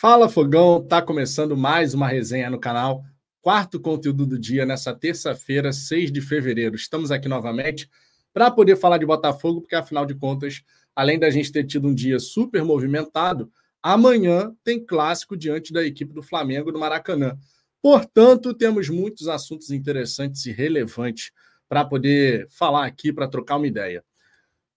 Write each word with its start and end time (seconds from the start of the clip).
Fala 0.00 0.30
Fogão, 0.30 0.82
tá 0.82 1.02
começando 1.02 1.54
mais 1.54 1.92
uma 1.92 2.08
resenha 2.08 2.48
no 2.48 2.58
canal. 2.58 3.04
Quarto 3.42 3.78
conteúdo 3.78 4.24
do 4.24 4.38
dia 4.38 4.64
nessa 4.64 4.94
terça-feira, 4.94 5.74
6 5.74 6.10
de 6.10 6.22
fevereiro. 6.22 6.74
Estamos 6.74 7.10
aqui 7.10 7.28
novamente 7.28 7.86
para 8.32 8.50
poder 8.50 8.76
falar 8.76 8.96
de 8.96 9.04
Botafogo, 9.04 9.60
porque 9.60 9.74
afinal 9.74 10.06
de 10.06 10.14
contas, 10.14 10.62
além 10.96 11.18
da 11.18 11.28
gente 11.28 11.52
ter 11.52 11.64
tido 11.66 11.86
um 11.86 11.94
dia 11.94 12.18
super 12.18 12.64
movimentado, 12.64 13.52
amanhã 13.82 14.56
tem 14.64 14.82
clássico 14.82 15.36
diante 15.36 15.70
da 15.70 15.84
equipe 15.84 16.14
do 16.14 16.22
Flamengo 16.22 16.72
no 16.72 16.78
Maracanã. 16.78 17.36
Portanto, 17.82 18.54
temos 18.54 18.88
muitos 18.88 19.28
assuntos 19.28 19.70
interessantes 19.70 20.46
e 20.46 20.50
relevantes 20.50 21.30
para 21.68 21.84
poder 21.84 22.48
falar 22.48 22.86
aqui, 22.86 23.12
para 23.12 23.28
trocar 23.28 23.58
uma 23.58 23.66
ideia. 23.66 24.02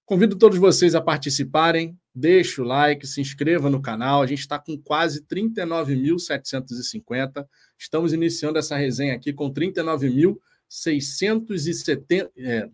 Convido 0.05 0.35
todos 0.37 0.57
vocês 0.57 0.93
a 0.95 1.01
participarem, 1.01 1.97
deixe 2.13 2.61
o 2.61 2.63
like, 2.63 3.07
se 3.07 3.19
inscreva 3.19 3.67
no 3.69 3.81
canal. 3.81 4.21
A 4.21 4.27
gente 4.27 4.39
está 4.39 4.57
com 4.59 4.77
quase 4.77 5.25
39.750. 5.25 7.45
Estamos 7.77 8.13
iniciando 8.13 8.57
essa 8.59 8.77
resenha 8.77 9.15
aqui 9.15 9.33
com 9.33 9.51
39.670. 9.51 12.29
É, 12.37 12.69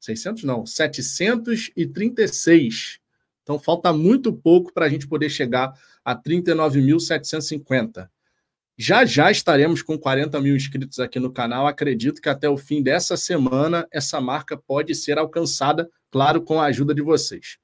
600 0.00 0.44
não, 0.44 0.64
736. 0.64 2.98
Então 3.42 3.58
falta 3.58 3.92
muito 3.92 4.32
pouco 4.32 4.72
para 4.72 4.86
a 4.86 4.88
gente 4.88 5.06
poder 5.06 5.28
chegar 5.28 5.74
a 6.04 6.16
39.750. 6.16 8.08
Já 8.78 9.04
já 9.04 9.30
estaremos 9.30 9.82
com 9.82 9.98
40 9.98 10.40
mil 10.40 10.56
inscritos 10.56 10.98
aqui 11.00 11.20
no 11.20 11.30
canal. 11.30 11.66
Acredito 11.66 12.22
que 12.22 12.30
até 12.30 12.48
o 12.48 12.56
fim 12.56 12.82
dessa 12.82 13.14
semana 13.14 13.86
essa 13.92 14.22
marca 14.22 14.56
pode 14.56 14.94
ser 14.94 15.18
alcançada 15.18 15.86
claro, 16.10 16.40
com 16.42 16.58
a 16.58 16.64
ajuda 16.64 16.94
de 16.94 17.02
vocês. 17.02 17.59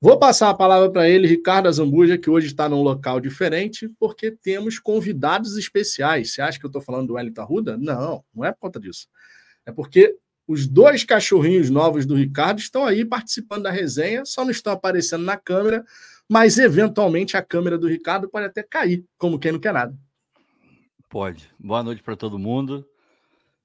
Vou 0.00 0.16
passar 0.16 0.50
a 0.50 0.54
palavra 0.54 0.90
para 0.90 1.08
ele, 1.08 1.26
Ricardo 1.26 1.66
Azambuja, 1.66 2.16
que 2.16 2.30
hoje 2.30 2.46
está 2.46 2.68
num 2.68 2.82
local 2.82 3.18
diferente, 3.18 3.88
porque 3.98 4.30
temos 4.30 4.78
convidados 4.78 5.56
especiais. 5.56 6.32
Você 6.32 6.40
acha 6.40 6.58
que 6.58 6.64
eu 6.64 6.68
estou 6.68 6.80
falando 6.80 7.08
do 7.08 7.14
Wellington 7.14 7.42
Arruda? 7.42 7.76
Não, 7.76 8.24
não 8.32 8.44
é 8.44 8.52
por 8.52 8.60
conta 8.60 8.78
disso. 8.78 9.08
É 9.66 9.72
porque 9.72 10.16
os 10.46 10.68
dois 10.68 11.02
cachorrinhos 11.02 11.68
novos 11.68 12.06
do 12.06 12.14
Ricardo 12.14 12.60
estão 12.60 12.86
aí 12.86 13.04
participando 13.04 13.64
da 13.64 13.72
resenha, 13.72 14.24
só 14.24 14.44
não 14.44 14.52
estão 14.52 14.72
aparecendo 14.72 15.24
na 15.24 15.36
câmera, 15.36 15.84
mas 16.28 16.58
eventualmente 16.58 17.36
a 17.36 17.42
câmera 17.42 17.76
do 17.76 17.88
Ricardo 17.88 18.28
pode 18.28 18.46
até 18.46 18.62
cair, 18.62 19.04
como 19.18 19.38
quem 19.38 19.50
não 19.50 19.58
quer 19.58 19.74
nada. 19.74 19.94
Pode. 21.08 21.50
Boa 21.58 21.82
noite 21.82 22.02
para 22.02 22.14
todo 22.14 22.38
mundo. 22.38 22.86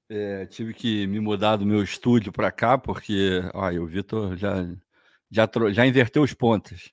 É, 0.08 0.46
tive 0.46 0.74
que 0.74 1.06
me 1.06 1.20
mudar 1.20 1.56
do 1.56 1.64
meu 1.64 1.82
estúdio 1.82 2.32
para 2.32 2.50
cá, 2.50 2.76
porque 2.76 3.42
olha, 3.54 3.82
o 3.82 3.86
Vitor 3.86 4.36
já, 4.36 4.66
já, 5.30 5.48
já 5.72 5.86
inverteu 5.86 6.22
os 6.22 6.34
pontos. 6.34 6.92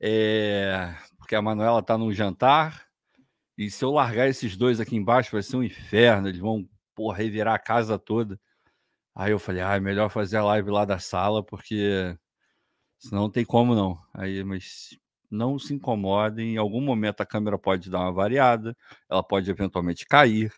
É, 0.00 0.94
porque 1.18 1.34
a 1.34 1.42
Manuela 1.42 1.80
está 1.80 1.98
num 1.98 2.12
jantar, 2.12 2.86
e 3.58 3.70
se 3.70 3.84
eu 3.84 3.90
largar 3.90 4.28
esses 4.28 4.56
dois 4.56 4.80
aqui 4.80 4.96
embaixo, 4.96 5.32
vai 5.32 5.42
ser 5.42 5.56
um 5.56 5.62
inferno. 5.62 6.28
Eles 6.28 6.40
vão 6.40 6.66
porra, 6.94 7.18
revirar 7.18 7.54
a 7.54 7.58
casa 7.58 7.98
toda. 7.98 8.40
Aí 9.14 9.32
eu 9.32 9.38
falei, 9.38 9.62
ah, 9.62 9.76
é 9.76 9.80
melhor 9.80 10.10
fazer 10.10 10.38
a 10.38 10.44
live 10.44 10.70
lá 10.70 10.84
da 10.84 10.98
sala, 10.98 11.44
porque 11.44 12.16
senão 12.98 13.22
não 13.24 13.30
tem 13.30 13.44
como 13.44 13.74
não. 13.74 13.98
Aí, 14.14 14.42
mas 14.44 14.98
não 15.30 15.58
se 15.58 15.74
incomodem, 15.74 16.54
em 16.54 16.56
algum 16.58 16.80
momento 16.80 17.20
a 17.20 17.26
câmera 17.26 17.58
pode 17.58 17.90
dar 17.90 18.00
uma 18.00 18.12
variada, 18.12 18.76
ela 19.10 19.22
pode 19.22 19.50
eventualmente 19.50 20.06
cair. 20.06 20.52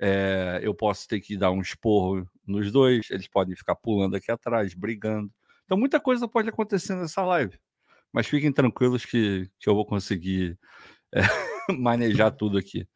É, 0.00 0.60
eu 0.62 0.74
posso 0.74 1.08
ter 1.08 1.20
que 1.20 1.36
dar 1.36 1.50
um 1.50 1.60
esporro 1.60 2.28
nos 2.46 2.72
dois, 2.72 3.10
eles 3.10 3.28
podem 3.28 3.56
ficar 3.56 3.76
pulando 3.76 4.16
aqui 4.16 4.30
atrás, 4.30 4.74
brigando. 4.74 5.32
Então, 5.68 5.76
muita 5.76 6.00
coisa 6.00 6.26
pode 6.26 6.48
acontecer 6.48 6.94
nessa 6.96 7.22
live. 7.26 7.58
Mas 8.10 8.26
fiquem 8.26 8.50
tranquilos 8.50 9.04
que, 9.04 9.50
que 9.60 9.68
eu 9.68 9.74
vou 9.74 9.84
conseguir 9.84 10.58
é, 11.14 11.20
manejar 11.78 12.30
tudo 12.30 12.56
aqui. 12.56 12.88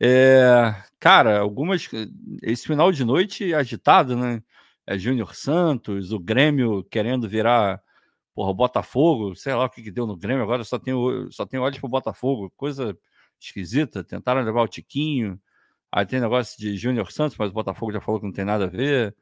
É, 0.00 0.74
cara, 1.00 1.40
algumas. 1.40 1.88
Esse 2.42 2.66
final 2.66 2.92
de 2.92 3.04
noite 3.04 3.54
agitado, 3.54 4.16
né? 4.16 4.42
É 4.86 4.98
Júnior 4.98 5.34
Santos, 5.34 6.12
o 6.12 6.18
Grêmio 6.18 6.84
querendo 6.84 7.28
virar 7.28 7.80
porra, 8.34 8.52
Botafogo, 8.52 9.34
sei 9.36 9.54
lá 9.54 9.66
o 9.66 9.70
que, 9.70 9.82
que 9.82 9.90
deu 9.90 10.06
no 10.06 10.16
Grêmio, 10.16 10.42
agora 10.42 10.64
só 10.64 10.78
tem, 10.78 10.94
só 11.30 11.46
tem 11.46 11.60
olhos 11.60 11.78
pro 11.78 11.88
Botafogo, 11.88 12.52
coisa 12.56 12.96
esquisita. 13.40 14.04
Tentaram 14.04 14.42
levar 14.42 14.62
o 14.62 14.68
Tiquinho, 14.68 15.40
Aí 15.92 16.06
tem 16.06 16.20
negócio 16.20 16.58
de 16.58 16.74
Júnior 16.74 17.12
Santos, 17.12 17.36
mas 17.36 17.50
o 17.50 17.52
Botafogo 17.52 17.92
já 17.92 18.00
falou 18.00 18.18
que 18.18 18.24
não 18.26 18.32
tem 18.32 18.46
nada 18.46 18.64
a 18.64 18.68
ver. 18.68 19.14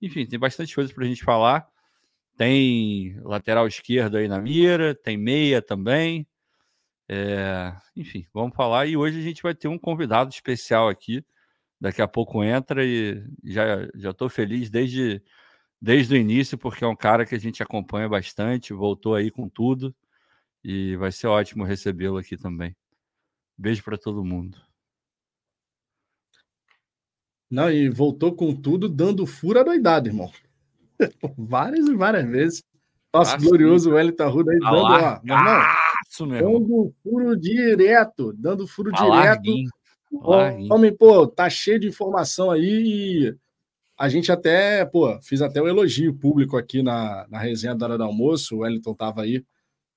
Enfim, 0.00 0.26
tem 0.26 0.38
bastante 0.38 0.74
coisa 0.74 0.92
para 0.92 1.04
a 1.04 1.06
gente 1.06 1.22
falar. 1.22 1.68
Tem 2.36 3.16
lateral 3.22 3.66
esquerdo 3.66 4.16
aí 4.16 4.28
na 4.28 4.40
mira, 4.40 4.94
tem 4.94 5.16
meia 5.16 5.62
também. 5.62 6.26
É, 7.08 7.72
enfim, 7.96 8.26
vamos 8.32 8.56
falar. 8.56 8.86
E 8.86 8.96
hoje 8.96 9.18
a 9.18 9.22
gente 9.22 9.42
vai 9.42 9.54
ter 9.54 9.68
um 9.68 9.78
convidado 9.78 10.30
especial 10.30 10.88
aqui. 10.88 11.24
Daqui 11.80 12.02
a 12.02 12.08
pouco 12.08 12.42
entra 12.42 12.84
e 12.84 13.22
já 13.44 13.88
já 13.94 14.10
estou 14.10 14.28
feliz 14.28 14.70
desde, 14.70 15.22
desde 15.80 16.14
o 16.14 16.16
início, 16.16 16.58
porque 16.58 16.84
é 16.84 16.88
um 16.88 16.96
cara 16.96 17.26
que 17.26 17.34
a 17.34 17.38
gente 17.38 17.62
acompanha 17.62 18.08
bastante, 18.08 18.72
voltou 18.72 19.14
aí 19.14 19.30
com 19.30 19.48
tudo. 19.48 19.94
E 20.64 20.96
vai 20.96 21.12
ser 21.12 21.28
ótimo 21.28 21.64
recebê-lo 21.64 22.18
aqui 22.18 22.36
também. 22.36 22.74
Beijo 23.56 23.84
para 23.84 23.98
todo 23.98 24.24
mundo. 24.24 24.58
Não, 27.50 27.70
e 27.70 27.88
voltou 27.88 28.34
com 28.34 28.54
tudo, 28.54 28.88
dando 28.88 29.26
furo 29.26 29.60
à 29.60 29.62
doidada, 29.62 30.08
irmão. 30.08 30.32
várias 31.36 31.86
e 31.86 31.94
várias 31.94 32.28
vezes. 32.28 32.64
Nosso 33.12 33.38
glorioso 33.38 33.92
Wellington 33.92 34.24
Arruda 34.24 34.52
aí 34.52 34.58
dando, 34.58 34.76
ó, 34.76 35.20
irmão, 35.24 35.62
dando 36.40 36.94
furo 37.02 37.36
direto, 37.36 38.32
dando 38.32 38.66
furo 38.66 38.90
direto. 38.90 39.50
Homem, 40.70 40.92
pô, 40.96 41.26
tá 41.26 41.48
cheio 41.48 41.78
de 41.78 41.88
informação 41.88 42.50
aí 42.50 42.64
e 42.64 43.36
a 43.96 44.08
gente 44.08 44.32
até, 44.32 44.84
pô, 44.84 45.16
fiz 45.22 45.40
até 45.40 45.60
o 45.60 45.64
um 45.64 45.68
elogio 45.68 46.14
público 46.14 46.56
aqui 46.56 46.82
na, 46.82 47.26
na 47.28 47.38
resenha 47.38 47.74
da 47.74 47.86
hora 47.86 47.98
do 47.98 48.04
almoço, 48.04 48.56
o 48.56 48.58
Wellington 48.60 48.94
tava 48.94 49.22
aí, 49.22 49.44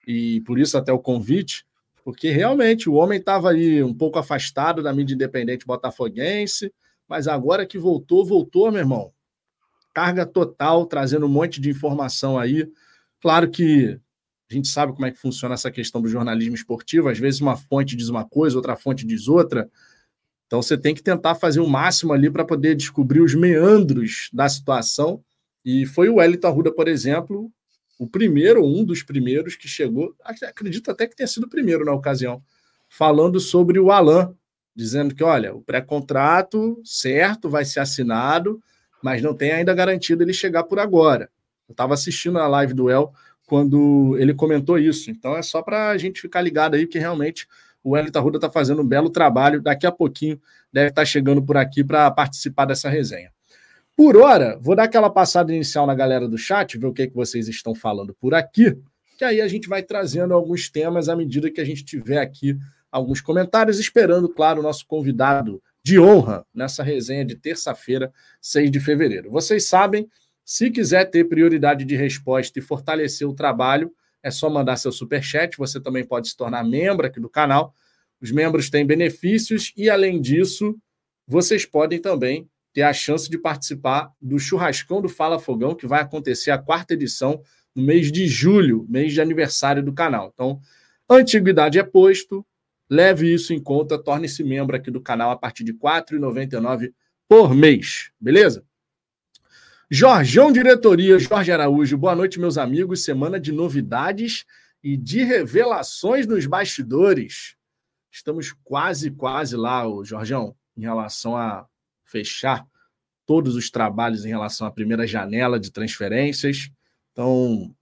e 0.08 0.42
por 0.42 0.60
isso 0.60 0.78
até 0.78 0.94
o 0.94 1.00
convite, 1.00 1.66
porque 2.04 2.30
realmente 2.30 2.90
o 2.90 2.94
homem 2.94 3.22
tava 3.22 3.52
aí 3.52 3.84
um 3.84 3.94
pouco 3.94 4.20
afastado 4.20 4.84
da 4.84 4.94
mídia 4.94 5.16
independente 5.16 5.66
botafoguense, 5.66 6.72
mas 7.08 7.28
agora 7.28 7.66
que 7.66 7.78
voltou, 7.78 8.24
voltou, 8.26 8.72
meu 8.72 8.82
irmão. 8.82 9.12
Carga 9.98 10.28
total, 10.28 10.86
trazendo 10.86 11.26
um 11.26 11.30
monte 11.30 11.60
de 11.60 11.72
informação 11.72 12.38
aí. 12.38 12.72
Claro 13.20 13.50
que 13.50 14.00
a 14.48 14.54
gente 14.54 14.68
sabe 14.68 14.94
como 14.94 15.08
é 15.08 15.12
que 15.12 15.18
funciona 15.18 15.56
essa 15.56 15.72
questão 15.72 16.00
do 16.00 16.08
jornalismo 16.08 16.54
esportivo. 16.54 17.10
Às 17.10 17.18
vezes 17.18 17.42
uma 17.42 17.58
fonte 17.58 17.96
diz 17.96 18.08
uma 18.08 18.24
coisa, 18.24 18.56
outra 18.56 18.76
fonte 18.76 19.08
diz 19.08 19.28
outra. 19.28 19.68
Então 20.46 20.62
você 20.62 20.78
tem 20.78 20.94
que 20.94 21.02
tentar 21.02 21.34
fazer 21.34 21.62
o 21.62 21.68
máximo 21.68 22.14
ali 22.14 22.30
para 22.30 22.46
poder 22.46 22.76
descobrir 22.76 23.22
os 23.22 23.34
meandros 23.34 24.30
da 24.32 24.48
situação. 24.48 25.20
E 25.66 25.88
foi 25.88 26.10
o 26.10 26.18
Wellington 26.18 26.48
Arruda, 26.48 26.72
por 26.72 26.88
exemplo, 26.88 27.52
o 27.98 28.06
primeiro, 28.06 28.64
um 28.64 28.86
dos 28.86 29.02
primeiros 29.02 29.56
que 29.56 29.68
chegou, 29.68 30.16
acredito 30.24 30.92
até 30.92 31.08
que 31.08 31.16
tenha 31.16 31.26
sido 31.26 31.46
o 31.46 31.50
primeiro 31.50 31.84
na 31.84 31.94
ocasião, 31.94 32.40
falando 32.88 33.40
sobre 33.40 33.80
o 33.80 33.90
Alain, 33.90 34.32
dizendo 34.76 35.16
que, 35.16 35.24
olha, 35.24 35.56
o 35.56 35.62
pré-contrato, 35.64 36.80
certo, 36.86 37.50
vai 37.50 37.66
ser 37.66 37.80
assinado, 37.80 38.62
mas 39.02 39.22
não 39.22 39.34
tem 39.34 39.52
ainda 39.52 39.74
garantido 39.74 40.24
ele 40.24 40.34
chegar 40.34 40.64
por 40.64 40.80
agora. 40.80 41.30
Eu 41.68 41.74
estava 41.74 41.94
assistindo 41.94 42.40
a 42.40 42.48
live 42.48 42.74
do 42.74 42.90
El 42.90 43.14
quando 43.46 44.16
ele 44.20 44.34
comentou 44.34 44.78
isso. 44.78 45.10
Então 45.10 45.36
é 45.36 45.42
só 45.42 45.62
para 45.62 45.90
a 45.90 45.98
gente 45.98 46.22
ficar 46.22 46.42
ligado 46.42 46.76
aí 46.76 46.86
que 46.86 47.00
realmente 47.00 47.48
o 47.84 47.98
Elita 47.98 48.20
Ruda 48.20 48.38
está 48.38 48.50
fazendo 48.50 48.82
um 48.82 48.88
belo 48.88 49.10
trabalho. 49.10 49.62
Daqui 49.62 49.88
a 49.88 49.92
pouquinho 49.92 50.40
deve 50.72 50.90
estar 50.90 51.02
tá 51.02 51.06
chegando 51.06 51.42
por 51.42 51.58
aqui 51.58 51.84
para 51.84 52.10
participar 52.12 52.66
dessa 52.66 52.90
resenha. 52.90 53.32
Por 53.96 54.16
hora, 54.16 54.60
vou 54.62 54.76
dar 54.76 54.84
aquela 54.84 55.10
passada 55.10 55.52
inicial 55.54 55.88
na 55.88 55.96
galera 55.96 56.28
do 56.28 56.38
chat, 56.38 56.78
ver 56.78 56.86
o 56.86 56.94
que, 56.94 57.08
que 57.08 57.16
vocês 57.16 57.48
estão 57.48 57.74
falando 57.74 58.14
por 58.14 58.36
aqui, 58.36 58.78
que 59.18 59.26
aí 59.26 59.42
a 59.42 59.48
gente 59.48 59.68
vai 59.68 59.82
trazendo 59.82 60.36
alguns 60.36 60.70
temas 60.70 61.10
à 61.10 61.16
medida 61.16 61.50
que 61.50 61.60
a 61.60 61.66
gente 61.66 61.84
tiver 61.84 62.20
aqui 62.20 62.56
alguns 62.92 63.22
comentários, 63.22 63.80
esperando, 63.80 64.30
claro, 64.30 64.60
o 64.60 64.64
nosso 64.64 64.86
convidado 64.86 65.62
de 65.88 65.98
honra 65.98 66.46
nessa 66.54 66.84
resenha 66.84 67.24
de 67.24 67.34
terça-feira, 67.34 68.12
6 68.42 68.70
de 68.70 68.78
fevereiro. 68.78 69.32
Vocês 69.32 69.70
sabem, 69.70 70.06
se 70.44 70.70
quiser 70.70 71.06
ter 71.06 71.24
prioridade 71.24 71.86
de 71.86 71.96
resposta 71.96 72.60
e 72.60 72.62
fortalecer 72.62 73.26
o 73.26 73.34
trabalho, 73.34 73.90
é 74.22 74.30
só 74.30 74.50
mandar 74.50 74.76
seu 74.76 74.92
super 74.92 75.24
chat. 75.24 75.58
Você 75.58 75.80
também 75.80 76.06
pode 76.06 76.28
se 76.28 76.36
tornar 76.36 76.66
membro 76.66 77.08
aqui 77.08 77.22
do 77.22 77.30
canal. 77.30 77.74
Os 78.22 78.34
membros 78.34 78.70
têm 78.70 78.86
benefícios 78.86 79.72
e, 79.78 79.90
além 79.90 80.20
disso, 80.20 80.78
vocês 81.26 81.66
podem 81.66 82.02
também 82.02 82.50
ter 82.74 82.82
a 82.82 82.92
chance 82.92 83.30
de 83.30 83.38
participar 83.38 84.12
do 84.22 84.38
churrascão 84.38 85.02
do 85.02 85.08
Fala 85.08 85.40
Fogão, 85.40 85.74
que 85.74 85.88
vai 85.88 86.02
acontecer 86.02 86.52
a 86.52 86.58
quarta 86.58 86.96
edição 86.96 87.42
no 87.74 87.82
mês 87.82 88.12
de 88.12 88.28
julho, 88.28 88.86
mês 88.90 89.14
de 89.14 89.22
aniversário 89.22 89.82
do 89.82 89.94
canal. 89.94 90.32
Então, 90.34 90.60
antiguidade 91.10 91.80
é 91.80 91.84
posto, 91.84 92.46
Leve 92.90 93.34
isso 93.34 93.54
em 93.54 93.62
conta, 93.62 94.02
torne-se 94.02 94.44
membro 94.44 94.76
aqui 94.76 94.90
do 94.90 95.02
canal 95.02 95.30
a 95.32 95.36
partir 95.36 95.64
de 95.64 95.72
R$ 95.72 95.80
4,99 95.80 96.94
por 97.28 97.54
mês, 97.54 98.12
beleza? 98.20 98.66
Jorjão 99.90 100.52
Diretoria, 100.52 101.18
Jorge 101.18 101.52
Araújo, 101.52 101.98
boa 101.98 102.16
noite, 102.16 102.40
meus 102.40 102.58
amigos. 102.58 103.04
Semana 103.04 103.40
de 103.40 103.52
novidades 103.52 104.46
e 104.84 104.98
de 104.98 105.24
revelações 105.24 106.28
nos 106.28 106.46
bastidores. 106.46 107.56
Estamos 108.12 108.54
quase, 108.64 109.12
quase 109.12 109.56
lá, 109.56 109.88
o 109.88 110.04
Jorgão, 110.04 110.56
em 110.76 110.82
relação 110.82 111.38
a 111.38 111.66
fechar 112.04 112.66
todos 113.26 113.56
os 113.56 113.70
trabalhos 113.70 114.26
em 114.26 114.30
relação 114.30 114.66
à 114.66 114.72
primeira 114.72 115.06
janela 115.06 115.60
de 115.60 115.72
transferências. 115.72 116.70
Então, 117.12 117.76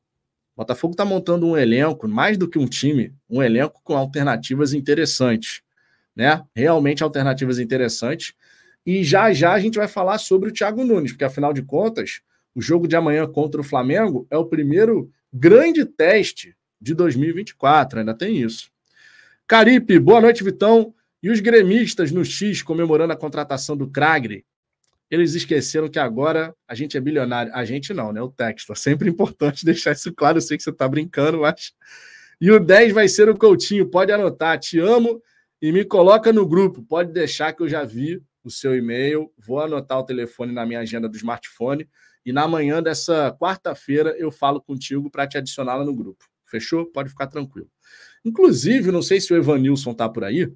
o 0.55 0.61
Botafogo 0.61 0.93
está 0.93 1.03
montando 1.03 1.45
um 1.45 1.57
elenco, 1.57 2.07
mais 2.07 2.37
do 2.37 2.47
que 2.47 2.57
um 2.57 2.65
time, 2.65 3.13
um 3.29 3.43
elenco 3.43 3.81
com 3.83 3.95
alternativas 3.95 4.73
interessantes, 4.73 5.61
né? 6.15 6.41
Realmente 6.55 7.03
alternativas 7.03 7.59
interessantes. 7.59 8.33
E 8.85 9.03
já 9.03 9.33
já 9.33 9.51
a 9.51 9.59
gente 9.59 9.77
vai 9.77 9.87
falar 9.87 10.17
sobre 10.17 10.49
o 10.49 10.53
Thiago 10.53 10.85
Nunes, 10.85 11.11
porque 11.11 11.25
afinal 11.25 11.51
de 11.51 11.61
contas, 11.61 12.21
o 12.55 12.61
jogo 12.61 12.87
de 12.87 12.95
amanhã 12.95 13.27
contra 13.27 13.59
o 13.59 13.63
Flamengo 13.63 14.25
é 14.31 14.37
o 14.37 14.45
primeiro 14.45 15.11
grande 15.33 15.83
teste 15.83 16.55
de 16.79 16.93
2024, 16.93 17.99
ainda 17.99 18.13
tem 18.13 18.41
isso. 18.41 18.71
Caripe, 19.45 19.99
boa 19.99 20.21
noite, 20.21 20.43
Vitão. 20.43 20.93
E 21.21 21.29
os 21.29 21.41
gremistas 21.41 22.11
no 22.11 22.23
X 22.23 22.61
comemorando 22.61 23.11
a 23.11 23.17
contratação 23.17 23.75
do 23.75 23.89
Kragre, 23.89 24.45
eles 25.15 25.33
esqueceram 25.33 25.89
que 25.89 25.97
agora 25.97 26.53
a 26.67 26.75
gente 26.75 26.97
é 26.97 26.99
bilionário. 26.99 27.51
A 27.55 27.65
gente 27.65 27.93
não, 27.93 28.11
né? 28.11 28.21
O 28.21 28.29
texto. 28.29 28.71
É 28.71 28.75
sempre 28.75 29.09
importante 29.09 29.63
deixar 29.65 29.93
isso 29.93 30.13
claro. 30.13 30.37
Eu 30.37 30.41
sei 30.41 30.57
que 30.57 30.63
você 30.63 30.69
está 30.69 30.87
brincando, 30.87 31.39
mas. 31.39 31.73
E 32.41 32.51
o 32.51 32.59
10 32.59 32.91
vai 32.91 33.07
ser 33.07 33.29
o 33.29 33.37
Coutinho. 33.37 33.89
Pode 33.89 34.11
anotar. 34.11 34.59
Te 34.59 34.77
amo 34.77 35.21
e 35.61 35.71
me 35.71 35.85
coloca 35.85 36.33
no 36.33 36.45
grupo. 36.45 36.83
Pode 36.83 37.13
deixar 37.13 37.53
que 37.53 37.63
eu 37.63 37.69
já 37.69 37.85
vi 37.85 38.21
o 38.43 38.51
seu 38.51 38.75
e-mail. 38.75 39.31
Vou 39.37 39.61
anotar 39.61 39.99
o 39.99 40.03
telefone 40.03 40.51
na 40.51 40.65
minha 40.65 40.81
agenda 40.81 41.07
do 41.07 41.15
smartphone. 41.15 41.87
E 42.25 42.33
na 42.33 42.45
manhã 42.45 42.83
dessa 42.83 43.33
quarta-feira 43.39 44.13
eu 44.17 44.33
falo 44.33 44.61
contigo 44.61 45.09
para 45.09 45.25
te 45.25 45.37
adicionar 45.37 45.75
lá 45.75 45.85
no 45.85 45.95
grupo. 45.95 46.25
Fechou? 46.45 46.85
Pode 46.85 47.07
ficar 47.07 47.27
tranquilo. 47.27 47.69
Inclusive, 48.25 48.91
não 48.91 49.01
sei 49.01 49.21
se 49.21 49.33
o 49.33 49.37
Evanilson 49.37 49.93
tá 49.93 50.09
por 50.09 50.25
aí. 50.25 50.51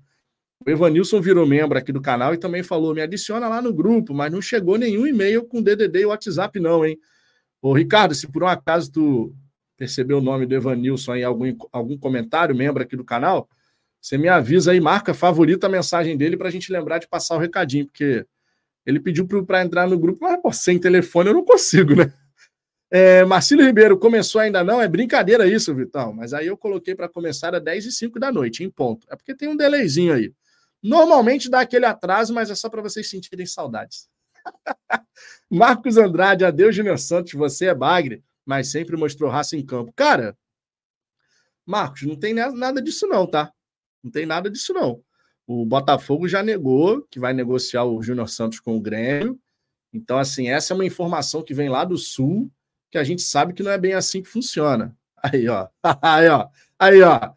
O 0.66 0.70
Evanilson 0.70 1.22
virou 1.22 1.46
membro 1.48 1.78
aqui 1.78 1.92
do 1.92 2.02
canal 2.02 2.34
e 2.34 2.38
também 2.38 2.64
falou: 2.64 2.94
me 2.94 3.02
adiciona 3.02 3.48
lá 3.48 3.62
no 3.62 3.74
grupo, 3.74 4.14
mas 4.14 4.32
não 4.32 4.42
chegou 4.42 4.78
nenhum 4.78 5.08
e-mail 5.08 5.44
com 5.46 5.62
DDD 5.62 6.02
e 6.02 6.06
WhatsApp, 6.06 6.60
não, 6.60 6.86
hein? 6.86 6.98
Ô, 7.62 7.74
Ricardo, 7.74 8.14
se 8.14 8.28
por 8.28 8.44
um 8.44 8.48
acaso 8.48 8.92
tu 8.92 9.36
percebeu 9.78 10.18
o 10.18 10.22
nome 10.22 10.46
do 10.46 10.54
Evanilson 10.56 11.14
aí, 11.14 11.24
algum, 11.24 11.56
algum 11.72 11.98
comentário, 11.98 12.54
membro 12.54 12.84
aqui 12.84 12.98
do 12.98 13.04
canal, 13.06 13.48
você 14.02 14.18
me 14.18 14.28
avisa 14.28 14.72
aí, 14.72 14.82
marca, 14.82 15.14
favorita 15.14 15.68
a 15.68 15.70
mensagem 15.70 16.18
dele 16.18 16.36
para 16.36 16.50
a 16.50 16.52
gente 16.52 16.72
lembrar 16.72 17.00
de 17.00 17.08
passar 17.08 17.36
o 17.36 17.40
recadinho, 17.40 17.86
porque 17.86 18.26
ele 18.86 19.00
pediu 19.00 19.26
para 19.46 19.64
entrar 19.64 19.88
no 19.88 19.98
grupo, 19.98 20.20
mas 20.22 20.42
pô, 20.42 20.52
sem 20.52 20.78
telefone 20.78 21.30
eu 21.30 21.34
não 21.34 21.46
consigo, 21.46 21.96
né? 21.96 22.12
É, 22.92 23.24
Marcílio 23.24 23.66
Ribeiro, 23.66 23.98
começou 23.98 24.42
ainda 24.42 24.64
não? 24.64 24.82
É 24.82 24.88
brincadeira 24.88 25.48
isso, 25.48 25.74
Vitão. 25.76 26.12
Mas 26.12 26.34
aí 26.34 26.48
eu 26.48 26.58
coloquei 26.58 26.96
para 26.96 27.08
começar 27.08 27.54
às 27.54 27.64
10 27.64 27.86
e 27.86 27.92
5 27.92 28.20
da 28.20 28.32
noite, 28.32 28.64
em 28.64 28.70
ponto. 28.70 29.06
É 29.12 29.16
porque 29.16 29.36
tem 29.36 29.48
um 29.48 29.56
delayzinho 29.56 30.14
aí. 30.14 30.34
Normalmente 30.82 31.50
dá 31.50 31.62
aquele 31.62 31.86
atraso, 31.86 32.34
mas 32.34 32.50
é 32.50 32.56
só 32.56 32.70
para 32.70 32.82
vocês 32.82 33.10
sentirem 33.10 33.46
saudades. 33.46 34.08
Marcos 35.50 35.98
Andrade, 35.98 36.46
adeus, 36.46 36.76
Júnior 36.76 36.98
Santos. 36.98 37.34
Você 37.34 37.66
é 37.66 37.76
bagre, 37.76 38.24
mas 38.46 38.72
sempre 38.72 38.96
mostrou 38.96 39.30
raça 39.30 39.58
em 39.58 39.66
campo. 39.66 39.92
Cara, 39.94 40.38
Marcos, 41.66 42.04
não 42.04 42.16
tem 42.16 42.34
nada 42.34 42.82
disso, 42.82 43.08
não, 43.08 43.28
tá? 43.28 43.52
Não 44.04 44.10
tem 44.10 44.26
nada 44.26 44.50
disso, 44.50 44.74
não. 44.74 45.04
O 45.46 45.66
Botafogo 45.66 46.28
já 46.28 46.42
negou 46.42 47.02
que 47.10 47.20
vai 47.20 47.34
negociar 47.34 47.84
o 47.84 48.02
Júnior 48.02 48.30
Santos 48.30 48.60
com 48.60 48.78
o 48.78 48.82
Grêmio. 48.82 49.40
Então, 49.92 50.18
assim, 50.18 50.50
essa 50.50 50.74
é 50.74 50.76
uma 50.76 50.86
informação 50.86 51.44
que 51.44 51.54
vem 51.54 51.70
lá 51.70 51.84
do 51.84 51.98
Sul, 51.98 52.52
que 52.92 52.98
a 52.98 53.04
gente 53.04 53.22
sabe 53.22 53.54
que 53.54 53.64
não 53.64 53.72
é 53.72 53.78
bem 53.78 53.94
assim 53.94 54.22
que 54.22 54.30
funciona. 54.30 54.96
Aí, 55.18 55.48
ó. 55.50 55.68
Aí, 56.02 56.30
ó. 56.30 56.48
Aí, 56.78 57.02
ó. 57.02 57.34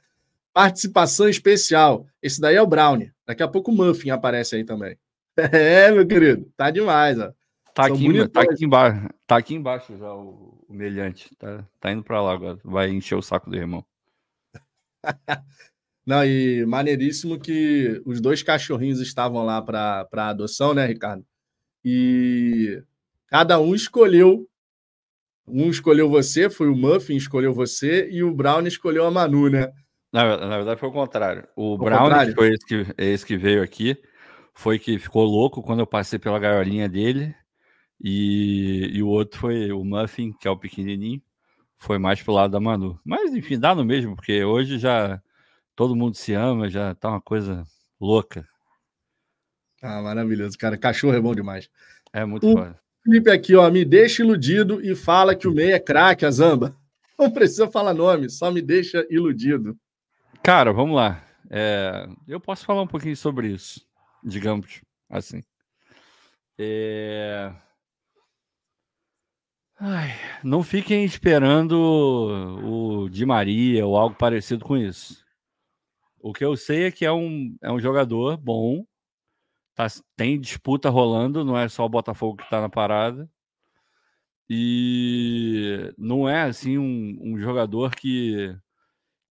Participação 0.53 1.29
especial. 1.29 2.07
Esse 2.23 2.41
daí 2.41 2.57
é 2.57 2.63
o 2.63 2.67
Brownie. 2.67 3.13
Daqui 3.27 3.43
a 3.43 3.49
pouco 3.49 3.71
o 3.71 3.75
Muffin 3.75 4.11
aparece 4.11 4.57
aí 4.57 4.65
também. 4.65 4.97
É, 5.35 5.91
meu 5.91 6.07
querido, 6.07 6.53
tá 6.55 6.71
demais, 6.71 7.19
ó. 7.19 7.33
Tá 7.75 7.87
aqui, 7.87 8.29
tá 8.29 8.43
aqui 8.43 8.65
embaixo. 8.67 9.09
Tá 9.27 9.37
aqui 9.39 9.55
embaixo 9.55 9.97
já 9.97 10.15
o, 10.15 10.63
o 10.69 10.75
melhante. 10.75 11.35
Tá, 11.37 11.67
tá 11.81 11.91
indo 11.91 12.03
para 12.03 12.21
lá 12.21 12.35
agora. 12.35 12.59
Vai 12.63 12.91
encher 12.91 13.15
o 13.15 13.23
saco 13.23 13.49
do 13.49 13.57
irmão. 13.57 13.83
Não, 16.05 16.25
e 16.25 16.67
maneiríssimo 16.67 17.39
que 17.41 18.03
os 18.05 18.21
dois 18.21 18.43
cachorrinhos 18.43 19.01
estavam 19.01 19.45
lá 19.45 19.63
para 19.63 20.07
adoção, 20.15 20.75
né, 20.75 20.85
Ricardo? 20.85 21.25
E 21.85 22.83
cada 23.29 23.59
um 23.61 23.75
escolheu. 23.75 24.49
Um 25.47 25.71
escolheu 25.71 26.09
você, 26.09 26.51
foi 26.51 26.69
o 26.69 26.77
Muffin 26.77 27.17
escolheu 27.17 27.55
você, 27.55 28.09
e 28.11 28.23
o 28.23 28.35
Brown 28.35 28.67
escolheu 28.67 29.07
a 29.07 29.11
Manu, 29.11 29.49
né? 29.49 29.73
Na, 30.13 30.37
na 30.37 30.57
verdade, 30.57 30.79
foi 30.79 30.89
o 30.91 30.93
contrário. 30.93 31.49
O, 31.57 31.79
Brown, 31.79 32.11
foi 32.35 32.51
esse 32.53 32.67
que, 32.67 32.95
esse 32.99 33.25
que 33.25 33.37
veio 33.37 33.63
aqui, 33.63 33.97
foi 34.53 34.79
que 34.79 34.99
ficou 34.99 35.25
louco 35.25 35.63
quando 35.63 35.81
eu 35.81 35.87
passei 35.87 36.19
pela 36.19 36.39
gaiolinha 36.39 36.89
dele. 36.89 37.35
E, 37.99 38.91
e 38.93 39.03
o 39.03 39.09
outro 39.09 39.39
foi 39.39 39.73
o 39.73 39.85
Muffin, 39.85 40.33
que 40.33 40.47
é 40.47 40.51
o 40.51 40.57
pequenininho, 40.57 41.23
foi 41.79 41.99
mais 41.99 42.21
pro 42.21 42.33
lado 42.33 42.51
da 42.51 42.61
Manu. 42.61 43.01
Mas 43.05 43.33
enfim, 43.33 43.59
dá 43.59 43.75
no 43.75 43.85
mesmo, 43.85 44.17
porque 44.17 44.45
hoje 44.45 44.79
já 44.79 45.23
todo 45.75 45.97
mundo 45.97 46.17
se 46.17 46.35
ama, 46.35 46.69
já 46.69 46.95
tá 46.95 47.09
uma 47.09 47.21
coisa 47.21 47.65
louca. 48.01 48.47
Ah, 49.81 50.03
maravilhoso, 50.03 50.59
cara. 50.59 50.77
Cachorro 50.77 51.15
é 51.15 51.21
bom 51.21 51.35
demais. 51.35 51.69
É 52.13 52.25
muito 52.25 52.47
o 52.47 52.53
foda. 52.53 52.79
Felipe 53.05 53.31
aqui, 53.31 53.57
ó, 53.57 53.69
me 53.71 53.85
deixa 53.85 54.23
iludido 54.23 54.81
e 54.81 54.95
fala 54.95 55.35
que 55.35 55.49
o 55.49 55.53
meia 55.53 55.75
é 55.75 55.81
craque, 55.81 56.25
a 56.25 56.31
Zamba. 56.31 56.77
Não 57.19 57.31
precisa 57.31 57.69
falar 57.69 57.95
nome, 57.95 58.31
só 58.31 58.51
me 58.51 58.63
deixa 58.63 59.07
iludido. 59.11 59.77
Cara, 60.45 60.73
vamos 60.73 60.97
lá. 60.97 61.25
É, 61.49 62.09
eu 62.27 62.41
posso 62.41 62.65
falar 62.65 62.83
um 62.83 62.87
pouquinho 62.87 63.17
sobre 63.17 63.49
isso, 63.49 63.87
digamos 64.25 64.81
assim. 65.09 65.41
É... 66.59 67.55
Ai, 69.79 70.11
não 70.43 70.63
fiquem 70.65 71.05
esperando 71.05 71.73
o 72.65 73.09
Di 73.09 73.25
Maria 73.25 73.87
ou 73.87 73.97
algo 73.97 74.17
parecido 74.17 74.65
com 74.65 74.77
isso. 74.77 75.25
O 76.21 76.33
que 76.33 76.45
eu 76.45 76.57
sei 76.57 76.85
é 76.87 76.91
que 76.91 77.05
é 77.05 77.13
um, 77.13 77.57
é 77.63 77.71
um 77.71 77.81
jogador 77.81 78.37
bom, 78.37 78.85
tá, 79.75 79.87
tem 80.17 80.41
disputa 80.41 80.91
rolando, 80.91 81.45
não 81.45 81.57
é 81.57 81.69
só 81.69 81.85
o 81.85 81.89
Botafogo 81.89 82.39
que 82.39 82.45
está 82.45 82.61
na 82.61 82.69
parada. 82.69 83.31
E 84.49 85.95
não 85.97 86.29
é 86.29 86.43
assim 86.43 86.79
um, 86.79 87.17
um 87.21 87.39
jogador 87.39 87.95
que 87.95 88.57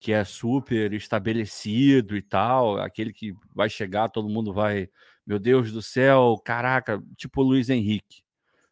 que 0.01 0.11
é 0.11 0.23
super 0.23 0.93
estabelecido 0.93 2.17
e 2.17 2.23
tal, 2.23 2.79
aquele 2.79 3.13
que 3.13 3.35
vai 3.53 3.69
chegar, 3.69 4.09
todo 4.09 4.27
mundo 4.27 4.51
vai, 4.51 4.89
meu 5.25 5.37
Deus 5.37 5.71
do 5.71 5.79
céu, 5.79 6.41
caraca, 6.43 6.99
tipo 7.15 7.43
Luiz 7.43 7.69
Henrique. 7.69 8.23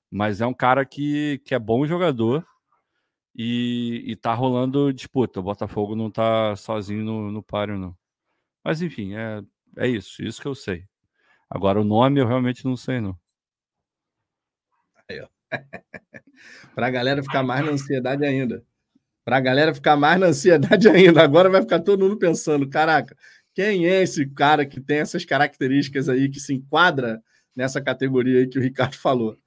Mas 0.10 0.42
é 0.42 0.48
um 0.48 0.54
cara 0.56 0.84
que, 0.84 1.40
que 1.46 1.54
é 1.54 1.60
bom 1.60 1.86
jogador 1.86 2.44
e, 3.36 4.04
e 4.08 4.16
tá 4.16 4.34
rolando 4.34 4.92
disputa. 4.92 5.40
O 5.40 5.44
Botafogo 5.44 5.96
não 5.96 6.10
tá 6.10 6.56
sozinho 6.56 7.04
no, 7.04 7.32
no 7.32 7.44
páreo, 7.44 7.78
não. 7.78 7.96
Mas 8.64 8.82
enfim, 8.82 9.14
é, 9.16 9.44
é 9.78 9.88
isso, 9.88 10.24
isso 10.24 10.42
que 10.42 10.48
eu 10.48 10.56
sei. 10.56 10.88
Agora 11.48 11.80
o 11.80 11.84
nome 11.84 12.20
eu 12.20 12.28
realmente 12.28 12.66
não 12.66 12.76
sei, 12.76 13.00
não. 13.00 13.16
Aí, 15.08 15.22
ó. 15.22 15.28
pra 16.74 16.90
galera 16.90 17.22
ficar 17.22 17.44
mais 17.44 17.64
na 17.64 17.74
ansiedade 17.74 18.26
ainda 18.26 18.66
para 19.30 19.38
a 19.38 19.42
galera 19.42 19.76
ficar 19.76 19.96
mais 19.96 20.20
na 20.20 20.26
ansiedade 20.26 20.90
ainda. 20.90 21.22
Agora 21.22 21.52
vai 21.52 21.62
ficar 21.62 21.80
todo 21.82 22.04
mundo 22.04 22.18
pensando: 22.18 22.68
caraca, 22.68 23.16
quem 23.54 23.86
é 23.86 24.02
esse 24.02 24.26
cara 24.26 24.66
que 24.66 24.82
tem 24.82 24.98
essas 24.98 25.24
características 25.24 26.10
aí, 26.10 26.28
que 26.28 26.40
se 26.40 26.52
enquadra 26.52 27.22
nessa 27.56 27.80
categoria 27.80 28.40
aí 28.40 28.48
que 28.48 28.58
o 28.58 28.62
Ricardo 28.62 28.96
falou? 28.98 29.38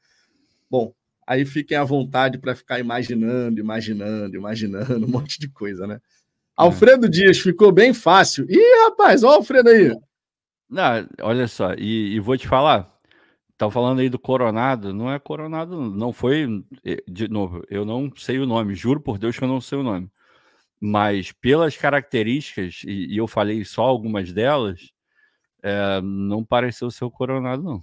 Bom, 0.70 0.94
aí 1.26 1.44
fiquem 1.44 1.76
à 1.76 1.82
vontade 1.82 2.38
para 2.38 2.54
ficar 2.54 2.78
imaginando, 2.78 3.58
imaginando, 3.58 4.36
imaginando 4.36 4.94
um 5.04 5.10
monte 5.10 5.40
de 5.40 5.48
coisa, 5.48 5.84
né? 5.84 5.96
É. 5.96 6.00
Alfredo 6.54 7.08
Dias 7.08 7.40
ficou 7.40 7.72
bem 7.72 7.92
fácil. 7.92 8.46
Ih, 8.48 8.84
rapaz, 8.84 9.24
olha 9.24 9.32
o 9.32 9.36
Alfredo 9.38 9.68
aí. 9.68 9.92
Não, 10.70 11.08
olha 11.22 11.48
só, 11.48 11.74
e, 11.74 12.14
e 12.14 12.20
vou 12.20 12.38
te 12.38 12.46
falar, 12.46 12.91
Estão 13.62 13.71
falando 13.71 14.00
aí 14.00 14.09
do 14.09 14.19
Coronado, 14.19 14.92
não 14.92 15.09
é 15.09 15.21
Coronado, 15.21 15.81
não 15.88 16.12
foi, 16.12 16.64
eh, 16.85 17.00
de 17.07 17.28
novo, 17.28 17.62
eu 17.71 17.85
não 17.85 18.11
sei 18.16 18.40
o 18.40 18.45
nome, 18.45 18.75
juro 18.75 19.00
por 19.00 19.19
Deus 19.19 19.38
que 19.38 19.45
eu 19.45 19.47
não 19.47 19.61
sei 19.61 19.78
o 19.78 19.85
nome. 19.85 20.11
Mas 20.81 21.31
pelas 21.31 21.76
características, 21.76 22.83
e, 22.85 23.14
e 23.14 23.16
eu 23.16 23.28
falei 23.28 23.64
só 23.64 23.83
algumas 23.83 24.33
delas, 24.33 24.90
é, 25.62 26.00
não 26.02 26.45
pareceu 26.45 26.90
ser 26.90 27.04
o 27.04 27.11
Coronado, 27.11 27.62
não. 27.62 27.81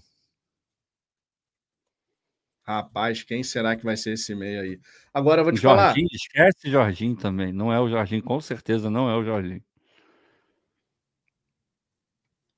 Rapaz, 2.68 3.24
quem 3.24 3.42
será 3.42 3.74
que 3.78 3.86
vai 3.86 3.96
ser 3.96 4.16
esse 4.16 4.36
meio 4.36 4.60
aí? 4.60 4.80
Agora 5.14 5.40
eu 5.40 5.46
vou 5.46 5.54
te 5.54 5.62
Jorginho, 5.62 6.10
falar. 6.10 6.14
Esquece 6.14 6.70
Jorginho 6.70 7.16
também. 7.16 7.54
Não 7.54 7.72
é 7.72 7.80
o 7.80 7.88
Jorginho, 7.88 8.22
com 8.22 8.42
certeza 8.42 8.90
não 8.90 9.10
é 9.10 9.16
o 9.16 9.24
Jorginho. 9.24 9.64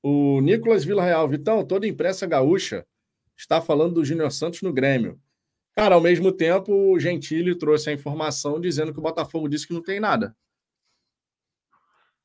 O 0.02 0.40
Nicolas 0.40 0.84
Vila 0.84 1.04
Real, 1.04 1.28
Vitão, 1.28 1.64
toda 1.64 1.86
impressa 1.86 2.26
gaúcha 2.26 2.84
está 3.42 3.60
falando 3.60 3.94
do 3.94 4.04
Júnior 4.04 4.32
Santos 4.32 4.62
no 4.62 4.72
Grêmio. 4.72 5.20
Cara, 5.74 5.94
ao 5.94 6.00
mesmo 6.00 6.30
tempo, 6.32 6.72
o 6.72 6.98
Gentili 6.98 7.56
trouxe 7.56 7.90
a 7.90 7.92
informação 7.92 8.60
dizendo 8.60 8.92
que 8.92 8.98
o 8.98 9.02
Botafogo 9.02 9.48
disse 9.48 9.66
que 9.66 9.72
não 9.74 9.82
tem 9.82 9.98
nada. 10.00 10.36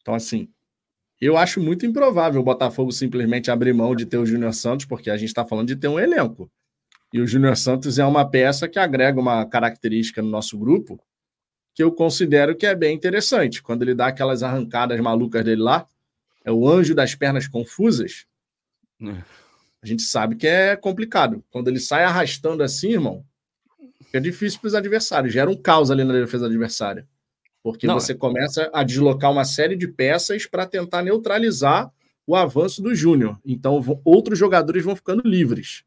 Então, 0.02 0.14
assim, 0.14 0.50
Eu 1.20 1.36
acho 1.36 1.60
muito 1.60 1.86
improvável 1.86 2.40
o 2.40 2.44
Botafogo 2.44 2.92
simplesmente 2.92 3.50
abrir 3.50 3.74
mão 3.74 3.96
de 3.96 4.06
ter 4.06 4.18
o 4.18 4.26
Júnior 4.26 4.54
Santos, 4.54 4.86
porque 4.86 5.10
a 5.10 5.18
gente 5.18 5.30
está 5.30 5.44
falando 5.44 5.68
de 5.68 5.76
ter 5.76 5.88
um 5.88 6.00
elenco. 6.00 6.52
E 7.12 7.20
o 7.20 7.26
Júnior 7.26 7.58
Santos 7.58 7.98
é 7.98 8.06
uma 8.06 8.30
peça 8.30 8.68
que 8.68 8.78
agrega 8.78 9.20
uma 9.20 9.46
característica 9.46 10.22
no 10.22 10.30
nosso 10.30 10.58
grupo 10.58 11.02
que 11.74 11.84
eu 11.84 11.92
considero 11.92 12.56
que 12.56 12.66
é 12.66 12.76
bem 12.76 12.96
interessante. 12.96 13.62
Quando 13.62 13.84
ele 13.84 13.94
dá 13.94 14.08
aquelas 14.08 14.42
arrancadas 14.44 15.00
malucas 15.00 15.46
dele 15.46 15.62
lá, 15.62 15.88
é 16.44 16.52
o 16.52 16.68
anjo 16.68 16.96
das 16.96 17.14
pernas 17.14 17.48
confusas. 17.48 18.26
É. 19.02 19.24
A 19.82 19.86
gente 19.86 20.02
sabe 20.02 20.36
que 20.36 20.48
é 20.48 20.76
complicado. 20.76 21.44
Quando 21.50 21.68
ele 21.68 21.80
sai 21.80 22.04
arrastando 22.04 22.64
assim, 22.64 22.92
irmão, 22.92 23.24
é 24.12 24.20
difícil 24.20 24.60
para 24.60 24.68
os 24.68 24.76
adversários. 24.76 25.34
Gera 25.34 25.50
um 25.50 25.56
caos 25.56 25.92
ali 25.92 26.04
na 26.04 26.14
defesa 26.14 26.46
adversária. 26.48 27.08
Porque 27.62 27.86
Não, 27.86 28.00
você 28.00 28.14
é. 28.14 28.16
começa 28.16 28.70
a 28.74 28.84
deslocar 28.84 29.32
uma 29.32 29.46
série 29.46 29.76
de 29.76 29.88
peças 29.88 30.46
para 30.46 30.66
tentar 30.66 31.02
neutralizar 31.04 31.92
o 32.26 32.36
avanço 32.36 32.82
do 32.82 32.96
Júnior. 32.96 33.40
Então, 33.46 33.82
outros 34.04 34.38
jogadores 34.38 34.84
vão 34.84 34.96
ficando 34.96 35.22
livres. 35.26 35.84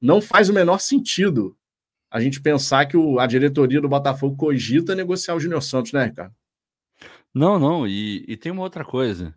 Não 0.00 0.20
faz 0.20 0.48
o 0.48 0.52
menor 0.52 0.78
sentido 0.78 1.56
a 2.10 2.20
gente 2.20 2.40
pensar 2.40 2.86
que 2.86 2.96
o, 2.96 3.18
a 3.18 3.26
diretoria 3.26 3.80
do 3.80 3.88
Botafogo 3.88 4.36
cogita 4.36 4.94
negociar 4.94 5.34
o 5.34 5.40
Júnior 5.40 5.62
Santos, 5.62 5.92
né, 5.92 6.04
Ricardo? 6.04 6.34
Não, 7.34 7.58
não. 7.58 7.86
E, 7.86 8.24
e 8.26 8.36
tem 8.36 8.50
uma 8.50 8.62
outra 8.62 8.84
coisa. 8.84 9.34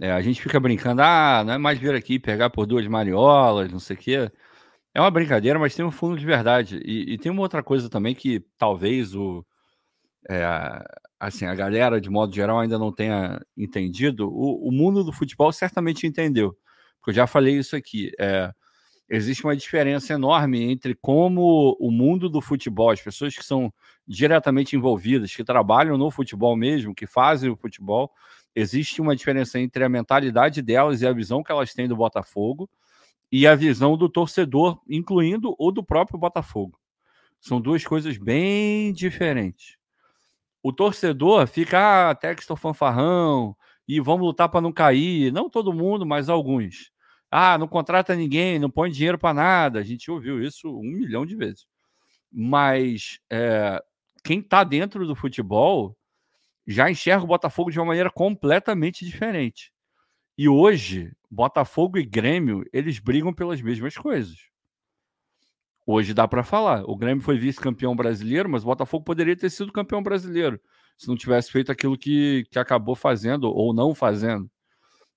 É, 0.00 0.10
a 0.10 0.20
gente 0.20 0.40
fica 0.40 0.58
brincando, 0.58 1.02
ah, 1.02 1.42
não 1.44 1.54
é 1.54 1.58
mais 1.58 1.78
vir 1.78 1.94
aqui 1.94 2.18
pegar 2.18 2.50
por 2.50 2.66
duas 2.66 2.86
mariolas, 2.86 3.70
não 3.70 3.78
sei 3.78 3.96
o 3.96 3.98
quê. 3.98 4.32
É 4.94 5.00
uma 5.00 5.10
brincadeira, 5.10 5.58
mas 5.58 5.74
tem 5.74 5.84
um 5.84 5.90
fundo 5.90 6.18
de 6.18 6.26
verdade. 6.26 6.80
E, 6.84 7.14
e 7.14 7.18
tem 7.18 7.30
uma 7.32 7.42
outra 7.42 7.62
coisa 7.62 7.88
também 7.90 8.14
que 8.14 8.40
talvez 8.58 9.14
o, 9.14 9.44
é, 10.28 10.44
assim, 11.20 11.46
a 11.46 11.54
galera, 11.54 12.00
de 12.00 12.10
modo 12.10 12.34
geral, 12.34 12.60
ainda 12.60 12.78
não 12.78 12.92
tenha 12.92 13.40
entendido. 13.56 14.28
O, 14.28 14.68
o, 14.68 14.72
mundo 14.72 15.04
do 15.04 15.12
futebol 15.12 15.52
certamente 15.52 16.06
entendeu, 16.06 16.56
porque 16.98 17.10
eu 17.10 17.14
já 17.14 17.26
falei 17.26 17.58
isso 17.58 17.76
aqui. 17.76 18.10
É, 18.18 18.52
existe 19.08 19.44
uma 19.44 19.56
diferença 19.56 20.14
enorme 20.14 20.62
entre 20.62 20.94
como 20.94 21.76
o 21.78 21.90
mundo 21.90 22.28
do 22.28 22.40
futebol, 22.40 22.90
as 22.90 23.00
pessoas 23.00 23.36
que 23.36 23.44
são 23.44 23.72
diretamente 24.06 24.76
envolvidas, 24.76 25.34
que 25.34 25.44
trabalham 25.44 25.98
no 25.98 26.10
futebol 26.10 26.56
mesmo, 26.56 26.94
que 26.94 27.06
fazem 27.06 27.50
o 27.50 27.56
futebol, 27.56 28.10
existe 28.54 29.00
uma 29.00 29.16
diferença 29.16 29.58
entre 29.58 29.84
a 29.84 29.88
mentalidade 29.88 30.62
delas 30.62 31.02
e 31.02 31.06
a 31.06 31.12
visão 31.12 31.42
que 31.42 31.52
elas 31.52 31.72
têm 31.72 31.88
do 31.88 31.96
Botafogo 31.96 32.68
e 33.30 33.46
a 33.46 33.54
visão 33.54 33.96
do 33.96 34.08
torcedor, 34.08 34.80
incluindo 34.88 35.54
o 35.58 35.70
do 35.70 35.82
próprio 35.82 36.18
Botafogo. 36.18 36.78
São 37.40 37.60
duas 37.60 37.84
coisas 37.84 38.18
bem 38.18 38.92
diferentes. 38.92 39.76
O 40.62 40.72
torcedor 40.72 41.46
fica, 41.46 42.10
ah, 42.10 42.14
Textor 42.14 42.56
fanfarrão, 42.56 43.56
e 43.88 44.00
vamos 44.00 44.26
lutar 44.26 44.48
para 44.48 44.60
não 44.60 44.72
cair. 44.72 45.32
Não 45.32 45.50
todo 45.50 45.72
mundo, 45.72 46.06
mas 46.06 46.28
alguns. 46.28 46.92
Ah, 47.30 47.58
não 47.58 47.66
contrata 47.66 48.14
ninguém, 48.14 48.58
não 48.58 48.70
põe 48.70 48.90
dinheiro 48.90 49.18
para 49.18 49.34
nada. 49.34 49.80
A 49.80 49.82
gente 49.82 50.10
ouviu 50.10 50.42
isso 50.42 50.68
um 50.78 50.82
milhão 50.82 51.26
de 51.26 51.34
vezes. 51.34 51.66
Mas 52.30 53.18
é, 53.30 53.82
quem 54.24 54.40
está 54.40 54.64
dentro 54.64 55.06
do 55.06 55.16
futebol 55.16 55.96
já 56.66 56.90
enxerga 56.90 57.24
o 57.24 57.28
Botafogo 57.28 57.70
de 57.70 57.78
uma 57.78 57.86
maneira 57.86 58.10
completamente 58.10 59.04
diferente. 59.04 59.72
E 60.36 60.48
hoje, 60.48 61.12
Botafogo 61.30 61.98
e 61.98 62.04
Grêmio, 62.04 62.64
eles 62.72 62.98
brigam 62.98 63.32
pelas 63.32 63.60
mesmas 63.60 63.96
coisas. 63.96 64.36
Hoje 65.86 66.14
dá 66.14 66.28
para 66.28 66.44
falar. 66.44 66.84
O 66.86 66.96
Grêmio 66.96 67.22
foi 67.22 67.36
vice-campeão 67.36 67.94
brasileiro, 67.94 68.48
mas 68.48 68.62
o 68.62 68.66
Botafogo 68.66 69.04
poderia 69.04 69.36
ter 69.36 69.50
sido 69.50 69.72
campeão 69.72 70.02
brasileiro 70.02 70.60
se 70.96 71.08
não 71.08 71.16
tivesse 71.16 71.50
feito 71.50 71.72
aquilo 71.72 71.98
que, 71.98 72.44
que 72.50 72.58
acabou 72.58 72.94
fazendo 72.94 73.44
ou 73.44 73.74
não 73.74 73.94
fazendo. 73.94 74.48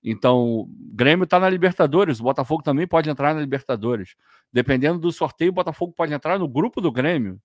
Então, 0.02 0.60
o 0.60 0.68
Grêmio 0.92 1.24
está 1.24 1.38
na 1.38 1.48
Libertadores, 1.48 2.20
o 2.20 2.24
Botafogo 2.24 2.62
também 2.62 2.86
pode 2.86 3.08
entrar 3.08 3.34
na 3.34 3.40
Libertadores. 3.40 4.14
Dependendo 4.52 4.98
do 4.98 5.12
sorteio, 5.12 5.50
o 5.50 5.54
Botafogo 5.54 5.92
pode 5.92 6.12
entrar 6.12 6.38
no 6.38 6.48
grupo 6.48 6.80
do 6.80 6.90
Grêmio. 6.90 7.40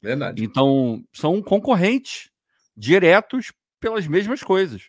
Verdade. 0.00 0.42
Então, 0.42 1.04
são 1.12 1.40
concorrentes 1.40 2.31
diretos 2.76 3.52
pelas 3.80 4.06
mesmas 4.06 4.42
coisas. 4.42 4.88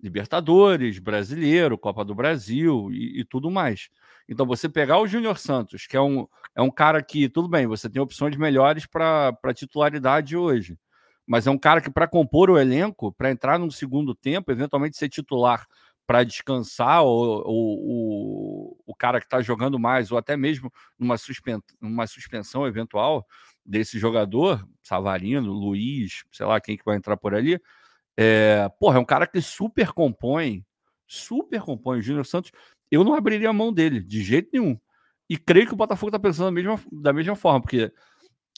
Libertadores, 0.00 0.98
Brasileiro, 0.98 1.78
Copa 1.78 2.04
do 2.04 2.14
Brasil 2.14 2.90
e, 2.92 3.20
e 3.20 3.24
tudo 3.24 3.50
mais. 3.50 3.88
Então, 4.28 4.46
você 4.46 4.68
pegar 4.68 4.98
o 4.98 5.06
Júnior 5.06 5.38
Santos, 5.38 5.86
que 5.86 5.96
é 5.96 6.00
um, 6.00 6.26
é 6.54 6.62
um 6.62 6.70
cara 6.70 7.02
que, 7.02 7.28
tudo 7.28 7.48
bem, 7.48 7.66
você 7.66 7.88
tem 7.88 8.00
opções 8.00 8.36
melhores 8.36 8.86
para 8.86 9.54
titularidade 9.54 10.36
hoje, 10.36 10.78
mas 11.26 11.46
é 11.46 11.50
um 11.50 11.58
cara 11.58 11.80
que, 11.80 11.90
para 11.90 12.08
compor 12.08 12.50
o 12.50 12.58
elenco, 12.58 13.12
para 13.12 13.30
entrar 13.30 13.58
no 13.58 13.70
segundo 13.70 14.14
tempo, 14.14 14.50
eventualmente 14.50 14.96
ser 14.96 15.08
titular 15.08 15.66
para 16.06 16.22
descansar 16.22 17.02
o, 17.02 17.42
o, 17.46 18.76
o, 18.86 18.94
cara 18.94 19.20
que 19.20 19.26
está 19.26 19.40
jogando 19.40 19.78
mais, 19.78 20.12
ou 20.12 20.18
até 20.18 20.36
mesmo 20.36 20.70
numa, 20.98 21.16
suspen 21.16 21.62
numa 21.80 22.06
suspensão 22.06 22.66
eventual 22.66 23.26
desse 23.64 23.98
jogador, 23.98 24.66
Savarino, 24.82 25.52
Luiz, 25.52 26.24
sei 26.32 26.46
lá 26.46 26.60
quem 26.60 26.76
que 26.76 26.84
vai 26.84 26.96
entrar 26.96 27.16
por 27.16 27.34
ali. 27.34 27.60
É, 28.16 28.68
porra, 28.78 28.98
é 28.98 29.00
um 29.00 29.04
cara 29.04 29.26
que 29.26 29.40
super 29.40 29.92
compõe, 29.92 30.64
super 31.06 31.60
compõe. 31.62 31.98
O 31.98 32.02
Júnior 32.02 32.26
Santos, 32.26 32.52
eu 32.90 33.04
não 33.04 33.14
abriria 33.14 33.50
a 33.50 33.52
mão 33.52 33.72
dele, 33.72 34.00
de 34.02 34.22
jeito 34.22 34.50
nenhum. 34.52 34.78
E 35.28 35.38
creio 35.38 35.66
que 35.66 35.74
o 35.74 35.76
Botafogo 35.76 36.10
está 36.10 36.18
pensando 36.18 36.46
da 36.46 36.52
mesma, 36.52 36.80
da 36.92 37.12
mesma 37.12 37.36
forma, 37.36 37.60
porque 37.62 37.92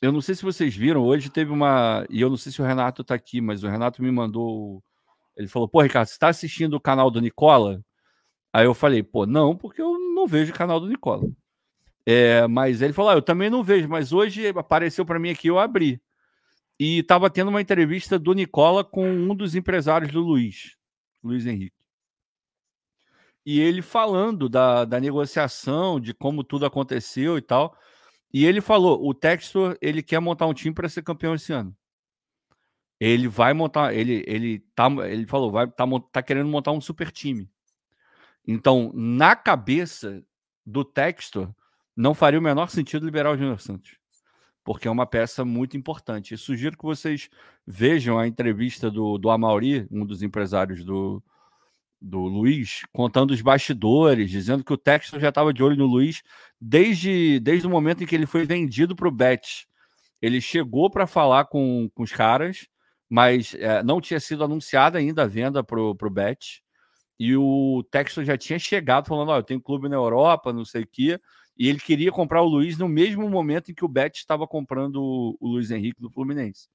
eu 0.02 0.12
não 0.12 0.20
sei 0.20 0.34
se 0.34 0.42
vocês 0.42 0.76
viram, 0.76 1.02
hoje 1.02 1.30
teve 1.30 1.50
uma. 1.52 2.06
E 2.10 2.20
eu 2.20 2.28
não 2.28 2.36
sei 2.36 2.52
se 2.52 2.60
o 2.60 2.64
Renato 2.64 3.02
está 3.02 3.14
aqui, 3.14 3.40
mas 3.40 3.62
o 3.64 3.68
Renato 3.68 4.02
me 4.02 4.10
mandou 4.10 4.82
ele 5.36 5.48
falou, 5.48 5.68
pô, 5.68 5.82
Ricardo, 5.82 6.08
você 6.08 6.14
está 6.14 6.28
assistindo 6.28 6.74
o 6.74 6.80
canal 6.80 7.10
do 7.10 7.20
Nicola? 7.20 7.82
Aí 8.52 8.64
eu 8.64 8.74
falei, 8.74 9.02
pô, 9.02 9.26
não, 9.26 9.56
porque 9.56 9.82
eu 9.82 9.98
não 10.14 10.26
vejo 10.26 10.52
o 10.52 10.56
canal 10.56 10.80
do 10.80 10.88
Nicola. 10.88 11.28
É, 12.06 12.46
mas 12.46 12.80
ele 12.80 12.92
falou, 12.92 13.10
ah, 13.10 13.14
eu 13.14 13.22
também 13.22 13.50
não 13.50 13.64
vejo, 13.64 13.88
mas 13.88 14.12
hoje 14.12 14.46
apareceu 14.48 15.04
para 15.04 15.18
mim 15.18 15.30
aqui, 15.30 15.48
eu 15.48 15.58
abri. 15.58 16.00
E 16.78 16.98
estava 16.98 17.28
tendo 17.28 17.48
uma 17.48 17.60
entrevista 17.60 18.18
do 18.18 18.32
Nicola 18.32 18.84
com 18.84 19.10
um 19.10 19.34
dos 19.34 19.56
empresários 19.56 20.12
do 20.12 20.20
Luiz, 20.20 20.76
Luiz 21.22 21.44
Henrique. 21.46 21.74
E 23.44 23.60
ele 23.60 23.80
falando 23.82 24.48
da, 24.48 24.84
da 24.84 25.00
negociação, 25.00 26.00
de 26.00 26.12
como 26.12 26.44
tudo 26.44 26.66
aconteceu 26.66 27.38
e 27.38 27.42
tal. 27.42 27.76
E 28.32 28.44
ele 28.44 28.60
falou: 28.60 29.06
o 29.06 29.14
Textor 29.14 29.78
ele 29.80 30.02
quer 30.02 30.20
montar 30.20 30.46
um 30.46 30.54
time 30.54 30.74
para 30.74 30.88
ser 30.88 31.02
campeão 31.02 31.34
esse 31.34 31.52
ano. 31.52 31.74
Ele 32.98 33.28
vai 33.28 33.52
montar, 33.52 33.94
ele, 33.94 34.24
ele, 34.26 34.60
tá, 34.74 34.88
ele 35.08 35.26
falou, 35.26 35.52
vai 35.52 35.66
tá, 35.70 35.84
tá 36.10 36.22
querendo 36.22 36.48
montar 36.48 36.72
um 36.72 36.80
super 36.80 37.10
time. 37.10 37.48
Então, 38.46 38.90
na 38.94 39.36
cabeça 39.36 40.24
do 40.64 40.84
Textor, 40.84 41.54
não 41.96 42.14
faria 42.14 42.38
o 42.38 42.42
menor 42.42 42.68
sentido 42.68 43.06
liberar 43.06 43.32
o 43.32 43.36
Júnior 43.36 43.60
Santos, 43.60 43.96
porque 44.64 44.86
é 44.86 44.90
uma 44.90 45.06
peça 45.06 45.44
muito 45.44 45.76
importante. 45.76 46.34
E 46.34 46.38
sugiro 46.38 46.76
que 46.76 46.84
vocês 46.84 47.28
vejam 47.66 48.18
a 48.18 48.26
entrevista 48.26 48.90
do, 48.90 49.18
do 49.18 49.30
Amauri, 49.30 49.86
um 49.90 50.04
dos 50.04 50.22
empresários 50.22 50.84
do, 50.84 51.22
do 52.00 52.20
Luiz, 52.20 52.82
contando 52.92 53.30
os 53.30 53.40
bastidores, 53.40 54.30
dizendo 54.30 54.62
que 54.62 54.72
o 54.72 54.78
Textor 54.78 55.18
já 55.18 55.30
estava 55.30 55.52
de 55.52 55.62
olho 55.62 55.76
no 55.76 55.86
Luiz 55.86 56.22
desde, 56.60 57.40
desde 57.40 57.66
o 57.66 57.70
momento 57.70 58.04
em 58.04 58.06
que 58.06 58.14
ele 58.14 58.26
foi 58.26 58.44
vendido 58.44 58.94
para 58.94 59.08
o 59.08 59.12
Bet. 59.12 59.66
Ele 60.20 60.40
chegou 60.40 60.90
para 60.90 61.06
falar 61.06 61.46
com, 61.46 61.88
com 61.94 62.02
os 62.02 62.12
caras 62.12 62.66
mas 63.08 63.54
é, 63.54 63.82
não 63.82 64.00
tinha 64.00 64.20
sido 64.20 64.44
anunciada 64.44 64.98
ainda 64.98 65.22
a 65.22 65.26
venda 65.26 65.62
para 65.62 65.80
o 65.80 66.10
Bet. 66.10 66.62
E 67.18 67.36
o 67.36 67.82
Texton 67.90 68.24
já 68.24 68.36
tinha 68.36 68.58
chegado 68.58 69.06
falando: 69.06 69.30
oh, 69.30 69.36
eu 69.36 69.42
tenho 69.42 69.60
clube 69.60 69.88
na 69.88 69.96
Europa, 69.96 70.52
não 70.52 70.64
sei 70.64 70.82
o 70.82 70.86
quê. 70.86 71.20
E 71.58 71.68
ele 71.68 71.80
queria 71.80 72.12
comprar 72.12 72.42
o 72.42 72.48
Luiz 72.48 72.76
no 72.76 72.88
mesmo 72.88 73.28
momento 73.30 73.70
em 73.70 73.74
que 73.74 73.84
o 73.84 73.88
Bet 73.88 74.18
estava 74.18 74.46
comprando 74.46 74.96
o, 75.40 75.48
Luiz 75.48 75.70
Henrique 75.70 76.00
do 76.00 76.10
Fluminense. 76.10 76.68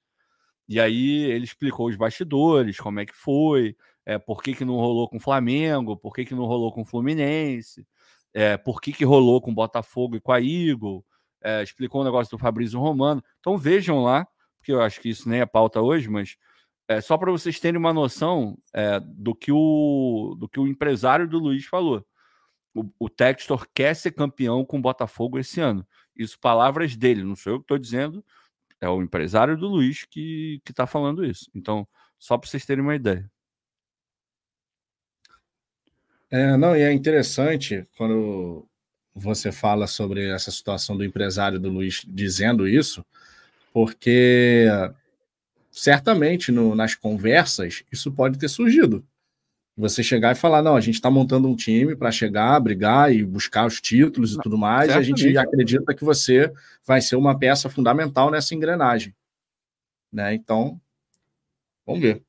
E 0.68 0.80
aí 0.80 1.24
ele 1.24 1.44
explicou 1.44 1.88
os 1.88 1.96
bastidores, 1.96 2.80
como 2.80 3.00
é 3.00 3.06
que 3.06 3.16
foi, 3.16 3.76
é, 4.06 4.18
por 4.18 4.42
que, 4.42 4.56
que 4.56 4.66
não 4.66 4.76
rolou 4.76 5.08
com 5.08 5.18
o 5.18 5.20
Flamengo, 5.20 5.98
por 5.98 6.14
que, 6.14 6.26
que 6.26 6.34
não 6.34 6.46
rolou 6.46 6.72
com 6.72 6.82
o 6.82 6.86
Fluminense, 6.86 7.86
é, 8.34 8.58
por 8.58 8.82
que, 8.82 8.92
que 8.92 9.06
rolou 9.06 9.42
com 9.42 9.52
o 9.52 9.56
Botafogo 9.56 10.16
e 10.16 10.22
com 10.22 10.32
a 10.32 10.42
Eagle, 10.42 11.06
é, 11.44 11.62
explicou 11.62 12.02
o 12.02 12.04
negócio 12.04 12.32
do 12.32 12.42
Fabrício 12.42 12.80
Romano. 12.80 13.24
Então 13.40 13.58
vejam 13.58 14.02
lá, 14.02 14.28
porque 14.58 14.72
eu 14.72 14.82
acho 14.82 15.00
que 15.02 15.10
isso 15.10 15.28
nem 15.30 15.42
é 15.42 15.46
pauta 15.46 15.82
hoje, 15.82 16.10
mas 16.10 16.38
é 16.88 17.02
só 17.02 17.18
para 17.18 17.32
vocês 17.32 17.60
terem 17.60 17.80
uma 17.80 17.94
noção 17.94 18.58
é, 18.74 19.00
do, 19.00 19.36
que 19.36 19.52
o, 19.52 20.36
do 20.40 20.48
que 20.48 20.60
o 20.60 20.68
empresário 20.68 21.28
do 21.28 21.40
Luiz 21.40 21.66
falou. 21.66 22.06
O, 22.74 22.86
o 23.00 23.10
Textor 23.10 23.68
quer 23.74 23.96
ser 23.96 24.12
campeão 24.12 24.66
com 24.66 24.78
o 24.78 24.82
Botafogo 24.82 25.38
esse 25.38 25.60
ano. 25.60 25.86
Isso, 26.16 26.40
palavras 26.40 26.96
dele, 26.96 27.24
não 27.24 27.36
sou 27.36 27.54
eu 27.54 27.60
que 27.60 27.64
estou 27.64 27.78
dizendo, 27.78 28.24
é 28.80 28.90
o 28.90 29.02
empresário 29.02 29.58
do 29.58 29.68
Luiz 29.68 30.06
que 30.06 30.62
está 30.68 30.88
falando 30.88 31.24
isso. 31.24 31.50
Então, 31.54 31.88
só 32.18 32.38
para 32.38 32.50
vocês 32.50 32.66
terem 32.66 32.84
uma 32.84 32.96
ideia. 32.96 33.30
É, 36.30 36.56
não, 36.56 36.76
e 36.76 36.82
é 36.82 36.92
interessante 36.94 37.86
quando 37.98 38.66
você 39.14 39.52
fala 39.52 39.86
sobre 39.86 40.30
essa 40.30 40.50
situação 40.50 40.96
do 40.96 41.04
empresário 41.04 41.60
do 41.60 41.70
Luiz 41.70 42.04
dizendo 42.08 42.68
isso, 42.68 43.06
porque 43.74 44.66
certamente 45.70 46.52
no, 46.52 46.74
nas 46.74 46.96
conversas 46.96 47.84
isso 47.92 48.12
pode 48.12 48.40
ter 48.40 48.50
surgido. 48.50 49.06
Você 49.78 50.04
chegar 50.04 50.34
e 50.34 50.36
falar, 50.36 50.62
não, 50.62 50.76
a 50.76 50.82
gente 50.82 50.96
está 50.96 51.10
montando 51.10 51.48
um 51.48 51.56
time 51.56 51.96
para 51.96 52.12
chegar, 52.12 52.60
brigar 52.60 53.14
e 53.14 53.24
buscar 53.24 53.66
os 53.66 53.80
títulos 53.80 54.34
e 54.34 54.38
tudo 54.42 54.58
mais, 54.58 54.92
e 54.92 54.94
a 54.94 55.02
gente 55.02 55.38
acredita 55.38 55.96
que 55.96 56.04
você 56.04 56.52
vai 56.86 57.02
ser 57.02 57.16
uma 57.16 57.38
peça 57.38 57.70
fundamental 57.70 58.30
nessa 58.30 58.54
engrenagem. 58.54 59.16
Né? 60.12 60.34
Então, 60.34 60.80
vamos 61.86 62.02
ver. 62.02 62.22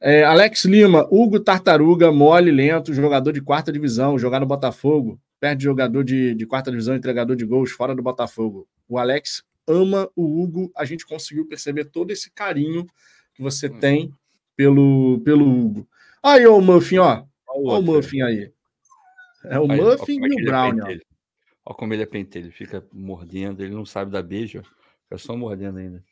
É, 0.00 0.22
Alex 0.24 0.64
Lima, 0.64 1.08
Hugo 1.10 1.40
Tartaruga, 1.40 2.12
mole, 2.12 2.52
lento, 2.52 2.94
jogador 2.94 3.32
de 3.32 3.42
quarta 3.42 3.72
divisão, 3.72 4.16
jogar 4.16 4.38
no 4.38 4.46
Botafogo, 4.46 5.20
perde 5.40 5.64
jogador 5.64 6.04
de, 6.04 6.34
de 6.36 6.46
quarta 6.46 6.70
divisão, 6.70 6.94
entregador 6.94 7.34
de 7.34 7.44
gols 7.44 7.72
fora 7.72 7.94
do 7.96 8.02
Botafogo. 8.02 8.68
O 8.88 8.96
Alex 8.96 9.42
ama 9.66 10.08
o 10.14 10.40
Hugo, 10.40 10.70
a 10.76 10.84
gente 10.84 11.04
conseguiu 11.04 11.46
perceber 11.46 11.86
todo 11.86 12.12
esse 12.12 12.30
carinho 12.30 12.86
que 13.34 13.42
você 13.42 13.66
hum. 13.66 13.78
tem 13.80 14.14
pelo, 14.56 15.20
pelo 15.24 15.44
Hugo. 15.44 15.88
Aí, 16.28 16.46
ó, 16.46 16.56
o 16.56 16.60
Muffin, 16.60 16.98
ó. 16.98 17.24
Olha 17.48 17.78
o 17.78 17.82
Muffin 17.82 18.22
aí. 18.22 18.52
É 19.44 19.58
o 19.58 19.70
aí, 19.70 19.80
Muffin 19.80 20.18
e 20.20 20.42
o 20.42 20.44
Brown, 20.44 20.78
ó. 20.80 20.86
Olha 20.86 21.76
como 21.76 21.92
ele 21.92 22.02
é 22.02 22.06
pentelho, 22.06 22.46
ele 22.46 22.52
fica 22.52 22.86
mordendo, 22.92 23.62
ele 23.62 23.74
não 23.74 23.84
sabe 23.84 24.10
dar 24.10 24.22
beijo, 24.22 24.62
fica 25.04 25.18
só 25.18 25.36
mordendo 25.36 25.78
ainda. 25.78 26.02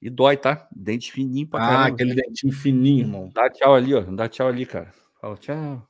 E 0.00 0.10
dói, 0.10 0.36
tá? 0.36 0.66
Dente 0.74 1.12
fininho 1.12 1.46
pra 1.46 1.60
ah, 1.60 1.66
caramba. 1.68 1.84
Ah, 1.84 1.88
aquele 1.88 2.14
dentinho 2.14 2.52
fininho, 2.52 3.04
irmão. 3.04 3.30
Dá 3.32 3.48
tchau 3.48 3.74
ali, 3.74 3.94
ó. 3.94 4.00
Dá 4.00 4.28
tchau 4.28 4.48
ali, 4.48 4.66
cara. 4.66 4.92
Fala 5.20 5.36
tchau. 5.36 5.88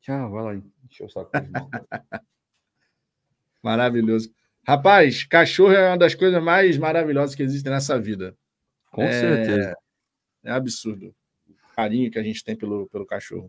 Tchau, 0.00 0.30
vai 0.30 0.44
lá. 0.44 0.62
Deixa 0.82 1.04
eu 1.04 1.08
saco. 1.08 1.30
Maravilhoso. 3.62 4.30
Rapaz, 4.66 5.24
cachorro 5.24 5.72
é 5.72 5.88
uma 5.88 5.96
das 5.96 6.14
coisas 6.14 6.42
mais 6.42 6.76
maravilhosas 6.76 7.34
que 7.34 7.42
existem 7.42 7.72
nessa 7.72 7.98
vida. 7.98 8.36
Com 8.90 9.02
é... 9.02 9.12
certeza. 9.12 9.74
É 10.44 10.50
absurdo. 10.50 11.14
Carinho 11.78 12.10
que 12.10 12.18
a 12.18 12.22
gente 12.24 12.42
tem 12.42 12.56
pelo, 12.56 12.88
pelo 12.88 13.06
cachorro. 13.06 13.48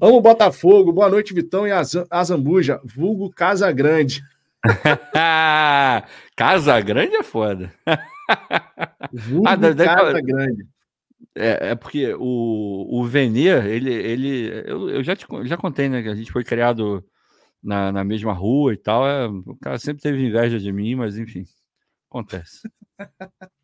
Amo 0.00 0.20
Botafogo. 0.20 0.92
Boa 0.92 1.08
noite, 1.08 1.32
Vitão 1.32 1.64
e 1.64 1.70
Azambuja. 2.10 2.80
Vulgo 2.82 3.30
Casa 3.30 3.70
Grande. 3.70 4.20
casa 6.34 6.80
Grande 6.80 7.14
é 7.14 7.22
foda. 7.22 7.72
Vulgo 9.12 9.46
ah, 9.46 9.54
deve, 9.54 9.84
Casa 9.84 10.12
deve... 10.12 10.22
Grande. 10.22 10.66
É, 11.36 11.70
é, 11.70 11.74
porque 11.76 12.12
o, 12.18 13.00
o 13.00 13.04
Venê, 13.04 13.50
ele, 13.72 13.94
ele 13.94 14.64
eu, 14.66 14.90
eu 14.90 15.04
já, 15.04 15.14
te, 15.14 15.24
já 15.44 15.56
contei, 15.56 15.88
né? 15.88 16.02
Que 16.02 16.08
a 16.08 16.16
gente 16.16 16.32
foi 16.32 16.42
criado 16.42 17.06
na, 17.62 17.92
na 17.92 18.02
mesma 18.02 18.32
rua 18.32 18.74
e 18.74 18.76
tal. 18.76 19.06
É, 19.06 19.28
o 19.28 19.56
cara 19.62 19.78
sempre 19.78 20.02
teve 20.02 20.20
inveja 20.20 20.58
de 20.58 20.72
mim, 20.72 20.96
mas 20.96 21.16
enfim, 21.16 21.44
acontece. 22.10 22.68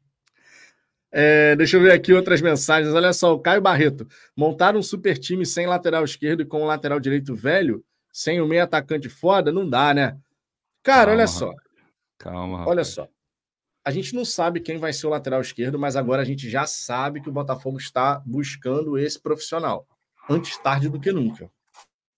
É, 1.10 1.56
deixa 1.56 1.76
eu 1.76 1.80
ver 1.80 1.92
aqui 1.92 2.12
outras 2.12 2.40
mensagens. 2.40 2.94
Olha 2.94 3.12
só, 3.12 3.34
o 3.34 3.40
Caio 3.40 3.60
Barreto. 3.60 4.06
Montar 4.36 4.76
um 4.76 4.82
super 4.82 5.16
time 5.18 5.46
sem 5.46 5.66
lateral 5.66 6.04
esquerdo 6.04 6.42
e 6.42 6.46
com 6.46 6.62
o 6.62 6.66
lateral 6.66 7.00
direito 7.00 7.34
velho, 7.34 7.84
sem 8.12 8.40
o 8.40 8.46
meio 8.46 8.62
atacante 8.62 9.08
foda, 9.08 9.50
não 9.50 9.68
dá, 9.68 9.94
né? 9.94 10.18
Cara, 10.82 11.06
Calma, 11.06 11.12
olha 11.12 11.26
só. 11.26 11.54
Calma. 12.18 12.68
Olha 12.68 12.84
só. 12.84 13.08
A 13.84 13.90
gente 13.90 14.14
não 14.14 14.24
sabe 14.24 14.60
quem 14.60 14.76
vai 14.76 14.92
ser 14.92 15.06
o 15.06 15.10
lateral 15.10 15.40
esquerdo, 15.40 15.78
mas 15.78 15.96
agora 15.96 16.20
a 16.20 16.24
gente 16.24 16.48
já 16.50 16.66
sabe 16.66 17.22
que 17.22 17.28
o 17.28 17.32
Botafogo 17.32 17.78
está 17.78 18.22
buscando 18.26 18.98
esse 18.98 19.18
profissional. 19.18 19.86
Antes 20.28 20.58
tarde 20.58 20.90
do 20.90 21.00
que 21.00 21.10
nunca. 21.10 21.50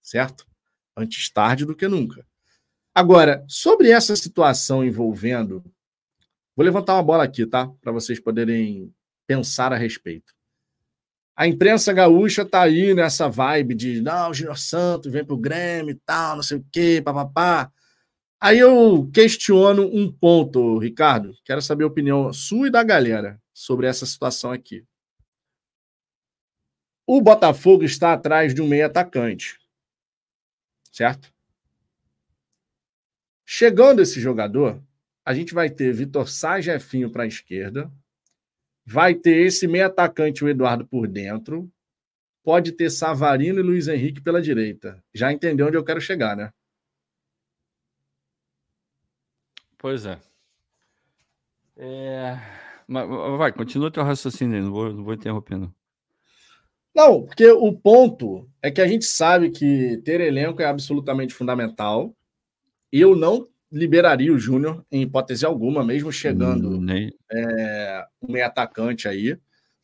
Certo? 0.03 0.45
Antes 0.97 1.31
tarde 1.31 1.65
do 1.65 1.77
que 1.77 1.87
nunca. 1.87 2.27
Agora, 2.93 3.45
sobre 3.47 3.91
essa 3.91 4.17
situação 4.17 4.85
envolvendo. 4.85 5.63
Vou 6.61 6.65
levantar 6.67 6.93
uma 6.93 7.03
bola 7.03 7.25
aqui, 7.25 7.47
tá? 7.47 7.69
Para 7.81 7.91
vocês 7.91 8.21
poderem 8.21 8.95
pensar 9.27 9.73
a 9.73 9.79
respeito. 9.79 10.35
A 11.35 11.47
imprensa 11.47 11.91
gaúcha 11.91 12.45
tá 12.45 12.61
aí 12.61 12.93
nessa 12.93 13.31
vibe 13.31 13.75
de 13.75 14.03
não, 14.03 14.29
o 14.29 14.35
Júnior 14.35 14.59
Santos 14.59 15.11
vem 15.11 15.25
pro 15.25 15.39
Grêmio 15.39 15.93
e 15.93 15.95
tal, 15.95 16.37
não 16.37 16.43
sei 16.43 16.59
o 16.59 16.67
quê, 16.71 17.01
papapá. 17.03 17.73
Aí 18.39 18.59
eu 18.59 19.11
questiono 19.11 19.85
um 19.85 20.13
ponto, 20.13 20.77
Ricardo. 20.77 21.35
Quero 21.47 21.63
saber 21.63 21.85
a 21.85 21.87
opinião 21.87 22.31
sua 22.31 22.67
e 22.67 22.71
da 22.71 22.83
galera 22.83 23.41
sobre 23.55 23.87
essa 23.87 24.05
situação 24.05 24.53
aqui. 24.53 24.85
O 27.07 27.23
Botafogo 27.23 27.85
está 27.85 28.13
atrás 28.13 28.55
de 28.55 28.61
um 28.61 28.69
meio 28.69 28.85
atacante. 28.85 29.59
Certo? 30.93 31.33
Chegando 33.47 34.03
esse 34.03 34.21
jogador, 34.21 34.79
a 35.31 35.35
gente 35.35 35.55
vai 35.55 35.71
ter 35.71 35.93
Vitor 35.93 36.29
Sá 36.29 36.61
Jefinho 36.61 37.09
para 37.09 37.23
a 37.23 37.27
esquerda, 37.27 37.89
vai 38.85 39.15
ter 39.15 39.47
esse 39.47 39.69
meio 39.69 39.87
atacante, 39.87 40.45
o 40.45 40.49
Eduardo, 40.49 40.85
por 40.85 41.07
dentro, 41.07 41.71
pode 42.43 42.73
ter 42.73 42.91
Savarino 42.91 43.61
e 43.61 43.63
Luiz 43.63 43.87
Henrique 43.87 44.21
pela 44.21 44.43
direita. 44.43 45.01
Já 45.15 45.33
entendeu 45.33 45.69
onde 45.69 45.77
eu 45.77 45.85
quero 45.85 46.01
chegar, 46.01 46.37
né? 46.37 46.53
Pois 49.79 50.05
é. 50.05 50.19
é... 51.77 52.37
Mas, 52.89 53.09
vai, 53.39 53.53
continua 53.53 53.89
teu 53.89 54.03
raciocínio, 54.03 54.61
não 54.61 54.73
vou, 54.73 54.93
não 54.93 55.05
vou 55.05 55.15
interromper, 55.15 55.57
não. 55.57 55.73
Não, 56.93 57.23
porque 57.23 57.49
o 57.49 57.73
ponto 57.73 58.51
é 58.61 58.69
que 58.69 58.81
a 58.81 58.89
gente 58.89 59.05
sabe 59.05 59.51
que 59.51 59.99
ter 59.99 60.21
elenco 60.21 60.61
é 60.61 60.65
absolutamente 60.65 61.33
fundamental. 61.33 62.13
E 62.93 63.01
eu 63.01 63.15
não 63.15 63.49
liberaria 63.71 64.33
o 64.33 64.39
Júnior 64.39 64.85
em 64.91 65.03
hipótese 65.03 65.47
alguma, 65.47 65.85
mesmo 65.85 66.13
chegando 66.13 66.79
hum, 66.79 66.87
é, 67.33 68.05
um 68.21 68.33
meio 68.33 68.47
atacante 68.47 69.07
aí, 69.07 69.37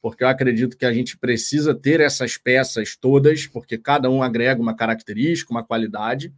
porque 0.02 0.24
eu 0.24 0.28
acredito 0.28 0.76
que 0.76 0.86
a 0.86 0.92
gente 0.92 1.16
precisa 1.16 1.74
ter 1.74 2.00
essas 2.00 2.36
peças 2.36 2.96
todas, 2.96 3.46
porque 3.46 3.78
cada 3.78 4.10
um 4.10 4.22
agrega 4.22 4.60
uma 4.60 4.74
característica, 4.74 5.52
uma 5.52 5.64
qualidade, 5.64 6.32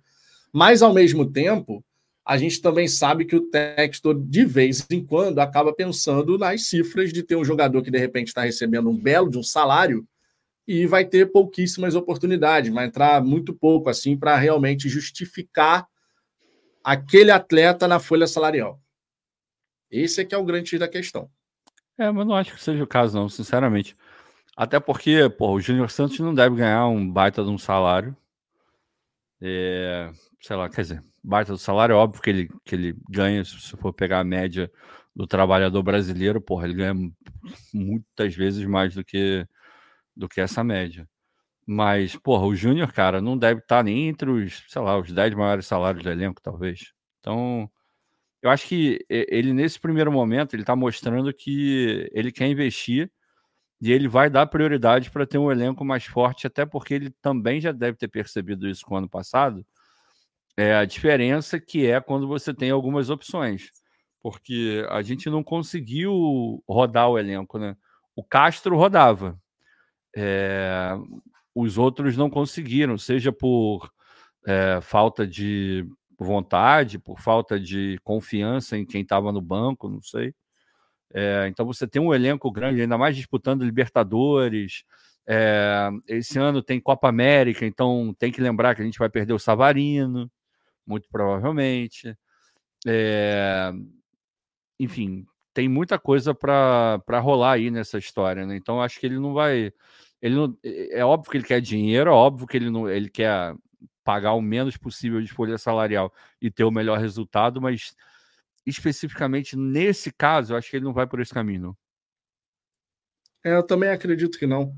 mas 0.52 0.82
ao 0.82 0.92
mesmo 0.92 1.30
tempo 1.30 1.84
a 2.28 2.36
gente 2.36 2.60
também 2.60 2.86
sabe 2.86 3.24
que 3.24 3.34
o 3.34 3.40
texto, 3.40 4.12
de 4.12 4.44
vez 4.44 4.86
em 4.90 5.02
quando, 5.02 5.38
acaba 5.38 5.72
pensando 5.72 6.36
nas 6.36 6.66
cifras 6.66 7.10
de 7.10 7.22
ter 7.22 7.36
um 7.36 7.44
jogador 7.44 7.82
que, 7.82 7.90
de 7.90 7.96
repente, 7.96 8.28
está 8.28 8.42
recebendo 8.42 8.90
um 8.90 8.96
belo 8.96 9.30
de 9.30 9.38
um 9.38 9.42
salário 9.42 10.06
e 10.66 10.86
vai 10.86 11.06
ter 11.06 11.32
pouquíssimas 11.32 11.94
oportunidades, 11.94 12.70
vai 12.70 12.84
entrar 12.84 13.24
muito 13.24 13.54
pouco, 13.54 13.88
assim, 13.88 14.14
para 14.14 14.36
realmente 14.36 14.90
justificar 14.90 15.86
aquele 16.88 17.30
atleta 17.30 17.86
na 17.86 18.00
folha 18.00 18.26
salarial. 18.26 18.80
Esse 19.90 20.22
é 20.22 20.24
que 20.24 20.34
é 20.34 20.38
o 20.38 20.44
grande 20.44 20.78
da 20.78 20.88
questão. 20.88 21.30
É, 21.98 22.10
mas 22.10 22.26
não 22.26 22.34
acho 22.34 22.54
que 22.54 22.62
seja 22.62 22.82
o 22.82 22.86
caso, 22.86 23.14
não, 23.14 23.28
sinceramente. 23.28 23.94
Até 24.56 24.80
porque, 24.80 25.28
pô, 25.28 25.52
o 25.52 25.60
Júnior 25.60 25.90
Santos 25.90 26.18
não 26.18 26.34
deve 26.34 26.56
ganhar 26.56 26.86
um 26.88 27.10
baita 27.10 27.44
de 27.44 27.50
um 27.50 27.58
salário. 27.58 28.16
É, 29.38 30.10
sei 30.40 30.56
lá, 30.56 30.70
quer 30.70 30.80
dizer, 30.80 31.04
baita 31.22 31.52
do 31.52 31.58
salário, 31.58 31.92
é 31.92 31.96
óbvio 31.96 32.22
que 32.22 32.30
ele, 32.30 32.48
que 32.64 32.74
ele 32.74 32.96
ganha, 33.10 33.44
se 33.44 33.76
for 33.76 33.92
pegar 33.92 34.20
a 34.20 34.24
média 34.24 34.72
do 35.14 35.26
trabalhador 35.26 35.82
brasileiro, 35.82 36.40
porra, 36.40 36.64
ele 36.64 36.74
ganha 36.74 36.94
muitas 37.74 38.34
vezes 38.34 38.64
mais 38.64 38.94
do 38.94 39.04
que, 39.04 39.46
do 40.16 40.26
que 40.26 40.40
essa 40.40 40.64
média. 40.64 41.06
Mas, 41.70 42.16
porra, 42.16 42.46
o 42.46 42.54
Júnior, 42.56 42.90
cara, 42.94 43.20
não 43.20 43.36
deve 43.36 43.60
estar 43.60 43.84
nem 43.84 44.08
entre 44.08 44.30
os, 44.30 44.64
sei 44.68 44.80
lá, 44.80 44.98
os 44.98 45.12
10 45.12 45.34
maiores 45.34 45.66
salários 45.66 46.02
do 46.02 46.10
elenco, 46.10 46.40
talvez. 46.40 46.94
Então, 47.20 47.70
eu 48.42 48.50
acho 48.50 48.66
que 48.68 49.04
ele, 49.10 49.52
nesse 49.52 49.78
primeiro 49.78 50.10
momento, 50.10 50.54
ele 50.54 50.62
está 50.62 50.74
mostrando 50.74 51.32
que 51.34 52.10
ele 52.14 52.32
quer 52.32 52.46
investir 52.48 53.12
e 53.82 53.92
ele 53.92 54.08
vai 54.08 54.30
dar 54.30 54.46
prioridade 54.46 55.10
para 55.10 55.26
ter 55.26 55.38
um 55.38 55.52
elenco 55.52 55.84
mais 55.84 56.04
forte, 56.04 56.46
até 56.46 56.64
porque 56.64 56.94
ele 56.94 57.10
também 57.22 57.60
já 57.60 57.72
deve 57.72 57.98
ter 57.98 58.08
percebido 58.08 58.68
isso 58.68 58.86
com 58.86 58.94
o 58.94 58.98
ano 58.98 59.08
passado, 59.08 59.62
é 60.56 60.74
a 60.74 60.86
diferença 60.86 61.60
que 61.60 61.86
é 61.86 62.00
quando 62.00 62.26
você 62.26 62.54
tem 62.54 62.70
algumas 62.70 63.10
opções. 63.10 63.70
Porque 64.22 64.86
a 64.90 65.02
gente 65.02 65.28
não 65.28 65.44
conseguiu 65.44 66.64
rodar 66.68 67.10
o 67.10 67.18
elenco, 67.18 67.58
né? 67.58 67.76
O 68.16 68.24
Castro 68.24 68.76
rodava. 68.76 69.38
É, 70.16 70.96
os 71.60 71.78
outros 71.78 72.16
não 72.16 72.30
conseguiram, 72.30 72.98
seja 72.98 73.32
por 73.32 73.90
é, 74.46 74.80
falta 74.80 75.26
de 75.26 75.86
vontade, 76.18 76.98
por 76.98 77.20
falta 77.20 77.58
de 77.60 77.98
confiança 78.04 78.76
em 78.76 78.84
quem 78.84 79.02
estava 79.02 79.32
no 79.32 79.40
banco, 79.40 79.88
não 79.88 80.02
sei. 80.02 80.34
É, 81.14 81.46
então 81.48 81.66
você 81.66 81.86
tem 81.86 82.02
um 82.02 82.14
elenco 82.14 82.50
grande, 82.50 82.82
ainda 82.82 82.98
mais 82.98 83.16
disputando 83.16 83.64
Libertadores. 83.64 84.84
É, 85.26 85.90
esse 86.06 86.38
ano 86.38 86.62
tem 86.62 86.80
Copa 86.80 87.08
América, 87.08 87.66
então 87.66 88.14
tem 88.18 88.32
que 88.32 88.40
lembrar 88.40 88.74
que 88.74 88.82
a 88.82 88.84
gente 88.84 88.98
vai 88.98 89.08
perder 89.08 89.32
o 89.32 89.38
Savarino 89.38 90.30
muito 90.88 91.08
provavelmente. 91.10 92.16
É... 92.86 93.70
Enfim, 94.80 95.26
tem 95.52 95.68
muita 95.68 95.98
coisa 95.98 96.34
para 96.34 97.20
rolar 97.20 97.52
aí 97.52 97.70
nessa 97.70 97.98
história, 97.98 98.46
né? 98.46 98.56
Então 98.56 98.80
acho 98.80 98.98
que 98.98 99.06
ele 99.06 99.18
não 99.18 99.34
vai. 99.34 99.72
Ele 100.20 100.34
não... 100.34 100.58
É 100.62 101.04
óbvio 101.04 101.30
que 101.30 101.36
ele 101.36 101.44
quer 101.44 101.60
dinheiro, 101.60 102.10
é 102.10 102.12
óbvio 102.12 102.46
que 102.46 102.56
ele 102.56 102.70
não 102.70 102.88
ele 102.88 103.08
quer 103.08 103.54
pagar 104.04 104.32
o 104.32 104.40
menos 104.40 104.76
possível 104.76 105.20
de 105.20 105.32
folha 105.32 105.58
salarial 105.58 106.12
e 106.40 106.50
ter 106.50 106.64
o 106.64 106.70
melhor 106.70 106.98
resultado, 106.98 107.60
mas 107.60 107.94
especificamente 108.64 109.56
nesse 109.56 110.10
caso, 110.10 110.52
eu 110.52 110.56
acho 110.56 110.70
que 110.70 110.76
ele 110.76 110.84
não 110.84 110.92
vai 110.92 111.06
por 111.06 111.20
esse 111.20 111.32
caminho. 111.32 111.76
É, 113.44 113.54
eu 113.54 113.62
também 113.62 113.90
acredito 113.90 114.38
que 114.38 114.46
não. 114.46 114.74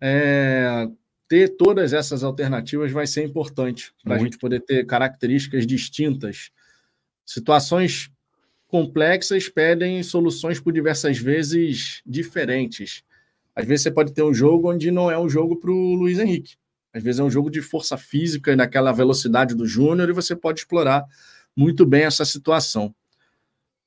É... 0.00 0.88
ter 1.28 1.56
todas 1.56 1.92
essas 1.92 2.22
alternativas 2.22 2.90
vai 2.92 3.06
ser 3.06 3.24
importante 3.24 3.92
para 4.02 4.16
a 4.16 4.18
gente 4.18 4.38
poder 4.38 4.60
ter 4.60 4.86
características 4.86 5.66
distintas. 5.66 6.50
Situações 7.26 8.10
complexas 8.66 9.48
pedem 9.48 10.02
soluções 10.02 10.60
por 10.60 10.72
diversas 10.72 11.18
vezes 11.18 12.02
diferentes. 12.06 13.04
Às 13.54 13.66
vezes 13.66 13.82
você 13.82 13.90
pode 13.90 14.12
ter 14.12 14.22
um 14.22 14.32
jogo 14.32 14.70
onde 14.70 14.90
não 14.90 15.10
é 15.10 15.18
um 15.18 15.28
jogo 15.28 15.56
para 15.56 15.70
o 15.70 15.94
Luiz 15.94 16.18
Henrique. 16.18 16.56
Às 16.92 17.02
vezes 17.02 17.20
é 17.20 17.24
um 17.24 17.30
jogo 17.30 17.50
de 17.50 17.60
força 17.60 17.96
física 17.96 18.52
e 18.52 18.56
naquela 18.56 18.92
velocidade 18.92 19.54
do 19.54 19.66
Júnior 19.66 20.08
e 20.08 20.12
você 20.12 20.34
pode 20.34 20.60
explorar 20.60 21.04
muito 21.56 21.86
bem 21.86 22.02
essa 22.02 22.24
situação. 22.24 22.94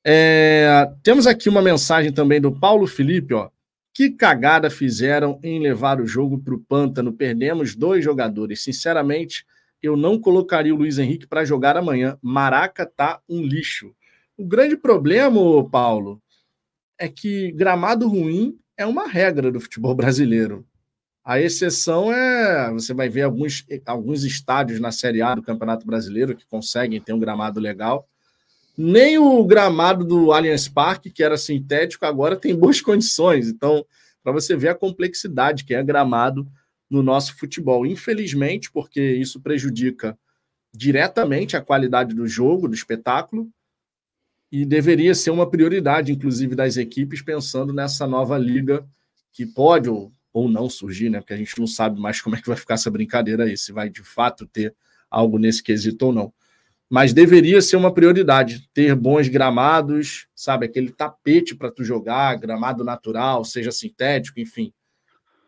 É, 0.06 0.90
temos 1.02 1.26
aqui 1.26 1.48
uma 1.48 1.62
mensagem 1.62 2.12
também 2.12 2.40
do 2.40 2.52
Paulo 2.52 2.86
Felipe, 2.86 3.34
ó. 3.34 3.50
Que 3.92 4.10
cagada 4.10 4.68
fizeram 4.68 5.38
em 5.42 5.60
levar 5.60 6.00
o 6.00 6.06
jogo 6.06 6.38
para 6.38 6.54
o 6.54 6.58
pântano? 6.58 7.12
Perdemos 7.12 7.76
dois 7.76 8.04
jogadores. 8.04 8.62
Sinceramente, 8.62 9.46
eu 9.80 9.96
não 9.96 10.18
colocaria 10.18 10.74
o 10.74 10.76
Luiz 10.76 10.98
Henrique 10.98 11.26
para 11.26 11.44
jogar 11.44 11.76
amanhã. 11.76 12.18
Maraca 12.20 12.84
tá 12.84 13.20
um 13.28 13.40
lixo. 13.40 13.94
O 14.36 14.44
grande 14.44 14.76
problema, 14.76 15.40
Paulo, 15.70 16.20
é 16.98 17.08
que 17.08 17.52
gramado 17.52 18.08
ruim 18.08 18.58
é 18.76 18.86
uma 18.86 19.06
regra 19.06 19.50
do 19.50 19.60
futebol 19.60 19.94
brasileiro. 19.96 20.66
A 21.24 21.40
exceção 21.40 22.12
é. 22.12 22.70
Você 22.72 22.92
vai 22.92 23.08
ver 23.08 23.22
alguns, 23.22 23.64
alguns 23.86 24.24
estádios 24.24 24.78
na 24.78 24.92
Série 24.92 25.22
A 25.22 25.34
do 25.34 25.42
Campeonato 25.42 25.86
Brasileiro 25.86 26.36
que 26.36 26.46
conseguem 26.46 27.00
ter 27.00 27.12
um 27.12 27.18
gramado 27.18 27.58
legal. 27.58 28.06
Nem 28.76 29.18
o 29.18 29.42
gramado 29.44 30.04
do 30.04 30.32
Allianz 30.32 30.68
Parque, 30.68 31.10
que 31.10 31.22
era 31.22 31.38
sintético, 31.38 32.04
agora 32.04 32.36
tem 32.36 32.54
boas 32.54 32.80
condições. 32.82 33.48
Então, 33.48 33.86
para 34.22 34.32
você 34.32 34.56
ver 34.56 34.68
a 34.68 34.74
complexidade 34.74 35.64
que 35.64 35.74
é 35.74 35.82
gramado 35.82 36.46
no 36.90 37.02
nosso 37.02 37.36
futebol. 37.36 37.86
Infelizmente, 37.86 38.70
porque 38.70 39.00
isso 39.00 39.40
prejudica 39.40 40.18
diretamente 40.72 41.56
a 41.56 41.60
qualidade 41.60 42.14
do 42.14 42.26
jogo, 42.26 42.68
do 42.68 42.74
espetáculo, 42.74 43.48
e 44.60 44.64
deveria 44.64 45.14
ser 45.14 45.30
uma 45.30 45.48
prioridade, 45.48 46.12
inclusive, 46.12 46.54
das 46.54 46.76
equipes, 46.76 47.22
pensando 47.22 47.72
nessa 47.72 48.06
nova 48.06 48.38
liga 48.38 48.86
que 49.32 49.44
pode 49.44 49.88
ou, 49.88 50.12
ou 50.32 50.48
não 50.48 50.68
surgir, 50.70 51.10
né? 51.10 51.20
Porque 51.20 51.34
a 51.34 51.36
gente 51.36 51.58
não 51.58 51.66
sabe 51.66 52.00
mais 52.00 52.20
como 52.20 52.36
é 52.36 52.40
que 52.40 52.46
vai 52.46 52.56
ficar 52.56 52.74
essa 52.74 52.90
brincadeira 52.90 53.44
aí, 53.44 53.56
se 53.56 53.72
vai 53.72 53.90
de 53.90 54.02
fato 54.02 54.46
ter 54.46 54.74
algo 55.10 55.38
nesse 55.38 55.62
quesito 55.62 56.06
ou 56.06 56.12
não 56.12 56.32
mas 56.88 57.12
deveria 57.12 57.60
ser 57.60 57.76
uma 57.76 57.92
prioridade 57.92 58.68
ter 58.72 58.94
bons 58.94 59.26
gramados, 59.26 60.28
sabe, 60.34 60.66
aquele 60.66 60.92
tapete 60.92 61.54
para 61.54 61.70
tu 61.70 61.82
jogar, 61.82 62.36
gramado 62.36 62.84
natural, 62.84 63.44
seja 63.44 63.72
sintético, 63.72 64.38
enfim. 64.38 64.72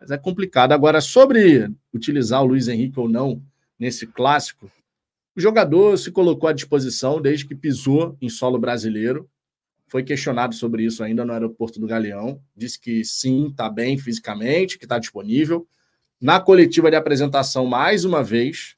Mas 0.01 0.11
é 0.11 0.19
complicado. 0.19 0.73
Agora, 0.73 1.01
sobre 1.01 1.71
utilizar 1.93 2.43
o 2.43 2.47
Luiz 2.47 2.67
Henrique 2.67 2.99
ou 2.99 3.09
não 3.09 3.41
nesse 3.79 4.07
clássico, 4.07 4.71
o 5.37 5.41
jogador 5.41 5.99
se 5.99 6.11
colocou 6.11 6.49
à 6.49 6.53
disposição 6.53 7.21
desde 7.21 7.47
que 7.47 7.55
pisou 7.55 8.17
em 8.23 8.29
solo 8.29 8.59
brasileiro. 8.59 9.29
Foi 9.87 10.03
questionado 10.03 10.55
sobre 10.55 10.85
isso 10.85 11.05
ainda 11.05 11.27
no 11.27 11.33
aeroporto 11.33 11.79
do 11.79 11.87
Galeão. 11.87 12.41
Disse 12.57 12.81
que 12.81 13.05
sim, 13.05 13.49
está 13.49 13.69
bem 13.69 13.99
fisicamente, 13.99 14.79
que 14.79 14.87
está 14.87 14.99
disponível. 14.99 15.69
Na 16.19 16.41
coletiva 16.41 16.91
de 16.91 16.97
apresentação, 16.97 17.67
mais 17.67 18.07
uma 18.07 18.25
vez, 18.25 18.77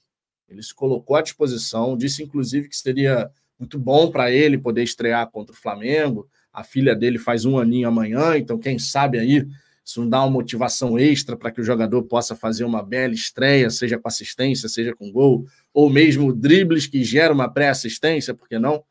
ele 0.49 0.61
se 0.61 0.75
colocou 0.75 1.14
à 1.14 1.23
disposição, 1.23 1.97
disse 1.97 2.25
inclusive 2.25 2.68
que 2.68 2.77
seria 2.77 3.31
muito 3.57 3.79
bom 3.79 4.11
para 4.11 4.33
ele 4.33 4.59
poder 4.59 4.83
estrear 4.83 5.31
contra 5.31 5.55
o 5.55 5.59
Flamengo. 5.59 6.29
A 6.53 6.64
filha 6.64 6.94
dele 6.94 7.18
faz 7.18 7.44
um 7.44 7.57
aninho 7.57 7.87
amanhã, 7.87 8.37
então 8.37 8.59
quem 8.59 8.81
sabe 8.81 9.16
aí 9.16 9.47
isso 9.88 10.03
não 10.03 10.09
dá 10.11 10.21
uma 10.21 10.31
motivação 10.31 10.99
extra 10.99 11.35
para 11.35 11.51
que 11.51 11.62
o 11.62 11.64
jogador 11.64 12.03
possa 12.03 12.37
fazer 12.37 12.62
uma 12.64 12.83
bela 12.83 13.14
estreia, 13.14 13.71
seja 13.71 13.99
com 13.99 14.07
assistência, 14.07 14.68
seja 14.68 14.94
com 14.94 15.11
gol, 15.11 15.47
ou 15.79 15.88
mesmo 15.88 16.33
dribles 16.33 16.88
que 16.88 17.05
geram 17.05 17.37
uma 17.37 17.49
pré-assistência, 17.49 18.35
por 18.35 18.49
que 18.49 18.59
não? 18.59 18.83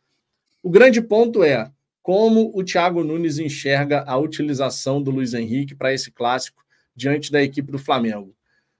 O 0.63 0.69
grande 0.69 1.01
ponto 1.01 1.43
é 1.43 1.69
como 2.01 2.49
o 2.57 2.63
Thiago 2.63 3.03
Nunes 3.03 3.39
enxerga 3.39 4.05
a 4.07 4.15
utilização 4.15 5.03
do 5.03 5.11
Luiz 5.11 5.33
Henrique 5.33 5.75
para 5.75 5.93
esse 5.93 6.09
clássico 6.09 6.63
diante 6.95 7.29
da 7.29 7.43
equipe 7.43 7.69
do 7.73 7.77
Flamengo. 7.77 8.33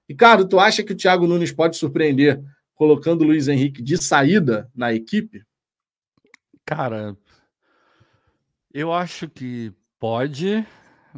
Ricardo, 0.07 0.47
tu 0.47 0.57
acha 0.57 0.83
que 0.83 0.93
o 0.93 0.95
Thiago 0.95 1.27
Nunes 1.27 1.51
pode 1.51 1.75
surpreender 1.75 2.41
colocando 2.75 3.23
o 3.23 3.25
Luiz 3.25 3.49
Henrique 3.49 3.81
de 3.81 4.01
saída 4.01 4.71
na 4.73 4.93
equipe? 4.93 5.43
Cara, 6.63 7.13
eu 8.73 8.93
acho 8.93 9.27
que 9.27 9.73
pode, 9.99 10.65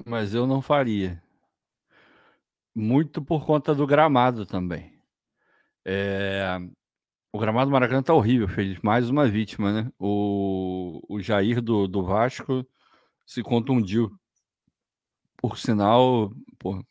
mas 0.08 0.34
eu 0.34 0.47
não 0.47 0.60
faria. 0.60 1.21
Muito 2.73 3.21
por 3.21 3.45
conta 3.45 3.75
do 3.75 3.86
gramado 3.86 4.43
também. 4.43 4.99
É... 5.86 6.60
O 7.31 7.37
gramado 7.37 7.69
do 7.69 7.73
Maracanã 7.73 8.01
tá 8.01 8.13
horrível, 8.13 8.47
fez 8.47 8.79
mais 8.81 9.09
uma 9.09 9.27
vítima, 9.27 9.71
né? 9.71 9.91
O, 9.99 10.99
o 11.07 11.21
Jair 11.21 11.61
do, 11.61 11.87
do 11.87 12.03
Vasco 12.03 12.65
se 13.25 13.43
contundiu. 13.43 14.11
Por 15.37 15.57
sinal, 15.57 16.33
pô, 16.57 16.83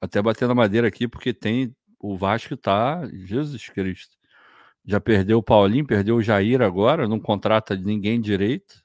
até 0.00 0.22
batendo 0.22 0.52
a 0.52 0.54
madeira 0.54 0.86
aqui, 0.86 1.08
porque 1.08 1.34
tem 1.34 1.74
o 1.98 2.16
Vasco 2.16 2.56
tá, 2.56 3.02
Jesus 3.12 3.68
Cristo. 3.68 4.16
Já 4.84 5.00
perdeu 5.00 5.38
o 5.38 5.42
Paulinho, 5.42 5.86
perdeu 5.86 6.16
o 6.16 6.22
Jair 6.22 6.62
agora, 6.62 7.08
não 7.08 7.20
contrata 7.20 7.76
ninguém 7.76 8.20
direito. 8.20 8.82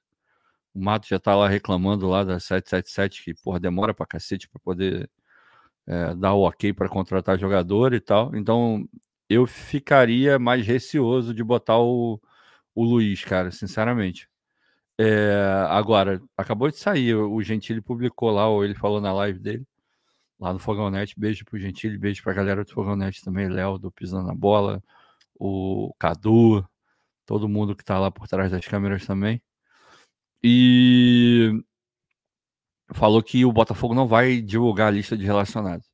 O 0.74 0.80
Mato 0.84 1.08
já 1.08 1.20
tá 1.20 1.36
lá 1.36 1.48
reclamando 1.48 2.08
lá 2.08 2.24
da 2.24 2.40
777 2.40 3.24
que, 3.24 3.34
porra, 3.44 3.60
demora 3.60 3.94
pra 3.94 4.06
cacete 4.06 4.48
para 4.50 4.60
poder 4.60 5.10
é, 5.88 6.16
dar 6.16 6.34
o 6.34 6.42
ok 6.48 6.74
para 6.74 6.90
contratar 6.90 7.40
jogador 7.40 7.94
e 7.94 8.00
tal. 8.00 8.36
Então, 8.36 8.88
eu 9.30 9.46
ficaria 9.48 10.40
mais 10.40 10.66
receoso 10.66 11.34
de 11.34 11.44
botar 11.44 11.80
o, 11.80 12.22
o 12.76 12.84
Luiz, 12.84 13.24
cara, 13.24 13.52
sinceramente. 13.52 14.30
É, 15.00 15.66
agora, 15.70 16.22
acabou 16.38 16.70
de 16.70 16.78
sair, 16.78 17.16
o 17.16 17.42
Gentili 17.44 17.82
publicou 17.82 18.32
lá, 18.32 18.48
ou 18.50 18.64
ele 18.66 18.76
falou 18.76 19.02
na 19.02 19.14
live 19.14 19.40
dele, 19.40 19.68
lá 20.40 20.54
no 20.54 20.60
Fogão 20.60 20.90
Net. 20.92 21.20
Beijo 21.20 21.46
pro 21.46 21.60
Gentili, 21.60 21.98
beijo 21.98 22.24
pra 22.24 22.34
galera 22.34 22.64
do 22.66 22.72
Fogão 22.72 22.96
Net 22.96 23.24
também, 23.24 23.50
Léo 23.50 23.78
do 23.78 23.92
Pisando 23.92 24.28
na 24.28 24.36
Bola, 24.36 24.84
o 25.36 25.94
Cadu, 26.00 26.68
todo 27.26 27.50
mundo 27.50 27.76
que 27.76 27.86
tá 27.86 28.00
lá 28.00 28.12
por 28.12 28.28
trás 28.28 28.52
das 28.52 28.66
câmeras 28.68 29.06
também. 29.06 29.42
E 30.44 31.52
falou 32.94 33.22
que 33.24 33.46
o 33.46 33.52
Botafogo 33.52 33.94
não 33.94 34.08
vai 34.08 34.42
divulgar 34.42 34.88
a 34.88 34.92
lista 34.92 35.18
de 35.18 35.26
relacionados. 35.26 35.87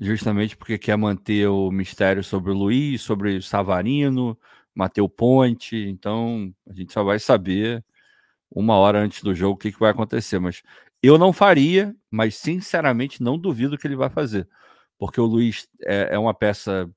Justamente 0.00 0.56
porque 0.56 0.78
quer 0.78 0.96
manter 0.96 1.48
o 1.48 1.70
mistério 1.70 2.22
sobre 2.22 2.52
o 2.52 2.54
Luiz, 2.54 3.02
sobre 3.02 3.36
o 3.36 3.42
Savarino, 3.42 4.38
Mateu 4.74 5.08
Ponte. 5.08 5.76
Então, 5.76 6.54
a 6.68 6.72
gente 6.72 6.92
só 6.92 7.02
vai 7.02 7.18
saber 7.18 7.84
uma 8.50 8.76
hora 8.76 9.00
antes 9.00 9.22
do 9.22 9.34
jogo 9.34 9.54
o 9.54 9.58
que, 9.58 9.72
que 9.72 9.80
vai 9.80 9.90
acontecer. 9.90 10.38
Mas 10.38 10.62
eu 11.02 11.18
não 11.18 11.32
faria, 11.32 11.94
mas 12.10 12.36
sinceramente 12.36 13.22
não 13.22 13.38
duvido 13.38 13.76
que 13.76 13.86
ele 13.86 13.96
vai 13.96 14.08
fazer. 14.08 14.48
Porque 14.98 15.20
o 15.20 15.26
Luiz 15.26 15.68
é, 15.84 16.14
é 16.14 16.18
uma 16.18 16.34
peça 16.34 16.88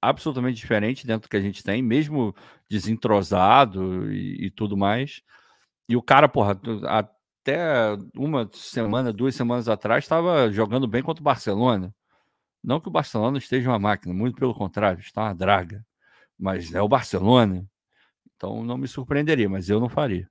absolutamente 0.00 0.56
diferente 0.56 1.06
dentro 1.06 1.28
do 1.28 1.30
que 1.30 1.36
a 1.36 1.40
gente 1.40 1.62
tem, 1.62 1.80
mesmo 1.82 2.34
desentrosado 2.68 4.12
e, 4.12 4.46
e 4.46 4.50
tudo 4.50 4.76
mais. 4.76 5.22
E 5.88 5.96
o 5.96 6.02
cara, 6.02 6.28
porra, 6.28 6.60
até 6.86 7.96
uma 8.16 8.48
semana, 8.52 9.12
duas 9.12 9.34
semanas 9.34 9.68
atrás, 9.68 10.04
estava 10.04 10.50
jogando 10.50 10.86
bem 10.86 11.02
contra 11.02 11.22
o 11.22 11.24
Barcelona. 11.24 11.94
Não 12.62 12.80
que 12.80 12.88
o 12.88 12.92
Barcelona 12.92 13.38
esteja 13.38 13.70
uma 13.70 13.78
máquina, 13.78 14.14
muito 14.14 14.38
pelo 14.38 14.54
contrário, 14.54 15.00
está 15.00 15.22
uma 15.22 15.34
draga. 15.34 15.84
Mas 16.38 16.72
é 16.74 16.80
o 16.80 16.88
Barcelona. 16.88 17.66
Então 18.36 18.64
não 18.64 18.76
me 18.76 18.88
surpreenderia, 18.88 19.48
mas 19.48 19.68
eu 19.68 19.80
não 19.80 19.88
faria. 19.88 20.28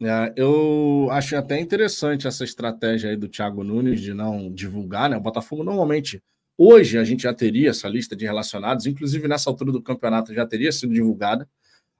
É, 0.00 0.32
eu 0.36 1.08
acho 1.10 1.34
até 1.36 1.58
interessante 1.58 2.28
essa 2.28 2.44
estratégia 2.44 3.10
aí 3.10 3.16
do 3.16 3.28
Thiago 3.28 3.64
Nunes 3.64 4.00
de 4.00 4.14
não 4.14 4.52
divulgar, 4.52 5.10
né? 5.10 5.16
O 5.16 5.20
Botafogo 5.20 5.64
normalmente, 5.64 6.22
hoje 6.56 6.98
a 6.98 7.04
gente 7.04 7.24
já 7.24 7.34
teria 7.34 7.70
essa 7.70 7.88
lista 7.88 8.14
de 8.14 8.24
relacionados, 8.24 8.86
inclusive 8.86 9.26
nessa 9.26 9.50
altura 9.50 9.72
do 9.72 9.82
campeonato 9.82 10.32
já 10.32 10.46
teria 10.46 10.70
sido 10.70 10.94
divulgada 10.94 11.48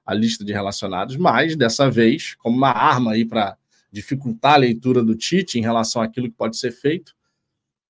a 0.05 0.13
lista 0.13 0.45
de 0.45 0.53
relacionados, 0.53 1.17
mas 1.17 1.55
dessa 1.55 1.91
vez, 1.91 2.35
como 2.35 2.57
uma 2.57 2.71
arma 2.71 3.11
aí 3.11 3.25
para 3.25 3.57
dificultar 3.91 4.53
a 4.53 4.57
leitura 4.57 5.03
do 5.03 5.15
Tite 5.15 5.59
em 5.59 5.61
relação 5.61 6.01
àquilo 6.01 6.29
que 6.29 6.35
pode 6.35 6.57
ser 6.57 6.71
feito, 6.71 7.15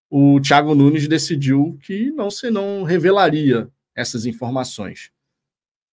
o 0.09 0.39
Thiago 0.41 0.73
Nunes 0.73 1.07
decidiu 1.07 1.77
que 1.83 2.11
não 2.11 2.31
se 2.31 2.49
não 2.49 2.83
revelaria 2.83 3.69
essas 3.95 4.25
informações. 4.25 5.11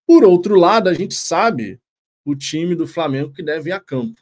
Por 0.07 0.25
outro 0.25 0.57
lado, 0.57 0.89
a 0.89 0.95
gente 0.95 1.15
sabe 1.15 1.81
o 2.25 2.35
time 2.35 2.75
do 2.75 2.87
Flamengo 2.87 3.33
que 3.33 3.43
deve 3.43 3.71
ir 3.71 3.73
a 3.73 3.81
campo. 3.81 4.21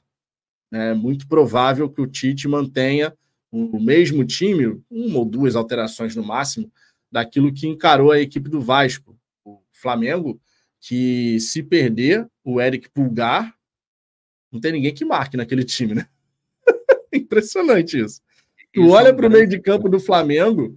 É 0.72 0.94
muito 0.94 1.28
provável 1.28 1.88
que 1.88 2.00
o 2.00 2.06
Tite 2.06 2.48
mantenha 2.48 3.16
o 3.52 3.78
mesmo 3.78 4.24
time, 4.24 4.82
uma 4.90 5.18
ou 5.20 5.24
duas 5.24 5.54
alterações 5.54 6.16
no 6.16 6.24
máximo, 6.24 6.72
daquilo 7.10 7.52
que 7.52 7.68
encarou 7.68 8.10
a 8.10 8.20
equipe 8.20 8.48
do 8.48 8.60
Vasco. 8.60 9.16
O 9.44 9.62
Flamengo, 9.72 10.40
que 10.80 11.38
se 11.38 11.62
perder 11.62 12.28
o 12.42 12.60
Eric 12.60 12.90
Pulgar, 12.90 13.54
não 14.50 14.60
tem 14.60 14.72
ninguém 14.72 14.92
que 14.92 15.04
marque 15.04 15.36
naquele 15.36 15.62
time, 15.62 15.94
né? 15.94 16.08
Impressionante 17.14 17.98
isso. 18.00 18.20
Tu 18.74 18.88
olha 18.90 19.14
para 19.14 19.26
o 19.26 19.30
meio 19.30 19.46
de 19.46 19.58
campo 19.60 19.88
do 19.88 20.00
Flamengo, 20.00 20.76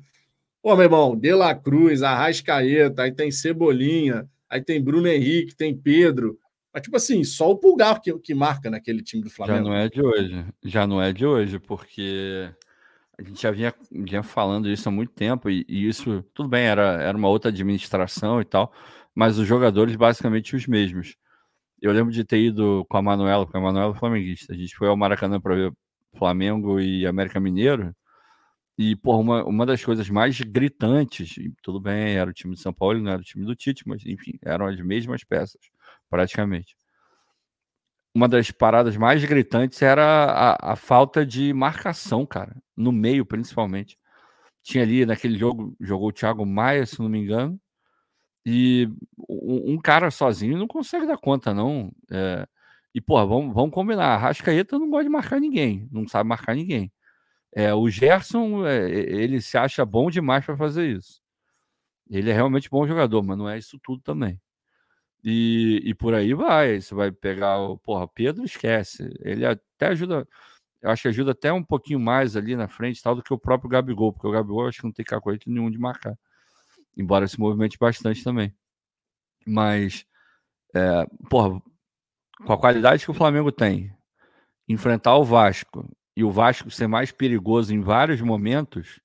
pô, 0.62 0.76
meu 0.76 0.86
irmão, 0.86 1.18
De 1.18 1.34
La 1.34 1.56
Cruz, 1.56 2.04
Arrascaeta, 2.04 3.04
aí 3.04 3.12
tem 3.12 3.32
Cebolinha, 3.32 4.30
aí 4.50 4.62
tem 4.62 4.82
Bruno 4.82 5.08
Henrique, 5.08 5.56
tem 5.56 5.76
Pedro. 5.76 6.38
Mas, 6.72 6.84
tipo 6.84 6.96
assim, 6.96 7.24
só 7.24 7.50
o 7.50 7.58
Pulgar 7.58 8.00
que, 8.00 8.18
que 8.20 8.36
marca 8.36 8.70
naquele 8.70 9.02
time 9.02 9.24
do 9.24 9.32
Flamengo. 9.32 9.58
Já 9.58 9.64
não 9.64 9.76
é 9.76 9.90
de 9.90 10.02
hoje. 10.02 10.46
Já 10.64 10.88
não 10.88 11.02
é 11.02 11.12
de 11.12 11.26
hoje, 11.26 11.58
porque 11.58 12.50
a 13.18 13.24
gente 13.24 13.42
já 13.42 13.50
vinha, 13.50 13.74
vinha 13.92 14.22
falando 14.22 14.70
isso 14.70 14.88
há 14.88 14.92
muito 14.92 15.12
tempo, 15.12 15.50
e, 15.50 15.66
e, 15.68 15.88
isso, 15.88 16.24
tudo 16.36 16.48
bem, 16.48 16.66
era, 16.66 17.02
era 17.02 17.18
uma 17.18 17.30
outra 17.30 17.50
administração 17.50 18.40
e 18.40 18.46
tal, 18.46 18.72
mas 19.16 19.40
os 19.40 19.48
jogadores 19.48 19.96
basicamente 19.96 20.56
os 20.56 20.68
mesmos. 20.68 21.16
Eu 21.82 21.92
lembro 21.92 22.12
de 22.12 22.24
ter 22.24 22.40
ido 22.40 22.86
com 22.88 22.98
a 22.98 23.02
Manuela, 23.02 23.46
porque 23.46 23.58
a 23.58 23.62
Manuela 23.62 23.96
é 23.96 23.98
flamenguista. 23.98 24.54
A 24.54 24.56
gente 24.56 24.76
foi 24.76 24.88
ao 24.88 24.98
Maracanã 24.98 25.40
para 25.42 25.56
ver 25.56 25.74
Flamengo 26.18 26.80
e 26.80 27.06
América 27.06 27.40
Mineiro. 27.40 27.96
E, 28.78 28.96
por 28.96 29.20
uma, 29.20 29.44
uma 29.44 29.66
das 29.66 29.84
coisas 29.84 30.10
mais 30.10 30.40
gritantes, 30.40 31.36
tudo 31.64 31.80
bem, 31.80 32.16
era 32.16 32.30
o 32.30 32.34
time 32.34 32.54
de 32.54 32.62
São 32.62 32.72
Paulo, 32.72 33.00
não 33.00 33.12
era 33.12 33.22
o 33.22 33.26
time 33.26 33.46
do 33.46 33.56
Tite, 33.56 33.88
mas 33.88 34.06
enfim, 34.06 34.38
eram 34.44 34.68
as 34.68 34.80
mesmas 34.80 35.24
peças, 35.24 35.62
praticamente. 36.10 36.78
Uma 38.14 38.28
das 38.28 38.52
paradas 38.52 38.96
mais 38.96 39.24
gritantes 39.24 39.82
era 39.82 40.04
a, 40.04 40.74
a 40.74 40.76
falta 40.76 41.26
de 41.26 41.54
marcação, 41.54 42.26
cara, 42.26 42.56
no 42.76 42.92
meio 42.92 43.26
principalmente. 43.26 43.98
Tinha 44.62 44.84
ali 44.84 45.06
naquele 45.06 45.38
jogo, 45.38 45.76
jogou 45.80 46.10
o 46.10 46.14
Thiago 46.14 46.46
Maia, 46.46 46.86
se 46.86 47.00
não 47.00 47.10
me 47.10 47.20
engano, 47.20 47.60
e 48.46 48.88
um, 49.30 49.74
um 49.74 49.78
cara 49.78 50.10
sozinho 50.10 50.58
não 50.58 50.68
consegue 50.68 51.06
dar 51.06 51.18
conta, 51.18 51.54
não. 51.54 51.92
É, 52.10 52.48
e, 52.98 53.02
pô, 53.02 53.16
vamos, 53.28 53.54
vamos 53.54 53.72
combinar. 53.72 54.16
A 54.16 54.18
Rascaeta 54.18 54.80
não 54.80 54.90
gosta 54.90 55.04
de 55.04 55.10
marcar 55.12 55.40
ninguém, 55.40 55.88
não 55.92 56.08
sabe 56.08 56.28
marcar 56.28 56.56
ninguém. 56.56 56.92
É, 57.54 57.72
o 57.72 57.88
Gerson, 57.88 58.66
é, 58.66 58.90
ele 58.90 59.40
se 59.40 59.56
acha 59.56 59.86
bom 59.86 60.10
demais 60.10 60.44
para 60.44 60.58
fazer 60.58 60.88
isso. 60.98 61.22
Ele 62.10 62.32
é 62.32 62.34
realmente 62.34 62.68
bom 62.72 62.88
jogador, 62.88 63.22
mas 63.22 63.38
não 63.38 63.48
é 63.48 63.56
isso 63.56 63.80
tudo 63.84 64.02
também. 64.02 64.42
E, 65.24 65.80
e 65.86 65.94
por 65.94 66.16
aí 66.16 66.34
vai. 66.34 66.82
Você 66.82 66.96
vai 66.96 67.12
pegar 67.12 67.60
o. 67.60 67.78
Porra, 67.78 68.08
Pedro 68.08 68.44
esquece. 68.44 69.08
Ele 69.22 69.46
até 69.46 69.90
ajuda. 69.90 70.28
Eu 70.82 70.90
acho 70.90 71.04
que 71.04 71.08
ajuda 71.10 71.34
até 71.34 71.54
um 71.54 71.64
pouquinho 71.64 72.00
mais 72.00 72.36
ali 72.36 72.56
na 72.56 72.68
frente 72.68 73.04
tal 73.04 73.16
do 73.16 73.22
que 73.22 73.34
o 73.34 73.38
próprio 73.38 73.70
Gabigol, 73.70 74.12
porque 74.12 74.28
o 74.28 74.32
Gabigol 74.32 74.68
acho 74.68 74.80
que 74.80 74.86
não 74.86 74.92
tem 74.92 75.06
cacoete 75.06 75.48
nenhum 75.52 75.70
de 75.70 75.78
marcar. 75.78 76.18
Embora 76.98 77.28
se 77.28 77.40
movimente 77.40 77.78
bastante 77.78 78.24
também. 78.24 78.56
Mas, 79.46 80.04
é, 80.76 81.06
porra, 81.30 81.62
com 82.45 82.54
a 82.54 82.58
qualidade 82.58 83.04
que 83.04 83.12
o 83.12 83.13
Flamengo 83.13 83.52
tem, 83.52 83.91
enfrentar 84.67 85.15
o 85.17 85.23
Vasco 85.23 85.89
e 86.15 86.23
o 86.23 86.32
Vasco 86.32 86.69
ser 86.69 86.88
mais 86.88 87.12
perigoso 87.12 87.73
em 87.73 87.82
vários 87.82 88.21
momentos, 88.21 89.00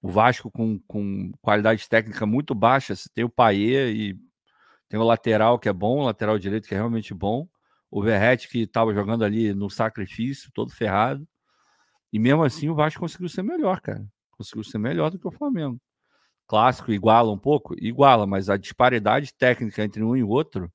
o 0.00 0.08
Vasco 0.08 0.50
com, 0.50 0.78
com 0.86 1.32
qualidade 1.40 1.88
técnica 1.88 2.26
muito 2.26 2.54
baixa, 2.54 2.94
tem 3.14 3.24
o 3.24 3.30
Paier 3.30 3.94
e 3.94 4.18
tem 4.88 4.98
o 4.98 5.04
lateral 5.04 5.58
que 5.58 5.68
é 5.68 5.72
bom, 5.72 6.00
o 6.00 6.04
lateral 6.04 6.38
direito 6.38 6.68
que 6.68 6.74
é 6.74 6.78
realmente 6.78 7.14
bom, 7.14 7.48
o 7.90 8.02
Verrete 8.02 8.48
que 8.48 8.62
estava 8.62 8.92
jogando 8.92 9.24
ali 9.24 9.54
no 9.54 9.70
sacrifício, 9.70 10.50
todo 10.52 10.72
ferrado, 10.72 11.26
e 12.12 12.18
mesmo 12.18 12.42
assim 12.42 12.68
o 12.68 12.74
Vasco 12.74 13.00
conseguiu 13.00 13.28
ser 13.28 13.42
melhor, 13.42 13.80
cara. 13.80 14.06
Conseguiu 14.32 14.64
ser 14.64 14.78
melhor 14.78 15.10
do 15.10 15.18
que 15.18 15.26
o 15.26 15.30
Flamengo. 15.30 15.80
Clássico 16.46 16.92
iguala 16.92 17.32
um 17.32 17.38
pouco? 17.38 17.74
Iguala, 17.78 18.26
mas 18.26 18.50
a 18.50 18.56
disparidade 18.56 19.32
técnica 19.34 19.82
entre 19.82 20.02
um 20.02 20.14
e 20.16 20.22
outro 20.22 20.70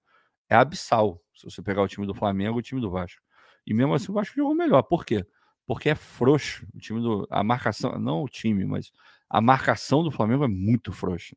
é 0.50 0.56
abissal. 0.56 1.22
Se 1.38 1.46
você 1.46 1.62
pegar 1.62 1.82
o 1.82 1.88
time 1.88 2.08
do 2.08 2.14
Flamengo 2.14 2.58
e 2.58 2.62
o 2.62 2.64
time 2.64 2.82
do 2.82 2.90
Vasco. 2.90 3.22
E 3.66 3.74
mesmo 3.74 3.94
assim 3.94 4.12
o 4.12 4.16
Vasco 4.16 4.36
jogou 4.36 4.56
melhor. 4.56 4.82
Por 4.84 5.06
quê? 5.06 5.26
Porque 5.66 5.90
é 5.90 5.96
frouxo. 5.96 6.66
O 6.74 6.80
time 6.80 7.02
do. 7.02 7.28
A 7.30 7.44
marcação, 7.44 8.00
não 8.00 8.24
o 8.24 8.30
time, 8.30 8.66
mas 8.66 8.92
a 9.30 9.42
marcação 9.42 10.04
do 10.04 10.12
Flamengo 10.12 10.44
é 10.44 10.48
muito 10.48 10.92
frouxa. 10.92 11.36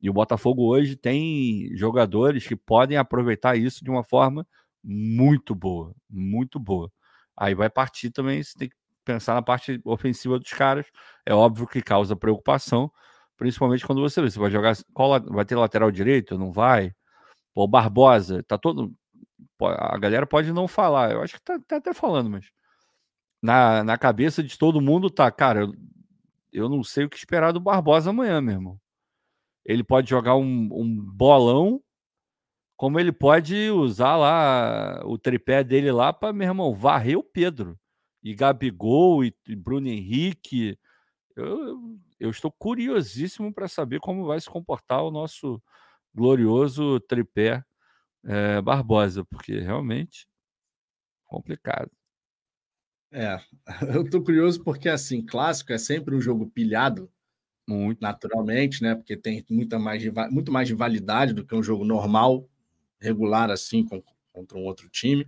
E 0.00 0.08
o 0.08 0.12
Botafogo 0.12 0.62
hoje 0.62 0.96
tem 0.96 1.70
jogadores 1.74 2.46
que 2.46 2.54
podem 2.54 2.96
aproveitar 2.96 3.56
isso 3.56 3.84
de 3.84 3.90
uma 3.90 4.04
forma 4.04 4.46
muito 4.82 5.54
boa. 5.54 5.94
Muito 6.08 6.60
boa. 6.60 6.90
Aí 7.36 7.54
vai 7.54 7.68
partir 7.68 8.10
também, 8.10 8.42
você 8.42 8.56
tem 8.56 8.68
que 8.68 8.76
pensar 9.04 9.34
na 9.34 9.42
parte 9.42 9.80
ofensiva 9.84 10.38
dos 10.38 10.52
caras. 10.52 10.86
É 11.24 11.34
óbvio 11.34 11.66
que 11.66 11.82
causa 11.82 12.14
preocupação, 12.16 12.90
principalmente 13.36 13.86
quando 13.86 14.00
você 14.00 14.22
vê. 14.22 14.30
Você 14.30 14.38
vai 14.38 14.50
jogar. 14.50 14.76
Qual, 14.94 15.20
vai 15.32 15.44
ter 15.44 15.56
lateral 15.56 15.90
direito? 15.90 16.38
Não 16.38 16.52
vai? 16.52 16.92
Pô, 17.54 17.66
Barbosa, 17.66 18.42
tá 18.44 18.58
todo 18.58 18.94
a 19.60 19.98
galera 19.98 20.26
pode 20.26 20.52
não 20.52 20.68
falar, 20.68 21.12
eu 21.12 21.22
acho 21.22 21.34
que 21.34 21.42
tá, 21.42 21.58
tá 21.66 21.76
até 21.76 21.92
falando, 21.92 22.30
mas 22.30 22.50
na, 23.42 23.84
na 23.84 23.98
cabeça 23.98 24.42
de 24.42 24.58
todo 24.58 24.80
mundo 24.80 25.10
tá, 25.10 25.30
cara, 25.30 25.60
eu, 25.60 25.74
eu 26.52 26.68
não 26.68 26.82
sei 26.82 27.04
o 27.04 27.08
que 27.08 27.16
esperar 27.16 27.52
do 27.52 27.60
Barbosa 27.60 28.10
amanhã, 28.10 28.40
meu 28.40 28.54
irmão. 28.54 28.80
Ele 29.64 29.82
pode 29.82 30.08
jogar 30.08 30.36
um, 30.36 30.68
um 30.72 30.96
bolão, 31.00 31.82
como 32.76 33.00
ele 33.00 33.12
pode 33.12 33.70
usar 33.70 34.16
lá 34.16 35.02
o 35.04 35.18
tripé 35.18 35.64
dele 35.64 35.90
lá 35.90 36.12
para, 36.12 36.32
meu 36.32 36.46
irmão, 36.48 36.74
varrer 36.74 37.18
o 37.18 37.22
Pedro. 37.22 37.78
E 38.22 38.34
Gabigol 38.34 39.24
e, 39.24 39.34
e 39.46 39.56
Bruno 39.56 39.88
Henrique. 39.88 40.78
Eu, 41.34 41.98
eu 42.18 42.30
estou 42.30 42.50
curiosíssimo 42.50 43.52
para 43.52 43.68
saber 43.68 44.00
como 44.00 44.26
vai 44.26 44.40
se 44.40 44.48
comportar 44.48 45.02
o 45.02 45.10
nosso 45.10 45.62
glorioso 46.14 46.98
tripé 47.00 47.62
é, 48.26 48.60
Barbosa, 48.60 49.24
porque 49.24 49.58
realmente 49.60 50.26
complicado. 51.26 51.90
É, 53.12 53.40
eu 53.94 54.08
tô 54.08 54.22
curioso 54.22 54.62
porque 54.62 54.88
assim, 54.88 55.24
clássico 55.24 55.72
é 55.72 55.78
sempre 55.78 56.14
um 56.14 56.20
jogo 56.20 56.48
pilhado, 56.48 57.10
muito 57.68 58.00
naturalmente, 58.00 58.82
né? 58.82 58.94
Porque 58.94 59.16
tem 59.16 59.44
muita 59.48 59.78
mais 59.78 60.02
muito 60.30 60.52
mais 60.52 60.68
rivalidade 60.68 61.32
do 61.32 61.44
que 61.44 61.54
um 61.54 61.62
jogo 61.62 61.84
normal, 61.84 62.48
regular 63.00 63.50
assim 63.50 63.84
com, 63.84 64.02
contra 64.32 64.58
um 64.58 64.64
outro 64.64 64.88
time. 64.88 65.26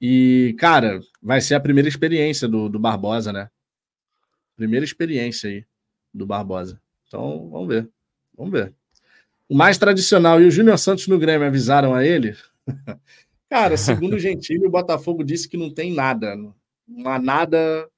E, 0.00 0.54
cara, 0.58 1.00
vai 1.20 1.40
ser 1.40 1.54
a 1.54 1.60
primeira 1.60 1.88
experiência 1.88 2.46
do, 2.46 2.68
do 2.68 2.78
Barbosa, 2.78 3.32
né? 3.32 3.50
Primeira 4.56 4.84
experiência 4.84 5.50
aí 5.50 5.66
do 6.14 6.26
Barbosa. 6.26 6.80
Então, 7.06 7.48
vamos 7.50 7.68
ver. 7.68 7.90
Vamos 8.36 8.52
ver 8.52 8.77
o 9.48 9.56
mais 9.56 9.78
tradicional 9.78 10.40
e 10.40 10.46
o 10.46 10.50
Júnior 10.50 10.78
Santos 10.78 11.06
no 11.08 11.18
Grêmio 11.18 11.46
avisaram 11.46 11.94
a 11.94 12.04
ele. 12.04 12.36
Cara, 13.48 13.76
segundo 13.76 14.16
o 14.16 14.18
Gentili, 14.18 14.66
o 14.66 14.70
Botafogo 14.70 15.24
disse 15.24 15.48
que 15.48 15.56
não 15.56 15.72
tem 15.72 15.92
nada, 15.92 16.36
não 16.36 16.54
há 17.10 17.18
nada 17.18 17.88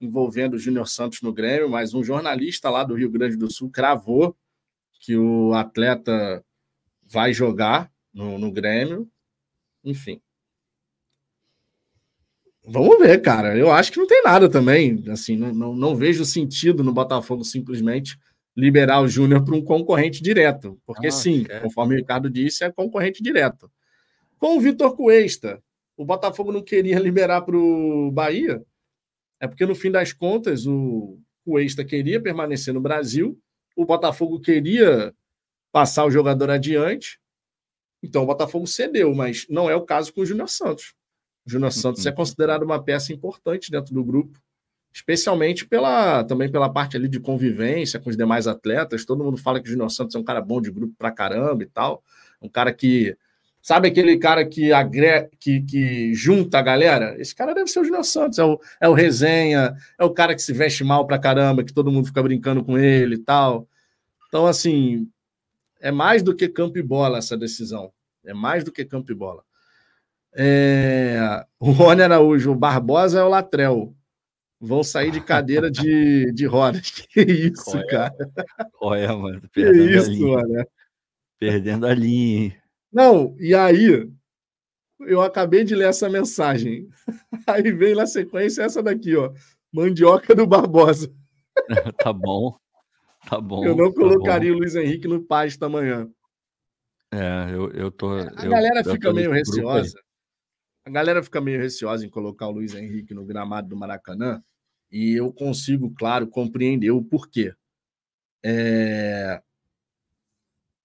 envolvendo 0.00 0.54
o 0.54 0.58
Júnior 0.58 0.88
Santos 0.88 1.22
no 1.22 1.32
Grêmio, 1.32 1.70
mas 1.70 1.94
um 1.94 2.02
jornalista 2.02 2.68
lá 2.68 2.82
do 2.82 2.94
Rio 2.94 3.10
Grande 3.10 3.36
do 3.36 3.50
Sul 3.50 3.70
cravou 3.70 4.36
que 5.00 5.16
o 5.16 5.54
atleta 5.54 6.44
vai 7.08 7.32
jogar 7.32 7.90
no, 8.12 8.38
no 8.38 8.50
Grêmio. 8.50 9.08
Enfim. 9.84 10.20
Vamos 12.64 12.98
ver, 12.98 13.22
cara. 13.22 13.56
Eu 13.56 13.70
acho 13.70 13.92
que 13.92 13.98
não 13.98 14.06
tem 14.06 14.22
nada 14.24 14.48
também. 14.48 15.04
Assim, 15.08 15.36
não, 15.36 15.54
não, 15.54 15.76
não 15.76 15.94
vejo 15.94 16.24
sentido 16.24 16.82
no 16.82 16.92
Botafogo 16.92 17.44
simplesmente 17.44 18.18
liberar 18.56 19.02
o 19.02 19.08
Júnior 19.08 19.44
para 19.44 19.54
um 19.54 19.62
concorrente 19.62 20.22
direto. 20.22 20.80
Porque, 20.86 21.08
ah, 21.08 21.12
sim, 21.12 21.44
é. 21.48 21.60
conforme 21.60 21.94
o 21.94 21.98
Ricardo 21.98 22.30
disse, 22.30 22.64
é 22.64 22.72
concorrente 22.72 23.22
direto. 23.22 23.70
Com 24.38 24.56
o 24.56 24.60
Vitor 24.60 24.96
Cuesta, 24.96 25.62
o 25.96 26.04
Botafogo 26.04 26.52
não 26.52 26.62
queria 26.62 26.98
liberar 26.98 27.42
para 27.42 27.56
o 27.56 28.10
Bahia, 28.10 28.64
é 29.38 29.46
porque, 29.46 29.66
no 29.66 29.74
fim 29.74 29.90
das 29.90 30.12
contas, 30.12 30.66
o 30.66 31.18
Cuesta 31.44 31.84
queria 31.84 32.20
permanecer 32.20 32.72
no 32.72 32.80
Brasil, 32.80 33.38
o 33.76 33.84
Botafogo 33.84 34.40
queria 34.40 35.14
passar 35.70 36.06
o 36.06 36.10
jogador 36.10 36.50
adiante, 36.50 37.20
então 38.02 38.22
o 38.22 38.26
Botafogo 38.26 38.66
cedeu, 38.66 39.14
mas 39.14 39.46
não 39.50 39.68
é 39.68 39.74
o 39.74 39.84
caso 39.84 40.12
com 40.12 40.22
o 40.22 40.26
Júnior 40.26 40.48
Santos. 40.48 40.94
O 41.46 41.50
Júnior 41.50 41.72
Santos 41.72 42.04
é 42.06 42.10
uhum. 42.10 42.16
considerado 42.16 42.62
uma 42.62 42.82
peça 42.82 43.12
importante 43.12 43.70
dentro 43.70 43.92
do 43.92 44.02
grupo 44.02 44.40
especialmente 44.96 45.66
pela 45.66 46.24
também 46.24 46.50
pela 46.50 46.70
parte 46.70 46.96
ali 46.96 47.06
de 47.06 47.20
convivência 47.20 48.00
com 48.00 48.08
os 48.08 48.16
demais 48.16 48.46
atletas. 48.46 49.04
Todo 49.04 49.22
mundo 49.22 49.36
fala 49.36 49.60
que 49.60 49.68
o 49.68 49.70
Júnior 49.70 49.90
Santos 49.90 50.16
é 50.16 50.18
um 50.18 50.24
cara 50.24 50.40
bom 50.40 50.58
de 50.58 50.70
grupo 50.70 50.94
pra 50.96 51.10
caramba 51.10 51.62
e 51.62 51.66
tal. 51.66 52.02
Um 52.40 52.48
cara 52.48 52.72
que. 52.72 53.14
Sabe 53.60 53.88
aquele 53.88 54.16
cara 54.16 54.46
que, 54.46 54.72
agre... 54.72 55.28
que, 55.38 55.60
que 55.60 56.14
junta 56.14 56.58
a 56.58 56.62
galera? 56.62 57.14
Esse 57.20 57.34
cara 57.34 57.52
deve 57.52 57.68
ser 57.68 57.80
o 57.80 57.84
Júnior 57.84 58.04
Santos. 58.04 58.38
É 58.38 58.44
o, 58.44 58.58
é 58.80 58.88
o 58.88 58.94
resenha, 58.94 59.76
é 59.98 60.04
o 60.04 60.10
cara 60.10 60.34
que 60.34 60.40
se 60.40 60.54
veste 60.54 60.82
mal 60.82 61.06
pra 61.06 61.18
caramba, 61.18 61.62
que 61.62 61.74
todo 61.74 61.92
mundo 61.92 62.06
fica 62.06 62.22
brincando 62.22 62.64
com 62.64 62.78
ele 62.78 63.16
e 63.16 63.18
tal. 63.18 63.68
Então, 64.28 64.46
assim, 64.46 65.06
é 65.78 65.90
mais 65.90 66.22
do 66.22 66.34
que 66.34 66.48
campo 66.48 66.78
e 66.78 66.82
bola 66.82 67.18
essa 67.18 67.36
decisão. 67.36 67.92
É 68.24 68.32
mais 68.32 68.64
do 68.64 68.72
que 68.72 68.84
campo 68.84 69.12
e 69.12 69.14
bola. 69.14 69.42
É... 70.34 71.44
O 71.60 71.70
Rony 71.70 72.02
Araújo, 72.02 72.52
o 72.52 72.56
Barbosa 72.56 73.20
é 73.20 73.22
o 73.22 73.28
Latrel 73.28 73.94
vão 74.60 74.82
sair 74.82 75.10
de 75.10 75.20
cadeira 75.20 75.70
de, 75.70 76.32
de 76.32 76.46
rodas. 76.46 76.90
Que 77.10 77.22
isso, 77.22 77.64
Qual 77.64 77.78
é? 77.78 77.86
cara? 77.86 78.16
Qual 78.72 78.94
é, 78.94 79.06
mano? 79.08 79.42
que 79.52 79.60
isso, 79.60 80.28
mano? 80.28 80.66
Perdendo 81.38 81.86
a 81.86 81.94
linha. 81.94 82.56
Não, 82.92 83.36
e 83.38 83.54
aí, 83.54 84.08
eu 85.00 85.20
acabei 85.20 85.64
de 85.64 85.74
ler 85.74 85.88
essa 85.88 86.08
mensagem. 86.08 86.88
Aí 87.46 87.70
vem 87.72 87.94
na 87.94 88.06
sequência 88.06 88.62
essa 88.62 88.82
daqui, 88.82 89.14
ó. 89.16 89.32
mandioca 89.72 90.34
do 90.34 90.46
Barbosa. 90.46 91.12
tá 91.98 92.12
bom. 92.12 92.56
Tá 93.28 93.40
bom. 93.40 93.64
Eu 93.64 93.76
não 93.76 93.92
tá 93.92 94.00
colocaria 94.00 94.52
o 94.52 94.56
Luiz 94.58 94.74
Henrique 94.74 95.08
no 95.08 95.22
Paz 95.22 95.58
amanhã. 95.60 96.08
É, 97.12 97.50
eu, 97.52 97.70
eu 97.72 97.90
tô. 97.90 98.12
A 98.12 98.44
eu, 98.44 98.50
galera 98.50 98.82
eu 98.84 98.92
fica 98.92 99.12
meio 99.12 99.30
receosa. 99.32 99.98
A 100.86 100.90
galera 100.90 101.20
fica 101.20 101.40
meio 101.40 101.60
receosa 101.60 102.06
em 102.06 102.08
colocar 102.08 102.46
o 102.46 102.52
Luiz 102.52 102.72
Henrique 102.72 103.12
no 103.12 103.24
gramado 103.24 103.68
do 103.68 103.76
Maracanã. 103.76 104.40
E 104.88 105.14
eu 105.14 105.32
consigo, 105.32 105.92
claro, 105.98 106.28
compreender 106.28 106.92
o 106.92 107.02
porquê. 107.02 107.52
É... 108.40 109.42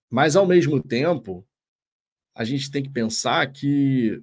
Mas, 0.10 0.36
ao 0.36 0.48
mesmo 0.48 0.82
tempo, 0.82 1.46
a 2.34 2.44
gente 2.44 2.72
tem 2.72 2.82
que 2.82 2.90
pensar 2.90 3.46
que 3.52 4.20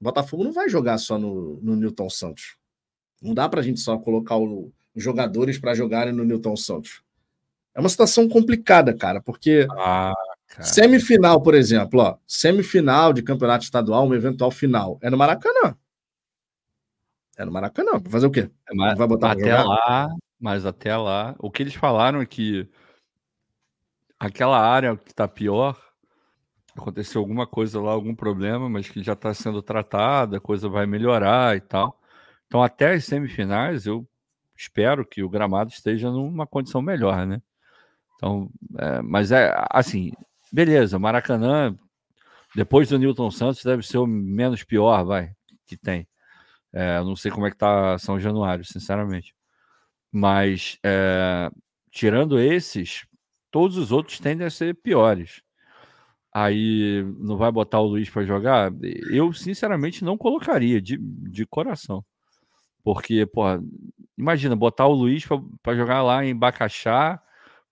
o 0.00 0.04
Botafogo 0.04 0.42
não 0.42 0.52
vai 0.52 0.68
jogar 0.68 0.98
só 0.98 1.16
no, 1.16 1.60
no 1.62 1.76
Newton 1.76 2.10
Santos. 2.10 2.56
Não 3.22 3.32
dá 3.32 3.48
para 3.48 3.60
a 3.60 3.62
gente 3.62 3.78
só 3.78 3.96
colocar 3.96 4.38
o, 4.38 4.72
os 4.92 5.04
jogadores 5.04 5.56
para 5.56 5.76
jogarem 5.76 6.12
no 6.12 6.24
Newton 6.24 6.56
Santos. 6.56 7.00
É 7.76 7.78
uma 7.78 7.88
situação 7.88 8.28
complicada, 8.28 8.92
cara, 8.92 9.22
porque 9.22 9.68
ah, 9.70 10.12
cara. 10.54 10.64
semifinal, 10.64 11.42
por 11.42 11.54
exemplo, 11.54 12.00
ó, 12.00 12.16
semifinal 12.26 13.12
de 13.12 13.22
campeonato 13.22 13.64
estadual, 13.64 14.06
uma 14.06 14.16
eventual 14.16 14.50
final, 14.50 14.98
é 15.02 15.10
no 15.10 15.16
Maracanã. 15.16 15.76
É 17.36 17.44
no 17.44 17.52
Maracanã. 17.52 17.92
Vai 17.92 18.10
fazer 18.10 18.26
o 18.26 18.30
quê? 18.30 18.50
É, 18.68 18.74
mas, 18.74 18.96
vai 18.96 19.06
botar 19.06 19.32
até 19.32 19.54
lá, 19.60 20.08
mas 20.40 20.64
até 20.64 20.96
lá, 20.96 21.34
o 21.38 21.50
que 21.50 21.62
eles 21.62 21.74
falaram 21.74 22.20
é 22.20 22.26
que 22.26 22.68
aquela 24.18 24.58
área 24.58 24.96
que 24.96 25.10
está 25.10 25.26
pior, 25.26 25.78
aconteceu 26.76 27.20
alguma 27.20 27.46
coisa 27.46 27.80
lá, 27.80 27.92
algum 27.92 28.14
problema, 28.14 28.68
mas 28.68 28.88
que 28.88 29.02
já 29.02 29.12
está 29.12 29.32
sendo 29.34 29.62
tratada, 29.62 30.36
a 30.38 30.40
coisa 30.40 30.68
vai 30.68 30.86
melhorar 30.86 31.56
e 31.56 31.60
tal. 31.60 32.00
Então, 32.46 32.62
até 32.62 32.94
as 32.94 33.04
semifinais, 33.04 33.86
eu 33.86 34.06
espero 34.56 35.04
que 35.04 35.22
o 35.22 35.28
gramado 35.28 35.70
esteja 35.70 36.10
numa 36.10 36.46
condição 36.46 36.80
melhor, 36.80 37.26
né? 37.26 37.42
Então, 38.16 38.48
é, 38.78 39.02
mas 39.02 39.32
é 39.32 39.52
assim, 39.70 40.12
beleza, 40.54 41.00
Maracanã, 41.00 41.76
depois 42.54 42.88
do 42.88 42.96
Newton 42.96 43.28
Santos, 43.28 43.64
deve 43.64 43.82
ser 43.84 43.98
o 43.98 44.06
menos 44.06 44.62
pior, 44.62 45.04
vai, 45.04 45.32
que 45.66 45.76
tem. 45.76 46.06
É, 46.72 47.00
não 47.00 47.16
sei 47.16 47.32
como 47.32 47.44
é 47.46 47.50
que 47.50 47.56
tá 47.56 47.98
São 47.98 48.20
Januário, 48.20 48.64
sinceramente. 48.64 49.34
Mas, 50.12 50.78
é, 50.84 51.50
tirando 51.90 52.38
esses, 52.38 53.04
todos 53.50 53.76
os 53.76 53.90
outros 53.90 54.20
tendem 54.20 54.46
a 54.46 54.50
ser 54.50 54.76
piores. 54.76 55.42
Aí 56.32 57.04
não 57.18 57.36
vai 57.36 57.50
botar 57.50 57.80
o 57.80 57.86
Luiz 57.86 58.08
para 58.08 58.24
jogar? 58.24 58.72
Eu, 59.10 59.32
sinceramente, 59.32 60.04
não 60.04 60.16
colocaria, 60.16 60.80
de, 60.80 60.96
de 60.98 61.44
coração. 61.46 62.04
Porque, 62.84 63.26
pô, 63.26 63.42
imagina, 64.16 64.54
botar 64.54 64.86
o 64.86 64.94
Luiz 64.94 65.26
para 65.62 65.74
jogar 65.74 66.02
lá 66.02 66.24
em 66.24 66.36
Bacaxá, 66.36 67.20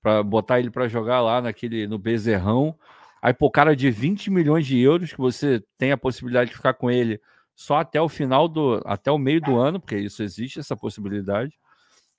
para 0.03 0.23
botar 0.23 0.59
ele 0.59 0.71
para 0.71 0.89
jogar 0.89 1.21
lá 1.21 1.41
naquele 1.41 1.87
no 1.87 1.99
Bezerrão. 1.99 2.77
Aí, 3.23 3.33
pô, 3.33 3.51
cara 3.51 3.77
de 3.77 3.91
20 3.91 4.31
milhões 4.31 4.67
de 4.67 4.79
euros 4.79 5.13
que 5.13 5.19
você 5.19 5.63
tem 5.79 5.93
a 5.93 5.97
possibilidade 5.97 6.51
de 6.51 6.57
ficar 6.57 6.75
com 6.75 6.91
ele 6.91 7.21
só 7.55 7.79
até 7.79 8.01
o 8.01 8.09
final 8.09 8.49
do 8.49 8.83
até 8.85 9.11
o 9.11 9.19
meio 9.19 9.41
do 9.41 9.57
ano, 9.59 9.79
porque 9.81 9.97
isso 9.97 10.23
existe 10.23 10.59
essa 10.59 10.77
possibilidade. 10.77 11.57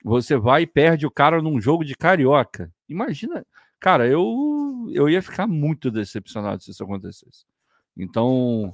Você 0.04 0.36
vai 0.36 0.62
e 0.62 0.66
perde 0.66 1.06
o 1.06 1.10
cara 1.10 1.42
num 1.42 1.60
jogo 1.60 1.84
de 1.84 1.94
carioca. 1.94 2.72
Imagina, 2.88 3.44
cara, 3.80 4.06
eu 4.08 4.88
eu 4.92 5.08
ia 5.08 5.22
ficar 5.22 5.46
muito 5.46 5.90
decepcionado 5.90 6.62
se 6.62 6.70
isso 6.70 6.84
acontecesse. 6.84 7.44
Então, 7.96 8.72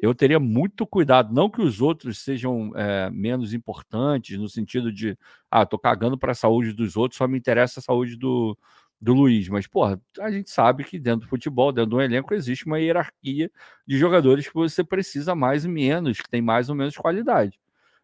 eu 0.00 0.14
teria 0.14 0.38
muito 0.38 0.86
cuidado. 0.86 1.32
Não 1.32 1.50
que 1.50 1.62
os 1.62 1.80
outros 1.80 2.18
sejam 2.18 2.72
é, 2.76 3.10
menos 3.10 3.52
importantes, 3.52 4.38
no 4.38 4.48
sentido 4.48 4.92
de, 4.92 5.18
ah, 5.50 5.66
tô 5.66 5.78
cagando 5.78 6.18
para 6.18 6.32
a 6.32 6.34
saúde 6.34 6.72
dos 6.72 6.96
outros, 6.96 7.18
só 7.18 7.26
me 7.26 7.38
interessa 7.38 7.80
a 7.80 7.82
saúde 7.82 8.16
do, 8.16 8.56
do 9.00 9.14
Luiz. 9.14 9.48
Mas, 9.48 9.66
porra, 9.66 10.00
a 10.20 10.30
gente 10.30 10.50
sabe 10.50 10.84
que 10.84 10.98
dentro 10.98 11.26
do 11.26 11.30
futebol, 11.30 11.72
dentro 11.72 11.90
do 11.90 12.00
elenco, 12.00 12.34
existe 12.34 12.66
uma 12.66 12.78
hierarquia 12.78 13.50
de 13.86 13.98
jogadores 13.98 14.46
que 14.48 14.54
você 14.54 14.84
precisa 14.84 15.34
mais 15.34 15.64
e 15.64 15.68
menos, 15.68 16.20
que 16.20 16.28
tem 16.28 16.42
mais 16.42 16.68
ou 16.68 16.74
menos 16.74 16.96
qualidade. 16.96 17.58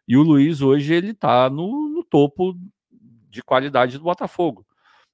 E 0.09 0.17
o 0.17 0.23
Luiz, 0.23 0.61
hoje, 0.61 0.93
ele 0.93 1.15
tá 1.15 1.49
no, 1.49 1.89
no 1.89 2.03
topo 2.03 2.59
de 3.31 3.43
qualidade 3.43 3.97
do 3.97 4.05
Botafogo. 4.05 4.67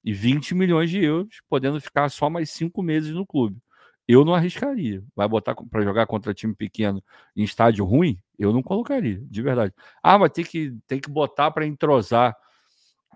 E 0.02 0.12
20 0.12 0.54
milhões 0.54 0.88
de 0.88 1.04
euros, 1.04 1.40
podendo 1.48 1.80
ficar 1.80 2.08
só 2.08 2.30
mais 2.30 2.50
cinco 2.50 2.82
meses 2.82 3.12
no 3.12 3.26
clube. 3.26 3.60
Eu 4.08 4.24
não 4.24 4.34
arriscaria. 4.34 5.02
Vai 5.14 5.28
botar 5.28 5.54
para 5.54 5.82
jogar 5.82 6.06
contra 6.06 6.32
time 6.32 6.54
pequeno 6.54 7.02
em 7.34 7.42
estádio 7.42 7.84
ruim? 7.84 8.18
Eu 8.38 8.52
não 8.52 8.62
colocaria, 8.62 9.20
de 9.20 9.42
verdade. 9.42 9.74
Ah, 10.02 10.18
mas 10.18 10.30
tem 10.30 10.44
que, 10.44 10.76
tem 10.86 11.00
que 11.00 11.10
botar 11.10 11.50
para 11.50 11.66
entrosar. 11.66 12.36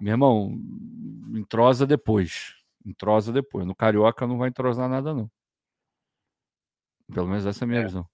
Meu 0.00 0.12
irmão, 0.12 0.58
entrosa 1.34 1.86
depois. 1.86 2.54
Entrosa 2.84 3.32
depois. 3.32 3.66
No 3.66 3.74
Carioca 3.74 4.26
não 4.26 4.38
vai 4.38 4.48
entrosar 4.48 4.88
nada, 4.88 5.14
não. 5.14 5.30
Pelo 7.12 7.28
menos 7.28 7.46
essa 7.46 7.64
é 7.64 7.66
a 7.66 7.68
minha 7.68 7.80
é. 7.80 7.84
visão. 7.84 8.06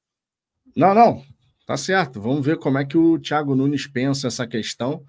Não, 0.74 0.94
não. 0.94 1.22
Tá 1.64 1.76
certo. 1.76 2.20
Vamos 2.20 2.44
ver 2.44 2.58
como 2.58 2.78
é 2.78 2.84
que 2.84 2.98
o 2.98 3.18
Thiago 3.18 3.54
Nunes 3.54 3.86
pensa 3.86 4.26
essa 4.26 4.46
questão. 4.46 5.04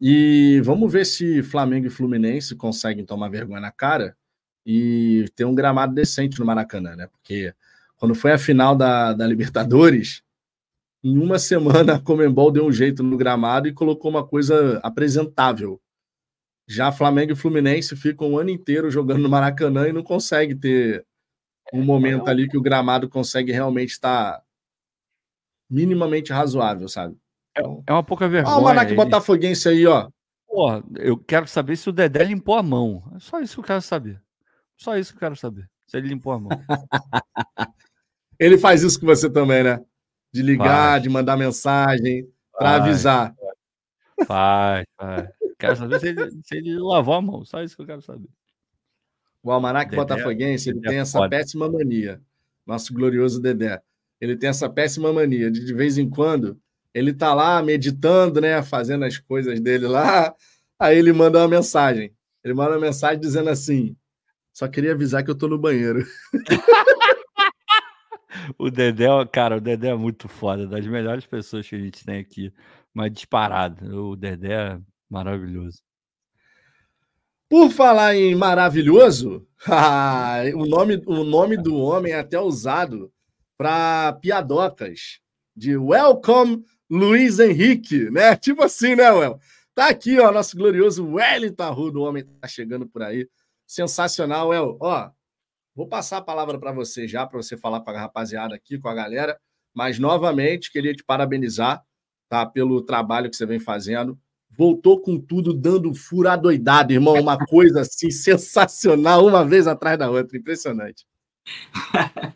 E 0.00 0.60
vamos 0.64 0.90
ver 0.92 1.04
se 1.04 1.42
Flamengo 1.42 1.86
e 1.86 1.90
Fluminense 1.90 2.54
conseguem 2.56 3.04
tomar 3.04 3.28
vergonha 3.28 3.60
na 3.60 3.72
cara 3.72 4.16
e 4.64 5.26
ter 5.34 5.44
um 5.44 5.54
gramado 5.54 5.94
decente 5.94 6.38
no 6.38 6.46
Maracanã, 6.46 6.94
né? 6.96 7.06
Porque 7.06 7.54
quando 7.96 8.14
foi 8.14 8.32
a 8.32 8.38
final 8.38 8.76
da, 8.76 9.12
da 9.12 9.26
Libertadores, 9.26 10.22
em 11.02 11.18
uma 11.18 11.38
semana 11.38 11.96
a 11.96 12.00
Comembol 12.00 12.50
deu 12.50 12.66
um 12.66 12.72
jeito 12.72 13.02
no 13.02 13.16
gramado 13.16 13.68
e 13.68 13.72
colocou 13.72 14.10
uma 14.10 14.26
coisa 14.26 14.78
apresentável. 14.82 15.80
Já 16.68 16.92
Flamengo 16.92 17.32
e 17.32 17.36
Fluminense 17.36 17.96
ficam 17.96 18.32
o 18.32 18.38
ano 18.38 18.50
inteiro 18.50 18.90
jogando 18.90 19.20
no 19.20 19.28
Maracanã 19.28 19.88
e 19.88 19.92
não 19.92 20.02
consegue 20.02 20.54
ter 20.54 21.04
um 21.72 21.82
momento 21.82 22.28
ali 22.28 22.48
que 22.48 22.56
o 22.56 22.62
gramado 22.62 23.08
consegue 23.08 23.52
realmente 23.52 23.90
estar 23.90 24.42
minimamente 25.68 26.32
razoável, 26.32 26.88
sabe? 26.88 27.16
É, 27.56 27.60
então, 27.60 27.82
é 27.86 27.92
uma 27.92 28.02
pouca 28.02 28.28
vergonha. 28.28 28.54
Olha 28.54 28.62
o 28.62 28.64
Marac 28.64 28.94
Botafoguense 28.94 29.68
aí, 29.68 29.86
ó. 29.86 30.08
Porra, 30.46 30.82
eu 30.96 31.16
quero 31.16 31.46
saber 31.46 31.76
se 31.76 31.88
o 31.88 31.92
Dedé 31.92 32.24
limpou 32.24 32.56
a 32.56 32.62
mão. 32.62 33.02
É 33.14 33.20
só 33.20 33.40
isso 33.40 33.54
que 33.54 33.60
eu 33.60 33.64
quero 33.64 33.82
saber. 33.82 34.20
Só 34.80 34.96
isso 34.96 35.12
que 35.12 35.18
eu 35.18 35.20
quero 35.20 35.36
saber. 35.36 35.68
Se 35.86 35.98
ele 35.98 36.08
limpou 36.08 36.32
a 36.32 36.38
mão. 36.38 36.50
ele 38.38 38.56
faz 38.56 38.82
isso 38.82 38.98
com 38.98 39.06
você 39.06 39.28
também, 39.28 39.62
né? 39.62 39.84
De 40.32 40.42
ligar, 40.42 40.92
faz. 40.92 41.02
de 41.02 41.08
mandar 41.08 41.36
mensagem, 41.36 42.26
para 42.52 42.76
avisar. 42.76 43.34
Faz, 44.26 44.86
faz. 44.96 45.28
Quero 45.58 45.76
saber 45.76 46.00
se 46.00 46.08
ele, 46.08 46.30
se 46.42 46.56
ele 46.56 46.78
lavou 46.78 47.14
a 47.14 47.20
mão. 47.20 47.44
Só 47.44 47.62
isso 47.62 47.76
que 47.76 47.82
eu 47.82 47.86
quero 47.86 48.00
saber. 48.00 48.28
O 49.42 49.50
Almanac 49.50 49.90
Dedé, 49.90 50.02
Botafoguense, 50.02 50.70
ele 50.70 50.80
Dedé 50.80 50.88
tem 50.90 50.98
essa 51.00 51.18
pode. 51.18 51.30
péssima 51.30 51.70
mania. 51.70 52.20
Nosso 52.66 52.94
glorioso 52.94 53.40
Dedé. 53.40 53.82
Ele 54.18 54.36
tem 54.36 54.48
essa 54.48 54.68
péssima 54.68 55.12
mania 55.12 55.50
de, 55.50 55.64
de 55.64 55.74
vez 55.74 55.98
em 55.98 56.08
quando, 56.08 56.58
ele 56.94 57.12
tá 57.12 57.34
lá 57.34 57.62
meditando, 57.62 58.40
né? 58.40 58.62
Fazendo 58.62 59.04
as 59.04 59.18
coisas 59.18 59.60
dele 59.60 59.86
lá. 59.86 60.34
Aí 60.78 60.96
ele 60.96 61.12
manda 61.12 61.38
uma 61.38 61.48
mensagem. 61.48 62.14
Ele 62.42 62.54
manda 62.54 62.72
uma 62.72 62.80
mensagem 62.80 63.20
dizendo 63.20 63.50
assim: 63.50 63.96
só 64.52 64.68
queria 64.68 64.92
avisar 64.92 65.24
que 65.24 65.30
eu 65.30 65.38
tô 65.38 65.48
no 65.48 65.58
banheiro. 65.58 66.04
o 68.58 68.70
Dedé, 68.70 69.06
cara, 69.32 69.56
o 69.56 69.60
Dedé 69.60 69.88
é 69.88 69.94
muito 69.94 70.28
foda, 70.28 70.66
das 70.66 70.86
melhores 70.86 71.26
pessoas 71.26 71.68
que 71.68 71.76
a 71.76 71.78
gente 71.78 72.04
tem 72.04 72.18
aqui, 72.18 72.52
mas 72.92 73.12
disparado. 73.12 74.10
O 74.10 74.16
Dedé 74.16 74.52
é 74.52 74.80
maravilhoso. 75.08 75.80
Por 77.48 77.70
falar 77.70 78.14
em 78.14 78.34
maravilhoso, 78.34 79.46
o, 80.54 80.66
nome, 80.66 81.02
o 81.06 81.24
nome 81.24 81.56
do 81.56 81.76
homem 81.76 82.12
é 82.12 82.20
até 82.20 82.38
usado 82.38 83.12
para 83.56 84.12
piadocas 84.14 85.20
de 85.56 85.76
Welcome 85.76 86.64
Luiz 86.88 87.38
Henrique, 87.38 88.10
né? 88.10 88.36
Tipo 88.36 88.64
assim, 88.64 88.94
né, 88.94 89.10
Well? 89.10 89.38
Tá 89.74 89.88
aqui, 89.88 90.18
ó, 90.18 90.32
nosso 90.32 90.56
glorioso 90.56 91.06
Wellington 91.06 91.62
Arruda, 91.62 91.98
o 91.98 92.02
homem 92.02 92.24
tá 92.24 92.48
chegando 92.48 92.86
por 92.86 93.02
aí 93.02 93.26
sensacional. 93.70 94.52
El, 94.52 94.76
ó, 94.80 95.10
vou 95.74 95.86
passar 95.86 96.16
a 96.16 96.22
palavra 96.22 96.58
para 96.58 96.72
você 96.72 97.06
já, 97.06 97.24
para 97.24 97.40
você 97.40 97.56
falar 97.56 97.80
com 97.80 97.90
a 97.90 98.00
rapaziada 98.00 98.56
aqui, 98.56 98.76
com 98.78 98.88
a 98.88 98.94
galera. 98.94 99.38
Mas, 99.72 99.98
novamente, 99.98 100.72
queria 100.72 100.92
te 100.92 101.04
parabenizar 101.04 101.84
tá, 102.28 102.44
pelo 102.44 102.82
trabalho 102.82 103.30
que 103.30 103.36
você 103.36 103.46
vem 103.46 103.60
fazendo. 103.60 104.18
Voltou 104.50 105.00
com 105.00 105.16
tudo, 105.20 105.54
dando 105.54 105.94
fura 105.94 106.34
doidado, 106.34 106.92
irmão. 106.92 107.14
Uma 107.14 107.38
coisa 107.38 107.82
assim 107.82 108.10
sensacional, 108.10 109.24
uma 109.24 109.44
vez 109.44 109.68
atrás 109.68 109.96
da 109.96 110.10
outra. 110.10 110.36
Impressionante. 110.36 111.06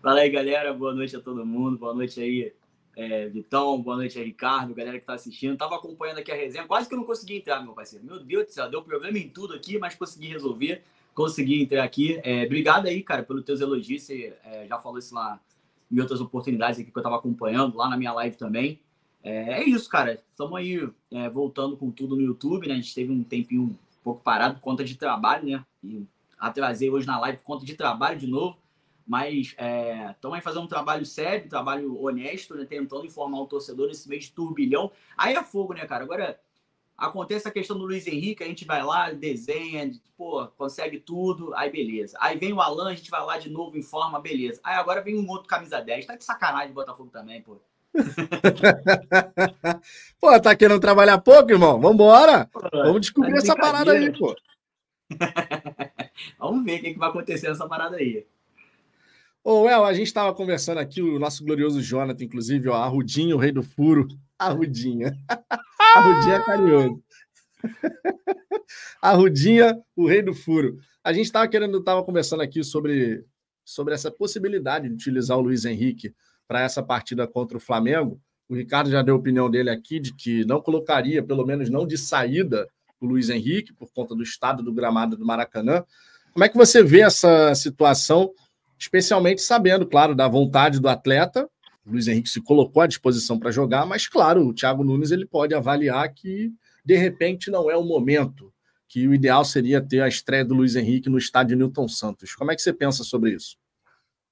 Fala 0.00 0.20
aí, 0.20 0.30
galera. 0.30 0.72
Boa 0.72 0.94
noite 0.94 1.16
a 1.16 1.20
todo 1.20 1.44
mundo. 1.44 1.78
Boa 1.78 1.94
noite 1.94 2.20
aí, 2.20 2.54
é, 2.96 3.28
Vitão, 3.28 3.80
boa 3.82 3.98
noite 3.98 4.18
Ricardo, 4.18 4.74
galera 4.74 4.98
que 4.98 5.04
tá 5.04 5.12
assistindo. 5.12 5.54
Tava 5.54 5.76
acompanhando 5.76 6.18
aqui 6.18 6.32
a 6.32 6.34
resenha, 6.34 6.66
quase 6.66 6.88
que 6.88 6.94
eu 6.94 6.98
não 6.98 7.04
consegui 7.04 7.36
entrar, 7.36 7.62
meu 7.62 7.74
parceiro. 7.74 8.06
Meu 8.06 8.18
Deus 8.18 8.46
do 8.46 8.52
céu, 8.52 8.70
deu 8.70 8.82
problema 8.82 9.18
em 9.18 9.28
tudo 9.28 9.52
aqui, 9.52 9.78
mas 9.78 9.94
consegui 9.94 10.28
resolver, 10.28 10.82
consegui 11.14 11.62
entrar 11.62 11.84
aqui. 11.84 12.18
É, 12.24 12.46
obrigado 12.46 12.86
aí, 12.86 13.02
cara, 13.02 13.22
pelos 13.22 13.44
teus 13.44 13.60
elogios. 13.60 14.02
Você 14.02 14.34
é, 14.42 14.66
já 14.66 14.78
falou 14.78 14.98
isso 14.98 15.14
lá 15.14 15.38
em 15.92 16.00
outras 16.00 16.22
oportunidades 16.22 16.80
aqui 16.80 16.90
que 16.90 16.98
eu 16.98 17.02
tava 17.02 17.16
acompanhando, 17.16 17.76
lá 17.76 17.86
na 17.86 17.98
minha 17.98 18.14
live 18.14 18.34
também. 18.36 18.80
é, 19.22 19.60
é 19.60 19.64
isso, 19.64 19.90
cara. 19.90 20.14
Estamos 20.30 20.56
aí 20.56 20.88
é, 21.12 21.28
voltando 21.28 21.76
com 21.76 21.90
tudo 21.90 22.16
no 22.16 22.22
YouTube, 22.22 22.66
né? 22.66 22.72
A 22.72 22.76
gente 22.78 22.94
teve 22.94 23.12
um 23.12 23.22
tempinho 23.22 23.62
um 23.62 23.76
pouco 24.02 24.22
parado 24.22 24.54
por 24.54 24.62
conta 24.62 24.82
de 24.82 24.96
trabalho, 24.96 25.46
né? 25.46 25.62
E 25.84 26.02
atrasei 26.38 26.88
hoje 26.88 27.06
na 27.06 27.20
live 27.20 27.38
por 27.38 27.44
conta 27.44 27.66
de 27.66 27.74
trabalho 27.74 28.18
de 28.18 28.26
novo. 28.26 28.56
Mas 29.06 29.48
estamos 29.48 30.34
é, 30.34 30.34
aí 30.34 30.40
fazendo 30.40 30.64
um 30.64 30.68
trabalho 30.68 31.06
sério, 31.06 31.46
um 31.46 31.48
trabalho 31.48 32.02
honesto, 32.02 32.56
né? 32.56 32.64
Tentando 32.64 33.06
informar 33.06 33.40
o 33.40 33.46
torcedor 33.46 33.86
nesse 33.86 34.08
mês 34.08 34.24
de 34.24 34.32
turbilhão. 34.32 34.90
Aí 35.16 35.34
é 35.34 35.44
fogo, 35.44 35.74
né, 35.74 35.86
cara? 35.86 36.02
Agora 36.02 36.40
acontece 36.96 37.46
a 37.46 37.50
questão 37.50 37.78
do 37.78 37.84
Luiz 37.84 38.06
Henrique, 38.06 38.42
a 38.42 38.46
gente 38.46 38.64
vai 38.64 38.82
lá, 38.82 39.12
desenha, 39.12 39.90
pô, 40.16 40.46
consegue 40.56 40.98
tudo, 40.98 41.54
aí 41.54 41.70
beleza. 41.70 42.16
Aí 42.20 42.38
vem 42.38 42.52
o 42.52 42.60
Alan, 42.60 42.88
a 42.88 42.94
gente 42.94 43.10
vai 43.10 43.24
lá 43.24 43.38
de 43.38 43.50
novo, 43.50 43.76
informa, 43.76 44.18
beleza. 44.18 44.60
Aí 44.64 44.76
agora 44.76 45.02
vem 45.02 45.16
um 45.16 45.28
outro 45.28 45.48
camisa 45.48 45.80
10. 45.80 46.06
Tá 46.06 46.16
de 46.16 46.24
sacanagem 46.24 46.68
de 46.68 46.74
Botafogo 46.74 47.10
também, 47.10 47.42
pô. 47.42 47.60
pô, 50.20 50.40
tá 50.40 50.56
querendo 50.56 50.80
trabalhar 50.80 51.18
pouco, 51.18 51.50
irmão? 51.50 51.80
Vambora! 51.80 52.48
Vamos 52.72 53.02
descobrir 53.02 53.32
tá 53.32 53.38
essa 53.38 53.56
parada 53.56 53.92
aí, 53.92 54.12
pô. 54.12 54.34
Vamos 56.38 56.64
ver 56.64 56.78
o 56.78 56.82
que, 56.82 56.94
que 56.94 56.98
vai 56.98 57.08
acontecer 57.08 57.48
nessa 57.48 57.68
parada 57.68 57.96
aí. 57.96 58.26
Ô, 59.48 59.68
El, 59.68 59.84
a 59.84 59.94
gente 59.94 60.08
estava 60.08 60.34
conversando 60.34 60.78
aqui, 60.78 61.00
o 61.00 61.20
nosso 61.20 61.44
glorioso 61.44 61.80
Jonathan, 61.80 62.24
inclusive, 62.24 62.68
ó, 62.68 62.74
Arrudinho, 62.74 63.36
o 63.36 63.38
rei 63.38 63.52
do 63.52 63.62
furo. 63.62 64.08
Arrudinha. 64.36 65.16
Arrudinha 65.94 66.34
é 66.34 66.42
carinhoso. 66.42 67.04
Arrudinha, 69.00 69.80
o 69.94 70.04
rei 70.04 70.20
do 70.20 70.34
furo. 70.34 70.78
A 71.04 71.12
gente 71.12 71.26
estava 71.26 71.46
querendo, 71.46 71.78
estava 71.78 72.02
conversando 72.02 72.42
aqui 72.42 72.64
sobre, 72.64 73.24
sobre 73.64 73.94
essa 73.94 74.10
possibilidade 74.10 74.88
de 74.88 74.94
utilizar 74.94 75.38
o 75.38 75.42
Luiz 75.42 75.64
Henrique 75.64 76.12
para 76.48 76.62
essa 76.62 76.82
partida 76.82 77.24
contra 77.24 77.56
o 77.56 77.60
Flamengo. 77.60 78.20
O 78.48 78.56
Ricardo 78.56 78.90
já 78.90 79.00
deu 79.00 79.14
a 79.14 79.18
opinião 79.18 79.48
dele 79.48 79.70
aqui 79.70 80.00
de 80.00 80.12
que 80.12 80.44
não 80.44 80.60
colocaria, 80.60 81.22
pelo 81.22 81.46
menos 81.46 81.70
não 81.70 81.86
de 81.86 81.96
saída, 81.96 82.68
o 83.00 83.06
Luiz 83.06 83.30
Henrique, 83.30 83.72
por 83.72 83.92
conta 83.92 84.12
do 84.12 84.24
estado 84.24 84.60
do 84.60 84.74
gramado 84.74 85.16
do 85.16 85.24
Maracanã. 85.24 85.84
Como 86.32 86.44
é 86.44 86.48
que 86.48 86.56
você 86.56 86.82
vê 86.82 87.02
essa 87.02 87.54
situação, 87.54 88.32
especialmente 88.78 89.42
sabendo, 89.42 89.86
claro, 89.86 90.14
da 90.14 90.28
vontade 90.28 90.80
do 90.80 90.88
atleta? 90.88 91.48
O 91.84 91.90
Luiz 91.92 92.08
Henrique 92.08 92.28
se 92.28 92.40
colocou 92.40 92.82
à 92.82 92.86
disposição 92.86 93.38
para 93.38 93.50
jogar, 93.50 93.86
mas, 93.86 94.08
claro, 94.08 94.46
o 94.46 94.52
Thiago 94.52 94.82
Nunes 94.82 95.10
ele 95.10 95.24
pode 95.24 95.54
avaliar 95.54 96.12
que, 96.12 96.52
de 96.84 96.96
repente, 96.96 97.50
não 97.50 97.70
é 97.70 97.76
o 97.76 97.84
momento, 97.84 98.52
que 98.88 99.06
o 99.06 99.14
ideal 99.14 99.44
seria 99.44 99.80
ter 99.80 100.00
a 100.00 100.08
estreia 100.08 100.44
do 100.44 100.54
Luiz 100.54 100.74
Henrique 100.76 101.08
no 101.08 101.18
estádio 101.18 101.56
Newton 101.56 101.88
Santos. 101.88 102.34
Como 102.34 102.50
é 102.50 102.56
que 102.56 102.62
você 102.62 102.72
pensa 102.72 103.04
sobre 103.04 103.34
isso? 103.34 103.56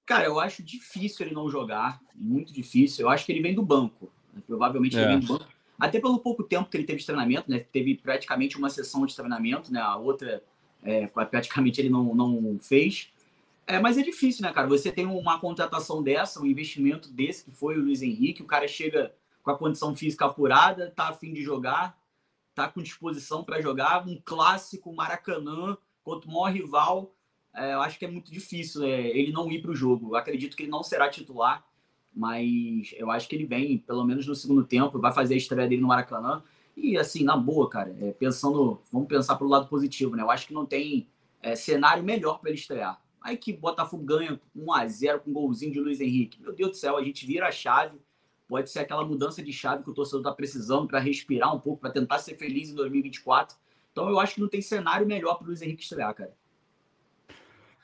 Cara, 0.06 0.26
eu 0.26 0.38
acho 0.38 0.62
difícil 0.62 1.26
ele 1.26 1.34
não 1.34 1.48
jogar, 1.48 2.00
muito 2.14 2.52
difícil. 2.52 3.06
Eu 3.06 3.08
acho 3.08 3.24
que 3.24 3.32
ele 3.32 3.40
vem 3.40 3.54
do 3.54 3.62
banco. 3.62 4.12
Né? 4.32 4.42
Provavelmente 4.46 4.96
é. 4.96 5.02
ele 5.02 5.08
vem 5.08 5.20
do 5.20 5.26
banco. 5.26 5.46
Até 5.78 6.00
pelo 6.00 6.20
pouco 6.20 6.44
tempo 6.44 6.68
que 6.70 6.76
ele 6.76 6.84
teve 6.84 7.00
de 7.00 7.06
treinamento, 7.06 7.50
né? 7.50 7.58
Teve 7.58 7.96
praticamente 7.96 8.56
uma 8.56 8.70
sessão 8.70 9.04
de 9.06 9.14
treinamento, 9.14 9.72
né? 9.72 9.80
A 9.80 9.96
outra, 9.96 10.42
é, 10.82 11.06
praticamente 11.06 11.80
ele 11.80 11.88
não, 11.88 12.14
não 12.14 12.58
fez. 12.60 13.08
É, 13.66 13.78
mas 13.78 13.96
é 13.96 14.02
difícil, 14.02 14.42
né, 14.42 14.52
cara? 14.52 14.68
Você 14.68 14.92
tem 14.92 15.06
uma 15.06 15.40
contratação 15.40 16.02
dessa, 16.02 16.40
um 16.40 16.46
investimento 16.46 17.10
desse, 17.10 17.44
que 17.44 17.50
foi 17.50 17.78
o 17.78 17.82
Luiz 17.82 18.02
Henrique, 18.02 18.42
o 18.42 18.46
cara 18.46 18.68
chega 18.68 19.14
com 19.42 19.50
a 19.50 19.58
condição 19.58 19.94
física 19.96 20.26
apurada, 20.26 20.92
tá 20.94 21.08
afim 21.08 21.32
de 21.32 21.42
jogar, 21.42 21.98
tá 22.54 22.68
com 22.68 22.82
disposição 22.82 23.42
para 23.42 23.60
jogar, 23.60 24.06
um 24.06 24.20
clássico 24.24 24.92
Maracanã 24.94 25.76
contra 26.02 26.28
o 26.28 26.32
maior 26.32 26.52
rival 26.52 27.14
é, 27.54 27.72
eu 27.72 27.80
acho 27.80 27.98
que 27.98 28.04
é 28.04 28.10
muito 28.10 28.32
difícil 28.32 28.82
é, 28.82 29.08
ele 29.08 29.32
não 29.32 29.50
ir 29.50 29.62
para 29.62 29.70
o 29.70 29.76
jogo. 29.76 30.10
Eu 30.10 30.16
acredito 30.16 30.56
que 30.56 30.64
ele 30.64 30.70
não 30.70 30.82
será 30.82 31.08
titular, 31.08 31.64
mas 32.12 32.92
eu 32.96 33.10
acho 33.10 33.28
que 33.28 33.36
ele 33.36 33.46
vem, 33.46 33.78
pelo 33.78 34.04
menos 34.04 34.26
no 34.26 34.34
segundo 34.34 34.64
tempo, 34.64 34.98
vai 34.98 35.12
fazer 35.12 35.34
a 35.34 35.36
estreia 35.36 35.68
dele 35.68 35.80
no 35.80 35.88
Maracanã. 35.88 36.42
E 36.76 36.98
assim, 36.98 37.22
na 37.22 37.36
boa, 37.36 37.70
cara, 37.70 37.96
é, 38.00 38.10
pensando, 38.10 38.80
vamos 38.90 39.06
pensar 39.06 39.36
pelo 39.36 39.50
lado 39.50 39.68
positivo, 39.68 40.16
né? 40.16 40.22
Eu 40.22 40.30
acho 40.30 40.48
que 40.48 40.54
não 40.54 40.66
tem 40.66 41.06
é, 41.40 41.54
cenário 41.54 42.02
melhor 42.02 42.40
para 42.40 42.50
ele 42.50 42.58
estrear. 42.58 43.00
Aí 43.24 43.38
que 43.38 43.54
Botafogo 43.54 44.04
ganha 44.04 44.38
1 44.54 44.72
a 44.74 44.86
0 44.86 45.20
com 45.20 45.30
um 45.30 45.32
golzinho 45.32 45.72
de 45.72 45.80
Luiz 45.80 45.98
Henrique. 45.98 46.38
Meu 46.42 46.54
Deus 46.54 46.72
do 46.72 46.76
céu, 46.76 46.98
a 46.98 47.02
gente 47.02 47.26
vira 47.26 47.48
a 47.48 47.50
chave. 47.50 47.98
Pode 48.46 48.68
ser 48.68 48.80
aquela 48.80 49.02
mudança 49.02 49.42
de 49.42 49.50
chave 49.50 49.82
que 49.82 49.88
o 49.88 49.94
torcedor 49.94 50.20
está 50.20 50.32
precisando 50.32 50.86
para 50.86 50.98
respirar 50.98 51.56
um 51.56 51.58
pouco, 51.58 51.80
para 51.80 51.90
tentar 51.90 52.18
ser 52.18 52.36
feliz 52.36 52.68
em 52.68 52.74
2024. 52.74 53.56
Então 53.90 54.10
eu 54.10 54.20
acho 54.20 54.34
que 54.34 54.42
não 54.42 54.48
tem 54.48 54.60
cenário 54.60 55.06
melhor 55.06 55.36
para 55.36 55.44
o 55.44 55.46
Luiz 55.46 55.62
Henrique 55.62 55.82
estrear, 55.82 56.12
cara. 56.14 56.34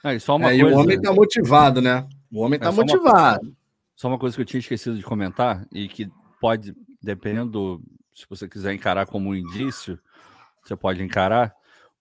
É, 0.05 0.19
só 0.19 0.37
uma 0.37 0.53
é, 0.53 0.61
coisa... 0.61 0.77
o 0.77 0.79
homem 0.79 0.97
está 0.97 1.13
motivado, 1.13 1.81
né? 1.81 2.07
O 2.31 2.41
homem 2.41 2.59
está 2.59 2.69
é, 2.69 2.73
motivado. 2.73 3.47
Uma... 3.47 3.57
Só 3.97 4.09
uma 4.09 4.19
coisa 4.19 4.37
que 4.37 4.43
eu 4.43 4.47
tinha 4.47 4.61
esquecido 4.61 4.99
de 4.99 5.03
comentar 5.03 5.67
e 5.73 5.89
que 5.89 6.11
pode, 6.39 6.77
dependendo, 7.03 7.83
se 8.15 8.27
você 8.29 8.47
quiser 8.47 8.75
encarar 8.75 9.07
como 9.07 9.31
um 9.31 9.35
indício, 9.35 9.99
você 10.63 10.77
pode 10.77 11.03
encarar. 11.03 11.55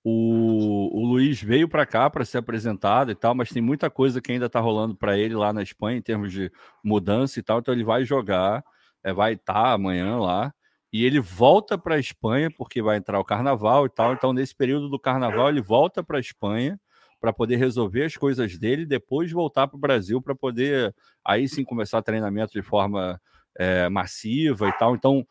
O, 0.04 0.97
o 0.97 1.06
Luiz 1.06 1.41
veio 1.41 1.68
para 1.68 1.86
cá 1.86 2.10
para 2.10 2.24
ser 2.24 2.38
apresentado 2.38 3.12
e 3.12 3.16
tal, 3.16 3.36
mas 3.36 3.50
tem 3.50 3.62
muita 3.62 3.89
coisa 3.89 4.22
que 4.22 4.32
ainda 4.32 4.45
está 4.45 4.60
rolando 4.60 4.95
para 4.95 5.18
ele 5.18 5.36
lá 5.36 5.52
na 5.52 5.62
Espanha 5.62 5.97
em 5.97 6.02
termos 6.02 6.32
de 6.32 6.52
mudança 6.84 7.39
e 7.39 7.43
tal. 7.43 7.60
Então 7.60 7.74
ele 7.74 7.84
vai 7.84 8.06
jogar, 8.06 8.64
é, 9.04 9.12
vai 9.12 9.34
estar 9.34 9.54
tá 9.54 9.74
amanhã 9.74 10.18
lá 10.18 10.54
e 10.91 11.06
ele 11.06 11.20
volta 11.20 11.78
para 11.78 11.95
a 11.95 12.00
Espanha 12.00 12.50
porque 12.50 12.82
vai 12.82 12.97
entrar 12.97 13.20
o 13.20 13.26
Carnaval 13.26 13.86
e 13.86 13.89
tal. 13.89 14.14
Então 14.14 14.32
nesse 14.32 14.56
período 14.56 14.89
do 14.89 15.00
Carnaval 15.00 15.50
ele 15.50 15.62
volta 15.62 16.04
para 16.04 16.18
a 16.18 16.22
Espanha 16.22 16.80
para 17.20 17.34
poder 17.34 17.58
resolver 17.58 18.06
as 18.06 18.16
coisas 18.16 18.58
dele 18.58 18.84
e 18.84 18.88
depois 18.88 19.32
voltar 19.32 19.68
para 19.68 19.76
o 19.78 19.80
Brasil 19.80 20.22
para 20.22 20.34
poder 20.34 20.95
aí 21.26 21.47
sim 21.50 21.66
começar 21.66 22.02
treinamento 22.02 22.54
de 22.54 22.62
forma 22.62 23.20
é, 23.58 23.89
massiva 23.89 24.70
e 24.70 24.72
tal. 24.78 24.95
Então, 24.95 25.28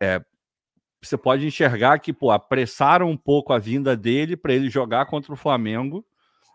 é, 0.00 0.22
você 1.00 1.16
pode 1.16 1.46
enxergar 1.46 1.98
que 1.98 2.12
pô, 2.12 2.30
apressaram 2.30 3.10
um 3.10 3.16
pouco 3.16 3.52
a 3.52 3.58
vinda 3.58 3.96
dele 3.96 4.36
para 4.36 4.52
ele 4.52 4.68
jogar 4.68 5.06
contra 5.06 5.32
o 5.32 5.36
Flamengo 5.36 6.04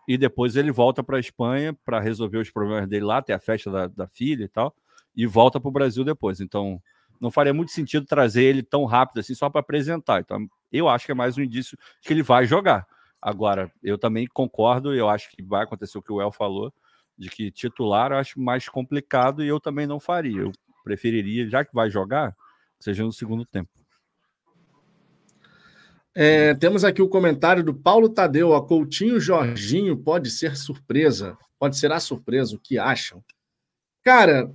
e 0.06 0.18
depois 0.18 0.56
ele 0.56 0.70
volta 0.70 1.02
para 1.02 1.16
a 1.16 1.20
Espanha 1.20 1.72
para 1.84 1.98
resolver 1.98 2.38
os 2.38 2.50
problemas 2.50 2.86
dele 2.88 3.04
lá, 3.04 3.22
ter 3.22 3.32
a 3.32 3.38
festa 3.38 3.70
da, 3.70 3.86
da 3.86 4.06
filha 4.06 4.44
e 4.44 4.48
tal, 4.48 4.74
e 5.16 5.26
volta 5.26 5.58
para 5.58 5.68
o 5.68 5.72
Brasil 5.72 6.04
depois. 6.04 6.40
Então, 6.40 6.80
não 7.20 7.30
faria 7.30 7.54
muito 7.54 7.72
sentido 7.72 8.04
trazer 8.04 8.42
ele 8.42 8.62
tão 8.62 8.84
rápido 8.84 9.20
assim 9.20 9.34
só 9.34 9.48
para 9.48 9.60
apresentar. 9.60 10.20
Então, 10.20 10.46
eu 10.70 10.88
acho 10.88 11.06
que 11.06 11.12
é 11.12 11.14
mais 11.14 11.38
um 11.38 11.42
indício 11.42 11.78
que 12.02 12.12
ele 12.12 12.22
vai 12.22 12.44
jogar. 12.44 12.86
Agora, 13.20 13.72
eu 13.82 13.96
também 13.96 14.26
concordo, 14.26 14.94
eu 14.94 15.08
acho 15.08 15.30
que 15.30 15.42
vai 15.42 15.64
acontecer 15.64 15.96
o 15.96 16.02
que 16.02 16.12
o 16.12 16.20
El 16.20 16.30
falou, 16.30 16.72
de 17.16 17.30
que 17.30 17.50
titular 17.50 18.12
eu 18.12 18.18
acho 18.18 18.38
mais 18.38 18.68
complicado 18.68 19.42
e 19.42 19.48
eu 19.48 19.58
também 19.58 19.86
não 19.86 19.98
faria. 19.98 20.42
Eu 20.42 20.52
preferiria, 20.82 21.48
já 21.48 21.64
que 21.64 21.74
vai 21.74 21.88
jogar, 21.88 22.36
seja 22.78 23.02
no 23.02 23.12
segundo 23.12 23.46
tempo. 23.46 23.70
É, 26.16 26.54
temos 26.54 26.84
aqui 26.84 27.02
o 27.02 27.08
comentário 27.08 27.64
do 27.64 27.74
Paulo 27.74 28.08
Tadeu. 28.08 28.54
A 28.54 28.64
Coutinho 28.64 29.18
Jorginho 29.18 29.96
pode 29.96 30.30
ser 30.30 30.56
surpresa. 30.56 31.36
Pode 31.58 31.76
ser 31.76 31.90
a 31.90 31.98
surpresa. 31.98 32.54
O 32.54 32.60
que 32.60 32.78
acham? 32.78 33.22
Cara, 34.02 34.54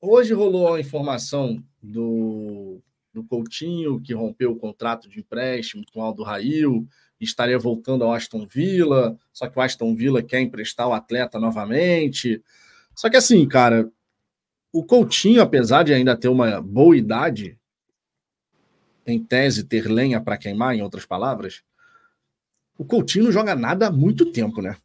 hoje 0.00 0.32
rolou 0.32 0.72
a 0.72 0.80
informação 0.80 1.60
do, 1.82 2.80
do 3.12 3.24
Coutinho, 3.24 4.00
que 4.00 4.14
rompeu 4.14 4.52
o 4.52 4.58
contrato 4.58 5.08
de 5.08 5.18
empréstimo 5.18 5.84
com 5.92 6.02
Aldo 6.02 6.22
Rail, 6.22 6.86
estaria 7.20 7.58
voltando 7.58 8.04
ao 8.04 8.12
Aston 8.12 8.46
Villa, 8.46 9.16
só 9.32 9.48
que 9.48 9.58
o 9.58 9.62
Aston 9.62 9.94
Villa 9.94 10.22
quer 10.22 10.40
emprestar 10.40 10.86
o 10.86 10.92
atleta 10.92 11.40
novamente. 11.40 12.42
Só 12.94 13.08
que 13.08 13.16
assim, 13.16 13.46
cara, 13.48 13.90
o 14.72 14.84
Coutinho, 14.84 15.42
apesar 15.42 15.82
de 15.82 15.92
ainda 15.92 16.16
ter 16.16 16.28
uma 16.28 16.60
boa 16.60 16.96
idade, 16.96 17.58
em 19.06 19.22
tese 19.22 19.64
ter 19.64 19.90
lenha 19.90 20.20
para 20.20 20.36
queimar, 20.36 20.74
em 20.74 20.82
outras 20.82 21.04
palavras, 21.04 21.62
o 22.78 22.84
Coutinho 22.84 23.26
não 23.26 23.32
joga 23.32 23.54
nada 23.54 23.88
há 23.88 23.92
muito 23.92 24.32
tempo, 24.32 24.60
né? 24.60 24.76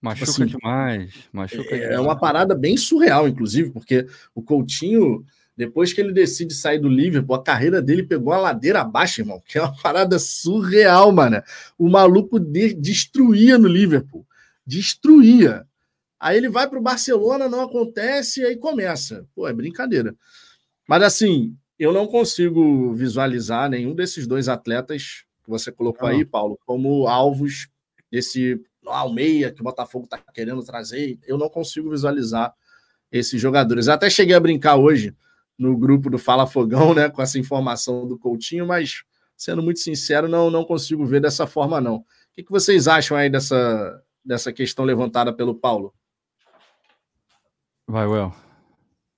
Machuca 0.00 0.30
assim, 0.30 0.46
demais, 0.46 1.14
machuca 1.32 1.74
é, 1.74 1.78
demais. 1.78 1.94
É 1.94 2.00
uma 2.00 2.18
parada 2.18 2.54
bem 2.54 2.76
surreal, 2.76 3.28
inclusive, 3.28 3.70
porque 3.70 4.06
o 4.34 4.42
Coutinho 4.42 5.24
depois 5.56 5.92
que 5.92 6.00
ele 6.00 6.12
decide 6.12 6.54
sair 6.54 6.78
do 6.78 6.88
Liverpool, 6.88 7.36
a 7.36 7.42
carreira 7.42 7.82
dele 7.82 8.02
pegou 8.02 8.32
a 8.32 8.38
ladeira 8.38 8.80
abaixo, 8.80 9.20
irmão, 9.20 9.42
que 9.46 9.58
é 9.58 9.62
uma 9.62 9.76
parada 9.82 10.18
surreal, 10.18 11.12
mano. 11.12 11.42
O 11.78 11.88
maluco 11.88 12.40
de 12.40 12.72
destruía 12.72 13.58
no 13.58 13.68
Liverpool. 13.68 14.26
Destruía. 14.66 15.66
Aí 16.18 16.36
ele 16.36 16.48
vai 16.48 16.68
para 16.68 16.78
o 16.78 16.82
Barcelona, 16.82 17.48
não 17.48 17.60
acontece, 17.60 18.40
e 18.40 18.46
aí 18.46 18.56
começa. 18.56 19.26
Pô, 19.34 19.46
é 19.46 19.52
brincadeira. 19.52 20.14
Mas 20.88 21.02
assim, 21.02 21.54
eu 21.78 21.92
não 21.92 22.06
consigo 22.06 22.92
visualizar 22.94 23.68
nenhum 23.68 23.94
desses 23.94 24.26
dois 24.26 24.48
atletas 24.48 25.24
que 25.42 25.50
você 25.50 25.72
colocou 25.72 26.08
aí, 26.08 26.24
Paulo, 26.24 26.58
como 26.64 27.06
alvos 27.08 27.68
desse 28.10 28.60
Almeia 28.86 29.52
que 29.52 29.60
o 29.60 29.64
Botafogo 29.64 30.04
está 30.04 30.18
querendo 30.18 30.62
trazer. 30.62 31.18
Eu 31.26 31.38
não 31.38 31.48
consigo 31.48 31.90
visualizar 31.90 32.52
esses 33.10 33.40
jogadores. 33.40 33.86
Eu 33.86 33.94
até 33.94 34.08
cheguei 34.10 34.34
a 34.34 34.40
brincar 34.40 34.76
hoje 34.76 35.14
no 35.58 35.76
grupo 35.76 36.10
do 36.10 36.18
Fala 36.18 36.46
Fogão, 36.46 36.94
né, 36.94 37.08
com 37.08 37.22
essa 37.22 37.38
informação 37.38 38.06
do 38.06 38.18
Coutinho, 38.18 38.66
mas 38.66 39.04
sendo 39.36 39.62
muito 39.62 39.80
sincero, 39.80 40.28
não, 40.28 40.50
não 40.50 40.64
consigo 40.64 41.04
ver 41.04 41.20
dessa 41.20 41.46
forma, 41.46 41.80
não. 41.80 41.96
O 41.96 42.04
que, 42.32 42.42
que 42.42 42.50
vocês 42.50 42.88
acham 42.88 43.16
aí 43.16 43.28
dessa, 43.28 44.02
dessa 44.24 44.52
questão 44.52 44.84
levantada 44.84 45.32
pelo 45.32 45.54
Paulo? 45.54 45.94
Vai, 47.86 48.06
Well. 48.06 48.32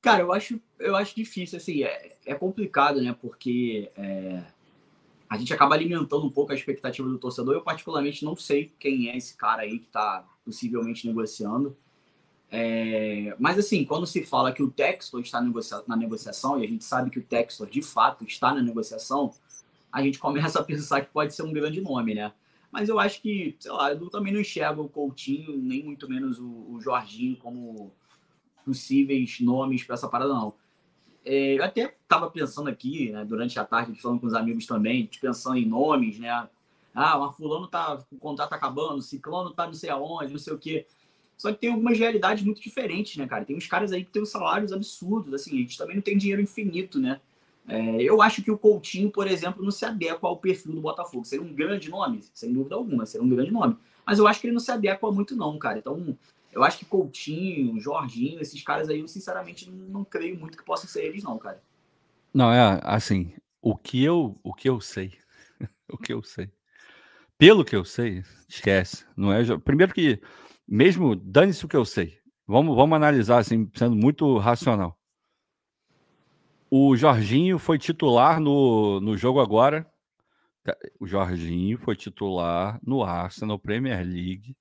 Cara, 0.03 0.23
eu 0.23 0.33
acho, 0.33 0.61
eu 0.79 0.97
acho 0.97 1.15
difícil, 1.15 1.57
assim, 1.57 1.83
é, 1.83 2.17
é 2.27 2.35
complicado, 2.35 3.01
né? 3.01 3.17
Porque 3.21 3.91
é, 3.97 4.45
a 5.29 5.37
gente 5.37 5.53
acaba 5.53 5.75
alimentando 5.75 6.27
um 6.27 6.31
pouco 6.31 6.53
a 6.53 6.55
expectativa 6.55 7.09
do 7.09 7.19
torcedor. 7.19 7.55
Eu, 7.55 7.63
particularmente, 7.63 8.25
não 8.25 8.37
sei 8.37 8.73
quem 8.79 9.09
é 9.09 9.17
esse 9.17 9.37
cara 9.37 9.63
aí 9.63 9.79
que 9.79 9.87
está 9.87 10.25
possivelmente 10.45 11.07
negociando. 11.07 11.77
É, 12.51 13.35
mas, 13.39 13.59
assim, 13.59 13.85
quando 13.85 14.07
se 14.07 14.25
fala 14.25 14.53
que 14.53 14.63
o 14.63 14.71
Textor 14.71 15.21
está 15.21 15.41
na 15.41 15.97
negociação, 15.97 16.61
e 16.61 16.65
a 16.65 16.69
gente 16.69 16.85
sabe 16.85 17.11
que 17.11 17.19
o 17.19 17.25
Textor, 17.25 17.69
de 17.69 17.83
fato, 17.83 18.25
está 18.25 18.55
na 18.55 18.63
negociação, 18.63 19.33
a 19.91 20.03
gente 20.03 20.19
começa 20.19 20.61
a 20.61 20.63
pensar 20.65 21.01
que 21.01 21.13
pode 21.13 21.35
ser 21.35 21.43
um 21.43 21.53
grande 21.53 21.81
nome, 21.81 22.15
né? 22.15 22.33
Mas 22.71 22.89
eu 22.89 22.99
acho 22.99 23.23
que, 23.23 23.57
sei 23.61 23.71
lá, 23.71 23.93
eu 23.93 24.11
também 24.11 24.33
não 24.33 24.41
enxergo 24.41 24.83
o 24.83 24.89
Coutinho, 24.89 25.57
nem 25.57 25.83
muito 25.85 26.09
menos 26.09 26.41
o, 26.41 26.73
o 26.73 26.81
Jorginho 26.81 27.37
como 27.37 27.93
possíveis 28.65 29.39
nomes 29.41 29.85
para 29.85 29.95
essa 29.95 30.09
parada, 30.09 30.33
não. 30.33 30.55
É, 31.25 31.59
eu 31.59 31.65
até 31.65 31.95
estava 32.03 32.31
pensando 32.31 32.69
aqui, 32.69 33.11
né, 33.11 33.25
durante 33.25 33.59
a 33.59 33.65
tarde, 33.65 34.01
falando 34.01 34.21
com 34.21 34.27
os 34.27 34.35
amigos 34.35 34.67
também, 34.67 35.09
pensando 35.21 35.57
em 35.57 35.65
nomes, 35.65 36.19
né? 36.19 36.49
Ah, 36.95 37.19
o 37.19 37.33
fulano 37.33 37.67
tá, 37.67 37.99
o 38.13 38.19
contrato 38.19 38.51
tá 38.51 38.57
acabando, 38.57 38.99
o 38.99 39.03
ciclano 39.03 39.51
tá 39.51 39.67
não 39.67 39.75
sei 39.75 39.91
aonde, 39.91 40.33
não 40.33 40.39
sei 40.39 40.53
o 40.53 40.59
quê. 40.59 40.87
Só 41.37 41.53
que 41.53 41.59
tem 41.59 41.71
algumas 41.71 41.99
realidades 41.99 42.45
muito 42.45 42.61
diferentes, 42.61 43.17
né, 43.17 43.27
cara? 43.27 43.45
Tem 43.45 43.57
uns 43.57 43.67
caras 43.67 43.91
aí 43.91 44.05
que 44.05 44.11
têm 44.11 44.25
salários 44.25 44.73
absurdos, 44.73 45.35
assim, 45.35 45.57
a 45.57 45.61
gente 45.61 45.77
também 45.77 45.97
não 45.97 46.03
tem 46.03 46.17
dinheiro 46.17 46.41
infinito, 46.41 47.01
né? 47.01 47.21
É, 47.67 48.03
eu 48.03 48.21
acho 48.21 48.43
que 48.43 48.51
o 48.51 48.59
Coutinho, 48.59 49.11
por 49.11 49.27
exemplo, 49.27 49.65
não 49.65 49.71
se 49.71 49.85
adequa 49.85 50.29
ao 50.29 50.37
perfil 50.37 50.73
do 50.73 50.81
Botafogo. 50.81 51.25
Seria 51.25 51.45
um 51.45 51.53
grande 51.53 51.89
nome, 51.89 52.23
sem 52.35 52.53
dúvida 52.53 52.75
alguma, 52.75 53.07
seria 53.07 53.27
um 53.27 53.29
grande 53.29 53.51
nome. 53.51 53.77
Mas 54.07 54.19
eu 54.19 54.27
acho 54.29 54.41
que 54.41 54.47
ele 54.47 54.55
não 54.55 54.61
se 54.61 54.71
adequa 54.71 55.11
muito, 55.11 55.35
não, 55.35 55.59
cara. 55.59 55.79
Então, 55.79 56.17
eu 56.55 56.63
acho 56.63 56.79
que 56.79 56.85
Coutinho, 56.85 57.81
Jorginho, 57.81 58.41
esses 58.41 58.63
caras 58.63 58.89
aí, 58.89 59.01
eu 59.01 59.09
sinceramente 59.09 59.69
não, 59.69 60.05
creio 60.05 60.39
muito 60.39 60.57
que 60.57 60.65
possam 60.65 60.89
ser 60.89 61.05
eles, 61.05 61.25
não, 61.25 61.37
cara. 61.37 61.61
Não, 62.33 62.53
é 62.53 62.81
assim, 62.85 63.35
o 63.61 63.77
que 63.77 64.03
eu, 64.03 64.39
o 64.43 64.55
que 64.55 64.69
eu 64.69 64.81
sei, 64.81 65.19
o 65.91 65.99
que 65.99 66.13
eu 66.13 66.23
sei, 66.23 66.51
pelo 67.37 67.65
que 67.65 67.75
eu 67.75 67.85
sei, 67.85 68.23
esquece, 68.49 69.05
não 69.17 69.33
é? 69.33 69.43
Primeiro 69.59 69.93
que, 69.93 70.21
mesmo, 70.67 71.17
dane-se 71.17 71.65
o 71.65 71.69
que 71.69 71.77
eu 71.77 71.85
sei, 71.85 72.19
vamos, 72.47 72.77
vamos 72.77 72.95
analisar 72.95 73.39
assim, 73.39 73.69
sendo 73.75 73.97
muito 73.97 74.39
racional. 74.39 74.97
O 76.71 76.97
Jorginho 76.97 77.59
foi 77.59 77.79
titular 77.79 78.41
no, 78.41 79.01
no 79.01 79.17
jogo 79.17 79.41
agora. 79.41 79.89
O 80.99 81.07
Jorginho 81.07 81.79
foi 81.79 81.95
titular 81.95 82.81
no 82.83 83.03
Arsenal 83.05 83.59
Premier 83.59 84.05
League 84.05 84.57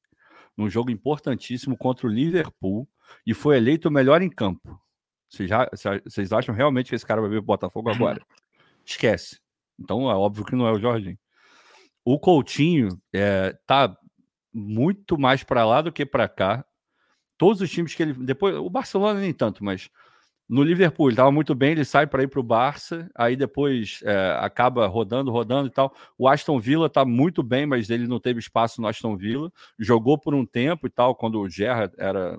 num 0.57 0.69
jogo 0.69 0.91
importantíssimo 0.91 1.77
contra 1.77 2.07
o 2.07 2.09
Liverpool 2.09 2.87
e 3.25 3.33
foi 3.33 3.57
eleito 3.57 3.89
o 3.89 3.91
melhor 3.91 4.21
em 4.21 4.29
campo. 4.29 4.79
Vocês, 5.29 5.49
já, 5.49 5.67
vocês 6.05 6.31
acham 6.31 6.53
realmente 6.53 6.89
que 6.89 6.95
esse 6.95 7.05
cara 7.05 7.21
vai 7.21 7.29
ver 7.29 7.39
o 7.39 7.43
Botafogo 7.43 7.89
agora? 7.89 8.21
Esquece. 8.85 9.39
Então 9.79 10.09
é 10.09 10.13
óbvio 10.13 10.45
que 10.45 10.55
não 10.55 10.67
é 10.67 10.71
o 10.71 10.79
Jorginho. 10.79 11.17
O 12.05 12.19
Coutinho 12.19 13.01
é, 13.11 13.57
tá 13.65 13.97
muito 14.53 15.17
mais 15.17 15.43
para 15.43 15.65
lá 15.65 15.81
do 15.81 15.91
que 15.91 16.05
para 16.05 16.27
cá. 16.27 16.63
Todos 17.37 17.61
os 17.61 17.71
times 17.71 17.95
que 17.95 18.03
ele. 18.03 18.13
Depois, 18.13 18.55
o 18.55 18.69
Barcelona 18.69 19.19
nem 19.19 19.33
tanto, 19.33 19.63
mas 19.63 19.89
no 20.53 20.61
Liverpool, 20.61 21.07
ele 21.07 21.13
estava 21.13 21.31
muito 21.31 21.55
bem, 21.55 21.71
ele 21.71 21.83
sai 21.83 22.05
para 22.05 22.21
ir 22.21 22.27
para 22.27 22.39
o 22.39 22.43
Barça, 22.43 23.09
aí 23.15 23.35
depois 23.35 24.01
é, 24.03 24.37
acaba 24.39 24.85
rodando, 24.85 25.31
rodando 25.31 25.67
e 25.67 25.71
tal. 25.71 25.91
O 26.15 26.27
Aston 26.27 26.59
Villa 26.59 26.85
está 26.85 27.03
muito 27.03 27.41
bem, 27.41 27.65
mas 27.65 27.89
ele 27.89 28.05
não 28.05 28.19
teve 28.19 28.39
espaço 28.39 28.79
no 28.79 28.87
Aston 28.87 29.17
Villa. 29.17 29.51
Jogou 29.79 30.15
por 30.15 30.35
um 30.35 30.45
tempo 30.45 30.85
e 30.85 30.91
tal, 30.91 31.15
quando 31.15 31.39
o 31.39 31.49
Gerrard 31.49 31.95
era, 31.97 32.37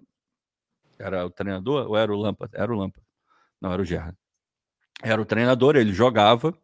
era 0.96 1.26
o 1.26 1.30
treinador, 1.30 1.88
ou 1.88 1.96
era 1.96 2.14
o 2.14 2.16
Lampard? 2.16 2.54
Era 2.56 2.72
o 2.72 2.78
Lampard. 2.78 3.04
Não, 3.60 3.72
era 3.72 3.82
o 3.82 3.84
Gerrard. 3.84 4.16
Era 5.02 5.20
o 5.20 5.24
treinador, 5.24 5.74
ele 5.74 5.92
jogava, 5.92 6.56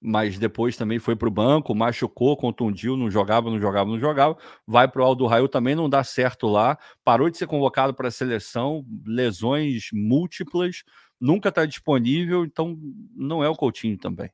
mas 0.00 0.38
depois 0.38 0.76
também 0.76 0.98
foi 0.98 1.16
para 1.16 1.28
o 1.28 1.30
banco, 1.30 1.74
machucou, 1.74 2.36
contundiu, 2.36 2.96
não 2.96 3.10
jogava, 3.10 3.50
não 3.50 3.60
jogava, 3.60 3.90
não 3.90 3.98
jogava. 3.98 4.36
Vai 4.66 4.86
para 4.86 5.02
o 5.02 5.04
Aldo 5.04 5.26
Raio 5.26 5.48
também, 5.48 5.74
não 5.74 5.88
dá 5.88 6.04
certo 6.04 6.46
lá. 6.46 6.78
Parou 7.04 7.28
de 7.28 7.36
ser 7.36 7.46
convocado 7.46 7.92
para 7.94 8.08
a 8.08 8.10
seleção, 8.10 8.84
lesões 9.04 9.88
múltiplas, 9.92 10.84
nunca 11.20 11.48
está 11.48 11.66
disponível, 11.66 12.44
então 12.44 12.78
não 13.14 13.42
é 13.42 13.48
o 13.48 13.56
Coutinho 13.56 13.98
também. 13.98 14.30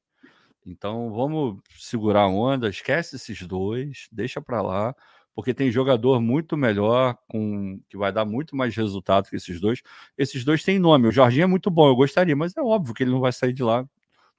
Então 0.66 1.12
vamos 1.12 1.60
segurar 1.78 2.22
a 2.22 2.28
onda, 2.28 2.68
esquece 2.68 3.16
esses 3.16 3.42
dois, 3.46 4.08
deixa 4.12 4.40
para 4.40 4.62
lá, 4.62 4.94
porque 5.34 5.52
tem 5.52 5.70
jogador 5.70 6.20
muito 6.20 6.56
melhor, 6.56 7.16
com 7.28 7.80
que 7.88 7.96
vai 7.96 8.12
dar 8.12 8.24
muito 8.24 8.54
mais 8.54 8.76
resultado 8.76 9.28
que 9.28 9.36
esses 9.36 9.60
dois. 9.60 9.82
Esses 10.16 10.44
dois 10.44 10.62
têm 10.62 10.78
nome. 10.78 11.08
O 11.08 11.12
Jorginho 11.12 11.44
é 11.44 11.46
muito 11.46 11.70
bom, 11.70 11.88
eu 11.88 11.96
gostaria, 11.96 12.36
mas 12.36 12.56
é 12.56 12.62
óbvio 12.62 12.94
que 12.94 13.02
ele 13.02 13.10
não 13.10 13.20
vai 13.20 13.32
sair 13.32 13.52
de 13.52 13.62
lá 13.62 13.86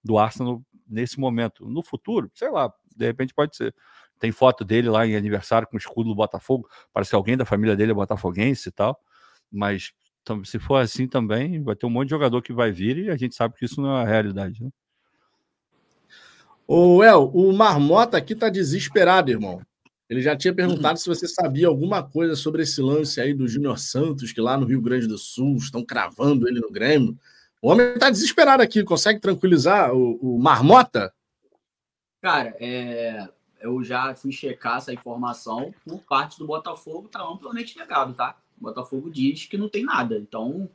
do 0.03 0.17
Arsenal 0.17 0.63
nesse 0.87 1.19
momento. 1.19 1.67
No 1.67 1.81
futuro, 1.81 2.31
sei 2.33 2.49
lá, 2.49 2.73
de 2.95 3.05
repente 3.05 3.33
pode 3.33 3.55
ser. 3.55 3.73
Tem 4.19 4.31
foto 4.31 4.63
dele 4.63 4.89
lá 4.89 5.05
em 5.05 5.15
aniversário 5.15 5.67
com 5.67 5.75
o 5.75 5.79
escudo 5.79 6.09
do 6.09 6.15
Botafogo. 6.15 6.67
Parece 6.93 7.09
que 7.11 7.15
alguém 7.15 7.35
da 7.35 7.45
família 7.45 7.75
dele 7.75 7.91
é 7.91 7.95
botafoguense 7.95 8.69
e 8.69 8.71
tal. 8.71 8.99
Mas 9.51 9.91
se 10.43 10.57
for 10.57 10.77
assim 10.77 11.07
também, 11.07 11.61
vai 11.61 11.75
ter 11.75 11.85
um 11.85 11.89
monte 11.89 12.07
de 12.07 12.11
jogador 12.11 12.41
que 12.41 12.53
vai 12.53 12.71
vir 12.71 12.97
e 12.97 13.09
a 13.09 13.17
gente 13.17 13.35
sabe 13.35 13.55
que 13.55 13.65
isso 13.65 13.81
não 13.81 13.97
é 13.97 14.01
a 14.01 14.07
realidade. 14.07 14.63
Né? 14.63 14.69
Ô, 16.67 17.03
El, 17.03 17.29
o 17.33 17.53
Marmota 17.53 18.17
aqui 18.17 18.33
tá 18.33 18.49
desesperado, 18.49 19.29
irmão. 19.29 19.61
Ele 20.09 20.21
já 20.21 20.35
tinha 20.35 20.53
perguntado 20.53 20.99
se 20.99 21.07
você 21.07 21.27
sabia 21.27 21.67
alguma 21.67 22.03
coisa 22.03 22.35
sobre 22.35 22.63
esse 22.63 22.81
lance 22.81 23.19
aí 23.19 23.33
do 23.33 23.47
Júnior 23.47 23.79
Santos, 23.79 24.31
que 24.31 24.41
lá 24.41 24.57
no 24.57 24.65
Rio 24.65 24.81
Grande 24.81 25.07
do 25.07 25.17
Sul 25.17 25.57
estão 25.57 25.83
cravando 25.83 26.47
ele 26.47 26.59
no 26.59 26.71
Grêmio. 26.71 27.17
O 27.61 27.69
homem 27.69 27.93
está 27.93 28.09
desesperado 28.09 28.61
aqui. 28.61 28.83
Consegue 28.83 29.19
tranquilizar 29.19 29.93
o, 29.93 30.17
o 30.21 30.39
Marmota? 30.39 31.13
Cara, 32.21 32.55
é, 32.59 33.27
eu 33.61 33.83
já 33.83 34.15
fui 34.15 34.31
checar 34.31 34.77
essa 34.77 34.93
informação 34.93 35.73
por 35.85 36.01
parte 36.03 36.37
do 36.37 36.47
Botafogo, 36.47 37.07
está 37.07 37.23
amplamente 37.23 37.77
negado, 37.77 38.13
tá? 38.13 38.37
O 38.59 38.63
Botafogo 38.63 39.09
diz 39.09 39.45
que 39.45 39.57
não 39.57 39.69
tem 39.69 39.83
nada. 39.83 40.17
Então, 40.17 40.69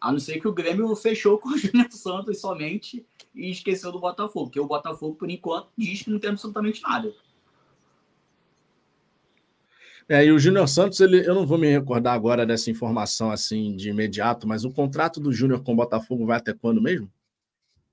a 0.00 0.12
não 0.12 0.18
ser 0.18 0.40
que 0.40 0.48
o 0.48 0.52
Grêmio 0.52 0.94
fechou 0.94 1.38
com 1.38 1.50
o 1.50 1.58
Júnior 1.58 1.90
Santos 1.92 2.40
somente 2.40 3.04
e 3.34 3.50
esqueceu 3.50 3.90
do 3.92 4.00
Botafogo, 4.00 4.46
porque 4.46 4.60
o 4.60 4.66
Botafogo, 4.66 5.16
por 5.16 5.30
enquanto, 5.30 5.68
diz 5.76 6.02
que 6.02 6.10
não 6.10 6.18
tem 6.18 6.30
absolutamente 6.30 6.82
nada. 6.82 7.12
É, 10.08 10.24
e 10.24 10.32
o 10.32 10.38
Júnior 10.38 10.66
Santos, 10.66 11.00
ele, 11.00 11.26
eu 11.28 11.34
não 11.34 11.46
vou 11.46 11.58
me 11.58 11.68
recordar 11.68 12.14
agora 12.14 12.46
dessa 12.46 12.70
informação 12.70 13.30
assim 13.30 13.76
de 13.76 13.90
imediato, 13.90 14.48
mas 14.48 14.64
o 14.64 14.70
contrato 14.70 15.20
do 15.20 15.30
Júnior 15.30 15.62
com 15.62 15.74
o 15.74 15.76
Botafogo 15.76 16.24
vai 16.24 16.38
até 16.38 16.54
quando 16.54 16.80
mesmo? 16.80 17.12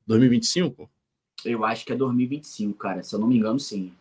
2025? 0.07 0.89
Eu 1.43 1.65
acho 1.65 1.85
que 1.85 1.91
é 1.91 1.95
2025, 1.95 2.77
cara. 2.77 3.03
Se 3.03 3.13
eu 3.13 3.19
não 3.19 3.27
me 3.27 3.35
engano, 3.35 3.59
sim. 3.59 3.91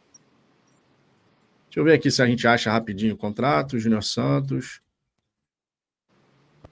Deixa 1.67 1.81
eu 1.81 1.85
ver 1.85 1.95
aqui 1.95 2.09
se 2.09 2.23
a 2.23 2.27
gente 2.27 2.47
acha 2.47 2.71
rapidinho 2.71 3.15
o 3.15 3.19
contrato. 3.19 3.81
Júnior 3.81 4.05
Santos. 4.05 4.81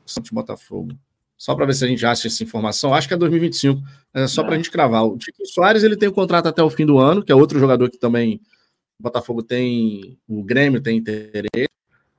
Santos 0.07 0.31
Botafogo. 0.31 0.97
Só 1.37 1.57
para 1.57 1.67
ver 1.67 1.75
se 1.75 1.85
a 1.85 1.89
gente 1.89 2.07
acha 2.07 2.29
essa 2.29 2.45
informação. 2.45 2.95
Acho 2.95 3.09
que 3.09 3.15
é 3.15 3.17
2025. 3.17 3.83
É 4.15 4.29
só 4.29 4.45
para 4.45 4.55
a 4.55 4.57
gente 4.57 4.71
cravar. 4.71 5.05
O 5.05 5.19
Tiquinho 5.19 5.49
Soares 5.49 5.83
ele 5.83 5.97
tem 5.97 6.09
o 6.09 6.13
contrato 6.13 6.47
até 6.47 6.63
o 6.63 6.71
fim 6.71 6.87
do 6.87 6.99
ano, 6.99 7.25
que 7.25 7.33
é 7.33 7.35
outro 7.35 7.59
jogador 7.59 7.91
que 7.91 7.99
também 7.99 8.41
o 8.99 9.03
Botafogo 9.03 9.43
tem, 9.43 10.19
o 10.27 10.43
Grêmio 10.43 10.81
tem 10.81 10.99
interesse, 10.99 11.69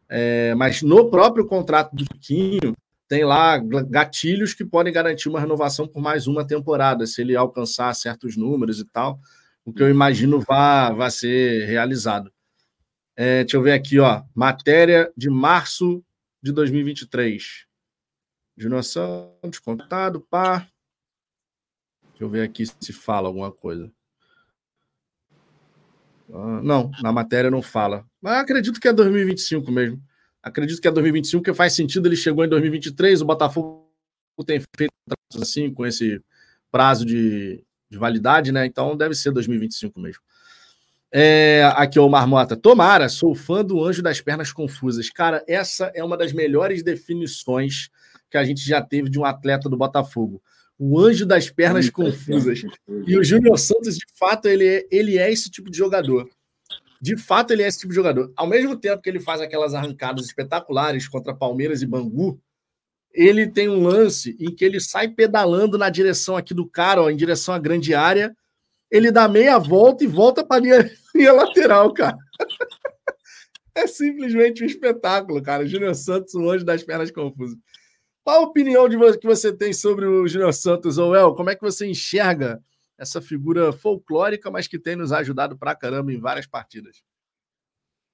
é, 0.09 0.53
mas 0.55 0.82
no 0.82 1.09
próprio 1.09 1.47
contrato 1.47 1.95
do 1.95 2.03
Chiquinho 2.03 2.76
tem 3.07 3.24
lá 3.24 3.57
gatilhos 3.57 4.53
que 4.53 4.65
podem 4.65 4.91
garantir 4.91 5.30
uma 5.30 5.39
renovação 5.39 5.88
por 5.88 6.01
mais 6.01 6.28
uma 6.28 6.45
temporada, 6.45 7.05
se 7.05 7.21
ele 7.21 7.36
alcançar 7.36 7.93
certos 7.93 8.36
números 8.36 8.80
e 8.80 8.86
tal, 8.86 9.19
o 9.65 9.71
que 9.71 9.82
eu 9.82 9.89
imagino 9.89 10.39
vai, 10.41 11.11
ser 11.11 11.65
realizado. 11.65 12.32
É, 13.15 13.43
deixa 13.43 13.57
eu 13.57 13.61
ver 13.61 13.74
aqui, 13.74 13.99
ó, 13.99 14.24
matéria 14.34 15.11
de 15.15 15.30
março 15.30 16.03
de 16.41 16.51
2023. 16.51 17.65
Júnior 18.57 18.84
Santos, 18.84 19.59
contado, 19.59 20.21
pá. 20.21 20.67
Deixa 22.09 22.24
eu 22.24 22.30
ver 22.30 22.41
aqui 22.41 22.65
se 22.65 22.93
fala 22.93 23.28
alguma 23.28 23.51
coisa. 23.51 23.91
Ah, 26.34 26.61
não, 26.63 26.89
na 27.01 27.11
matéria 27.11 27.51
não 27.51 27.61
fala. 27.61 28.03
Mas 28.19 28.39
acredito 28.39 28.79
que 28.79 28.88
é 28.88 28.93
2025 28.93 29.71
mesmo. 29.71 30.01
Acredito 30.41 30.81
que 30.81 30.88
é 30.88 30.91
2025, 30.91 31.43
porque 31.43 31.55
faz 31.55 31.73
sentido. 31.73 32.07
Ele 32.07 32.15
chegou 32.15 32.43
em 32.43 32.49
2023, 32.49 33.21
o 33.21 33.25
Botafogo 33.25 33.88
tem 34.45 34.59
feito 34.75 34.91
assim, 35.39 35.71
com 35.71 35.86
esse 35.86 36.19
prazo 36.71 37.05
de, 37.05 37.63
de 37.89 37.97
validade, 37.97 38.51
né? 38.51 38.65
Então 38.65 38.97
deve 38.97 39.13
ser 39.13 39.31
2025 39.31 39.99
mesmo. 39.99 40.21
É, 41.11 41.71
aqui, 41.75 41.99
o 41.99 42.09
Marmota. 42.09 42.57
Tomara, 42.57 43.07
sou 43.07 43.36
fã 43.36 43.63
do 43.63 43.84
Anjo 43.84 44.01
das 44.01 44.19
Pernas 44.19 44.51
Confusas. 44.51 45.11
Cara, 45.11 45.43
essa 45.47 45.91
é 45.93 46.03
uma 46.03 46.17
das 46.17 46.34
melhores 46.34 46.81
definições 46.81 47.89
que 48.31 48.38
a 48.38 48.43
gente 48.43 48.67
já 48.67 48.81
teve 48.81 49.11
de 49.11 49.19
um 49.19 49.23
atleta 49.23 49.69
do 49.69 49.77
Botafogo 49.77 50.41
o 50.86 50.99
anjo 50.99 51.25
das 51.25 51.49
pernas 51.49 51.89
confusas. 51.89 52.61
E 53.07 53.17
o 53.17 53.23
Júnior 53.23 53.57
Santos, 53.57 53.95
de 53.95 54.05
fato, 54.19 54.49
ele 54.49 54.67
é, 54.67 54.88
ele 54.91 55.17
é 55.17 55.31
esse 55.31 55.49
tipo 55.49 55.71
de 55.71 55.77
jogador. 55.77 56.29
De 57.01 57.15
fato, 57.15 57.51
ele 57.51 57.63
é 57.63 57.67
esse 57.67 57.79
tipo 57.79 57.91
de 57.91 57.95
jogador. 57.95 58.34
Ao 58.36 58.45
mesmo 58.45 58.75
tempo 58.75 59.01
que 59.01 59.09
ele 59.09 59.21
faz 59.21 59.39
aquelas 59.39 59.73
arrancadas 59.73 60.25
espetaculares 60.25 61.07
contra 61.07 61.34
Palmeiras 61.34 61.81
e 61.81 61.86
Bangu, 61.86 62.38
ele 63.13 63.47
tem 63.47 63.69
um 63.69 63.81
lance 63.81 64.36
em 64.38 64.53
que 64.53 64.65
ele 64.65 64.81
sai 64.81 65.07
pedalando 65.07 65.77
na 65.77 65.89
direção 65.89 66.36
aqui 66.36 66.53
do 66.53 66.67
cara, 66.67 67.01
ó, 67.01 67.09
em 67.09 67.15
direção 67.15 67.53
à 67.53 67.59
grande 67.59 67.93
área. 67.93 68.36
Ele 68.91 69.09
dá 69.09 69.27
meia 69.27 69.57
volta 69.57 70.03
e 70.03 70.07
volta 70.07 70.45
para 70.45 70.57
a 70.57 70.59
linha, 70.59 70.91
linha 71.15 71.31
lateral, 71.31 71.93
cara. 71.93 72.17
É 73.75 73.88
simplesmente 73.88 74.63
um 74.63 74.67
espetáculo, 74.67 75.41
cara. 75.41 75.65
Júnior 75.65 75.95
Santos, 75.95 76.36
longe 76.36 76.63
das 76.63 76.84
pernas 76.84 77.09
confusas. 77.09 77.57
Qual 78.24 78.38
a 78.38 78.45
opinião 78.45 78.88
de 78.88 78.97
que 79.17 79.28
você 79.28 79.55
tem 79.55 79.74
sobre 79.74 80.05
o 80.05 80.28
Júnior 80.28 80.53
Santos, 80.53 80.97
Oel? 80.97 81.36
Como 81.36 81.49
é 81.49 81.55
que 81.55 81.61
você 81.61 81.86
enxerga 81.86 82.63
essa 82.97 83.21
figura 83.21 83.74
folclórica, 83.74 84.49
mas 84.49 84.67
que 84.67 84.80
tem 84.80 84.95
nos 84.95 85.11
ajudado 85.11 85.57
pra 85.57 85.76
caramba 85.76 86.13
em 86.13 86.19
várias 86.19 86.47
partidas? 86.47 87.03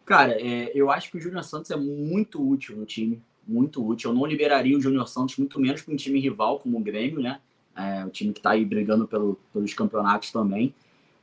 Cara, 0.06 0.34
é, 0.42 0.72
eu 0.74 0.90
acho 0.90 1.12
que 1.12 1.18
o 1.18 1.22
Júnior 1.22 1.44
Santos 1.44 1.70
é 1.70 1.76
muito 1.76 2.42
útil 2.42 2.76
no 2.76 2.86
time 2.86 3.22
muito 3.50 3.86
útil. 3.86 4.12
Eu 4.12 4.16
não 4.16 4.26
liberaria 4.26 4.78
o 4.78 4.82
Júnior 4.82 5.08
Santos, 5.08 5.38
muito 5.38 5.60
menos 5.60 5.82
para 5.82 5.94
um 5.94 5.98
time 5.98 6.20
rival 6.20 6.60
como 6.60 6.78
o 6.78 6.82
Grêmio, 6.82 7.20
né? 7.20 7.42
É, 7.76 8.06
o 8.06 8.10
time 8.10 8.32
que 8.32 8.40
está 8.40 8.52
aí 8.52 8.64
brigando 8.64 9.08
pelo, 9.08 9.40
pelos 9.52 9.74
campeonatos 9.74 10.32
também. 10.32 10.74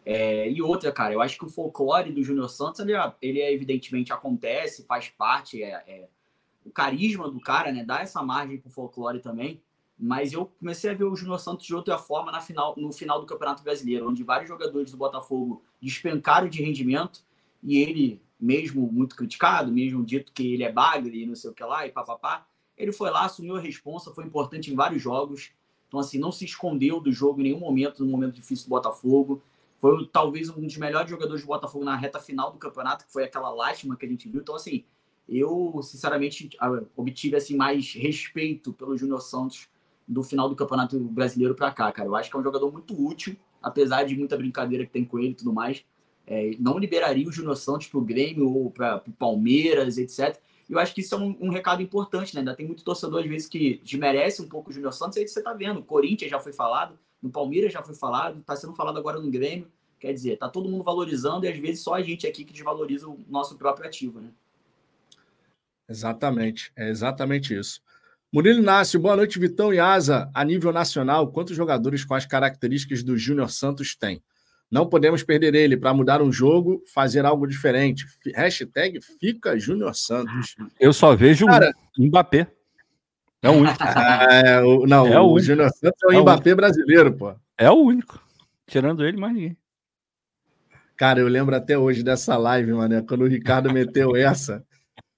É, 0.04 0.50
e 0.50 0.60
outra, 0.60 0.92
cara, 0.92 1.14
eu 1.14 1.20
acho 1.20 1.38
que 1.38 1.44
o 1.44 1.48
folclore 1.48 2.12
do 2.12 2.22
Júnior 2.22 2.48
Santos, 2.48 2.80
ele, 2.80 2.94
é, 2.94 3.12
ele 3.22 3.40
é, 3.40 3.52
evidentemente 3.52 4.12
acontece, 4.12 4.84
faz 4.86 5.08
parte, 5.08 5.62
é, 5.62 5.82
é, 5.86 6.08
o 6.66 6.70
carisma 6.70 7.30
do 7.30 7.40
cara, 7.40 7.70
né? 7.72 7.84
Dá 7.84 8.00
essa 8.00 8.22
margem 8.22 8.58
pro 8.58 8.70
folclore 8.70 9.20
também. 9.20 9.60
Mas 9.98 10.32
eu 10.32 10.46
comecei 10.58 10.90
a 10.90 10.94
ver 10.94 11.04
o 11.04 11.16
Júnior 11.16 11.40
Santos 11.40 11.64
de 11.64 11.74
outra 11.74 11.96
forma 11.96 12.30
na 12.30 12.40
final, 12.40 12.74
no 12.76 12.92
final 12.92 13.18
do 13.18 13.26
Campeonato 13.26 13.62
Brasileiro, 13.62 14.08
onde 14.08 14.22
vários 14.22 14.48
jogadores 14.48 14.90
do 14.90 14.96
Botafogo 14.96 15.62
despencaram 15.80 16.48
de 16.48 16.62
rendimento 16.62 17.22
e 17.62 17.78
ele 17.78 18.20
mesmo 18.38 18.90
muito 18.92 19.16
criticado, 19.16 19.72
mesmo 19.72 20.04
dito 20.04 20.32
que 20.32 20.52
ele 20.52 20.64
é 20.64 20.70
bagre 20.70 21.22
e 21.22 21.26
não 21.26 21.34
sei 21.34 21.50
o 21.50 21.54
que 21.54 21.64
lá, 21.64 21.86
e 21.86 21.90
papapá, 21.90 22.46
ele 22.76 22.92
foi 22.92 23.10
lá, 23.10 23.24
assumiu 23.24 23.56
a 23.56 23.60
responsa, 23.60 24.12
foi 24.12 24.24
importante 24.24 24.70
em 24.70 24.74
vários 24.74 25.02
jogos. 25.02 25.50
Então, 25.88 25.98
assim, 25.98 26.18
não 26.18 26.30
se 26.30 26.44
escondeu 26.44 27.00
do 27.00 27.10
jogo 27.10 27.40
em 27.40 27.44
nenhum 27.44 27.60
momento, 27.60 28.04
no 28.04 28.10
momento 28.10 28.34
difícil 28.34 28.66
do 28.66 28.70
Botafogo. 28.70 29.42
Foi 29.80 30.06
talvez 30.12 30.50
um 30.50 30.60
dos 30.60 30.76
melhores 30.76 31.08
jogadores 31.08 31.42
do 31.42 31.46
Botafogo 31.46 31.84
na 31.84 31.96
reta 31.96 32.20
final 32.20 32.52
do 32.52 32.58
campeonato, 32.58 33.06
que 33.06 33.12
foi 33.12 33.24
aquela 33.24 33.50
lástima 33.50 33.96
que 33.96 34.04
a 34.04 34.08
gente 34.08 34.28
viu. 34.28 34.42
Então, 34.42 34.54
assim, 34.54 34.84
eu, 35.28 35.80
sinceramente, 35.82 36.50
obtive 36.96 37.36
assim, 37.36 37.56
mais 37.56 37.92
respeito 37.94 38.72
pelo 38.72 38.96
Júnior 38.96 39.20
Santos 39.20 39.68
do 40.06 40.22
final 40.22 40.48
do 40.48 40.54
Campeonato 40.54 40.98
Brasileiro 41.00 41.54
para 41.54 41.72
cá, 41.72 41.90
cara. 41.90 42.08
Eu 42.08 42.14
acho 42.14 42.30
que 42.30 42.36
é 42.36 42.40
um 42.40 42.44
jogador 42.44 42.70
muito 42.72 42.94
útil, 42.94 43.36
apesar 43.62 44.04
de 44.04 44.16
muita 44.16 44.36
brincadeira 44.36 44.86
que 44.86 44.92
tem 44.92 45.04
com 45.04 45.18
ele 45.18 45.30
e 45.30 45.34
tudo 45.34 45.52
mais 45.52 45.84
é, 46.26 46.56
não 46.58 46.78
liberaria 46.78 47.26
o 47.26 47.32
Júnior 47.32 47.56
Santos 47.56 47.86
para 47.86 47.98
o 47.98 48.04
Grêmio 48.04 48.52
ou 48.52 48.70
para 48.70 49.02
o 49.06 49.12
Palmeiras, 49.12 49.96
etc. 49.96 50.36
Eu 50.68 50.78
acho 50.78 50.92
que 50.92 51.00
isso 51.00 51.14
é 51.14 51.18
um, 51.18 51.36
um, 51.40 51.50
recado 51.50 51.80
importante, 51.80 52.34
né? 52.34 52.40
Ainda 52.40 52.54
tem 52.54 52.66
muito 52.66 52.82
torcedor, 52.82 53.20
às 53.20 53.28
vezes, 53.28 53.48
que 53.48 53.80
desmerece 53.84 54.42
um 54.42 54.48
pouco 54.48 54.70
o 54.70 54.72
Júnior 54.72 54.92
Santos, 54.92 55.16
aí 55.16 55.26
você 55.26 55.38
está 55.38 55.52
vendo. 55.52 55.82
Corinthians 55.82 56.30
já 56.30 56.40
foi 56.40 56.52
falado, 56.52 56.98
no 57.22 57.30
Palmeiras 57.30 57.72
já 57.72 57.82
foi 57.82 57.94
falado, 57.94 58.40
está 58.40 58.56
sendo 58.56 58.74
falado 58.74 58.98
agora 58.98 59.20
no 59.20 59.30
Grêmio. 59.30 59.68
Quer 60.00 60.12
dizer, 60.12 60.34
está 60.34 60.48
todo 60.48 60.68
mundo 60.68 60.82
valorizando 60.82 61.46
e 61.46 61.48
às 61.48 61.56
vezes 61.56 61.80
só 61.80 61.94
a 61.94 62.02
gente 62.02 62.26
aqui 62.26 62.44
que 62.44 62.52
desvaloriza 62.52 63.08
o 63.08 63.18
nosso 63.28 63.56
próprio 63.56 63.86
ativo, 63.86 64.20
né? 64.20 64.30
Exatamente, 65.88 66.72
é 66.76 66.88
exatamente 66.88 67.56
isso. 67.56 67.80
Murilo 68.32 68.60
Inácio, 68.60 68.98
boa 68.98 69.16
noite, 69.16 69.38
Vitão 69.38 69.72
e 69.72 69.78
Asa. 69.78 70.28
A 70.34 70.44
nível 70.44 70.72
nacional, 70.72 71.30
quantos 71.30 71.56
jogadores 71.56 72.04
com 72.04 72.14
as 72.14 72.26
características 72.26 73.02
do 73.02 73.16
Júnior 73.16 73.50
Santos 73.50 73.94
tem? 73.94 74.20
Não 74.70 74.88
podemos 74.88 75.22
perder 75.22 75.54
ele 75.54 75.76
para 75.76 75.94
mudar 75.94 76.20
um 76.20 76.32
jogo, 76.32 76.82
fazer 76.92 77.24
algo 77.24 77.46
diferente. 77.46 78.04
Hashtag 78.34 79.00
fica 79.20 79.58
Júnior 79.58 79.94
Santos. 79.94 80.56
Eu 80.78 80.92
só 80.92 81.14
vejo 81.14 81.46
Cara, 81.46 81.72
o 81.96 82.04
Mbappé. 82.04 82.48
É 83.42 83.48
o 83.48 83.52
único. 83.52 83.76
É, 84.44 84.60
o, 84.60 84.86
não, 84.86 85.06
é 85.06 85.20
o, 85.20 85.32
o 85.32 85.40
Júnior 85.40 85.70
Santos 85.70 86.02
é 86.02 86.06
o 86.08 86.12
é 86.12 86.20
Mbappé 86.20 86.52
o 86.52 86.56
brasileiro, 86.56 87.12
pô. 87.12 87.34
É 87.56 87.70
o 87.70 87.74
único. 87.74 88.20
Tirando 88.66 89.06
ele, 89.06 89.16
mais 89.16 89.32
ninguém. 89.32 89.56
Cara, 90.96 91.20
eu 91.20 91.28
lembro 91.28 91.54
até 91.54 91.78
hoje 91.78 92.02
dessa 92.02 92.36
live, 92.36 92.72
mano, 92.72 93.06
quando 93.06 93.22
o 93.22 93.28
Ricardo 93.28 93.72
meteu 93.72 94.16
essa. 94.16 94.64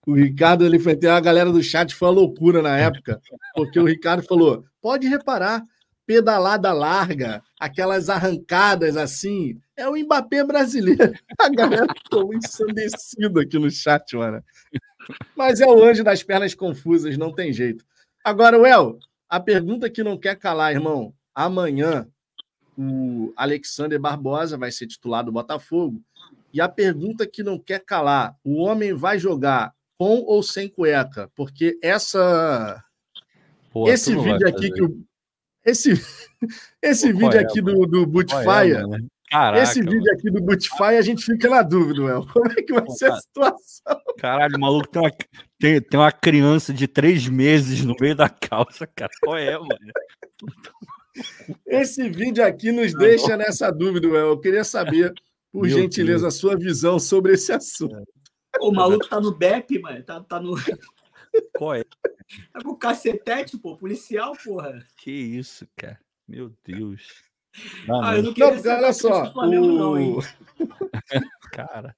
O 0.08 0.14
Ricardo, 0.14 0.64
ele 0.64 0.78
foi 0.78 0.98
a 1.06 1.20
galera 1.20 1.52
do 1.52 1.62
chat 1.62 1.94
foi 1.94 2.08
uma 2.08 2.14
loucura 2.14 2.62
na 2.62 2.78
época, 2.78 3.20
porque 3.54 3.78
o 3.78 3.84
Ricardo 3.84 4.22
falou: 4.22 4.64
pode 4.80 5.06
reparar, 5.06 5.62
pedalada 6.06 6.72
larga, 6.72 7.42
aquelas 7.60 8.08
arrancadas 8.08 8.96
assim. 8.96 9.60
É 9.76 9.86
o 9.86 9.94
Mbappé 9.94 10.42
brasileiro. 10.44 11.12
A 11.38 11.50
galera 11.50 11.86
ficou 11.94 12.32
ensandecida 12.32 13.42
aqui 13.42 13.58
no 13.58 13.70
chat, 13.70 14.16
mano. 14.16 14.42
Mas 15.36 15.60
é 15.60 15.66
o 15.66 15.84
anjo 15.84 16.02
das 16.02 16.22
pernas 16.22 16.54
confusas, 16.54 17.18
não 17.18 17.30
tem 17.30 17.52
jeito. 17.52 17.84
Agora, 18.24 18.58
Well, 18.58 18.98
a 19.28 19.38
pergunta 19.38 19.90
que 19.90 20.02
não 20.02 20.16
quer 20.16 20.36
calar, 20.36 20.72
irmão. 20.72 21.12
Amanhã 21.34 22.08
o 22.78 23.30
Alexander 23.36 24.00
Barbosa 24.00 24.56
vai 24.56 24.72
ser 24.72 24.86
titular 24.86 25.22
do 25.22 25.32
Botafogo. 25.32 26.02
E 26.50 26.62
a 26.62 26.68
pergunta 26.68 27.26
que 27.26 27.42
não 27.42 27.58
quer 27.58 27.80
calar: 27.84 28.38
o 28.42 28.56
homem 28.56 28.94
vai 28.94 29.18
jogar 29.18 29.76
com 29.98 30.22
ou 30.26 30.42
sem 30.42 30.68
cueca? 30.68 31.30
Porque 31.34 31.78
essa. 31.82 32.82
Pô, 33.70 33.88
esse 33.88 34.14
vídeo 34.14 34.48
aqui 34.48 34.70
que 34.70 34.82
o, 34.82 35.04
esse, 35.64 35.92
esse 36.80 37.12
Pô, 37.12 37.18
vídeo 37.18 37.38
é, 37.38 37.40
aqui 37.40 37.60
do, 37.60 37.84
do 37.86 38.06
Bootfire, 38.06 38.76
é, 39.30 39.62
esse 39.62 39.82
vídeo 39.82 40.10
aqui 40.12 40.30
do 40.30 40.40
Bootfire, 40.40 40.96
a 40.96 41.02
gente 41.02 41.22
fica 41.24 41.50
na 41.50 41.60
dúvida, 41.60 42.02
El. 42.02 42.26
Como 42.32 42.50
é 42.50 42.62
que 42.62 42.72
vai 42.72 42.84
Pô, 42.84 42.92
ser 42.92 43.12
a 43.12 43.16
situação? 43.16 44.00
Caralho, 44.16 44.56
o 44.56 44.60
maluco 44.60 44.88
tem 44.88 45.02
uma, 45.02 45.12
tem, 45.58 45.80
tem 45.82 46.00
uma 46.00 46.12
criança 46.12 46.72
de 46.72 46.88
três 46.88 47.28
meses 47.28 47.84
no 47.84 47.94
meio 48.00 48.16
da 48.16 48.28
calça, 48.28 48.86
cara. 48.86 49.10
Qual 49.22 49.36
é, 49.36 49.58
mano? 49.58 49.68
Esse 51.66 52.08
vídeo 52.08 52.44
aqui 52.44 52.72
nos 52.72 52.94
deixa 52.94 53.36
nessa 53.36 53.70
dúvida, 53.70 54.06
El. 54.06 54.28
Eu 54.28 54.40
queria 54.40 54.64
saber, 54.64 55.12
por 55.52 55.66
Meu 55.66 55.76
gentileza, 55.76 56.22
Deus. 56.22 56.34
a 56.34 56.38
sua 56.38 56.56
visão 56.56 56.98
sobre 56.98 57.34
esse 57.34 57.52
assunto. 57.52 58.02
O 58.60 58.72
maluco 58.72 59.08
tá 59.08 59.20
no 59.20 59.34
BEP, 59.34 59.78
mano. 59.80 60.02
Tá, 60.02 60.20
tá 60.20 60.40
no. 60.40 60.54
Qual 61.56 61.74
é? 61.74 61.80
É 61.80 61.84
com 62.62 62.74
cacetete, 62.76 63.58
pô, 63.58 63.76
policial, 63.76 64.32
porra. 64.44 64.84
Que 64.96 65.10
isso, 65.10 65.66
cara. 65.76 65.98
Meu 66.26 66.52
Deus. 66.64 67.24
Não, 67.86 68.02
ah, 68.02 68.16
eu 68.16 68.22
não 68.22 68.34
queria 68.34 68.54
não, 68.54 68.76
olha 68.76 68.92
só. 68.92 69.32
Flamengo, 69.32 69.66
o... 69.66 69.78
não, 69.78 69.98
hein? 69.98 70.16
cara. 71.52 71.96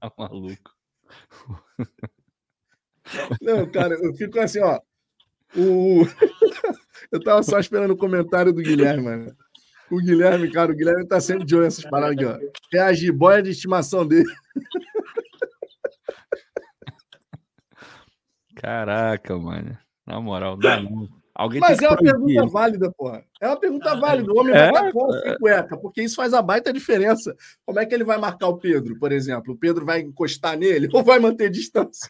Tá 0.00 0.12
maluco. 0.18 0.76
Não, 3.40 3.70
cara, 3.70 3.94
eu 3.94 4.14
fico 4.14 4.38
assim, 4.38 4.60
ó. 4.60 4.80
O... 5.56 6.04
Eu 7.10 7.22
tava 7.22 7.42
só 7.42 7.58
esperando 7.58 7.92
o 7.92 7.96
comentário 7.96 8.52
do 8.52 8.62
Guilherme, 8.62 9.02
mano. 9.02 9.36
O 9.92 9.98
Guilherme, 9.98 10.50
cara, 10.50 10.72
o 10.72 10.74
Guilherme 10.74 11.06
tá 11.06 11.20
sempre 11.20 11.44
de 11.44 11.54
olho 11.54 11.64
nessas 11.64 11.84
paradas 11.84 12.16
aqui, 12.16 12.24
ó. 12.24 12.38
É 12.72 12.80
a 12.80 12.94
jiboia 12.94 13.42
de 13.42 13.50
estimação 13.50 14.06
dele. 14.06 14.24
Caraca, 18.56 19.36
mano. 19.36 19.76
Na 20.06 20.18
moral, 20.18 20.56
dá 20.56 20.80
não. 20.80 21.06
Alguém 21.34 21.60
Mas 21.60 21.78
é 21.82 21.88
uma 21.88 21.96
pergunta 21.98 22.46
válida, 22.46 22.90
porra. 22.90 23.22
É 23.38 23.46
uma 23.48 23.60
pergunta 23.60 23.94
válida. 23.96 24.32
O 24.32 24.38
homem 24.38 24.54
é, 24.54 24.72
vai 24.72 24.92
com 24.92 25.14
é... 25.14 25.38
cueca, 25.38 25.76
porque 25.76 26.02
isso 26.02 26.16
faz 26.16 26.32
a 26.32 26.40
baita 26.40 26.72
diferença. 26.72 27.36
Como 27.66 27.78
é 27.78 27.84
que 27.84 27.94
ele 27.94 28.04
vai 28.04 28.16
marcar 28.16 28.48
o 28.48 28.56
Pedro, 28.56 28.98
por 28.98 29.12
exemplo? 29.12 29.52
O 29.52 29.58
Pedro 29.58 29.84
vai 29.84 30.00
encostar 30.00 30.56
nele 30.56 30.88
ou 30.92 31.02
vai 31.02 31.18
manter 31.18 31.50
distância? 31.50 32.08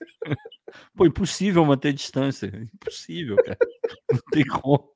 Pô, 0.94 1.04
impossível 1.04 1.64
manter 1.64 1.92
distância. 1.92 2.46
Impossível, 2.74 3.36
cara. 3.36 3.58
Não 4.08 4.20
tem 4.30 4.44
como. 4.44 4.88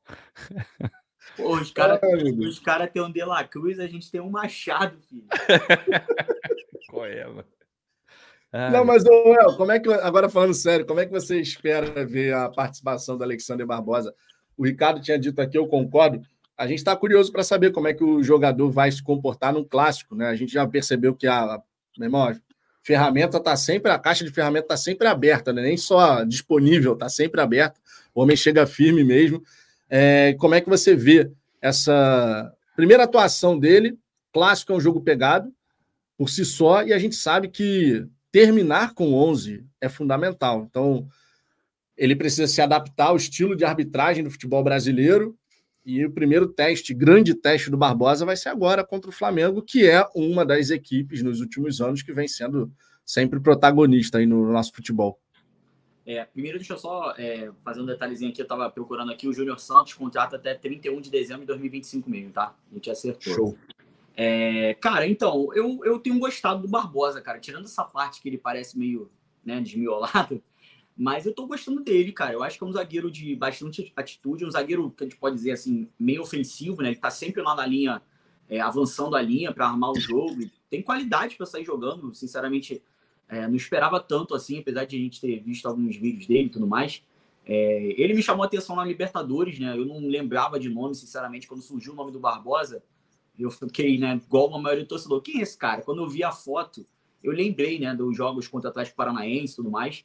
Pô, 1.36 1.56
os 1.56 1.70
caras 1.70 2.00
cara 2.64 2.86
têm 2.88 3.02
um 3.02 3.12
De 3.12 3.24
La 3.24 3.44
Cruz, 3.44 3.78
a 3.78 3.86
gente 3.86 4.10
tem 4.10 4.20
um 4.20 4.30
Machado, 4.30 4.98
filho. 5.08 5.26
Qual 6.88 7.04
é, 7.04 7.26
mano? 7.26 7.44
Não, 8.72 8.84
mas, 8.84 9.04
Noel, 9.04 9.54
como 9.56 9.70
é 9.70 9.78
que. 9.78 9.92
Agora 9.92 10.30
falando 10.30 10.54
sério, 10.54 10.86
como 10.86 11.00
é 11.00 11.04
que 11.04 11.12
você 11.12 11.38
espera 11.38 12.06
ver 12.06 12.32
a 12.32 12.48
participação 12.48 13.18
do 13.18 13.24
Alexander 13.24 13.66
Barbosa? 13.66 14.14
O 14.56 14.64
Ricardo 14.64 15.00
tinha 15.00 15.18
dito 15.18 15.40
aqui, 15.40 15.58
eu 15.58 15.66
concordo. 15.66 16.22
A 16.56 16.66
gente 16.66 16.78
está 16.78 16.96
curioso 16.96 17.30
para 17.30 17.42
saber 17.42 17.70
como 17.70 17.86
é 17.86 17.92
que 17.92 18.02
o 18.02 18.22
jogador 18.22 18.70
vai 18.70 18.90
se 18.90 19.02
comportar 19.02 19.52
num 19.52 19.64
clássico, 19.64 20.14
né? 20.14 20.28
A 20.28 20.34
gente 20.34 20.54
já 20.54 20.66
percebeu 20.66 21.14
que 21.14 21.26
a, 21.26 21.60
meu 21.98 22.06
irmão, 22.06 22.28
a 22.28 22.34
ferramenta 22.82 23.36
está 23.36 23.54
sempre, 23.56 23.92
a 23.92 23.98
caixa 23.98 24.24
de 24.24 24.30
ferramenta 24.30 24.64
está 24.64 24.76
sempre 24.76 25.06
aberta, 25.06 25.52
né? 25.52 25.60
Nem 25.60 25.76
só 25.76 26.24
disponível, 26.24 26.94
está 26.94 27.10
sempre 27.10 27.42
aberta. 27.42 27.78
O 28.14 28.22
homem 28.22 28.36
chega 28.36 28.66
firme 28.66 29.04
mesmo. 29.04 29.42
É, 29.88 30.34
como 30.34 30.54
é 30.54 30.60
que 30.60 30.68
você 30.68 30.94
vê 30.94 31.30
essa 31.60 32.52
primeira 32.74 33.04
atuação 33.04 33.58
dele? 33.58 33.98
Clássico 34.32 34.72
é 34.72 34.76
um 34.76 34.80
jogo 34.80 35.00
pegado 35.00 35.52
por 36.16 36.30
si 36.30 36.44
só, 36.44 36.82
e 36.82 36.92
a 36.92 36.98
gente 36.98 37.14
sabe 37.14 37.48
que 37.48 38.06
terminar 38.32 38.94
com 38.94 39.14
11 39.14 39.64
é 39.80 39.88
fundamental. 39.88 40.66
Então, 40.68 41.06
ele 41.96 42.16
precisa 42.16 42.46
se 42.46 42.60
adaptar 42.60 43.06
ao 43.06 43.16
estilo 43.16 43.56
de 43.56 43.64
arbitragem 43.64 44.24
do 44.24 44.30
futebol 44.30 44.62
brasileiro. 44.62 45.36
E 45.84 46.04
o 46.04 46.10
primeiro 46.10 46.48
teste, 46.48 46.92
grande 46.92 47.34
teste 47.34 47.70
do 47.70 47.76
Barbosa, 47.76 48.26
vai 48.26 48.36
ser 48.36 48.48
agora 48.48 48.84
contra 48.84 49.08
o 49.08 49.12
Flamengo, 49.12 49.62
que 49.62 49.86
é 49.86 50.04
uma 50.14 50.44
das 50.44 50.70
equipes 50.70 51.22
nos 51.22 51.40
últimos 51.40 51.80
anos 51.80 52.02
que 52.02 52.12
vem 52.12 52.26
sendo 52.26 52.72
sempre 53.04 53.38
protagonista 53.38 54.18
aí 54.18 54.26
no 54.26 54.52
nosso 54.52 54.72
futebol. 54.72 55.20
É, 56.06 56.24
primeiro, 56.24 56.56
deixa 56.56 56.74
eu 56.74 56.78
só 56.78 57.12
é, 57.18 57.50
fazer 57.64 57.80
um 57.80 57.86
detalhezinho 57.86 58.30
aqui. 58.30 58.40
Eu 58.40 58.46
tava 58.46 58.70
procurando 58.70 59.10
aqui. 59.10 59.26
O 59.26 59.32
Júnior 59.32 59.58
Santos 59.58 59.94
contrata 59.94 60.36
até 60.36 60.54
31 60.54 61.00
de 61.00 61.10
dezembro 61.10 61.40
de 61.40 61.48
2025 61.48 62.08
mesmo, 62.08 62.30
tá? 62.30 62.54
A 62.70 62.74
gente 62.74 62.88
acertou. 62.88 63.34
Show. 63.34 63.58
É, 64.16 64.74
cara, 64.74 65.06
então, 65.06 65.52
eu, 65.52 65.80
eu 65.84 65.98
tenho 65.98 66.18
gostado 66.18 66.62
do 66.62 66.68
Barbosa, 66.68 67.20
cara. 67.20 67.40
Tirando 67.40 67.64
essa 67.64 67.84
parte 67.84 68.22
que 68.22 68.28
ele 68.28 68.38
parece 68.38 68.78
meio 68.78 69.10
né, 69.44 69.60
desmiolado, 69.60 70.40
mas 70.96 71.26
eu 71.26 71.34
tô 71.34 71.44
gostando 71.44 71.82
dele, 71.82 72.12
cara. 72.12 72.32
Eu 72.32 72.42
acho 72.44 72.56
que 72.56 72.62
é 72.62 72.66
um 72.66 72.72
zagueiro 72.72 73.10
de 73.10 73.34
bastante 73.34 73.92
atitude, 73.96 74.46
um 74.46 74.50
zagueiro 74.50 74.90
que 74.92 75.02
a 75.02 75.06
gente 75.06 75.18
pode 75.18 75.34
dizer 75.34 75.50
assim, 75.50 75.88
meio 75.98 76.22
ofensivo, 76.22 76.82
né? 76.82 76.90
Ele 76.90 76.96
tá 76.96 77.10
sempre 77.10 77.42
lá 77.42 77.54
na 77.56 77.66
linha, 77.66 78.00
é, 78.48 78.60
avançando 78.60 79.16
a 79.16 79.20
linha 79.20 79.52
para 79.52 79.66
armar 79.66 79.90
o 79.90 79.98
jogo. 79.98 80.48
Tem 80.70 80.80
qualidade 80.82 81.34
para 81.34 81.46
sair 81.46 81.64
jogando, 81.64 82.14
sinceramente 82.14 82.80
é, 83.28 83.46
não 83.46 83.56
esperava 83.56 84.00
tanto 84.00 84.34
assim, 84.34 84.60
apesar 84.60 84.84
de 84.84 84.96
a 84.96 84.98
gente 84.98 85.20
ter 85.20 85.40
visto 85.40 85.66
alguns 85.66 85.96
vídeos 85.96 86.26
dele 86.26 86.46
e 86.46 86.50
tudo 86.50 86.66
mais. 86.66 87.02
É, 87.44 87.94
ele 87.96 88.14
me 88.14 88.22
chamou 88.22 88.42
a 88.42 88.46
atenção 88.46 88.74
na 88.74 88.84
Libertadores, 88.84 89.58
né? 89.58 89.76
Eu 89.76 89.86
não 89.86 90.00
lembrava 90.00 90.58
de 90.58 90.68
nome, 90.68 90.94
sinceramente, 90.94 91.46
quando 91.46 91.62
surgiu 91.62 91.92
o 91.92 91.96
nome 91.96 92.10
do 92.10 92.18
Barbosa. 92.18 92.82
Eu 93.38 93.50
fiquei, 93.50 93.98
né, 93.98 94.20
igual 94.24 94.54
a 94.54 94.58
maioria 94.58 94.84
do 94.84 94.88
torcedor. 94.88 95.20
Quem 95.20 95.40
é 95.40 95.42
esse 95.42 95.56
cara? 95.56 95.82
Quando 95.82 96.02
eu 96.02 96.08
vi 96.08 96.24
a 96.24 96.32
foto, 96.32 96.86
eu 97.22 97.32
lembrei, 97.32 97.78
né, 97.78 97.94
dos 97.94 98.16
jogos 98.16 98.48
contra 98.48 98.68
o 98.68 98.70
Atlético 98.70 98.96
Paranaense 98.96 99.52
e 99.52 99.56
tudo 99.56 99.70
mais. 99.70 100.04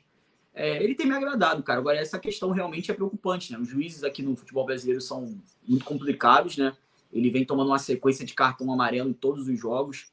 É, 0.54 0.84
ele 0.84 0.94
tem 0.94 1.06
me 1.06 1.14
agradado, 1.14 1.64
cara. 1.64 1.80
Agora, 1.80 1.98
essa 1.98 2.20
questão 2.20 2.52
realmente 2.52 2.92
é 2.92 2.94
preocupante, 2.94 3.54
né? 3.54 3.58
Os 3.58 3.70
juízes 3.70 4.04
aqui 4.04 4.22
no 4.22 4.36
futebol 4.36 4.66
brasileiro 4.66 5.00
são 5.00 5.40
muito 5.66 5.86
complicados, 5.86 6.58
né? 6.58 6.76
Ele 7.12 7.30
vem 7.30 7.46
tomando 7.46 7.68
uma 7.68 7.80
sequência 7.80 8.26
de 8.26 8.34
cartão 8.34 8.72
amarelo 8.72 9.10
em 9.10 9.14
todos 9.14 9.48
os 9.48 9.58
jogos. 9.58 10.11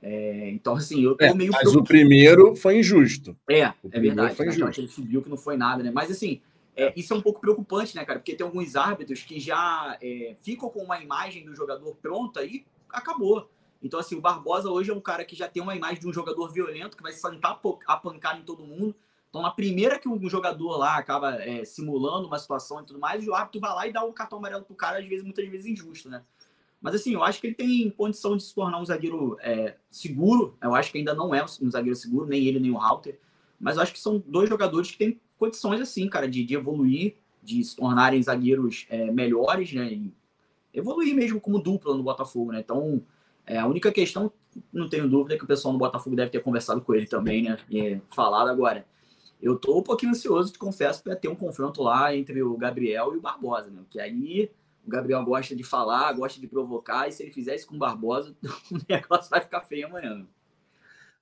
É, 0.00 0.50
então, 0.50 0.74
assim, 0.76 1.02
eu 1.02 1.16
tô 1.16 1.24
é, 1.24 1.34
meio. 1.34 1.52
Mas 1.52 1.74
o 1.74 1.82
primeiro 1.82 2.54
foi 2.54 2.78
injusto. 2.78 3.36
É, 3.48 3.72
é 3.90 4.00
verdade. 4.00 4.34
Foi 4.34 4.46
injusto. 4.46 4.80
Ele 4.80 4.88
subiu 4.88 5.22
que 5.22 5.28
não 5.28 5.36
foi 5.36 5.56
nada, 5.56 5.82
né? 5.82 5.90
Mas, 5.90 6.10
assim, 6.10 6.40
é, 6.76 6.92
isso 6.96 7.12
é 7.12 7.16
um 7.16 7.20
pouco 7.20 7.40
preocupante, 7.40 7.96
né, 7.96 8.04
cara? 8.04 8.20
Porque 8.20 8.34
tem 8.34 8.46
alguns 8.46 8.76
árbitros 8.76 9.22
que 9.22 9.40
já 9.40 9.98
é, 10.00 10.36
ficam 10.40 10.70
com 10.70 10.80
uma 10.80 11.02
imagem 11.02 11.44
do 11.44 11.54
jogador 11.54 11.96
pronta 11.96 12.44
e 12.44 12.64
acabou. 12.88 13.50
Então, 13.82 13.98
assim, 13.98 14.16
o 14.16 14.20
Barbosa 14.20 14.70
hoje 14.70 14.90
é 14.90 14.94
um 14.94 15.00
cara 15.00 15.24
que 15.24 15.36
já 15.36 15.48
tem 15.48 15.62
uma 15.62 15.74
imagem 15.74 16.00
de 16.00 16.08
um 16.08 16.12
jogador 16.12 16.52
violento, 16.52 16.96
que 16.96 17.02
vai 17.02 17.12
sentar 17.12 17.60
a 17.86 17.96
pancada 17.96 18.38
em 18.38 18.42
todo 18.42 18.62
mundo. 18.64 18.94
Então, 19.28 19.42
na 19.42 19.50
primeira 19.50 19.98
que 19.98 20.08
um 20.08 20.28
jogador 20.28 20.76
lá 20.78 20.96
acaba 20.96 21.34
é, 21.42 21.64
simulando 21.64 22.26
uma 22.26 22.38
situação 22.38 22.80
e 22.80 22.86
tudo 22.86 22.98
mais, 22.98 23.26
o 23.26 23.34
árbitro 23.34 23.60
vai 23.60 23.74
lá 23.74 23.86
e 23.86 23.92
dá 23.92 24.04
o 24.04 24.12
cartão 24.12 24.38
amarelo 24.38 24.64
pro 24.64 24.74
cara, 24.74 24.98
às 24.98 25.06
vezes, 25.06 25.24
muitas 25.24 25.46
vezes 25.48 25.66
injusto, 25.66 26.08
né? 26.08 26.22
Mas 26.80 26.94
assim, 26.94 27.12
eu 27.12 27.22
acho 27.22 27.40
que 27.40 27.48
ele 27.48 27.54
tem 27.54 27.90
condição 27.90 28.36
de 28.36 28.42
se 28.42 28.54
tornar 28.54 28.80
um 28.80 28.84
zagueiro 28.84 29.36
é, 29.40 29.76
seguro. 29.90 30.56
Eu 30.62 30.74
acho 30.74 30.92
que 30.92 30.98
ainda 30.98 31.14
não 31.14 31.34
é 31.34 31.44
um 31.44 31.70
zagueiro 31.70 31.96
seguro, 31.96 32.26
nem 32.26 32.46
ele, 32.46 32.60
nem 32.60 32.70
o 32.70 32.78
Halter. 32.78 33.18
Mas 33.58 33.76
eu 33.76 33.82
acho 33.82 33.92
que 33.92 33.98
são 33.98 34.22
dois 34.26 34.48
jogadores 34.48 34.90
que 34.90 34.98
têm 34.98 35.20
condições, 35.38 35.80
assim, 35.80 36.08
cara, 36.08 36.28
de, 36.28 36.44
de 36.44 36.54
evoluir, 36.54 37.16
de 37.42 37.62
se 37.64 37.74
tornarem 37.74 38.22
zagueiros 38.22 38.86
é, 38.88 39.10
melhores, 39.10 39.72
né? 39.72 39.92
E 39.92 40.12
evoluir 40.72 41.14
mesmo 41.14 41.40
como 41.40 41.58
dupla 41.58 41.96
no 41.96 42.02
Botafogo, 42.02 42.52
né? 42.52 42.60
Então, 42.60 43.02
é, 43.44 43.58
a 43.58 43.66
única 43.66 43.90
questão, 43.90 44.30
não 44.72 44.88
tenho 44.88 45.08
dúvida, 45.08 45.34
é 45.34 45.38
que 45.38 45.44
o 45.44 45.48
pessoal 45.48 45.72
no 45.72 45.78
Botafogo 45.78 46.14
deve 46.14 46.30
ter 46.30 46.42
conversado 46.42 46.80
com 46.80 46.94
ele 46.94 47.06
também, 47.06 47.42
né? 47.42 47.58
E 47.70 48.00
falado 48.14 48.48
agora. 48.48 48.86
Eu 49.40 49.56
tô 49.56 49.78
um 49.78 49.82
pouquinho 49.82 50.10
ansioso, 50.10 50.52
te 50.52 50.58
confesso, 50.58 51.02
para 51.02 51.14
ter 51.14 51.28
um 51.28 51.34
confronto 51.34 51.82
lá 51.82 52.14
entre 52.14 52.42
o 52.42 52.56
Gabriel 52.56 53.14
e 53.14 53.18
o 53.18 53.20
Barbosa, 53.20 53.70
né? 53.70 53.82
Que 53.88 54.00
aí 54.00 54.50
o 54.88 54.90
Gabriel 54.90 55.22
gosta 55.22 55.54
de 55.54 55.62
falar, 55.62 56.12
gosta 56.14 56.40
de 56.40 56.48
provocar, 56.48 57.06
e 57.06 57.12
se 57.12 57.22
ele 57.22 57.30
fizer 57.30 57.54
isso 57.54 57.66
com 57.66 57.76
o 57.76 57.78
Barbosa, 57.78 58.34
o 58.72 58.78
negócio 58.88 59.30
vai 59.30 59.40
ficar 59.40 59.60
feio 59.60 59.86
amanhã. 59.86 60.26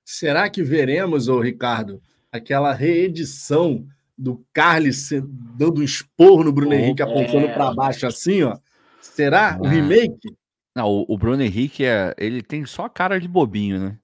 Será 0.03 0.49
que 0.49 0.63
veremos, 0.63 1.27
ô 1.27 1.41
Ricardo, 1.41 2.01
aquela 2.31 2.71
reedição 2.71 3.85
do 4.17 4.43
Carlos 4.53 5.09
dando 5.57 5.81
um 5.81 5.83
esporro 5.83 6.45
no 6.45 6.51
Bruno 6.51 6.73
Henrique, 6.73 7.01
apontando 7.01 7.47
é... 7.47 7.53
para 7.53 7.73
baixo 7.73 8.07
assim, 8.07 8.41
ó? 8.43 8.57
Será 9.01 9.57
o 9.59 9.67
remake? 9.67 10.33
Não, 10.73 10.87
o, 10.87 11.05
o 11.09 11.17
Bruno 11.17 11.43
Henrique 11.43 11.83
é, 11.83 12.15
ele 12.17 12.41
tem 12.41 12.65
só 12.65 12.87
cara 12.87 13.19
de 13.19 13.27
bobinho, 13.27 13.79
né? 13.79 13.99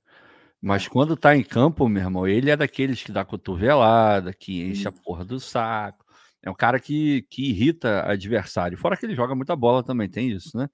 Mas 0.62 0.88
quando 0.88 1.16
tá 1.16 1.36
em 1.36 1.44
campo, 1.44 1.88
meu 1.88 2.04
irmão, 2.04 2.28
ele 2.28 2.50
é 2.52 2.56
daqueles 2.56 3.02
que 3.02 3.12
dá 3.12 3.24
cotovelada, 3.24 4.34
que 4.34 4.62
enche 4.62 4.88
a 4.88 4.92
porra 4.92 5.24
do 5.24 5.40
saco 5.40 6.03
é 6.44 6.52
um 6.52 6.56
cara 6.56 6.80
que, 6.80 7.26
que 7.30 7.50
irrita 7.50 8.04
adversário. 8.06 8.78
Fora 8.78 8.98
que 8.98 9.06
ele 9.06 9.16
joga 9.16 9.34
muita 9.34 9.56
bola 9.56 9.82
também, 9.82 10.10
tem 10.10 10.30
isso, 10.30 10.58
né? 10.58 10.70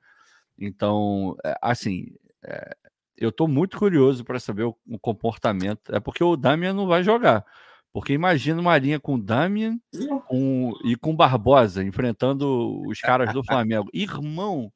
Então, 0.58 1.38
é, 1.46 1.56
assim, 1.62 2.08
é, 2.44 2.76
eu 3.16 3.30
estou 3.30 3.48
muito 3.48 3.78
curioso 3.78 4.26
para 4.26 4.40
saber 4.40 4.64
o, 4.64 4.76
o, 4.88 4.98
comportamento. 4.98 5.94
É 5.96 6.00
porque 6.00 6.24
o 6.24 6.36
Damian 6.36 6.74
não 6.74 6.88
vai 6.88 7.04
jogar. 7.04 7.46
Porque 7.94 8.14
imagina 8.14 8.60
uma 8.60 8.78
linha 8.78 9.00
com 9.00 9.16
o 9.16 9.22
Damian 9.22 9.80
com, 10.28 10.74
e 10.84 10.96
com 10.96 11.16
Barbosa 11.16 11.84
enfrentando 11.84 12.82
os 12.88 13.00
caras 13.00 13.32
do 13.32 13.44
Flamengo. 13.44 13.90
Irmão, 13.94 14.72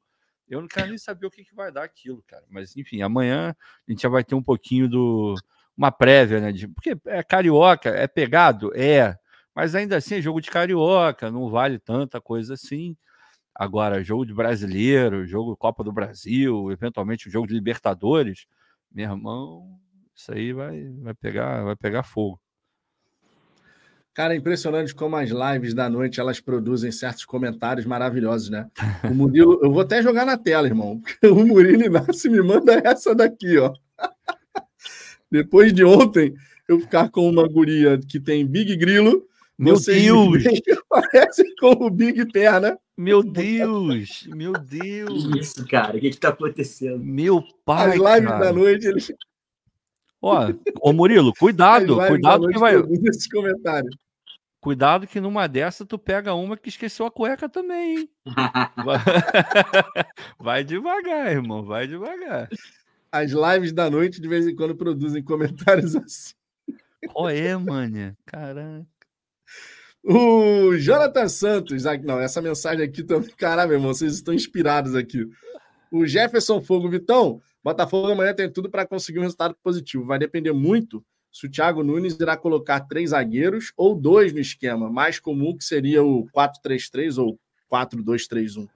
eu 0.48 0.60
não 0.60 0.68
quero 0.68 0.88
nem 0.88 0.98
saber 0.98 1.26
o 1.26 1.30
que, 1.30 1.44
que 1.44 1.54
vai 1.54 1.72
dar 1.72 1.82
aquilo, 1.82 2.22
cara. 2.26 2.44
Mas, 2.48 2.76
enfim, 2.76 3.02
amanhã 3.02 3.54
a 3.88 3.90
gente 3.90 4.02
já 4.02 4.08
vai 4.08 4.22
ter 4.22 4.34
um 4.34 4.42
pouquinho 4.42 4.88
do. 4.88 5.34
Uma 5.76 5.90
prévia, 5.90 6.40
né? 6.40 6.52
De, 6.52 6.68
porque 6.68 6.96
é 7.06 7.22
carioca, 7.22 7.88
é 7.90 8.06
pegado? 8.06 8.70
É. 8.76 9.18
Mas 9.54 9.74
ainda 9.74 9.96
assim 9.96 10.16
é 10.16 10.22
jogo 10.22 10.40
de 10.40 10.50
carioca, 10.50 11.30
não 11.30 11.48
vale 11.48 11.78
tanta 11.78 12.20
coisa 12.20 12.54
assim. 12.54 12.96
Agora, 13.54 14.02
jogo 14.02 14.26
de 14.26 14.34
brasileiro, 14.34 15.26
jogo 15.26 15.56
Copa 15.56 15.84
do 15.84 15.92
Brasil, 15.92 16.72
eventualmente 16.72 17.28
o 17.28 17.30
jogo 17.30 17.46
de 17.46 17.54
Libertadores, 17.54 18.46
meu 18.90 19.08
irmão, 19.08 19.78
isso 20.14 20.32
aí 20.32 20.52
vai, 20.52 20.88
vai, 21.00 21.14
pegar, 21.14 21.62
vai 21.62 21.76
pegar 21.76 22.02
fogo. 22.02 22.40
Cara, 24.12 24.32
é 24.32 24.36
impressionante 24.36 24.94
como 24.94 25.16
as 25.16 25.30
lives 25.30 25.74
da 25.74 25.88
noite 25.88 26.20
elas 26.20 26.40
produzem 26.40 26.92
certos 26.92 27.24
comentários 27.24 27.84
maravilhosos, 27.84 28.48
né? 28.48 28.70
O 29.10 29.12
Murilo, 29.12 29.58
eu 29.60 29.72
vou 29.72 29.82
até 29.82 30.00
jogar 30.00 30.24
na 30.24 30.38
tela, 30.38 30.68
irmão. 30.68 31.02
O 31.24 31.44
Murilo 31.44 31.82
Inácio 31.82 32.30
me 32.30 32.40
manda 32.40 32.74
essa 32.84 33.12
daqui, 33.12 33.58
ó. 33.58 33.72
Depois 35.28 35.72
de 35.72 35.84
ontem 35.84 36.32
eu 36.68 36.78
ficar 36.78 37.10
com 37.10 37.28
uma 37.28 37.48
guria 37.48 37.98
que 37.98 38.20
tem 38.20 38.46
Big 38.46 38.76
Grilo, 38.76 39.26
meu 39.58 39.80
Deus! 39.80 40.42
Parece 40.88 41.54
com 41.56 41.72
o 41.72 41.90
Big 41.90 42.30
Perna. 42.32 42.78
Meu 42.96 43.22
Deus! 43.22 44.26
Meu 44.28 44.52
Deus! 44.52 45.24
Isso, 45.36 45.66
cara, 45.66 45.96
o 45.96 46.00
que, 46.00 46.10
que 46.10 46.18
tá 46.18 46.28
acontecendo? 46.28 46.98
Meu 46.98 47.42
pai. 47.64 47.90
As 47.90 47.94
lives 47.94 48.30
cara. 48.30 48.44
da 48.44 48.52
noite, 48.52 48.86
eles. 48.86 49.12
Ó, 50.20 50.52
ô 50.80 50.92
Murilo, 50.92 51.32
cuidado, 51.38 51.96
cuidado 51.96 52.48
que 52.48 52.58
vai. 52.58 52.82
Nesses 52.82 53.28
comentários. 53.28 53.94
Cuidado 54.64 55.06
que 55.06 55.20
numa 55.20 55.46
dessa 55.46 55.84
tu 55.84 55.98
pega 55.98 56.32
uma 56.32 56.56
que 56.56 56.70
esqueceu 56.70 57.04
a 57.04 57.10
cueca 57.10 57.50
também, 57.50 57.98
hein? 57.98 58.10
vai... 58.82 58.98
vai 60.40 60.64
devagar, 60.64 61.30
irmão, 61.30 61.62
vai 61.62 61.86
devagar. 61.86 62.48
As 63.12 63.30
lives 63.32 63.74
da 63.74 63.90
noite 63.90 64.22
de 64.22 64.26
vez 64.26 64.46
em 64.46 64.56
quando 64.56 64.74
produzem 64.74 65.22
comentários 65.22 65.94
assim. 65.94 66.32
Qual 67.12 67.28
é, 67.28 67.54
mano? 67.54 68.16
Caramba. 68.24 68.86
O 70.06 70.76
Jonathan 70.76 71.28
Santos, 71.28 71.84
não, 72.02 72.20
essa 72.20 72.42
mensagem 72.42 72.84
aqui 72.84 73.02
também, 73.02 73.30
caralho, 73.38 73.70
meu 73.70 73.78
irmão, 73.78 73.94
vocês 73.94 74.12
estão 74.14 74.34
inspirados 74.34 74.94
aqui. 74.94 75.26
O 75.90 76.06
Jefferson 76.06 76.60
Fogo 76.60 76.90
Vitão, 76.90 77.40
Botafogo 77.62 78.08
amanhã 78.08 78.34
tem 78.34 78.50
tudo 78.52 78.68
para 78.70 78.86
conseguir 78.86 79.20
um 79.20 79.22
resultado 79.22 79.56
positivo. 79.62 80.04
Vai 80.04 80.18
depender 80.18 80.52
muito 80.52 81.02
se 81.32 81.46
o 81.46 81.50
Thiago 81.50 81.82
Nunes 81.82 82.20
irá 82.20 82.36
colocar 82.36 82.80
três 82.80 83.10
zagueiros 83.10 83.72
ou 83.78 83.94
dois 83.94 84.30
no 84.30 84.38
esquema, 84.38 84.90
mais 84.90 85.18
comum 85.18 85.56
que 85.56 85.64
seria 85.64 86.04
o 86.04 86.28
4-3-3 86.36 87.16
ou 87.16 87.40
4-2-3-1. 87.72 88.68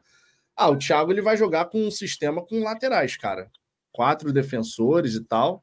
Ah, 0.57 0.70
o 0.70 0.79
Thiago 0.79 1.12
ele 1.12 1.20
vai 1.20 1.37
jogar 1.37 1.66
com 1.66 1.87
um 1.87 1.91
sistema 1.91 2.43
com 2.43 2.62
laterais, 2.62 3.18
cara. 3.18 3.51
Quatro 3.93 4.33
defensores 4.33 5.14
e 5.14 5.22
tal. 5.22 5.62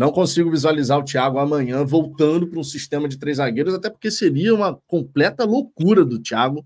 Não 0.00 0.10
consigo 0.10 0.50
visualizar 0.50 0.98
o 0.98 1.04
Thiago 1.04 1.38
amanhã 1.38 1.84
voltando 1.84 2.46
para 2.46 2.58
um 2.58 2.64
sistema 2.64 3.06
de 3.06 3.18
três 3.18 3.36
zagueiros, 3.36 3.74
até 3.74 3.90
porque 3.90 4.10
seria 4.10 4.54
uma 4.54 4.80
completa 4.86 5.44
loucura 5.44 6.06
do 6.06 6.18
Thiago 6.18 6.64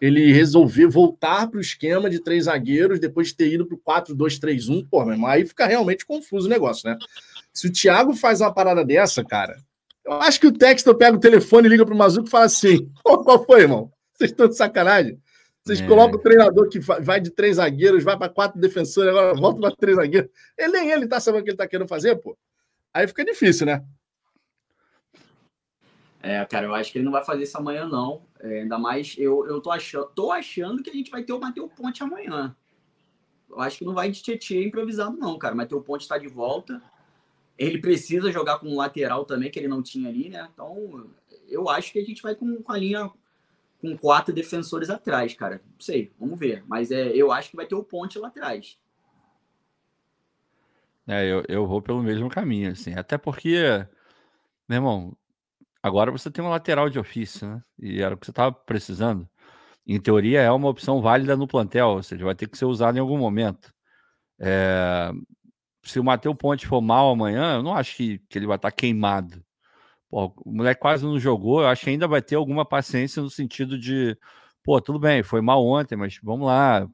ele 0.00 0.32
resolver 0.32 0.88
voltar 0.88 1.46
para 1.46 1.58
o 1.58 1.60
esquema 1.60 2.10
de 2.10 2.18
três 2.18 2.46
zagueiros 2.46 2.98
depois 2.98 3.28
de 3.28 3.36
ter 3.36 3.52
ido 3.52 3.66
para 3.66 3.76
o 3.76 4.16
4-2-3-1. 4.16 4.84
Pô, 4.90 5.04
meu 5.04 5.14
irmão, 5.14 5.30
aí 5.30 5.46
fica 5.46 5.64
realmente 5.64 6.04
confuso 6.04 6.48
o 6.48 6.50
negócio, 6.50 6.90
né? 6.90 6.98
Se 7.52 7.68
o 7.68 7.72
Thiago 7.72 8.16
faz 8.16 8.40
uma 8.40 8.52
parada 8.52 8.84
dessa, 8.84 9.24
cara, 9.24 9.56
eu 10.04 10.14
acho 10.14 10.40
que 10.40 10.48
o 10.48 10.52
Textor 10.52 10.96
pega 10.96 11.16
o 11.16 11.20
telefone 11.20 11.68
e 11.68 11.70
liga 11.70 11.86
para 11.86 11.94
o 11.94 11.96
Mazuco 11.96 12.26
e 12.26 12.30
fala 12.30 12.46
assim: 12.46 12.90
qual 13.04 13.44
foi, 13.44 13.60
irmão? 13.60 13.92
Vocês 14.12 14.32
estão 14.32 14.48
de 14.48 14.56
sacanagem? 14.56 15.20
Vocês 15.64 15.80
é. 15.80 15.86
colocam 15.86 16.18
o 16.18 16.22
treinador 16.22 16.68
que 16.68 16.80
vai 16.80 17.20
de 17.20 17.30
três 17.30 17.58
zagueiros, 17.58 18.02
vai 18.02 18.18
para 18.18 18.28
quatro 18.28 18.60
defensores, 18.60 19.10
agora 19.10 19.34
volta 19.34 19.60
para 19.60 19.70
três 19.70 19.96
zagueiros. 19.96 20.28
Ele 20.58 20.72
nem 20.72 20.90
ele 20.90 21.06
tá 21.06 21.20
sabendo 21.20 21.42
o 21.42 21.44
que 21.44 21.50
ele 21.50 21.56
tá 21.56 21.68
querendo 21.68 21.86
fazer, 21.86 22.16
pô. 22.16 22.36
Aí 22.96 23.06
fica 23.06 23.22
difícil, 23.22 23.66
né? 23.66 23.84
É, 26.22 26.42
cara, 26.46 26.64
eu 26.64 26.74
acho 26.74 26.90
que 26.90 26.96
ele 26.96 27.04
não 27.04 27.12
vai 27.12 27.22
fazer 27.22 27.42
isso 27.42 27.58
amanhã, 27.58 27.86
não. 27.86 28.22
É, 28.40 28.62
ainda 28.62 28.78
mais, 28.78 29.14
eu, 29.18 29.46
eu 29.46 29.60
tô, 29.60 29.70
achando, 29.70 30.06
tô 30.14 30.32
achando 30.32 30.82
que 30.82 30.88
a 30.88 30.94
gente 30.94 31.10
vai 31.10 31.22
ter 31.22 31.34
o 31.34 31.38
Matheus 31.38 31.70
Ponte 31.74 32.02
amanhã. 32.02 32.56
Eu 33.50 33.60
acho 33.60 33.76
que 33.76 33.84
não 33.84 33.92
vai 33.92 34.10
de 34.10 34.22
Tietchan 34.22 34.62
improvisado, 34.62 35.14
não, 35.18 35.38
cara. 35.38 35.54
Matheus 35.54 35.84
Ponte 35.84 36.00
está 36.00 36.16
de 36.16 36.26
volta. 36.26 36.80
Ele 37.58 37.78
precisa 37.78 38.32
jogar 38.32 38.60
com 38.60 38.68
um 38.68 38.76
lateral 38.76 39.26
também, 39.26 39.50
que 39.50 39.58
ele 39.58 39.68
não 39.68 39.82
tinha 39.82 40.08
ali, 40.08 40.30
né? 40.30 40.48
Então, 40.54 41.10
eu 41.50 41.68
acho 41.68 41.92
que 41.92 41.98
a 41.98 42.04
gente 42.04 42.22
vai 42.22 42.34
com, 42.34 42.62
com 42.62 42.72
a 42.72 42.78
linha 42.78 43.10
com 43.78 43.94
quatro 43.98 44.34
defensores 44.34 44.88
atrás, 44.88 45.34
cara. 45.34 45.60
Não 45.66 45.80
sei, 45.80 46.10
vamos 46.18 46.38
ver. 46.38 46.64
Mas 46.66 46.90
é, 46.90 47.08
eu 47.08 47.30
acho 47.30 47.50
que 47.50 47.56
vai 47.56 47.66
ter 47.66 47.74
o 47.74 47.84
ponte 47.84 48.18
lá 48.18 48.28
atrás. 48.28 48.78
É, 51.08 51.24
eu, 51.24 51.44
eu 51.48 51.66
vou 51.66 51.80
pelo 51.80 52.02
mesmo 52.02 52.28
caminho, 52.28 52.72
assim. 52.72 52.94
Até 52.94 53.16
porque, 53.16 53.86
meu 54.68 54.76
irmão, 54.76 55.16
agora 55.82 56.10
você 56.10 56.30
tem 56.30 56.44
uma 56.44 56.50
lateral 56.50 56.90
de 56.90 56.98
ofício, 56.98 57.48
né? 57.48 57.62
E 57.78 58.02
era 58.02 58.14
o 58.14 58.18
que 58.18 58.26
você 58.26 58.32
estava 58.32 58.52
precisando. 58.52 59.28
Em 59.86 60.00
teoria, 60.00 60.42
é 60.42 60.50
uma 60.50 60.68
opção 60.68 61.00
válida 61.02 61.36
no 61.36 61.46
plantel, 61.48 61.88
ou 61.90 62.02
seja, 62.02 62.24
vai 62.24 62.34
ter 62.34 62.48
que 62.48 62.58
ser 62.58 62.66
usado 62.66 62.96
em 62.96 63.00
algum 63.00 63.18
momento. 63.18 63.72
É... 64.40 65.12
Se 65.84 66.00
o 66.00 66.04
Matheus 66.04 66.36
Ponte 66.36 66.66
for 66.66 66.80
mal 66.82 67.10
amanhã, 67.12 67.56
eu 67.56 67.62
não 67.62 67.74
acho 67.76 67.96
que, 67.96 68.18
que 68.28 68.38
ele 68.38 68.46
vai 68.46 68.56
estar 68.56 68.70
tá 68.70 68.76
queimado. 68.76 69.44
Pô, 70.10 70.32
o 70.44 70.52
moleque 70.52 70.80
quase 70.80 71.04
não 71.04 71.18
jogou, 71.18 71.62
eu 71.62 71.68
acho 71.68 71.84
que 71.84 71.90
ainda 71.90 72.08
vai 72.08 72.22
ter 72.22 72.36
alguma 72.36 72.64
paciência 72.64 73.22
no 73.22 73.30
sentido 73.30 73.78
de, 73.78 74.16
pô, 74.64 74.80
tudo 74.80 74.98
bem, 74.98 75.22
foi 75.22 75.40
mal 75.40 75.64
ontem, 75.64 75.96
mas 75.96 76.18
vamos 76.22 76.46
lá, 76.46 76.88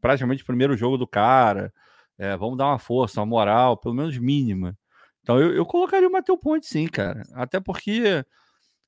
praticamente 0.00 0.42
o 0.42 0.46
primeiro 0.46 0.76
jogo 0.76 0.96
do 0.98 1.06
cara, 1.06 1.72
é, 2.18 2.36
vamos 2.36 2.58
dar 2.58 2.66
uma 2.66 2.78
força, 2.78 3.20
uma 3.20 3.26
moral, 3.26 3.76
pelo 3.76 3.94
menos 3.94 4.16
mínima. 4.18 4.76
Então 5.22 5.38
eu, 5.38 5.54
eu 5.54 5.64
colocaria 5.64 6.08
o 6.08 6.12
Matheus 6.12 6.38
Ponte 6.40 6.66
sim, 6.66 6.86
cara. 6.86 7.22
Até 7.34 7.60
porque, 7.60 8.24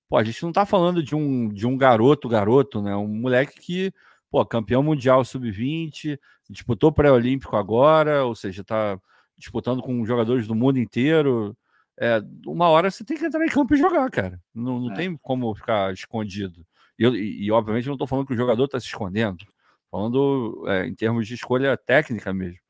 pô, 0.08 0.16
a 0.16 0.24
gente 0.24 0.42
não 0.42 0.52
tá 0.52 0.66
falando 0.66 1.02
de 1.02 1.14
um, 1.14 1.48
de 1.48 1.66
um 1.66 1.76
garoto, 1.76 2.28
garoto, 2.28 2.82
né? 2.82 2.94
Um 2.96 3.08
moleque 3.08 3.60
que, 3.60 3.92
pô, 4.30 4.44
campeão 4.44 4.82
mundial 4.82 5.24
sub-20, 5.24 6.18
disputou 6.50 6.92
pré-olímpico 6.92 7.56
agora, 7.56 8.24
ou 8.24 8.34
seja, 8.34 8.64
tá 8.64 8.98
disputando 9.36 9.82
com 9.82 10.04
jogadores 10.04 10.46
do 10.46 10.54
mundo 10.54 10.78
inteiro. 10.78 11.56
É, 11.98 12.20
uma 12.46 12.68
hora 12.68 12.90
você 12.90 13.04
tem 13.04 13.16
que 13.16 13.24
entrar 13.24 13.44
em 13.44 13.48
campo 13.48 13.74
e 13.74 13.78
jogar, 13.78 14.10
cara. 14.10 14.40
Não, 14.54 14.80
não 14.80 14.92
é. 14.92 14.94
tem 14.94 15.16
como 15.18 15.54
ficar 15.54 15.92
escondido. 15.92 16.66
E, 16.98 17.06
e, 17.06 17.44
e 17.46 17.52
obviamente, 17.52 17.86
não 17.86 17.94
estou 17.94 18.06
falando 18.06 18.26
que 18.26 18.34
o 18.34 18.36
jogador 18.36 18.64
está 18.64 18.80
se 18.80 18.86
escondendo. 18.86 19.44
Falando 19.90 20.64
é, 20.66 20.86
em 20.86 20.94
termos 20.94 21.26
de 21.26 21.34
escolha 21.34 21.76
técnica 21.76 22.32
mesmo. 22.32 22.63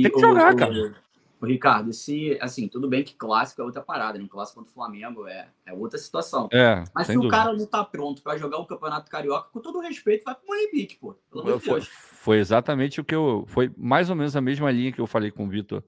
E 0.00 0.02
Tem 0.02 0.12
que 0.12 0.20
jogar, 0.20 0.54
o, 0.54 0.56
cara. 0.56 0.94
O, 1.40 1.46
Ricardo, 1.46 1.92
se, 1.92 2.38
assim, 2.40 2.68
tudo 2.68 2.88
bem 2.88 3.02
que 3.02 3.14
clássico 3.14 3.62
é 3.62 3.64
outra 3.64 3.82
parada, 3.82 4.18
né? 4.18 4.26
Clássico 4.28 4.60
contra 4.60 4.70
o 4.70 4.74
Flamengo 4.74 5.26
é, 5.26 5.48
é 5.64 5.72
outra 5.72 5.98
situação. 5.98 6.48
É, 6.52 6.84
Mas 6.94 7.06
se 7.06 7.14
dúvida. 7.14 7.28
o 7.28 7.30
cara 7.30 7.52
não 7.52 7.66
tá 7.66 7.84
pronto 7.84 8.22
para 8.22 8.38
jogar 8.38 8.58
o 8.58 8.66
Campeonato 8.66 9.10
Carioca, 9.10 9.48
com 9.52 9.60
todo 9.60 9.80
respeito, 9.80 10.24
vai 10.24 10.34
pro 10.34 10.46
Molenbeek, 10.46 10.96
pô. 10.96 11.14
Pelo 11.30 11.60
foi, 11.60 11.80
foi 11.80 12.38
exatamente 12.38 13.00
o 13.00 13.04
que 13.04 13.14
eu. 13.14 13.44
Foi 13.46 13.72
mais 13.76 14.10
ou 14.10 14.16
menos 14.16 14.34
a 14.36 14.40
mesma 14.40 14.70
linha 14.70 14.92
que 14.92 15.00
eu 15.00 15.06
falei 15.06 15.30
com 15.30 15.44
o 15.44 15.48
Vitor 15.48 15.82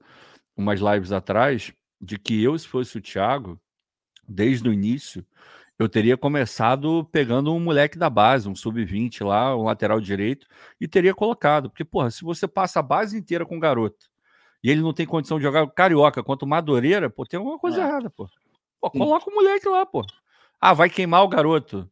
umas 0.55 0.79
lives 0.81 1.11
atrás, 1.11 1.71
de 2.01 2.19
que 2.19 2.43
eu, 2.43 2.57
se 2.57 2.67
fosse 2.67 2.97
o 2.97 3.01
Thiago, 3.01 3.59
desde 4.27 4.67
o 4.67 4.73
início, 4.73 5.25
eu 5.79 5.87
teria 5.87 6.17
começado 6.17 7.07
pegando 7.09 7.53
um 7.53 7.59
moleque 7.59 7.97
da 7.97 8.09
base, 8.09 8.49
um 8.49 8.55
sub-20 8.55 9.25
lá, 9.25 9.55
um 9.55 9.63
lateral 9.63 10.01
direito, 10.01 10.45
e 10.79 10.89
teria 10.89 11.15
colocado. 11.15 11.69
Porque, 11.69 11.85
porra, 11.85 12.11
se 12.11 12.21
você 12.21 12.45
passa 12.45 12.81
a 12.81 12.83
base 12.83 13.17
inteira 13.17 13.45
com 13.45 13.55
o 13.55 13.59
garoto 13.61 14.11
e 14.61 14.69
ele 14.69 14.81
não 14.81 14.93
tem 14.93 15.05
condição 15.05 15.37
de 15.37 15.43
jogar 15.43 15.65
carioca 15.71 16.21
quanto 16.21 16.45
Madureira, 16.45 17.09
pô, 17.09 17.25
tem 17.25 17.37
alguma 17.37 17.57
coisa 17.57 17.81
é. 17.81 17.85
errada, 17.85 18.09
pô. 18.09 18.29
Pô, 18.81 18.91
coloca 18.91 19.29
o 19.29 19.33
moleque 19.33 19.69
lá, 19.69 19.85
pô. 19.85 20.05
Ah, 20.59 20.73
vai 20.73 20.89
queimar 20.89 21.23
o 21.23 21.29
garoto. 21.29 21.89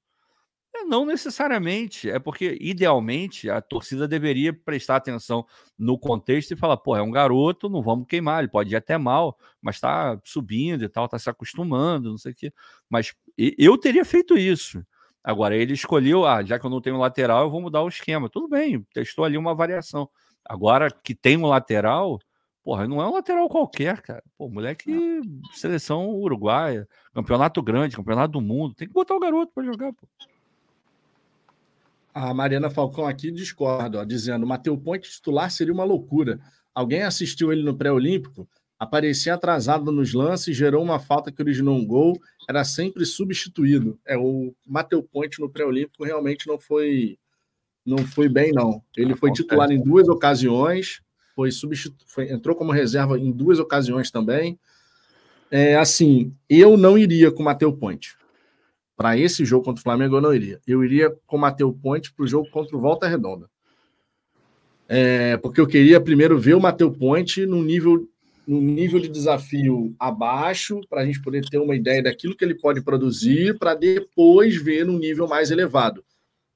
É, 0.75 0.83
não 0.83 1.05
necessariamente, 1.05 2.09
é 2.09 2.19
porque 2.19 2.57
idealmente 2.59 3.49
a 3.49 3.61
torcida 3.61 4.05
deveria 4.05 4.53
prestar 4.53 4.97
atenção 4.97 5.45
no 5.79 5.97
contexto 5.97 6.51
e 6.51 6.57
falar, 6.57 6.75
pô, 6.75 6.93
é 6.95 7.01
um 7.01 7.09
garoto, 7.09 7.69
não 7.69 7.81
vamos 7.81 8.05
queimar, 8.05 8.39
ele 8.39 8.49
pode 8.49 8.73
ir 8.73 8.75
até 8.75 8.97
mal, 8.97 9.37
mas 9.61 9.79
tá 9.79 10.19
subindo 10.25 10.83
e 10.83 10.89
tal, 10.89 11.07
tá 11.07 11.17
se 11.17 11.29
acostumando, 11.29 12.09
não 12.11 12.17
sei 12.17 12.33
o 12.33 12.35
quê. 12.35 12.53
Mas 12.89 13.15
eu 13.37 13.77
teria 13.77 14.03
feito 14.03 14.37
isso. 14.37 14.83
Agora, 15.23 15.55
ele 15.55 15.73
escolheu, 15.73 16.25
ah, 16.25 16.43
já 16.43 16.57
que 16.57 16.65
eu 16.65 16.69
não 16.69 16.81
tenho 16.81 16.97
lateral, 16.97 17.43
eu 17.43 17.51
vou 17.51 17.61
mudar 17.61 17.83
o 17.83 17.89
esquema. 17.89 18.29
Tudo 18.29 18.47
bem, 18.47 18.81
testou 18.93 19.25
ali 19.25 19.37
uma 19.37 19.53
variação. 19.53 20.09
Agora 20.43 20.89
que 20.89 21.13
tem 21.13 21.35
um 21.37 21.47
lateral, 21.47 22.17
porra, 22.63 22.87
não 22.87 23.01
é 23.01 23.07
um 23.07 23.13
lateral 23.13 23.49
qualquer, 23.49 24.01
cara. 24.01 24.23
Pô, 24.37 24.49
moleque, 24.49 25.21
seleção 25.53 26.09
uruguaia, 26.09 26.87
campeonato 27.13 27.61
grande, 27.61 27.95
campeonato 27.97 28.31
do 28.31 28.41
mundo, 28.41 28.73
tem 28.73 28.87
que 28.87 28.93
botar 28.93 29.15
o 29.15 29.19
garoto 29.19 29.51
para 29.53 29.65
jogar, 29.65 29.91
pô. 29.93 30.07
A 32.13 32.33
Mariana 32.33 32.69
Falcão 32.69 33.05
aqui 33.05 33.29
discorda, 33.29 33.99
ó, 33.99 34.03
dizendo: 34.03 34.47
Matheus 34.47 34.79
Ponte 34.79 35.11
titular 35.11 35.51
seria 35.51 35.73
uma 35.73 35.83
loucura. 35.83 36.39
Alguém 36.73 37.03
assistiu 37.03 37.51
ele 37.51 37.63
no 37.63 37.75
pré-olímpico? 37.75 38.47
Aparecia 38.79 39.33
atrasado 39.33 39.91
nos 39.91 40.13
lances, 40.13 40.55
gerou 40.55 40.83
uma 40.83 40.99
falta 40.99 41.31
que 41.31 41.41
originou 41.41 41.75
um 41.75 41.85
gol, 41.85 42.19
era 42.47 42.63
sempre 42.63 43.05
substituído. 43.05 43.99
É 44.05 44.17
o 44.17 44.53
Matheus 44.65 45.03
Ponte 45.11 45.39
no 45.39 45.49
pré-olímpico 45.49 46.03
realmente 46.03 46.47
não 46.47 46.59
foi 46.59 47.17
não 47.85 47.99
foi 47.99 48.27
bem 48.27 48.51
não. 48.51 48.83
Ele 48.95 49.15
foi 49.15 49.31
titular 49.31 49.71
em 49.71 49.81
duas 49.81 50.09
ocasiões, 50.09 51.01
foi 51.33 51.51
substitu... 51.51 52.03
Foi, 52.05 52.29
entrou 52.29 52.53
como 52.55 52.71
reserva 52.71 53.17
em 53.17 53.31
duas 53.31 53.59
ocasiões 53.59 54.11
também. 54.11 54.59
É, 55.49 55.77
assim, 55.77 56.33
eu 56.49 56.75
não 56.75 56.97
iria 56.97 57.31
com 57.31 57.41
o 57.41 57.45
Matheus 57.45 57.73
Ponte 57.79 58.17
para 58.97 59.17
esse 59.17 59.45
jogo 59.45 59.63
contra 59.63 59.79
o 59.79 59.83
Flamengo, 59.83 60.17
eu 60.17 60.21
não 60.21 60.33
iria. 60.33 60.59
Eu 60.67 60.83
iria 60.83 61.15
com 61.25 61.37
o 61.37 61.39
Matheus 61.39 61.73
Ponte 61.81 62.11
para 62.11 62.25
o 62.25 62.27
jogo 62.27 62.49
contra 62.49 62.75
o 62.75 62.81
Volta 62.81 63.07
Redonda. 63.07 63.49
É, 64.89 65.37
porque 65.37 65.61
eu 65.61 65.67
queria 65.67 66.01
primeiro 66.01 66.39
ver 66.39 66.55
o 66.55 66.59
Matheus 66.59 66.97
Ponte 66.97 67.45
num 67.45 67.61
nível, 67.61 68.09
num 68.47 68.61
nível 68.61 68.99
de 69.01 69.09
desafio 69.09 69.93
abaixo, 69.99 70.79
para 70.89 71.01
a 71.01 71.05
gente 71.05 71.21
poder 71.21 71.43
ter 71.49 71.57
uma 71.57 71.75
ideia 71.75 72.01
daquilo 72.01 72.35
que 72.35 72.45
ele 72.45 72.55
pode 72.55 72.81
produzir, 72.81 73.59
para 73.59 73.75
depois 73.75 74.55
ver 74.55 74.85
num 74.85 74.97
nível 74.97 75.27
mais 75.27 75.51
elevado. 75.51 76.03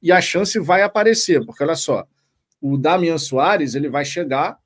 E 0.01 0.11
a 0.11 0.21
chance 0.21 0.57
vai 0.57 0.81
aparecer, 0.81 1.45
porque 1.45 1.61
olha 1.61 1.75
só, 1.75 2.07
o 2.61 2.77
Damian 2.77 3.17
Soares 3.17 3.75
ele 3.75 3.89
vai 3.89 4.05
chegar 4.05 4.57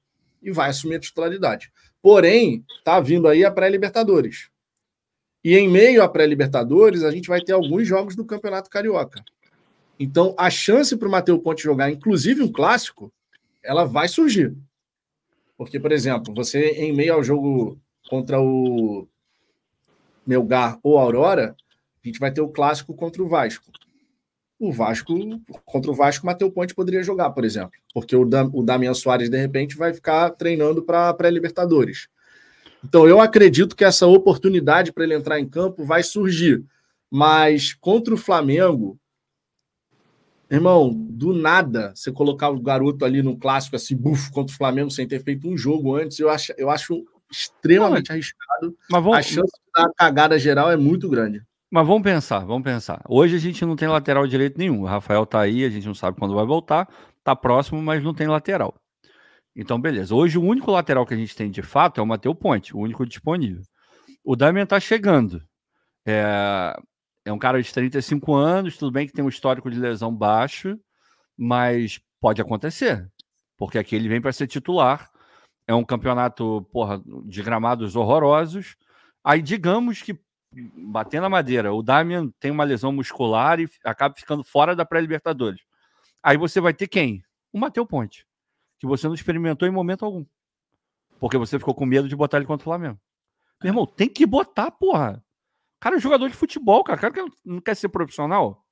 e 0.42 0.52
vai 0.52 0.70
assumir 0.70 0.96
a 0.96 1.00
titularidade. 1.00 1.72
Porém, 2.00 2.64
tá 2.84 3.00
vindo 3.00 3.28
aí 3.28 3.44
a 3.44 3.50
pré-Libertadores. 3.50 4.50
E 5.44 5.56
em 5.56 5.68
meio 5.68 6.04
à 6.04 6.08
pré-Libertadores, 6.08 7.04
a 7.04 7.10
gente 7.10 7.28
vai 7.28 7.42
ter 7.42 7.54
alguns 7.54 7.88
jogos 7.88 8.16
do 8.16 8.24
Campeonato 8.24 8.70
Carioca. 8.70 9.24
Então, 10.00 10.36
a 10.38 10.50
chance 10.50 10.96
para 10.96 11.08
o 11.08 11.12
Matheus 11.12 11.42
Ponte 11.42 11.64
jogar, 11.64 11.90
inclusive 11.90 12.44
um 12.44 12.52
clássico, 12.52 13.12
ela 13.64 13.86
vai 13.86 14.08
surgir. 14.08 14.56
Porque, 15.58 15.80
por 15.80 15.92
exemplo, 15.92 16.34
você 16.34 16.72
em 16.72 16.94
meio 16.94 17.14
ao 17.14 17.24
jogo 17.24 17.80
contra 18.10 18.40
o 18.42 19.08
Melgar 20.26 20.80
ou 20.84 20.98
Aurora, 20.98 21.56
a 22.04 22.08
gente 22.08 22.20
vai 22.20 22.32
ter 22.32 22.42
o 22.42 22.50
clássico 22.50 22.94
contra 22.94 23.22
o 23.24 23.28
Vasco. 23.28 23.72
O 24.60 24.72
Vasco, 24.72 25.14
contra 25.66 25.92
o 25.92 25.94
Vasco, 25.94 26.28
o 26.28 26.52
Ponte 26.52 26.74
poderia 26.74 27.04
jogar, 27.04 27.30
por 27.32 27.44
exemplo. 27.44 27.74
Porque 27.94 28.16
o, 28.16 28.26
Dam, 28.26 28.50
o 28.54 28.64
Damian 28.64 28.94
Soares, 28.94 29.30
de 29.30 29.38
repente, 29.38 29.76
vai 29.76 29.94
ficar 29.94 30.30
treinando 30.32 30.82
para 30.82 31.14
pré-Libertadores. 31.14 32.08
Então, 32.84 33.08
eu 33.08 33.20
acredito 33.20 33.76
que 33.76 33.84
essa 33.84 34.08
oportunidade 34.08 34.94
para 34.94 35.04
ele 35.04 35.16
entrar 35.16 35.40
em 35.40 35.48
campo 35.48 35.84
vai 35.84 36.04
surgir. 36.04 36.64
Mas 37.10 37.74
contra 37.74 38.14
o 38.14 38.18
Flamengo, 38.18 38.98
irmão, 40.50 40.94
do 40.94 41.34
nada, 41.34 41.92
você 41.96 42.12
colocar 42.12 42.50
o 42.50 42.62
garoto 42.62 43.06
ali 43.06 43.22
no 43.22 43.38
clássico 43.38 43.76
assim, 43.76 43.96
buf, 43.96 44.32
contra 44.32 44.54
o 44.54 44.58
Flamengo 44.58 44.92
sem 44.92 45.08
ter 45.08 45.24
feito 45.24 45.48
um 45.48 45.58
jogo 45.58 45.96
antes, 45.96 46.20
eu 46.20 46.30
acho, 46.30 46.54
eu 46.58 46.70
acho 46.70 47.04
extremamente 47.32 48.10
Não, 48.10 48.16
arriscado. 48.16 48.78
Mas 48.90 49.04
vamos... 49.04 49.18
A 49.18 49.22
chance 49.22 49.52
dar 49.74 49.90
cagada 49.96 50.38
geral 50.40 50.72
é 50.72 50.78
muito 50.78 51.10
grande. 51.10 51.42
Mas 51.72 51.86
vamos 51.86 52.04
pensar, 52.04 52.40
vamos 52.40 52.64
pensar. 52.64 53.02
Hoje 53.10 53.36
a 53.36 53.40
gente 53.40 53.66
não 53.66 53.76
tem 53.76 53.88
lateral 53.88 54.26
direito 54.28 54.58
nenhum. 54.58 54.84
O 54.84 54.86
Rafael 54.86 55.26
tá 55.26 55.42
aí, 55.42 55.66
a 55.66 55.70
gente 55.70 55.88
não 55.88 55.96
sabe 55.96 56.18
quando 56.18 56.36
vai 56.36 56.46
voltar. 56.46 56.88
Tá 57.24 57.36
próximo, 57.36 57.82
mas 57.82 58.04
não 58.04 58.14
tem 58.14 58.28
lateral. 58.28 58.76
Então, 59.56 59.80
beleza. 59.80 60.14
Hoje, 60.14 60.38
o 60.38 60.44
único 60.44 60.72
lateral 60.72 61.06
que 61.06 61.14
a 61.14 61.18
gente 61.18 61.36
tem 61.36 61.50
de 61.50 61.62
fato 61.62 62.00
é 62.00 62.04
o 62.04 62.06
Matheus 62.06 62.38
Ponte, 62.38 62.76
o 62.76 62.80
único 62.80 63.06
disponível. 63.06 63.62
O 64.24 64.36
Damian 64.36 64.66
tá 64.66 64.80
chegando. 64.80 65.42
É, 66.06 66.78
é 67.26 67.34
um 67.34 67.40
cara 67.40 67.62
de 67.62 67.74
35 67.74 68.34
anos, 68.34 68.78
tudo 68.78 68.92
bem 68.92 69.08
que 69.08 69.14
tem 69.14 69.26
um 69.26 69.30
histórico 69.30 69.70
de 69.70 69.80
lesão 69.80 70.16
baixo, 70.16 70.80
mas 71.38 72.00
pode 72.22 72.42
acontecer, 72.42 73.12
porque 73.58 73.78
aqui 73.78 73.96
ele 73.96 74.08
vem 74.08 74.22
para 74.22 74.32
ser 74.32 74.48
titular. 74.48 75.12
É 75.68 75.74
um 75.74 75.84
campeonato 75.84 76.62
porra, 76.72 77.02
de 77.26 77.42
gramados 77.42 77.96
horrorosos. 77.96 78.76
Aí, 79.24 79.42
digamos 79.42 80.02
que, 80.04 80.18
batendo 80.54 81.26
a 81.26 81.30
madeira, 81.30 81.74
o 81.74 81.82
Damian 81.82 82.30
tem 82.40 82.52
uma 82.52 82.64
lesão 82.64 82.92
muscular 82.92 83.60
e 83.60 83.68
acaba 83.84 84.14
ficando 84.16 84.44
fora 84.44 84.76
da 84.76 84.86
pré-Libertadores. 84.86 85.62
Aí 86.22 86.38
você 86.38 86.62
vai 86.62 86.74
ter 86.74 86.88
quem? 86.88 87.24
O 87.52 87.60
Matheus 87.60 87.88
Ponte 87.88 88.26
que 88.80 88.88
você 88.88 89.08
não 89.08 89.16
experimentou 89.16 89.68
em 89.68 89.72
momento 89.72 90.06
algum. 90.06 90.26
Porque 91.20 91.38
você 91.38 91.58
ficou 91.58 91.74
com 91.74 91.86
medo 91.86 92.08
de 92.08 92.16
botar 92.16 92.38
ele 92.38 92.46
contra 92.46 92.64
o 92.64 92.66
Flamengo. 92.66 93.00
Meu 93.64 93.72
irmão, 93.72 93.88
tem 93.88 94.08
que 94.08 94.26
botar, 94.26 94.70
porra. 94.72 95.24
O 95.78 95.80
cara 95.82 95.98
é 95.98 96.00
jogador 96.00 96.30
de 96.30 96.36
futebol, 96.36 96.84
cara. 96.84 96.98
O 96.98 97.02
cara 97.02 97.28
não 97.44 97.62
quer 97.62 97.76
ser 97.76 97.90
profissional. 97.90 98.66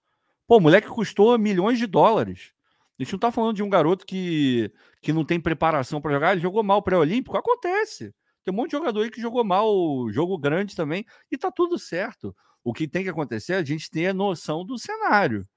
Pô, 0.47 0.57
o 0.57 0.61
moleque 0.61 0.87
custou 0.87 1.37
milhões 1.37 1.77
de 1.77 1.87
dólares. 1.87 2.53
A 2.99 3.03
gente 3.03 3.13
não 3.13 3.19
tá 3.19 3.31
falando 3.31 3.55
de 3.55 3.63
um 3.63 3.69
garoto 3.69 4.05
que, 4.05 4.71
que 5.01 5.13
não 5.13 5.25
tem 5.25 5.39
preparação 5.39 6.01
para 6.01 6.13
jogar. 6.13 6.31
Ele 6.33 6.41
jogou 6.41 6.63
mal 6.63 6.81
pré-olímpico. 6.81 7.37
Acontece. 7.37 8.13
Tem 8.43 8.53
um 8.53 8.57
monte 8.57 8.71
de 8.71 8.77
jogador 8.77 9.01
aí 9.01 9.09
que 9.09 9.21
jogou 9.21 9.43
mal, 9.43 9.71
jogo 10.11 10.37
grande 10.37 10.75
também, 10.75 11.05
e 11.31 11.37
tá 11.37 11.49
tudo 11.49 11.79
certo. 11.79 12.35
O 12.63 12.73
que 12.73 12.87
tem 12.87 13.03
que 13.03 13.09
acontecer 13.09 13.53
é 13.53 13.57
a 13.57 13.63
gente 13.63 13.89
ter 13.89 14.07
a 14.07 14.13
noção 14.13 14.65
do 14.65 14.77
cenário. 14.77 15.47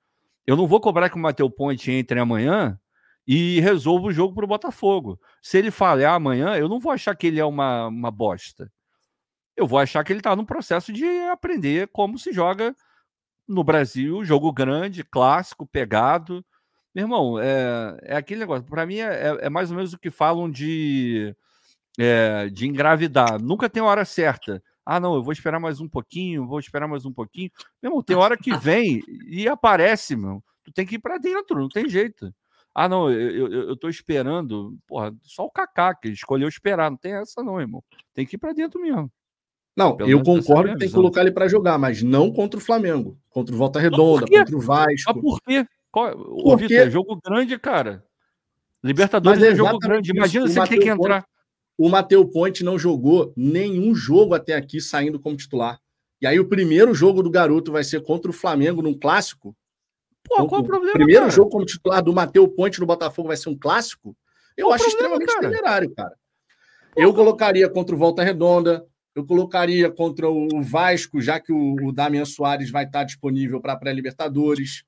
Eu 0.47 0.57
não 0.57 0.67
vou 0.67 0.81
cobrar 0.81 1.11
que 1.11 1.17
o 1.17 1.19
Matheus 1.19 1.53
Ponte 1.55 1.91
entre 1.91 2.21
amanhã 2.21 2.79
e 3.27 3.61
resolva 3.61 4.07
o 4.07 4.13
jogo 4.13 4.35
para 4.35 4.45
o 4.45 4.49
Botafogo. 4.49 5.21
Se 5.43 5.59
ele 5.59 5.73
falhar 5.73 6.15
amanhã, 6.15 6.57
eu 6.57 6.69
não 6.69 6.79
vou 6.79 6.93
achar 6.93 7.15
que 7.17 7.27
ele 7.27 7.41
é 7.41 7.45
uma, 7.45 7.89
uma 7.89 8.11
bosta. 8.11 8.71
Eu 9.57 9.67
vou 9.67 9.79
achar 9.79 10.05
que 10.05 10.13
ele 10.13 10.21
está 10.21 10.37
no 10.37 10.45
processo 10.45 10.93
de 10.93 11.07
aprender 11.31 11.89
como 11.89 12.19
se 12.19 12.33
joga 12.33 12.75
no 13.49 13.65
Brasil, 13.65 14.25
jogo 14.25 14.53
grande, 14.53 15.05
clássico, 15.05 15.67
pegado. 15.67 16.45
Meu 16.95 17.05
irmão, 17.05 17.39
é, 17.39 17.97
é 18.03 18.17
aquele 18.17 18.41
negócio. 18.41 18.65
Para 18.65 18.87
mim, 18.87 18.99
é, 18.99 19.39
é, 19.41 19.51
mais 19.51 19.71
ou 19.71 19.77
menos 19.77 19.93
o 19.93 19.99
que 19.99 20.11
falam 20.11 20.51
de, 20.51 21.35
é, 21.99 22.49
de 22.51 22.67
engravidar. 22.67 23.41
Nunca 23.41 23.69
tem 23.69 23.83
hora 23.83 24.05
certa. 24.05 24.63
Ah, 24.85 25.01
não, 25.01 25.15
eu 25.15 25.23
vou 25.23 25.33
esperar 25.33 25.59
mais 25.59 25.81
um 25.81 25.89
pouquinho, 25.89 26.47
vou 26.47 26.61
esperar 26.61 26.87
mais 26.87 27.05
um 27.05 27.13
pouquinho. 27.13 27.51
Meu 27.83 27.91
irmão, 27.91 28.03
tem 28.03 28.17
hora 28.17 28.37
que 28.37 28.51
vem 28.57 29.03
e 29.27 29.49
aparece, 29.49 30.17
meu. 30.17 30.43
Tu 30.65 30.73
tem 30.73 30.87
que 30.87 30.97
ir 30.97 30.99
para 30.99 31.19
dentro, 31.19 31.59
não 31.61 31.69
tem 31.69 31.89
jeito. 31.89 32.33
Ah, 32.75 32.89
não, 32.89 33.11
eu, 33.11 33.51
eu, 33.51 33.69
eu 33.69 33.77
tô 33.77 33.89
esperando. 33.89 34.77
Porra, 34.87 35.15
só 35.23 35.45
o 35.45 35.51
Kaká 35.51 35.95
que 35.95 36.09
escolheu 36.09 36.49
esperar. 36.49 36.91
Não 36.91 36.99
tem 36.99 37.15
essa, 37.15 37.43
não, 37.43 37.61
irmão. 37.61 37.83
Tem 38.13 38.27
que 38.27 38.37
ir 38.37 38.39
para 38.39 38.53
dentro 38.53 38.81
mesmo. 38.81 39.11
Não, 39.77 39.97
Pelo 39.97 40.11
eu 40.11 40.23
concordo 40.23 40.73
que 40.73 40.79
tem 40.79 40.89
que 40.89 40.95
colocar 40.95 41.21
ele 41.21 41.33
para 41.33 41.49
jogar, 41.49 41.79
mas 41.79 42.03
não 42.03 42.33
contra 42.33 42.59
o 42.59 42.63
Flamengo. 42.63 43.19
Contra 43.29 43.55
o 43.55 43.59
Volta 43.59 43.79
Redonda, 43.79 44.27
contra 44.27 44.57
o 44.57 44.61
Vasco. 44.61 45.13
Mas 45.13 45.21
por 45.21 45.41
quê? 45.43 45.67
Qual... 45.91 46.15
Ô, 46.17 46.57
Vitor, 46.57 46.77
é 46.77 46.91
jogo 46.91 47.21
grande, 47.23 47.59
cara. 47.59 48.03
Libertadores 48.83 49.43
é, 49.43 49.49
é 49.49 49.55
jogo 49.55 49.79
grande. 49.79 50.13
Imagina 50.13 50.49
se 50.49 50.59
ele 50.59 50.69
tem 50.69 50.81
que 50.81 50.89
entrar 50.89 51.27
o 51.79 51.89
Mateu 51.89 52.27
Ponte 52.27 52.65
não 52.65 52.79
jogou 52.79 53.33
nenhum 53.37 53.95
jogo 53.95 54.35
até 54.35 54.55
aqui 54.55 54.81
saindo 54.81 55.21
como 55.21 55.37
titular. 55.37 55.79
E 56.21 56.27
aí 56.27 56.41
o 56.41 56.49
primeiro 56.49 56.95
jogo 56.95 57.23
do 57.23 57.31
garoto 57.31 57.71
vai 57.71 57.85
ser 57.85 58.03
contra 58.03 58.31
o 58.31 58.35
Flamengo 58.35 58.81
num 58.81 58.99
clássico. 58.99 59.55
Pô, 60.25 60.47
qual 60.47 60.63
o 60.63 60.65
problema? 60.65 60.93
O 60.93 60.95
primeiro 60.95 61.23
cara? 61.23 61.33
jogo 61.33 61.51
como 61.51 61.67
titular 61.67 62.03
do 62.03 62.15
Mateu 62.15 62.49
Ponte 62.49 62.81
no 62.81 62.87
Botafogo 62.87 63.29
vai 63.29 63.37
ser 63.37 63.51
um 63.51 63.59
clássico. 63.59 64.17
Eu 64.57 64.69
qual 64.69 64.75
acho 64.75 64.85
problema, 64.85 65.17
extremamente 65.17 65.35
cara? 65.35 65.49
temerário, 65.51 65.95
cara. 65.95 66.17
Pô, 66.95 67.03
eu 67.03 67.15
colocaria 67.15 67.69
contra 67.69 67.95
o 67.95 67.99
Volta 67.99 68.25
Redonda, 68.25 68.85
eu 69.17 69.25
colocaria 69.25 69.91
contra 69.91 70.29
o 70.29 70.63
Vasco, 70.63 71.23
já 71.23 71.41
que 71.41 71.51
o, 71.51 71.75
o 71.87 71.91
Damian 71.91 72.27
Soares 72.27 72.71
vai 72.71 72.85
estar 72.85 73.03
disponível 73.03 73.63
para 73.63 73.75
pré-Libertadores. 73.75 74.85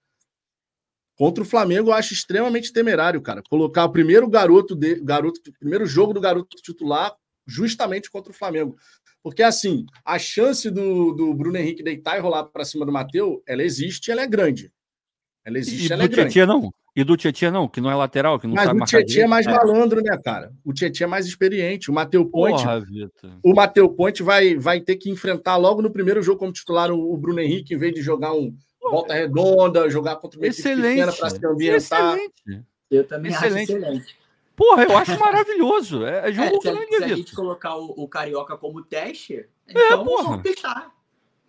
Contra 1.16 1.43
o 1.43 1.47
Flamengo, 1.47 1.89
eu 1.89 1.95
acho 1.95 2.12
extremamente 2.12 2.70
temerário, 2.70 3.22
cara. 3.22 3.43
Colocar 3.49 3.87
o 3.87 3.91
primeiro 3.91 4.29
garoto, 4.29 4.76
de, 4.76 4.97
garoto, 5.01 5.41
primeiro 5.59 5.87
jogo 5.87 6.12
do 6.12 6.20
garoto 6.20 6.59
titular 6.59 7.16
justamente 7.47 8.11
contra 8.11 8.31
o 8.31 8.35
Flamengo. 8.35 8.76
Porque, 9.22 9.43
assim, 9.43 9.87
a 10.05 10.18
chance 10.18 10.70
do, 10.70 11.14
do 11.14 11.33
Bruno 11.33 11.57
Henrique 11.57 11.83
deitar 11.83 12.18
e 12.18 12.20
rolar 12.20 12.45
para 12.45 12.66
cima 12.66 12.85
do 12.85 12.93
Matheus, 12.93 13.41
ela 13.47 13.62
existe 13.62 14.11
ela 14.11 14.20
é 14.20 14.26
grande. 14.26 14.70
Ela 15.43 15.59
existe 15.59 15.89
e 15.89 15.93
ela 15.93 16.05
é 16.05 16.09
grande. 16.09 16.33
Tietchan, 16.33 16.47
não? 16.47 16.70
E 16.97 17.05
do 17.05 17.16
Tietchan 17.16 17.51
não, 17.51 17.68
que 17.68 17.80
não 17.80 17.91
é 17.91 17.95
lateral, 17.95 18.41
que 18.41 18.47
não 18.47 18.55
Mas 18.55 18.64
sabe 18.64 18.82
o 18.82 18.84
Tietchan 18.84 19.22
é 19.22 19.26
mais 19.26 19.47
é. 19.47 19.53
malandro, 19.53 20.03
né, 20.03 20.18
cara? 20.22 20.53
O 20.64 20.72
Tietchan 20.72 21.05
é 21.05 21.07
mais 21.07 21.26
experiente. 21.26 21.91
O 21.91 21.95
Matheus 21.95 22.28
Ponte. 22.30 22.62
Porra, 22.62 22.82
o 23.43 23.55
Matheus 23.55 23.95
Ponte 23.97 24.22
vai, 24.22 24.57
vai 24.57 24.80
ter 24.80 24.97
que 24.97 25.11
enfrentar 25.11 25.57
logo 25.57 25.80
no 25.80 25.91
primeiro 25.91 26.22
jogo 26.22 26.39
como 26.39 26.53
titular 26.53 26.91
o, 26.91 27.12
o 27.12 27.16
Bruno 27.16 27.41
Henrique, 27.41 27.74
em 27.74 27.78
vez 27.78 27.95
de 27.95 28.03
jogar 28.03 28.32
um, 28.32 28.53
volta 28.91 29.14
redonda, 29.14 29.89
jogar 29.89 30.16
contra 30.16 30.41
uma 30.41 30.47
excelente, 30.47 31.16
para 31.16 31.30
se 31.30 31.47
ambientar. 31.47 32.16
Excelente. 32.16 32.66
Eu 32.91 33.05
também 33.05 33.30
excelente. 33.30 33.72
acho 33.72 33.78
excelente. 33.78 34.16
Porra, 34.57 34.82
eu 34.82 34.97
acho 34.97 35.20
maravilhoso. 35.20 36.05
É, 36.05 36.30
é 36.30 36.32
jogo 36.32 36.57
é, 36.57 36.61
se, 36.61 36.72
grande, 36.72 36.97
se 36.97 37.05
a 37.05 37.09
gente 37.09 37.34
colocar 37.34 37.76
o, 37.76 37.95
o, 37.97 38.09
Carioca 38.09 38.57
como 38.57 38.82
teste, 38.82 39.34
é, 39.36 39.47
então 39.68 40.03
é, 40.03 40.05
vamos 40.05 40.43
testar. 40.43 40.91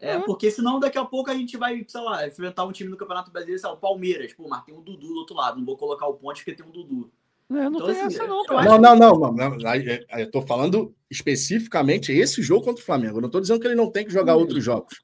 É, 0.02 0.12
é, 0.12 0.20
porque 0.20 0.50
senão 0.50 0.80
daqui 0.80 0.98
a 0.98 1.04
pouco 1.04 1.30
a 1.30 1.34
gente 1.34 1.58
vai, 1.58 1.84
sei 1.88 2.02
lá, 2.02 2.26
enfrentar 2.26 2.66
um 2.66 2.72
time 2.72 2.90
do 2.90 2.98
Campeonato 2.98 3.32
Brasileiro, 3.32 3.60
sei 3.60 3.70
lá, 3.70 3.76
o 3.76 3.80
Palmeiras. 3.80 4.34
Pô, 4.34 4.48
mas 4.48 4.64
tem 4.64 4.74
um 4.74 4.82
Dudu 4.82 5.08
do 5.08 5.20
outro 5.20 5.36
lado. 5.36 5.58
Não 5.58 5.66
vou 5.66 5.78
colocar 5.78 6.08
o 6.08 6.14
ponte 6.14 6.44
porque 6.44 6.62
tem 6.62 6.66
um 6.66 6.72
Dudu. 6.72 7.12
É, 7.52 7.54
não 7.54 7.76
então, 7.76 7.88
tem 7.88 8.02
assim, 8.02 8.16
essa 8.16 8.28
não, 8.28 8.44
cara. 8.46 8.64
Não, 8.64 8.80
não, 8.80 8.96
não, 8.96 9.34
não, 9.34 9.58
não. 9.58 10.20
Eu 10.20 10.32
tô 10.32 10.42
falando 10.42 10.94
especificamente 11.10 12.12
esse 12.14 12.42
jogo 12.42 12.64
contra 12.64 12.82
o 12.82 12.86
Flamengo. 12.86 13.18
Eu 13.18 13.22
não 13.24 13.30
tô 13.30 13.42
dizendo 13.42 13.60
que 13.60 13.68
ele 13.68 13.76
não 13.76 13.92
tem 13.92 14.06
que 14.06 14.14
jogar 14.14 14.38
hum. 14.38 14.40
outros 14.40 14.64
jogos. 14.64 15.02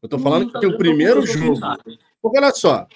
Eu 0.00 0.08
tô 0.08 0.18
falando 0.18 0.52
que 0.52 0.66
o 0.66 0.76
primeiro 0.76 1.26
jogo. 1.26 1.58
Porque 2.22 2.38
olha 2.38 2.52
só, 2.52 2.86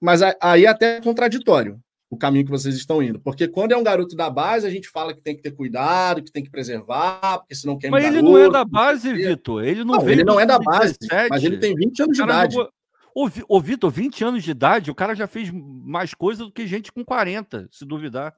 mas 0.00 0.20
aí 0.40 0.64
é 0.64 0.68
até 0.68 1.00
contraditório 1.00 1.80
o 2.10 2.16
caminho 2.16 2.44
que 2.44 2.50
vocês 2.50 2.74
estão 2.74 3.00
indo. 3.00 3.20
Porque 3.20 3.46
quando 3.46 3.70
é 3.70 3.76
um 3.76 3.84
garoto 3.84 4.16
da 4.16 4.28
base, 4.28 4.66
a 4.66 4.70
gente 4.70 4.88
fala 4.88 5.14
que 5.14 5.22
tem 5.22 5.36
que 5.36 5.42
ter 5.42 5.52
cuidado, 5.52 6.22
que 6.22 6.32
tem 6.32 6.42
que 6.42 6.50
preservar, 6.50 7.38
porque 7.38 7.54
senão 7.54 7.78
quer 7.78 7.88
Mas 7.88 8.04
ele 8.04 8.20
não 8.20 8.36
é 8.36 8.50
da 8.50 8.64
base, 8.64 9.14
Vitor. 9.14 9.64
Ele 9.64 9.84
não, 9.84 9.94
não 9.94 10.08
Ele 10.08 10.24
não 10.24 10.40
é 10.40 10.44
da 10.44 10.58
base, 10.58 10.96
17. 11.00 11.30
mas 11.30 11.44
ele 11.44 11.58
tem 11.58 11.72
20 11.72 12.02
anos 12.02 12.16
de 12.16 12.22
idade. 12.22 12.54
Jogou... 12.54 12.72
Ô, 13.14 13.28
ô 13.48 13.60
Vitor, 13.60 13.90
20 13.90 14.24
anos 14.24 14.42
de 14.42 14.50
idade, 14.50 14.90
o 14.90 14.94
cara 14.94 15.14
já 15.14 15.28
fez 15.28 15.50
mais 15.52 16.12
coisa 16.12 16.44
do 16.44 16.50
que 16.50 16.66
gente 16.66 16.90
com 16.90 17.04
40, 17.04 17.68
se 17.70 17.84
duvidar. 17.84 18.34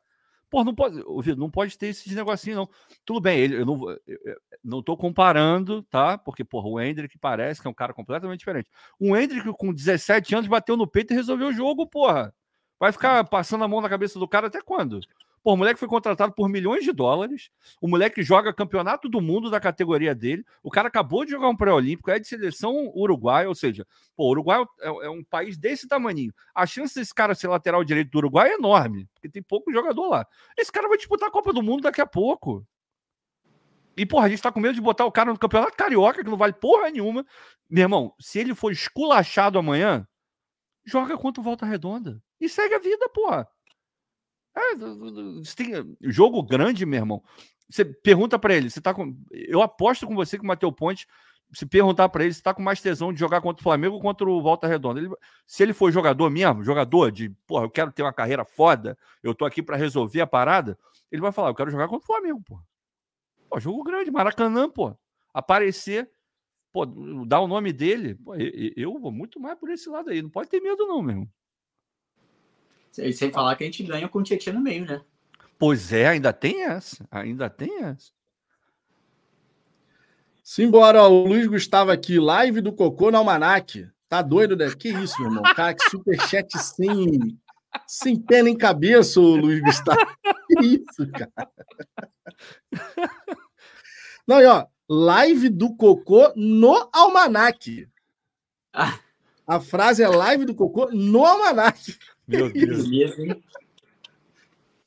Pô, 0.51 0.63
não 0.63 0.75
pode, 0.75 1.03
não 1.35 1.51
pode 1.51 1.79
ter 1.79 1.87
esses 1.87 2.15
negocinhos, 2.15 2.59
não. 2.59 2.69
Tudo 3.07 3.23
bem, 3.23 3.39
ele, 3.39 3.57
eu 3.57 3.65
não, 3.65 3.91
eu 4.07 4.37
não 4.63 4.83
tô 4.83 4.99
comparando, 4.99 5.83
tá? 5.85 6.19
Porque, 6.19 6.45
porra, 6.45 6.69
o 6.69 6.79
Hendrick 6.79 7.19
parece 7.19 7.63
que 7.63 7.67
é 7.67 7.71
um 7.71 7.75
cara 7.75 7.95
completamente 7.95 8.41
diferente. 8.41 8.69
O 9.01 9.17
Hendrick, 9.17 9.51
com 9.55 9.73
17 9.73 10.35
anos, 10.35 10.49
bateu 10.49 10.77
no 10.77 10.87
peito 10.87 11.15
e 11.15 11.17
resolveu 11.17 11.49
o 11.49 11.53
jogo, 11.55 11.87
porra. 11.87 12.35
Vai 12.83 12.91
ficar 12.91 13.23
passando 13.23 13.63
a 13.63 13.69
mão 13.69 13.81
na 13.81 13.89
cabeça 13.89 14.19
do 14.19 14.27
cara 14.27 14.49
até 14.49 14.61
quando? 14.61 14.99
Pô, 15.41 15.53
o 15.53 15.57
moleque 15.57 15.79
foi 15.79 15.87
contratado 15.87 16.33
por 16.33 16.49
milhões 16.49 16.83
de 16.83 16.91
dólares. 16.91 17.49
O 17.81 17.87
moleque 17.87 18.25
joga 18.25 18.53
campeonato 18.53 19.09
do 19.09 19.21
mundo 19.21 19.49
da 19.49 19.61
categoria 19.61 20.13
dele. 20.13 20.45
O 20.65 20.69
cara 20.69 20.89
acabou 20.89 21.25
de 21.25 21.31
jogar 21.31 21.49
um 21.49 21.55
pré-olímpico, 21.55 22.11
é 22.11 22.19
de 22.19 22.27
seleção 22.27 22.91
uruguaia, 22.93 23.49
ou 23.49 23.55
seja, 23.55 23.87
pô, 24.17 24.25
o 24.25 24.31
Uruguai 24.31 24.65
é, 24.81 24.89
é, 24.89 25.11
um 25.11 25.23
país 25.23 25.57
desse 25.57 25.87
tamanho. 25.87 26.35
A 26.53 26.67
chance 26.67 26.99
desse 26.99 27.15
cara 27.15 27.37
ser 27.37 27.47
lateral 27.47 27.85
direito 27.85 28.11
do 28.11 28.19
Uruguai 28.19 28.51
é 28.51 28.55
enorme, 28.55 29.09
porque 29.15 29.29
tem 29.29 29.45
pouco 29.45 29.73
jogador 29.73 30.09
lá. 30.09 30.27
Esse 30.59 30.73
cara 30.73 30.89
vai 30.89 30.99
disputar 30.99 31.29
a 31.29 31.33
Copa 31.33 31.53
do 31.53 31.63
Mundo 31.63 31.83
daqui 31.83 32.01
a 32.01 32.07
pouco. 32.07 32.67
E, 33.97 34.05
porra, 34.05 34.27
a 34.27 34.29
gente 34.29 34.43
tá 34.43 34.51
com 34.51 34.59
medo 34.59 34.75
de 34.75 34.81
botar 34.81 35.05
o 35.05 35.13
cara 35.13 35.31
no 35.33 35.39
campeonato 35.39 35.77
carioca, 35.77 36.25
que 36.25 36.29
não 36.31 36.37
vale 36.37 36.53
porra 36.53 36.91
nenhuma. 36.91 37.25
Meu 37.71 37.83
irmão, 37.83 38.13
se 38.19 38.41
ele 38.41 38.57
for 38.57 38.73
esculachado 38.73 39.57
amanhã, 39.57 40.05
joga 40.85 41.17
contra 41.17 41.41
o 41.41 41.45
Volta 41.45 41.67
Redonda. 41.67 42.23
E 42.41 42.49
segue 42.49 42.75
a 42.75 42.79
vida, 42.79 43.09
porra. 43.09 43.49
É, 44.55 44.75
tem 45.57 45.97
jogo 46.03 46.43
grande, 46.43 46.85
meu 46.85 46.99
irmão. 46.99 47.23
Você 47.71 47.85
pergunta 47.85 48.39
para 48.39 48.55
ele, 48.55 48.69
você 48.69 48.81
tá 48.81 48.93
com. 48.93 49.17
Eu 49.31 49.63
aposto 49.63 50.07
com 50.07 50.15
você 50.15 50.37
que 50.37 50.45
o 50.45 50.47
Matheus 50.47 50.75
Ponte, 50.75 51.07
se 51.55 51.65
perguntar 51.65 52.09
para 52.09 52.25
ele, 52.25 52.35
se 52.35 52.43
tá 52.43 52.53
com 52.53 52.63
mais 52.63 52.81
tesão 52.81 53.13
de 53.13 53.19
jogar 53.19 53.41
contra 53.41 53.61
o 53.61 53.63
Flamengo 53.63 53.95
ou 53.95 54.01
contra 54.01 54.29
o 54.29 54.43
Volta 54.43 54.67
Redonda. 54.67 55.01
Ele, 55.01 55.11
se 55.47 55.63
ele 55.63 55.73
for 55.73 55.91
jogador 55.91 56.29
mesmo, 56.29 56.63
jogador 56.63 57.11
de, 57.11 57.31
porra, 57.47 57.65
eu 57.65 57.71
quero 57.71 57.93
ter 57.93 58.03
uma 58.03 58.13
carreira 58.13 58.45
foda, 58.45 58.99
eu 59.23 59.35
tô 59.35 59.45
aqui 59.45 59.63
para 59.63 59.77
resolver 59.77 60.21
a 60.21 60.27
parada, 60.27 60.79
ele 61.11 61.23
vai 61.23 61.33
falar, 61.33 61.49
eu 61.49 61.55
quero 61.55 61.71
jogar 61.71 61.89
contra 61.89 62.05
o 62.05 62.07
Flamengo, 62.07 62.43
porra. 62.43 62.63
Pô, 63.49 63.61
jogo 63.61 63.83
grande, 63.83 64.11
Maracanã, 64.11 64.69
pô. 64.69 64.97
Aparecer, 65.33 66.11
pô, 66.73 66.87
dar 67.27 67.41
o 67.41 67.49
nome 67.49 67.73
dele, 67.73 68.15
pô, 68.15 68.35
eu, 68.35 68.99
vou 68.99 69.13
muito 69.13 69.39
mais 69.39 69.59
por 69.59 69.71
esse 69.71 69.89
lado 69.89 70.11
aí. 70.11 70.23
Não 70.23 70.31
pode 70.31 70.49
ter 70.49 70.61
medo, 70.61 70.87
não, 70.87 71.03
meu 71.03 71.11
irmão. 71.11 71.29
Sem 72.91 73.31
falar 73.31 73.57
que 73.57 73.65
a 73.65 73.67
gente 73.67 73.83
ganha 73.83 74.09
com 74.09 74.19
o 74.19 74.23
Tietchan 74.23 74.53
no 74.53 74.61
meio, 74.61 74.85
né? 74.85 75.03
Pois 75.59 75.93
é, 75.93 76.09
ainda 76.09 76.33
tem 76.33 76.65
essa. 76.65 77.07
Ainda 77.11 77.49
tem 77.49 77.85
essa. 77.85 78.11
Simbora, 80.43 81.05
o 81.05 81.25
Luiz 81.25 81.47
Gustavo 81.47 81.91
aqui, 81.91 82.19
live 82.19 82.61
do 82.61 82.73
Cocô 82.73 83.11
no 83.11 83.19
Almanac. 83.19 83.89
Tá 84.09 84.21
doido, 84.21 84.57
né? 84.57 84.71
Que 84.75 84.89
isso, 84.89 85.19
meu 85.21 85.31
irmão? 85.31 85.43
Cara, 85.55 85.73
que 85.73 85.89
superchat 85.89 86.59
sem, 86.59 87.39
sem 87.87 88.21
pé 88.21 88.43
nem 88.43 88.57
cabeça, 88.57 89.21
o 89.21 89.37
Luiz 89.37 89.63
Gustavo. 89.63 90.01
Que 90.49 90.67
isso, 90.67 91.11
cara? 91.13 91.51
Não, 94.27 94.41
e 94.41 94.47
ó, 94.47 94.67
live 94.95 95.49
do 95.49 95.75
Cocô 95.75 96.33
no 96.37 96.87
Almanac. 96.93 97.89
Ah. 98.75 98.99
A 99.47 99.59
frase 99.59 100.03
é 100.03 100.09
live 100.09 100.45
do 100.45 100.55
Cocô 100.55 100.91
no 100.93 101.25
Almanac. 101.25 101.97
Meu 102.29 102.53
Deus. 102.53 102.87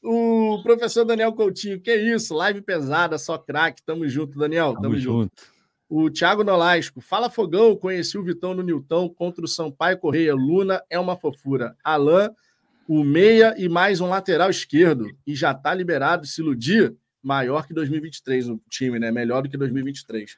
o 0.04 0.62
professor 0.62 1.04
Daniel 1.06 1.34
Coutinho, 1.34 1.82
que 1.82 1.94
isso? 1.96 2.36
Live 2.36 2.62
pesada, 2.62 3.18
só 3.18 3.38
craque. 3.38 3.82
Tamo 3.84 4.08
junto, 4.08 4.38
Daniel. 4.38 4.74
Tamo, 4.74 4.82
Tamo 4.84 4.98
junto. 4.98 5.42
junto. 5.42 5.56
O 5.90 6.10
Thiago 6.10 6.44
Nolasco, 6.44 7.02
fala 7.02 7.30
Fogão, 7.30 7.76
conheci 7.76 8.18
o 8.18 8.24
Vitão 8.24 8.54
no 8.54 8.64
Nilton 8.64 9.10
contra 9.10 9.44
o 9.44 9.48
Sampaio 9.48 9.98
Correia. 9.98 10.36
Luna 10.36 10.84
é 10.90 11.00
uma 11.00 11.16
fofura. 11.18 11.76
Alain, 11.84 12.30
o 12.88 13.04
meia 13.04 13.56
e 13.58 13.68
mais 13.68 14.02
um 14.02 14.10
lateral 14.10 14.50
esquerdo. 14.52 15.08
E 15.26 15.36
já 15.36 15.54
tá 15.54 15.74
liberado, 15.74 16.26
se 16.26 16.42
iludir, 16.42 16.96
maior 17.26 17.66
que 17.66 17.74
2023 17.74 18.50
o 18.50 18.62
time, 18.70 19.00
né? 19.00 19.12
Melhor 19.12 19.42
do 19.42 19.50
que 19.50 19.58
2023. 19.58 20.38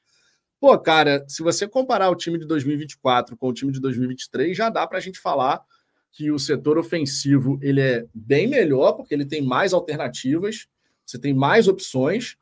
Pô, 0.60 0.78
cara, 0.80 1.26
se 1.28 1.44
você 1.44 1.68
comparar 1.68 2.10
o 2.10 2.16
time 2.16 2.40
de 2.40 2.46
2024 2.46 3.36
com 3.36 3.50
o 3.50 3.54
time 3.54 3.72
de 3.72 3.80
2023, 3.80 4.56
já 4.56 4.70
dá 4.70 4.88
pra 4.88 5.00
gente 5.00 5.20
falar 5.20 5.62
que 6.12 6.32
o 6.32 6.40
setor 6.40 6.78
ofensivo 6.78 7.60
ele 7.62 7.82
é 7.82 8.06
bem 8.14 8.48
melhor, 8.48 8.94
porque 8.94 9.14
ele 9.14 9.26
tem 9.26 9.42
mais 9.42 9.74
alternativas, 9.74 10.66
você 11.06 11.20
tem 11.20 11.34
mais 11.34 11.68
opções. 11.68 12.38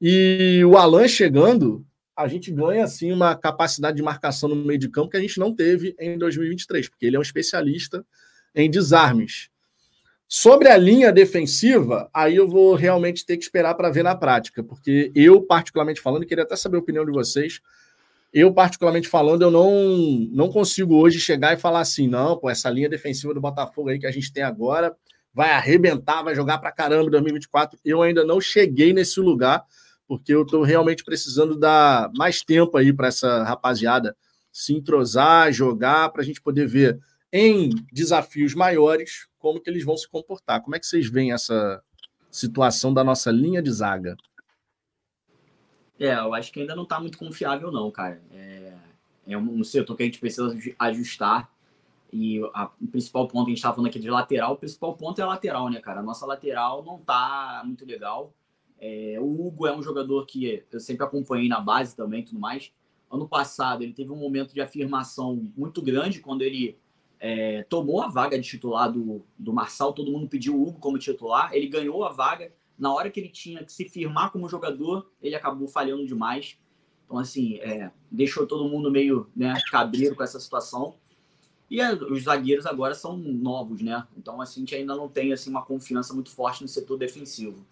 E 0.00 0.62
o 0.64 0.76
Alan 0.76 1.06
chegando, 1.06 1.86
a 2.16 2.26
gente 2.26 2.50
ganha 2.50 2.84
assim 2.84 3.12
uma 3.12 3.36
capacidade 3.36 3.96
de 3.96 4.02
marcação 4.02 4.48
no 4.48 4.56
meio 4.56 4.78
de 4.78 4.88
campo 4.88 5.10
que 5.10 5.16
a 5.16 5.20
gente 5.20 5.38
não 5.38 5.54
teve 5.54 5.94
em 5.98 6.18
2023, 6.18 6.88
porque 6.88 7.06
ele 7.06 7.16
é 7.16 7.18
um 7.18 7.22
especialista 7.22 8.04
em 8.54 8.68
desarmes. 8.68 9.48
Sobre 10.28 10.68
a 10.68 10.76
linha 10.76 11.12
defensiva, 11.12 12.10
aí 12.12 12.34
eu 12.34 12.48
vou 12.48 12.74
realmente 12.74 13.24
ter 13.24 13.36
que 13.36 13.44
esperar 13.44 13.74
para 13.74 13.90
ver 13.90 14.02
na 14.02 14.14
prática, 14.14 14.62
porque 14.62 15.12
eu, 15.14 15.40
particularmente 15.40 16.00
falando, 16.00 16.26
queria 16.26 16.42
até 16.42 16.56
saber 16.56 16.76
a 16.76 16.80
opinião 16.80 17.04
de 17.04 17.12
vocês. 17.12 17.60
Eu, 18.32 18.52
particularmente 18.52 19.08
falando, 19.08 19.42
eu 19.42 19.50
não, 19.50 19.70
não 20.32 20.50
consigo 20.50 20.96
hoje 20.96 21.20
chegar 21.20 21.54
e 21.54 21.60
falar 21.60 21.80
assim, 21.80 22.08
não, 22.08 22.36
pô, 22.36 22.50
essa 22.50 22.68
linha 22.68 22.88
defensiva 22.88 23.32
do 23.32 23.40
Botafogo 23.40 23.88
aí 23.88 24.00
que 24.00 24.06
a 24.06 24.10
gente 24.10 24.32
tem 24.32 24.42
agora 24.42 24.96
vai 25.32 25.50
arrebentar, 25.50 26.22
vai 26.22 26.34
jogar 26.34 26.56
para 26.56 26.72
caramba 26.72 27.08
em 27.08 27.10
2024. 27.10 27.78
Eu 27.84 28.00
ainda 28.00 28.24
não 28.24 28.40
cheguei 28.40 28.94
nesse 28.94 29.20
lugar, 29.20 29.64
porque 30.08 30.34
eu 30.34 30.42
estou 30.42 30.62
realmente 30.62 31.04
precisando 31.04 31.58
dar 31.58 32.10
mais 32.16 32.42
tempo 32.42 32.76
aí 32.78 32.90
para 32.90 33.08
essa 33.08 33.44
rapaziada 33.44 34.16
se 34.50 34.74
entrosar, 34.74 35.52
jogar, 35.52 36.08
para 36.08 36.22
a 36.22 36.24
gente 36.24 36.40
poder 36.40 36.66
ver 36.66 36.98
em 37.32 37.70
desafios 37.92 38.54
maiores 38.54 39.28
como 39.38 39.60
que 39.60 39.70
eles 39.70 39.84
vão 39.84 39.96
se 39.96 40.08
comportar. 40.08 40.62
Como 40.62 40.74
é 40.74 40.80
que 40.80 40.86
vocês 40.86 41.08
veem 41.08 41.32
essa 41.32 41.82
situação 42.30 42.92
da 42.92 43.04
nossa 43.04 43.30
linha 43.30 43.62
de 43.62 43.70
zaga? 43.70 44.16
É, 45.98 46.14
eu 46.14 46.34
acho 46.34 46.52
que 46.52 46.60
ainda 46.60 46.76
não 46.76 46.82
está 46.82 47.00
muito 47.00 47.16
confiável, 47.16 47.70
não, 47.70 47.90
cara. 47.90 48.20
É, 48.32 48.72
é 49.28 49.38
um 49.38 49.64
setor 49.64 49.96
que 49.96 50.02
a 50.02 50.06
gente 50.06 50.18
precisa 50.20 50.56
ajustar. 50.78 51.50
E 52.12 52.40
a, 52.54 52.70
o 52.80 52.86
principal 52.86 53.26
ponto, 53.26 53.46
a 53.46 53.50
gente 53.50 53.58
estava 53.58 53.74
falando 53.74 53.88
aqui 53.88 53.98
de 53.98 54.10
lateral, 54.10 54.54
o 54.54 54.56
principal 54.56 54.96
ponto 54.96 55.20
é 55.20 55.24
a 55.24 55.26
lateral, 55.26 55.68
né, 55.68 55.80
cara? 55.80 56.00
A 56.00 56.02
nossa 56.02 56.24
lateral 56.24 56.84
não 56.84 56.98
tá 56.98 57.62
muito 57.64 57.84
legal. 57.84 58.32
É, 58.78 59.16
o 59.20 59.46
Hugo 59.46 59.66
é 59.66 59.76
um 59.76 59.82
jogador 59.82 60.26
que 60.26 60.64
eu 60.70 60.80
sempre 60.80 61.04
acompanhei 61.04 61.48
na 61.48 61.60
base 61.60 61.96
também 61.96 62.24
tudo 62.24 62.38
mais. 62.38 62.72
Ano 63.10 63.28
passado 63.28 63.82
ele 63.82 63.92
teve 63.92 64.10
um 64.10 64.16
momento 64.16 64.52
de 64.52 64.60
afirmação 64.60 65.50
muito 65.56 65.80
grande 65.80 66.20
quando 66.20 66.42
ele 66.42 66.78
é, 67.18 67.62
tomou 67.64 68.02
a 68.02 68.08
vaga 68.08 68.38
de 68.38 68.46
titular 68.46 68.90
do, 68.90 69.24
do 69.38 69.52
Marçal, 69.52 69.92
todo 69.92 70.10
mundo 70.10 70.28
pediu 70.28 70.54
o 70.54 70.62
Hugo 70.62 70.78
como 70.78 70.98
titular, 70.98 71.52
ele 71.54 71.66
ganhou 71.66 72.04
a 72.04 72.10
vaga. 72.10 72.52
Na 72.78 72.92
hora 72.92 73.10
que 73.10 73.18
ele 73.18 73.30
tinha 73.30 73.64
que 73.64 73.72
se 73.72 73.88
firmar 73.88 74.30
como 74.30 74.48
jogador, 74.48 75.10
ele 75.22 75.34
acabou 75.34 75.66
falhando 75.66 76.06
demais. 76.06 76.58
Então, 77.04 77.18
assim, 77.18 77.56
é, 77.56 77.90
deixou 78.10 78.46
todo 78.46 78.68
mundo 78.68 78.90
meio 78.90 79.30
né, 79.34 79.54
cabreiro 79.70 80.14
com 80.14 80.22
essa 80.22 80.38
situação. 80.38 80.94
E 81.70 81.80
é, 81.80 81.92
os 81.92 82.24
zagueiros 82.24 82.66
agora 82.66 82.94
são 82.94 83.16
novos, 83.16 83.80
né? 83.80 84.06
Então, 84.16 84.40
assim, 84.40 84.60
a 84.60 84.62
gente 84.62 84.74
ainda 84.74 84.94
não 84.94 85.08
tem 85.08 85.32
assim, 85.32 85.50
uma 85.50 85.62
confiança 85.62 86.12
muito 86.12 86.30
forte 86.30 86.62
no 86.62 86.68
setor 86.68 86.98
defensivo. 86.98 87.64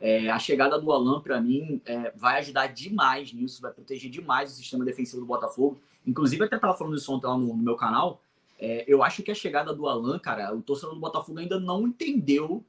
É, 0.00 0.30
a 0.30 0.38
chegada 0.38 0.78
do 0.78 0.92
Alan, 0.92 1.20
para 1.20 1.40
mim, 1.40 1.80
é, 1.84 2.10
vai 2.16 2.38
ajudar 2.38 2.68
demais 2.68 3.32
nisso, 3.32 3.60
vai 3.60 3.72
proteger 3.72 4.10
demais 4.10 4.50
o 4.50 4.54
sistema 4.54 4.84
defensivo 4.84 5.20
do 5.20 5.26
Botafogo. 5.26 5.80
Inclusive, 6.06 6.44
até 6.44 6.56
estava 6.56 6.76
falando 6.76 6.96
isso 6.96 7.12
ontem 7.12 7.26
lá 7.26 7.36
no, 7.36 7.48
no 7.48 7.56
meu 7.62 7.76
canal. 7.76 8.22
É, 8.60 8.84
eu 8.86 9.02
acho 9.02 9.22
que 9.22 9.30
a 9.30 9.34
chegada 9.34 9.72
do 9.72 9.88
Alan, 9.88 10.18
cara, 10.18 10.54
o 10.54 10.60
torcedor 10.60 10.94
do 10.94 11.00
Botafogo 11.00 11.38
ainda 11.38 11.58
não 11.58 11.88
entendeu 11.88 12.62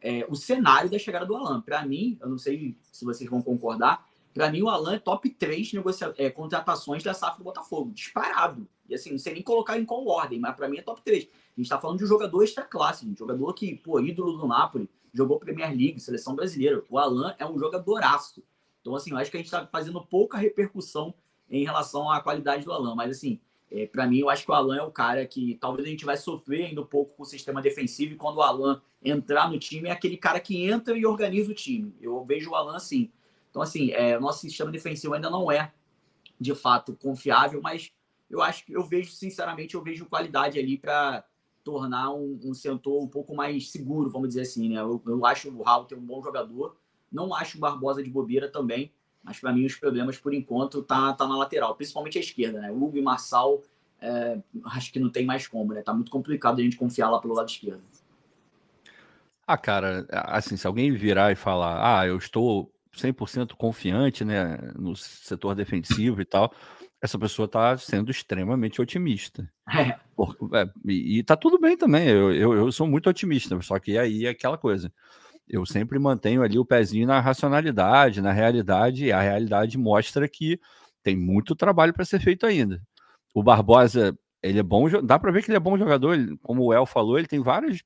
é, 0.00 0.24
o 0.28 0.36
cenário 0.36 0.88
da 0.88 0.98
chegada 1.00 1.26
do 1.26 1.34
Alan. 1.34 1.60
Para 1.60 1.84
mim, 1.84 2.16
eu 2.20 2.28
não 2.28 2.38
sei 2.38 2.78
se 2.92 3.04
vocês 3.04 3.28
vão 3.28 3.42
concordar, 3.42 4.06
para 4.32 4.50
mim 4.50 4.62
o 4.62 4.68
Alan 4.68 4.94
é 4.94 4.98
top 5.00 5.28
3 5.28 5.72
negocia 5.72 6.14
é, 6.16 6.30
contratações 6.30 7.02
da 7.02 7.12
SAF 7.12 7.38
do 7.38 7.44
Botafogo, 7.44 7.90
disparado. 7.90 8.68
E 8.88 8.94
assim, 8.94 9.10
não 9.10 9.18
sei 9.18 9.34
nem 9.34 9.42
colocar 9.42 9.76
em 9.78 9.84
qual 9.84 10.06
ordem, 10.06 10.38
mas 10.38 10.54
para 10.54 10.68
mim 10.68 10.78
é 10.78 10.82
top 10.82 11.02
3. 11.02 11.24
A 11.24 11.26
gente 11.26 11.62
está 11.62 11.78
falando 11.78 11.98
de 11.98 12.04
um 12.04 12.08
jogador 12.08 12.42
extra 12.44 12.62
classe, 12.62 13.04
um 13.04 13.16
jogador 13.16 13.52
que, 13.52 13.74
pô, 13.74 13.98
ídolo 14.00 14.38
do 14.38 14.46
Napoli, 14.46 14.88
jogou 15.12 15.40
Premier 15.40 15.70
League, 15.70 15.98
seleção 15.98 16.36
brasileira. 16.36 16.84
O 16.88 16.98
Alan 16.98 17.34
é 17.38 17.44
um 17.44 17.58
jogadoraço. 17.58 18.42
Então, 18.80 18.94
assim, 18.94 19.10
eu 19.10 19.16
acho 19.16 19.30
que 19.30 19.36
a 19.36 19.40
gente 19.40 19.46
está 19.46 19.66
fazendo 19.66 20.00
pouca 20.04 20.38
repercussão 20.38 21.12
em 21.50 21.64
relação 21.64 22.10
à 22.10 22.20
qualidade 22.20 22.64
do 22.64 22.72
Alan. 22.72 22.94
Mas, 22.94 23.10
assim, 23.10 23.40
é, 23.74 23.86
para 23.86 24.06
mim, 24.06 24.18
eu 24.18 24.28
acho 24.28 24.44
que 24.44 24.50
o 24.50 24.54
Alan 24.54 24.76
é 24.76 24.82
o 24.82 24.90
cara 24.90 25.26
que 25.26 25.56
talvez 25.58 25.88
a 25.88 25.90
gente 25.90 26.04
vai 26.04 26.16
sofrer 26.16 26.66
ainda 26.66 26.82
um 26.82 26.86
pouco 26.86 27.16
com 27.16 27.22
o 27.22 27.26
sistema 27.26 27.62
defensivo. 27.62 28.12
E 28.12 28.16
quando 28.16 28.36
o 28.36 28.42
Alan 28.42 28.82
entrar 29.02 29.50
no 29.50 29.58
time, 29.58 29.88
é 29.88 29.92
aquele 29.92 30.18
cara 30.18 30.38
que 30.38 30.68
entra 30.68 30.96
e 30.96 31.06
organiza 31.06 31.50
o 31.50 31.54
time. 31.54 31.94
Eu 31.98 32.22
vejo 32.22 32.50
o 32.50 32.54
Alan 32.54 32.76
assim. 32.76 33.10
Então, 33.50 33.62
assim, 33.62 33.90
é, 33.92 34.18
o 34.18 34.20
nosso 34.20 34.40
sistema 34.40 34.70
defensivo 34.70 35.14
ainda 35.14 35.30
não 35.30 35.50
é, 35.50 35.72
de 36.38 36.54
fato, 36.54 36.94
confiável, 36.94 37.62
mas 37.62 37.90
eu 38.28 38.42
acho 38.42 38.64
que 38.66 38.72
eu 38.74 38.84
vejo, 38.84 39.10
sinceramente, 39.10 39.74
eu 39.74 39.82
vejo 39.82 40.06
qualidade 40.06 40.58
ali 40.58 40.76
para 40.76 41.24
tornar 41.64 42.12
um, 42.12 42.38
um 42.42 42.52
um 42.86 43.08
pouco 43.08 43.34
mais 43.34 43.70
seguro, 43.70 44.10
vamos 44.10 44.28
dizer 44.28 44.42
assim, 44.42 44.68
né? 44.68 44.80
Eu, 44.80 45.02
eu 45.06 45.24
acho 45.24 45.50
o 45.50 45.62
Raul 45.62 45.84
ter 45.84 45.94
um 45.94 46.04
bom 46.04 46.22
jogador, 46.22 46.76
não 47.10 47.34
acho 47.34 47.56
o 47.56 47.60
Barbosa 47.60 48.02
de 48.02 48.10
bobeira 48.10 48.50
também, 48.50 48.92
mas 49.22 49.38
para 49.38 49.52
mim 49.52 49.64
os 49.64 49.76
problemas 49.76 50.18
por 50.18 50.34
enquanto 50.34 50.82
tá, 50.82 51.12
tá 51.12 51.26
na 51.26 51.36
lateral, 51.36 51.74
principalmente 51.74 52.18
a 52.18 52.20
esquerda, 52.20 52.60
né? 52.60 52.70
O 52.70 52.82
Hugo 52.82 52.98
e 52.98 53.02
Marçal, 53.02 53.62
é, 54.00 54.38
acho 54.66 54.92
que 54.92 55.00
não 55.00 55.10
tem 55.10 55.24
mais 55.24 55.46
como, 55.46 55.72
né? 55.72 55.82
Tá 55.82 55.94
muito 55.94 56.10
complicado 56.10 56.60
a 56.60 56.62
gente 56.62 56.76
confiar 56.76 57.10
lá 57.10 57.20
pelo 57.20 57.34
lado 57.34 57.48
esquerdo. 57.48 57.82
Ah, 59.46 59.58
cara, 59.58 60.06
assim, 60.10 60.56
se 60.56 60.66
alguém 60.66 60.92
virar 60.92 61.32
e 61.32 61.36
falar, 61.36 62.00
ah, 62.00 62.06
eu 62.06 62.16
estou 62.16 62.72
100% 62.96 63.54
confiante, 63.56 64.24
né, 64.24 64.58
no 64.76 64.94
setor 64.94 65.54
defensivo 65.54 66.20
e 66.20 66.24
tal, 66.24 66.52
essa 67.00 67.18
pessoa 67.18 67.46
está 67.46 67.76
sendo 67.76 68.10
extremamente 68.10 68.80
otimista. 68.80 69.48
É. 69.74 69.98
Por, 70.14 70.36
é, 70.52 70.68
e, 70.84 71.20
está 71.20 71.34
tudo 71.34 71.58
bem 71.58 71.76
também, 71.76 72.06
eu, 72.06 72.32
eu, 72.34 72.52
eu, 72.52 72.72
sou 72.72 72.86
muito 72.86 73.08
otimista, 73.08 73.58
só 73.62 73.78
que 73.78 73.96
aí 73.96 74.26
é 74.26 74.28
aquela 74.28 74.58
coisa. 74.58 74.92
Eu 75.52 75.66
sempre 75.66 75.98
mantenho 75.98 76.42
ali 76.42 76.58
o 76.58 76.64
pezinho 76.64 77.06
na 77.06 77.20
racionalidade, 77.20 78.22
na 78.22 78.32
realidade, 78.32 79.04
e 79.04 79.12
a 79.12 79.20
realidade 79.20 79.76
mostra 79.76 80.26
que 80.26 80.58
tem 81.02 81.14
muito 81.14 81.54
trabalho 81.54 81.92
para 81.92 82.06
ser 82.06 82.20
feito 82.20 82.46
ainda. 82.46 82.80
O 83.34 83.42
Barbosa, 83.42 84.18
ele 84.42 84.58
é 84.58 84.62
bom, 84.62 84.88
dá 85.02 85.18
para 85.18 85.30
ver 85.30 85.42
que 85.42 85.50
ele 85.50 85.58
é 85.58 85.60
bom 85.60 85.76
jogador, 85.76 86.14
ele, 86.14 86.38
como 86.38 86.64
o 86.64 86.72
El 86.72 86.86
falou, 86.86 87.18
ele 87.18 87.28
tem 87.28 87.38
várias 87.42 87.82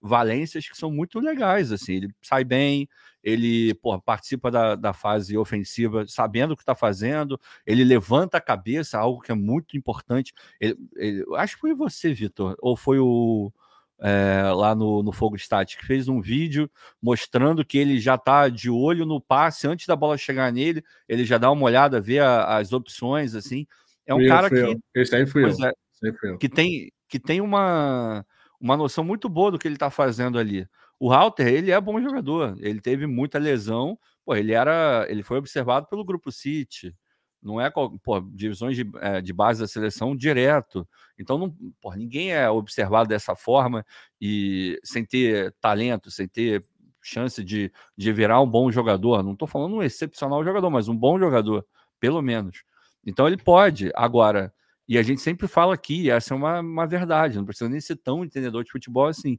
valências 0.00 0.68
que 0.68 0.76
são 0.76 0.92
muito 0.92 1.18
legais, 1.18 1.72
assim, 1.72 1.94
ele 1.94 2.08
sai 2.22 2.44
bem, 2.44 2.88
ele 3.20 3.74
porra, 3.74 4.00
participa 4.00 4.48
da, 4.48 4.76
da 4.76 4.92
fase 4.92 5.36
ofensiva 5.36 6.06
sabendo 6.06 6.52
o 6.52 6.56
que 6.56 6.62
está 6.62 6.76
fazendo, 6.76 7.40
ele 7.66 7.82
levanta 7.82 8.38
a 8.38 8.40
cabeça, 8.40 8.96
algo 8.96 9.20
que 9.20 9.32
é 9.32 9.34
muito 9.34 9.76
importante. 9.76 10.32
Ele, 10.60 10.76
ele, 10.94 11.24
acho 11.34 11.56
que 11.56 11.62
foi 11.62 11.74
você, 11.74 12.12
Vitor, 12.12 12.56
ou 12.60 12.76
foi 12.76 13.00
o 13.00 13.52
é, 14.00 14.42
lá 14.52 14.74
no, 14.74 15.02
no 15.02 15.12
Fogo 15.12 15.36
Stat, 15.36 15.76
que 15.76 15.86
fez 15.86 16.08
um 16.08 16.20
vídeo 16.20 16.70
mostrando 17.02 17.64
que 17.64 17.78
ele 17.78 17.98
já 17.98 18.14
está 18.14 18.48
de 18.48 18.70
olho 18.70 19.04
no 19.04 19.20
passe 19.20 19.66
antes 19.66 19.86
da 19.86 19.96
bola 19.96 20.16
chegar 20.16 20.52
nele, 20.52 20.84
ele 21.08 21.24
já 21.24 21.38
dá 21.38 21.50
uma 21.50 21.64
olhada, 21.64 22.00
vê 22.00 22.18
a, 22.18 22.58
as 22.58 22.72
opções, 22.72 23.34
assim. 23.34 23.66
É 24.06 24.14
um 24.14 24.18
fui 24.18 24.28
cara 24.28 24.48
eu, 24.54 24.74
que. 24.74 25.00
Esse 25.00 25.16
aí 25.16 25.26
fui 25.26 25.44
eu. 25.44 25.50
É, 25.50 26.36
que 26.38 26.48
tem, 26.48 26.92
que 27.08 27.18
tem 27.18 27.40
uma 27.40 28.24
uma 28.60 28.76
noção 28.76 29.04
muito 29.04 29.28
boa 29.28 29.50
do 29.50 29.58
que 29.58 29.68
ele 29.68 29.76
está 29.76 29.90
fazendo 29.90 30.38
ali. 30.38 30.66
O 30.98 31.12
Halter, 31.12 31.46
ele 31.46 31.70
é 31.70 31.80
bom 31.80 32.00
jogador, 32.00 32.56
ele 32.58 32.80
teve 32.80 33.06
muita 33.06 33.38
lesão, 33.38 33.96
pô, 34.24 34.34
ele 34.34 34.52
era, 34.52 35.06
ele 35.08 35.22
foi 35.22 35.38
observado 35.38 35.86
pelo 35.86 36.04
grupo 36.04 36.32
City, 36.32 36.94
não 37.42 37.60
é 37.60 37.70
pô, 37.70 38.20
divisões 38.32 38.76
de, 38.76 38.88
é, 39.00 39.20
de 39.20 39.32
base 39.32 39.60
da 39.60 39.66
seleção 39.66 40.16
direto. 40.16 40.86
Então, 41.18 41.38
não, 41.38 41.54
pô, 41.80 41.94
ninguém 41.94 42.32
é 42.32 42.48
observado 42.50 43.08
dessa 43.08 43.34
forma 43.34 43.84
e 44.20 44.78
sem 44.84 45.04
ter 45.04 45.54
talento, 45.60 46.10
sem 46.10 46.28
ter 46.28 46.64
chance 47.02 47.42
de, 47.42 47.72
de 47.96 48.12
virar 48.12 48.40
um 48.40 48.50
bom 48.50 48.70
jogador. 48.70 49.22
Não 49.22 49.32
estou 49.32 49.48
falando 49.48 49.76
um 49.76 49.82
excepcional 49.82 50.44
jogador, 50.44 50.70
mas 50.70 50.88
um 50.88 50.96
bom 50.96 51.18
jogador, 51.18 51.64
pelo 52.00 52.20
menos. 52.20 52.62
Então 53.04 53.26
ele 53.26 53.36
pode. 53.36 53.90
Agora, 53.94 54.52
e 54.86 54.98
a 54.98 55.02
gente 55.02 55.20
sempre 55.20 55.46
fala 55.46 55.74
aqui, 55.74 56.10
essa 56.10 56.34
é 56.34 56.36
uma, 56.36 56.60
uma 56.60 56.86
verdade, 56.86 57.36
não 57.36 57.44
precisa 57.44 57.68
nem 57.68 57.80
ser 57.80 57.96
tão 57.96 58.24
entendedor 58.24 58.64
de 58.64 58.70
futebol 58.70 59.06
assim. 59.06 59.38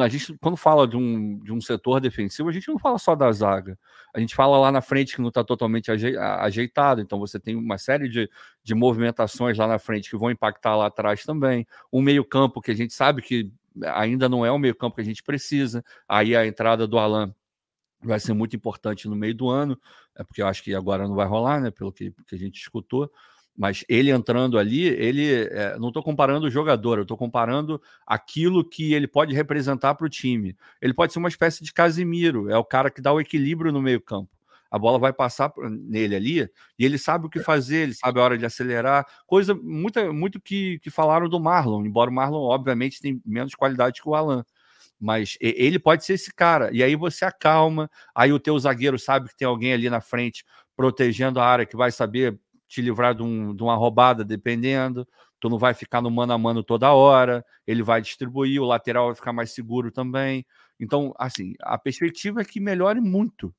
A 0.00 0.08
gente, 0.08 0.36
quando 0.38 0.56
fala 0.56 0.88
de 0.88 0.96
um, 0.96 1.38
de 1.40 1.52
um 1.52 1.60
setor 1.60 2.00
defensivo, 2.00 2.48
a 2.48 2.52
gente 2.52 2.68
não 2.68 2.78
fala 2.78 2.98
só 2.98 3.14
da 3.14 3.30
zaga. 3.30 3.78
A 4.14 4.20
gente 4.20 4.34
fala 4.34 4.58
lá 4.58 4.72
na 4.72 4.80
frente 4.80 5.14
que 5.14 5.20
não 5.20 5.28
está 5.28 5.44
totalmente 5.44 5.90
ajeitado. 5.90 7.00
Então 7.00 7.18
você 7.18 7.38
tem 7.38 7.54
uma 7.54 7.76
série 7.76 8.08
de, 8.08 8.30
de 8.62 8.74
movimentações 8.74 9.58
lá 9.58 9.66
na 9.66 9.78
frente 9.78 10.08
que 10.08 10.16
vão 10.16 10.30
impactar 10.30 10.74
lá 10.76 10.86
atrás 10.86 11.24
também. 11.24 11.66
Um 11.92 12.00
meio-campo 12.00 12.62
que 12.62 12.70
a 12.70 12.74
gente 12.74 12.94
sabe 12.94 13.20
que 13.20 13.52
ainda 13.94 14.28
não 14.28 14.44
é 14.44 14.50
o 14.50 14.58
meio-campo 14.58 14.96
que 14.96 15.02
a 15.02 15.04
gente 15.04 15.22
precisa. 15.22 15.84
Aí 16.08 16.34
a 16.34 16.46
entrada 16.46 16.86
do 16.86 16.98
Alan 16.98 17.34
vai 18.02 18.20
ser 18.20 18.34
muito 18.34 18.54
importante 18.54 19.08
no 19.08 19.16
meio 19.16 19.34
do 19.34 19.48
ano, 19.48 19.78
é 20.14 20.22
porque 20.22 20.42
eu 20.42 20.46
acho 20.46 20.62
que 20.62 20.74
agora 20.74 21.08
não 21.08 21.14
vai 21.14 21.26
rolar, 21.26 21.60
né? 21.60 21.70
Pelo 21.70 21.92
que, 21.92 22.12
que 22.26 22.34
a 22.34 22.38
gente 22.38 22.60
escutou. 22.60 23.10
Mas 23.56 23.84
ele 23.88 24.10
entrando 24.10 24.58
ali, 24.58 24.82
ele 24.82 25.32
é, 25.32 25.78
não 25.78 25.88
estou 25.88 26.02
comparando 26.02 26.46
o 26.46 26.50
jogador, 26.50 26.98
eu 26.98 27.02
estou 27.02 27.16
comparando 27.16 27.80
aquilo 28.04 28.68
que 28.68 28.92
ele 28.92 29.06
pode 29.06 29.32
representar 29.32 29.94
para 29.94 30.06
o 30.06 30.10
time. 30.10 30.56
Ele 30.82 30.92
pode 30.92 31.12
ser 31.12 31.20
uma 31.20 31.28
espécie 31.28 31.62
de 31.62 31.72
Casimiro, 31.72 32.50
é 32.50 32.58
o 32.58 32.64
cara 32.64 32.90
que 32.90 33.00
dá 33.00 33.12
o 33.12 33.20
equilíbrio 33.20 33.70
no 33.70 33.80
meio-campo. 33.80 34.28
A 34.68 34.78
bola 34.78 34.98
vai 34.98 35.12
passar 35.12 35.52
nele 35.70 36.16
ali 36.16 36.50
e 36.76 36.84
ele 36.84 36.98
sabe 36.98 37.26
o 37.26 37.30
que 37.30 37.38
fazer, 37.38 37.76
ele 37.84 37.94
sabe 37.94 38.18
a 38.18 38.24
hora 38.24 38.36
de 38.36 38.44
acelerar. 38.44 39.06
Coisa 39.24 39.54
muito, 39.54 40.12
muito 40.12 40.40
que, 40.40 40.80
que 40.80 40.90
falaram 40.90 41.28
do 41.28 41.38
Marlon, 41.38 41.86
embora 41.86 42.10
o 42.10 42.12
Marlon, 42.12 42.42
obviamente, 42.42 43.00
tem 43.00 43.22
menos 43.24 43.54
qualidade 43.54 44.02
que 44.02 44.08
o 44.08 44.16
Alan. 44.16 44.44
Mas 45.00 45.36
ele 45.40 45.78
pode 45.78 46.04
ser 46.04 46.14
esse 46.14 46.34
cara. 46.34 46.70
E 46.72 46.82
aí 46.82 46.96
você 46.96 47.24
acalma, 47.24 47.88
aí 48.12 48.32
o 48.32 48.40
teu 48.40 48.58
zagueiro 48.58 48.98
sabe 48.98 49.28
que 49.28 49.36
tem 49.36 49.46
alguém 49.46 49.72
ali 49.72 49.88
na 49.88 50.00
frente 50.00 50.44
protegendo 50.74 51.38
a 51.38 51.46
área 51.46 51.66
que 51.66 51.76
vai 51.76 51.92
saber 51.92 52.36
te 52.68 52.80
livrar 52.82 53.14
de, 53.14 53.22
um, 53.22 53.54
de 53.54 53.62
uma 53.62 53.76
roubada, 53.76 54.24
dependendo. 54.24 55.06
Tu 55.40 55.48
não 55.48 55.58
vai 55.58 55.74
ficar 55.74 56.00
no 56.00 56.10
mano 56.10 56.32
a 56.32 56.38
mano 56.38 56.62
toda 56.62 56.92
hora, 56.92 57.44
ele 57.66 57.82
vai 57.82 58.00
distribuir, 58.00 58.62
o 58.62 58.64
lateral 58.64 59.06
vai 59.06 59.14
ficar 59.14 59.32
mais 59.32 59.52
seguro 59.52 59.90
também. 59.90 60.46
Então, 60.80 61.12
assim, 61.18 61.54
a 61.60 61.78
perspectiva 61.78 62.40
é 62.40 62.44
que 62.44 62.60
melhore 62.60 63.00
muito. 63.00 63.54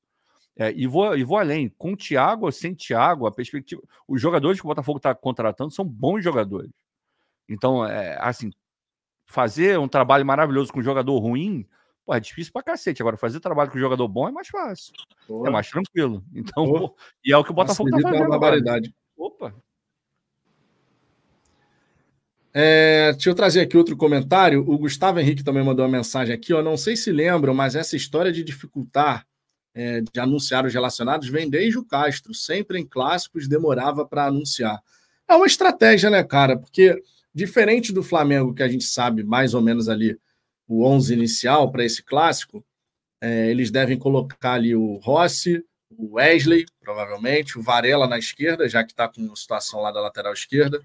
É, 0.57 0.71
e, 0.71 0.87
vou, 0.87 1.15
e 1.17 1.23
vou 1.23 1.37
além, 1.37 1.69
com 1.77 1.93
o 1.93 1.97
Thiago 1.97 2.45
ou 2.45 2.51
sem 2.51 2.73
Thiago, 2.73 3.27
a 3.27 3.31
perspectiva. 3.31 3.81
Os 4.07 4.21
jogadores 4.21 4.59
que 4.59 4.65
o 4.65 4.69
Botafogo 4.69 4.97
está 4.97 5.13
contratando 5.13 5.71
são 5.71 5.85
bons 5.85 6.23
jogadores. 6.23 6.71
Então, 7.47 7.85
é, 7.85 8.17
assim, 8.21 8.49
fazer 9.25 9.77
um 9.77 9.87
trabalho 9.87 10.25
maravilhoso 10.25 10.71
com 10.71 10.79
um 10.79 10.83
jogador 10.83 11.17
ruim, 11.19 11.67
pô, 12.05 12.13
é 12.13 12.19
difícil 12.19 12.53
pra 12.53 12.63
cacete. 12.63 13.01
Agora, 13.01 13.17
fazer 13.17 13.39
trabalho 13.39 13.71
com 13.71 13.79
jogador 13.79 14.07
bom 14.07 14.27
é 14.29 14.31
mais 14.31 14.47
fácil. 14.47 14.93
É 15.45 15.49
mais 15.49 15.69
tranquilo. 15.69 16.23
Então, 16.33 16.65
pô, 16.65 16.95
e 17.23 17.33
é 17.33 17.37
o 17.37 17.43
que 17.43 17.51
o 17.51 17.53
Botafogo 17.53 17.89
está 17.89 18.01
fazendo. 18.01 18.23
Uma 18.23 18.39
barbaridade. 18.39 18.93
Opa! 19.17 19.53
É, 22.53 23.11
deixa 23.11 23.29
eu 23.29 23.35
trazer 23.35 23.61
aqui 23.61 23.75
outro 23.75 23.97
comentário. 23.97 24.61
O 24.61 24.77
Gustavo 24.77 25.19
Henrique 25.19 25.43
também 25.43 25.63
mandou 25.63 25.83
uma 25.85 25.91
mensagem 25.97 26.33
aqui. 26.33 26.53
Ó, 26.53 26.61
não 26.61 26.77
sei 26.77 26.95
se 26.95 27.11
lembram, 27.11 27.53
mas 27.53 27.75
essa 27.75 27.97
história 27.97 28.31
de 28.31 28.43
dificultar 28.43 29.25
é, 29.73 29.99
de 29.99 30.19
anunciar 30.21 30.65
os 30.65 30.73
relacionados 30.73 31.27
vem 31.27 31.49
desde 31.49 31.77
o 31.77 31.83
Castro. 31.83 32.33
Sempre 32.33 32.79
em 32.79 32.85
clássicos 32.85 33.47
demorava 33.47 34.05
para 34.05 34.27
anunciar. 34.27 34.81
É 35.27 35.35
uma 35.35 35.47
estratégia, 35.47 36.09
né, 36.09 36.23
cara? 36.23 36.57
Porque 36.57 37.01
diferente 37.33 37.91
do 37.91 38.01
Flamengo, 38.01 38.53
que 38.53 38.63
a 38.63 38.69
gente 38.69 38.85
sabe 38.85 39.21
mais 39.21 39.53
ou 39.53 39.61
menos 39.61 39.89
ali 39.89 40.17
o 40.67 40.85
11 40.85 41.13
inicial 41.13 41.71
para 41.71 41.85
esse 41.85 42.03
clássico, 42.03 42.65
é, 43.21 43.49
eles 43.49 43.71
devem 43.71 43.97
colocar 43.97 44.53
ali 44.53 44.75
o 44.75 44.97
Rossi, 44.97 45.63
o 45.97 46.15
Wesley, 46.15 46.65
provavelmente, 46.79 47.57
o 47.57 47.61
Varela 47.61 48.07
na 48.07 48.17
esquerda, 48.17 48.67
já 48.67 48.83
que 48.83 48.91
está 48.91 49.07
com 49.07 49.35
situação 49.35 49.81
lá 49.81 49.91
da 49.91 50.01
lateral 50.01 50.33
esquerda. 50.33 50.81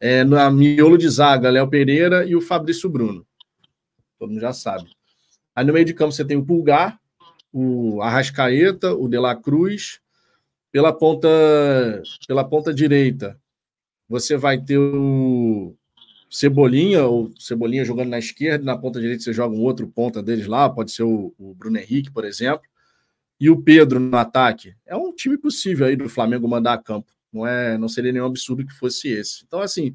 É, 0.00 0.24
na 0.24 0.50
miolo 0.50 0.96
de 0.96 1.08
zaga, 1.08 1.50
Léo 1.50 1.68
Pereira 1.68 2.24
e 2.24 2.34
o 2.34 2.40
Fabrício 2.40 2.88
Bruno. 2.88 3.26
Todo 4.18 4.30
mundo 4.30 4.40
já 4.40 4.52
sabe. 4.52 4.90
Aí 5.54 5.64
no 5.64 5.72
meio 5.72 5.84
de 5.84 5.94
campo 5.94 6.12
você 6.12 6.24
tem 6.24 6.36
o 6.36 6.44
Pulgar, 6.44 6.98
o 7.52 8.00
Arrascaeta, 8.00 8.94
o 8.94 9.08
De 9.08 9.18
La 9.18 9.34
Cruz. 9.34 10.00
Pela 10.70 10.92
ponta, 10.92 11.28
pela 12.26 12.44
ponta 12.44 12.74
direita, 12.74 13.40
você 14.06 14.36
vai 14.36 14.60
ter 14.60 14.76
o 14.76 15.77
Cebolinha, 16.30 17.04
ou 17.04 17.30
Cebolinha 17.38 17.84
jogando 17.84 18.08
na 18.08 18.18
esquerda, 18.18 18.64
na 18.64 18.76
ponta 18.76 19.00
direita 19.00 19.22
você 19.22 19.32
joga 19.32 19.54
um 19.54 19.62
outro 19.62 19.86
ponta 19.88 20.22
deles 20.22 20.46
lá, 20.46 20.68
pode 20.68 20.92
ser 20.92 21.04
o, 21.04 21.34
o 21.38 21.54
Bruno 21.54 21.78
Henrique, 21.78 22.10
por 22.10 22.24
exemplo. 22.24 22.68
E 23.40 23.48
o 23.48 23.62
Pedro 23.62 24.00
no 24.00 24.16
ataque. 24.16 24.74
É 24.84 24.96
um 24.96 25.12
time 25.12 25.38
possível 25.38 25.86
aí 25.86 25.96
do 25.96 26.08
Flamengo 26.08 26.48
mandar 26.48 26.74
a 26.74 26.78
campo. 26.78 27.12
Não, 27.32 27.46
é, 27.46 27.78
não 27.78 27.88
seria 27.88 28.12
nenhum 28.12 28.26
absurdo 28.26 28.66
que 28.66 28.72
fosse 28.72 29.08
esse. 29.08 29.44
Então, 29.46 29.60
assim, 29.60 29.94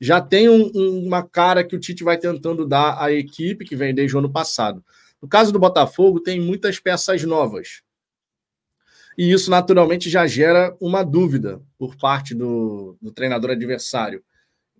já 0.00 0.20
tem 0.20 0.48
um, 0.48 0.70
um, 0.74 1.06
uma 1.06 1.22
cara 1.22 1.64
que 1.64 1.74
o 1.74 1.78
Tite 1.78 2.04
vai 2.04 2.16
tentando 2.16 2.66
dar 2.66 3.02
à 3.02 3.12
equipe 3.12 3.64
que 3.64 3.74
vem 3.74 3.94
desde 3.94 4.14
o 4.14 4.20
ano 4.20 4.30
passado. 4.30 4.84
No 5.20 5.28
caso 5.28 5.52
do 5.52 5.58
Botafogo, 5.58 6.20
tem 6.20 6.40
muitas 6.40 6.78
peças 6.78 7.24
novas. 7.24 7.82
E 9.16 9.32
isso, 9.32 9.50
naturalmente, 9.50 10.08
já 10.08 10.24
gera 10.28 10.76
uma 10.80 11.02
dúvida 11.02 11.60
por 11.76 11.96
parte 11.96 12.34
do, 12.34 12.96
do 13.02 13.10
treinador 13.10 13.50
adversário. 13.50 14.22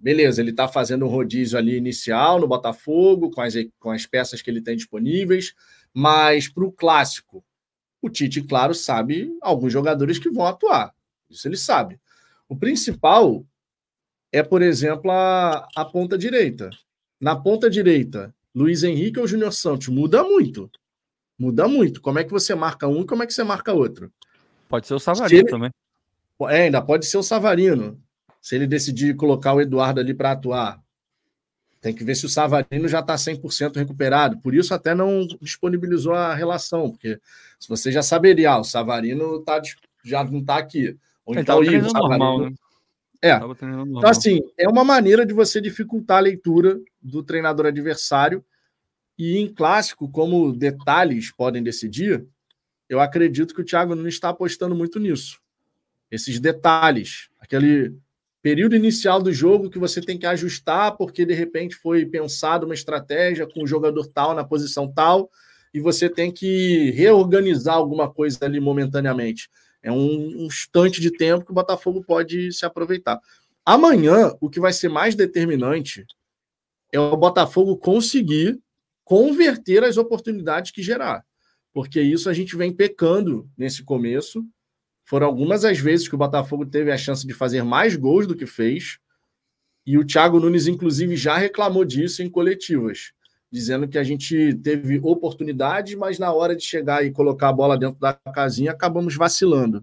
Beleza, 0.00 0.40
ele 0.40 0.50
está 0.50 0.68
fazendo 0.68 1.04
um 1.04 1.08
rodízio 1.08 1.58
ali 1.58 1.76
inicial 1.76 2.40
no 2.40 2.46
Botafogo, 2.46 3.30
com 3.30 3.40
as, 3.40 3.54
com 3.78 3.90
as 3.90 4.06
peças 4.06 4.40
que 4.40 4.50
ele 4.50 4.60
tem 4.60 4.76
disponíveis, 4.76 5.54
mas 5.92 6.48
para 6.48 6.64
o 6.64 6.72
clássico, 6.72 7.44
o 8.00 8.08
Tite, 8.08 8.42
claro, 8.42 8.74
sabe 8.74 9.36
alguns 9.42 9.72
jogadores 9.72 10.18
que 10.18 10.30
vão 10.30 10.46
atuar. 10.46 10.94
Isso 11.28 11.48
ele 11.48 11.56
sabe. 11.56 11.98
O 12.48 12.56
principal 12.56 13.44
é, 14.32 14.42
por 14.42 14.62
exemplo, 14.62 15.10
a, 15.10 15.66
a 15.74 15.84
ponta 15.84 16.16
direita. 16.16 16.70
Na 17.20 17.34
ponta 17.34 17.68
direita, 17.68 18.34
Luiz 18.54 18.82
Henrique 18.82 19.18
ou 19.18 19.26
Júnior 19.26 19.52
Santos? 19.52 19.88
Muda 19.88 20.22
muito. 20.22 20.70
Muda 21.38 21.66
muito. 21.66 22.00
Como 22.00 22.18
é 22.18 22.24
que 22.24 22.30
você 22.30 22.54
marca 22.54 22.86
um 22.86 23.00
e 23.00 23.06
como 23.06 23.22
é 23.22 23.26
que 23.26 23.32
você 23.32 23.42
marca 23.42 23.72
outro? 23.72 24.12
Pode 24.68 24.86
ser 24.86 24.94
o 24.94 24.98
Savarino 24.98 25.42
ele... 25.42 25.50
também. 25.50 25.70
É, 26.42 26.64
ainda 26.64 26.80
pode 26.80 27.06
ser 27.06 27.18
o 27.18 27.22
Savarino. 27.22 28.00
Se 28.40 28.54
ele 28.54 28.66
decidir 28.66 29.16
colocar 29.16 29.54
o 29.54 29.60
Eduardo 29.60 30.00
ali 30.00 30.14
para 30.14 30.32
atuar. 30.32 30.80
Tem 31.80 31.94
que 31.94 32.02
ver 32.02 32.16
se 32.16 32.26
o 32.26 32.28
Savarino 32.28 32.88
já 32.88 33.00
está 33.00 33.14
100% 33.14 33.76
recuperado. 33.76 34.38
Por 34.38 34.54
isso, 34.54 34.74
até 34.74 34.94
não 34.94 35.26
disponibilizou 35.40 36.12
a 36.12 36.34
relação, 36.34 36.90
porque 36.90 37.20
se 37.58 37.68
você 37.68 37.92
já 37.92 38.02
saberia, 38.02 38.52
ah, 38.52 38.60
o 38.60 38.64
Savarino 38.64 39.40
tá, 39.42 39.60
já 40.04 40.24
não 40.24 40.40
está 40.40 40.58
aqui. 40.58 40.96
Ou 41.24 41.34
ele 41.34 41.42
então 41.42 41.58
o 41.58 41.64
Igor, 41.64 41.92
normal, 41.92 42.40
né? 42.40 42.52
É. 43.22 43.36
Então, 43.36 44.08
assim, 44.08 44.40
é 44.56 44.68
uma 44.68 44.84
maneira 44.84 45.26
de 45.26 45.34
você 45.34 45.60
dificultar 45.60 46.18
a 46.18 46.22
leitura 46.22 46.80
do 47.02 47.22
treinador 47.22 47.66
adversário. 47.66 48.44
E 49.18 49.38
em 49.38 49.52
clássico, 49.52 50.08
como 50.08 50.52
detalhes 50.52 51.32
podem 51.32 51.62
decidir, 51.62 52.24
eu 52.88 53.00
acredito 53.00 53.54
que 53.54 53.60
o 53.60 53.64
Thiago 53.64 53.94
não 53.94 54.06
está 54.06 54.28
apostando 54.28 54.74
muito 54.74 55.00
nisso. 55.00 55.40
Esses 56.10 56.38
detalhes, 56.38 57.28
aquele 57.38 57.96
período 58.48 58.74
inicial 58.74 59.20
do 59.22 59.30
jogo 59.30 59.68
que 59.68 59.78
você 59.78 60.00
tem 60.00 60.16
que 60.16 60.24
ajustar 60.24 60.96
porque 60.96 61.26
de 61.26 61.34
repente 61.34 61.76
foi 61.76 62.06
pensado 62.06 62.64
uma 62.64 62.72
estratégia 62.72 63.46
com 63.46 63.62
o 63.62 63.66
jogador 63.66 64.06
tal 64.06 64.32
na 64.32 64.42
posição 64.42 64.90
tal 64.90 65.30
e 65.74 65.78
você 65.78 66.08
tem 66.08 66.32
que 66.32 66.90
reorganizar 66.92 67.74
alguma 67.74 68.10
coisa 68.10 68.38
ali 68.40 68.58
momentaneamente. 68.58 69.50
É 69.82 69.92
um, 69.92 69.98
um 69.98 70.46
instante 70.46 70.98
de 70.98 71.10
tempo 71.10 71.44
que 71.44 71.50
o 71.50 71.54
Botafogo 71.54 72.02
pode 72.02 72.50
se 72.50 72.64
aproveitar. 72.64 73.20
Amanhã, 73.66 74.32
o 74.40 74.48
que 74.48 74.58
vai 74.58 74.72
ser 74.72 74.88
mais 74.88 75.14
determinante 75.14 76.06
é 76.90 76.98
o 76.98 77.18
Botafogo 77.18 77.76
conseguir 77.76 78.58
converter 79.04 79.84
as 79.84 79.98
oportunidades 79.98 80.70
que 80.70 80.82
gerar. 80.82 81.22
Porque 81.70 82.00
isso 82.00 82.30
a 82.30 82.32
gente 82.32 82.56
vem 82.56 82.72
pecando 82.72 83.46
nesse 83.58 83.84
começo. 83.84 84.42
Foram 85.08 85.26
algumas 85.26 85.64
as 85.64 85.78
vezes 85.78 86.06
que 86.06 86.14
o 86.14 86.18
Botafogo 86.18 86.66
teve 86.66 86.92
a 86.92 86.98
chance 86.98 87.26
de 87.26 87.32
fazer 87.32 87.64
mais 87.64 87.96
gols 87.96 88.26
do 88.26 88.36
que 88.36 88.44
fez. 88.44 88.98
E 89.86 89.96
o 89.96 90.04
Thiago 90.04 90.38
Nunes, 90.38 90.66
inclusive, 90.66 91.16
já 91.16 91.38
reclamou 91.38 91.82
disso 91.82 92.22
em 92.22 92.28
coletivas, 92.28 93.12
dizendo 93.50 93.88
que 93.88 93.96
a 93.96 94.04
gente 94.04 94.54
teve 94.62 95.00
oportunidade, 95.02 95.96
mas 95.96 96.18
na 96.18 96.30
hora 96.30 96.54
de 96.54 96.62
chegar 96.62 97.06
e 97.06 97.10
colocar 97.10 97.48
a 97.48 97.52
bola 97.54 97.78
dentro 97.78 97.98
da 97.98 98.12
casinha, 98.12 98.70
acabamos 98.70 99.16
vacilando. 99.16 99.82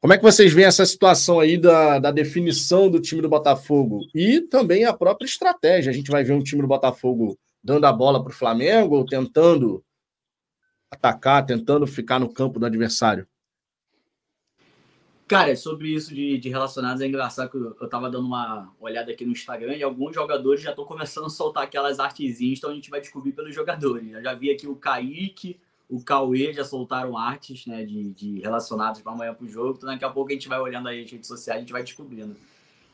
Como 0.00 0.14
é 0.14 0.16
que 0.16 0.24
vocês 0.24 0.50
veem 0.50 0.66
essa 0.66 0.86
situação 0.86 1.38
aí 1.38 1.58
da, 1.58 1.98
da 1.98 2.10
definição 2.10 2.90
do 2.90 3.02
time 3.02 3.20
do 3.20 3.28
Botafogo 3.28 4.00
e 4.14 4.40
também 4.40 4.86
a 4.86 4.94
própria 4.94 5.26
estratégia? 5.26 5.90
A 5.90 5.94
gente 5.94 6.10
vai 6.10 6.24
ver 6.24 6.32
um 6.32 6.42
time 6.42 6.62
do 6.62 6.68
Botafogo 6.68 7.38
dando 7.62 7.84
a 7.84 7.92
bola 7.92 8.24
para 8.24 8.32
o 8.32 8.34
Flamengo 8.34 8.96
ou 8.96 9.04
tentando 9.04 9.84
atacar, 10.90 11.44
tentando 11.44 11.86
ficar 11.86 12.18
no 12.18 12.32
campo 12.32 12.58
do 12.58 12.64
adversário? 12.64 13.28
Cara, 15.26 15.56
sobre 15.56 15.88
isso 15.88 16.14
de, 16.14 16.36
de 16.36 16.50
relacionados 16.50 17.00
é 17.00 17.06
engraçado 17.06 17.50
que 17.50 17.56
eu, 17.56 17.74
eu 17.80 17.88
tava 17.88 18.10
dando 18.10 18.26
uma 18.26 18.70
olhada 18.78 19.10
aqui 19.10 19.24
no 19.24 19.32
Instagram 19.32 19.74
e 19.74 19.82
alguns 19.82 20.14
jogadores 20.14 20.60
já 20.60 20.70
estão 20.70 20.84
começando 20.84 21.26
a 21.26 21.30
soltar 21.30 21.64
aquelas 21.64 21.98
artezinhas, 21.98 22.58
então 22.58 22.70
a 22.70 22.74
gente 22.74 22.90
vai 22.90 23.00
descobrir 23.00 23.32
pelos 23.32 23.54
jogadores. 23.54 24.12
Eu 24.12 24.22
já 24.22 24.34
vi 24.34 24.50
aqui 24.50 24.66
o 24.66 24.76
Kaique, 24.76 25.58
o 25.88 26.02
Cauê 26.02 26.52
já 26.52 26.64
soltaram 26.64 27.16
artes 27.16 27.66
né, 27.66 27.84
de, 27.84 28.12
de 28.12 28.40
relacionados 28.40 29.00
para 29.00 29.12
amanhã 29.12 29.32
para 29.32 29.46
o 29.46 29.48
jogo. 29.48 29.74
Então 29.78 29.88
daqui 29.88 30.04
a 30.04 30.10
pouco 30.10 30.30
a 30.30 30.34
gente 30.34 30.48
vai 30.48 30.60
olhando 30.60 30.88
aí 30.88 31.02
as 31.02 31.10
redes 31.10 31.28
sociais, 31.28 31.58
a 31.58 31.60
gente 31.60 31.72
vai 31.72 31.82
descobrindo. 31.82 32.36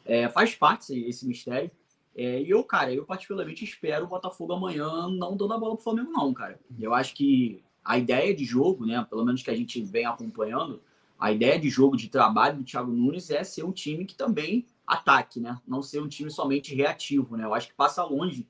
É, 0.05 0.29
faz 0.29 0.55
parte 0.55 0.93
esse, 1.09 1.27
mistério. 1.27 1.71
É, 2.15 2.43
e 2.43 2.51
eu, 2.51 2.63
cara, 2.63 2.93
eu 2.93 3.05
particularmente 3.05 3.65
espero 3.65 4.05
o 4.05 4.09
Botafogo 4.09 4.53
amanhã 4.53 4.87
não 5.09 5.37
dando 5.37 5.53
a 5.53 5.59
bola 5.59 5.75
pro 5.75 5.85
Flamengo, 5.85 6.13
não, 6.13 6.33
cara. 6.33 6.61
Eu 6.79 6.95
acho 6.95 7.15
que 7.15 7.63
a 7.85 7.99
ideia 7.99 8.35
de 8.35 8.45
jogo, 8.45 8.87
né, 8.87 9.05
pelo 9.09 9.25
menos 9.25 9.43
que 9.43 9.51
a 9.51 9.57
gente 9.57 9.83
vem 9.83 10.05
acompanhando, 10.05 10.81
a 11.21 11.31
ideia 11.31 11.59
de 11.61 11.69
jogo, 11.69 11.97
de 11.97 12.09
trabalho 12.09 12.57
do 12.57 12.65
Thiago 12.65 12.91
Nunes 12.91 13.31
é 13.31 13.45
ser 13.45 13.63
um 13.63 13.73
time 13.73 14.07
que 14.07 14.15
também 14.15 14.67
ataque, 14.87 15.39
né? 15.39 15.61
Não 15.69 15.83
ser 15.83 16.01
um 16.01 16.09
time 16.09 16.31
somente 16.31 16.75
reativo, 16.75 17.37
né? 17.37 17.45
Eu 17.45 17.53
acho 17.53 17.69
que 17.69 17.75
passa 17.75 18.03
longe, 18.03 18.49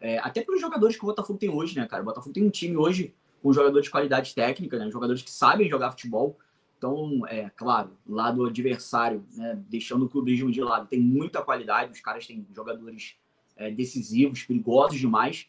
é, 0.00 0.18
até 0.18 0.44
os 0.48 0.60
jogadores 0.60 0.96
que 0.96 1.02
o 1.02 1.06
Botafogo 1.06 1.38
tem 1.38 1.48
hoje, 1.48 1.76
né, 1.76 1.86
cara? 1.86 2.02
O 2.02 2.06
Botafogo 2.06 2.32
tem 2.32 2.44
um 2.44 2.50
time 2.50 2.76
hoje 2.76 3.14
com 3.42 3.52
jogadores 3.52 3.86
de 3.86 3.90
qualidade 3.90 4.34
técnica, 4.34 4.78
né? 4.78 4.88
Jogadores 4.90 5.22
que 5.22 5.30
sabem 5.30 5.68
jogar 5.68 5.90
futebol. 5.90 6.38
Então, 6.78 7.26
é 7.28 7.50
claro, 7.50 7.96
lá 8.04 8.30
do 8.30 8.44
adversário, 8.44 9.24
né, 9.36 9.56
deixando 9.68 10.06
o 10.06 10.08
clubismo 10.08 10.50
de 10.50 10.60
lado, 10.60 10.88
tem 10.88 11.00
muita 11.00 11.40
qualidade. 11.40 11.92
Os 11.92 12.00
caras 12.00 12.26
têm 12.26 12.44
jogadores 12.52 13.14
é, 13.56 13.70
decisivos, 13.70 14.42
perigosos 14.42 14.98
demais. 14.98 15.46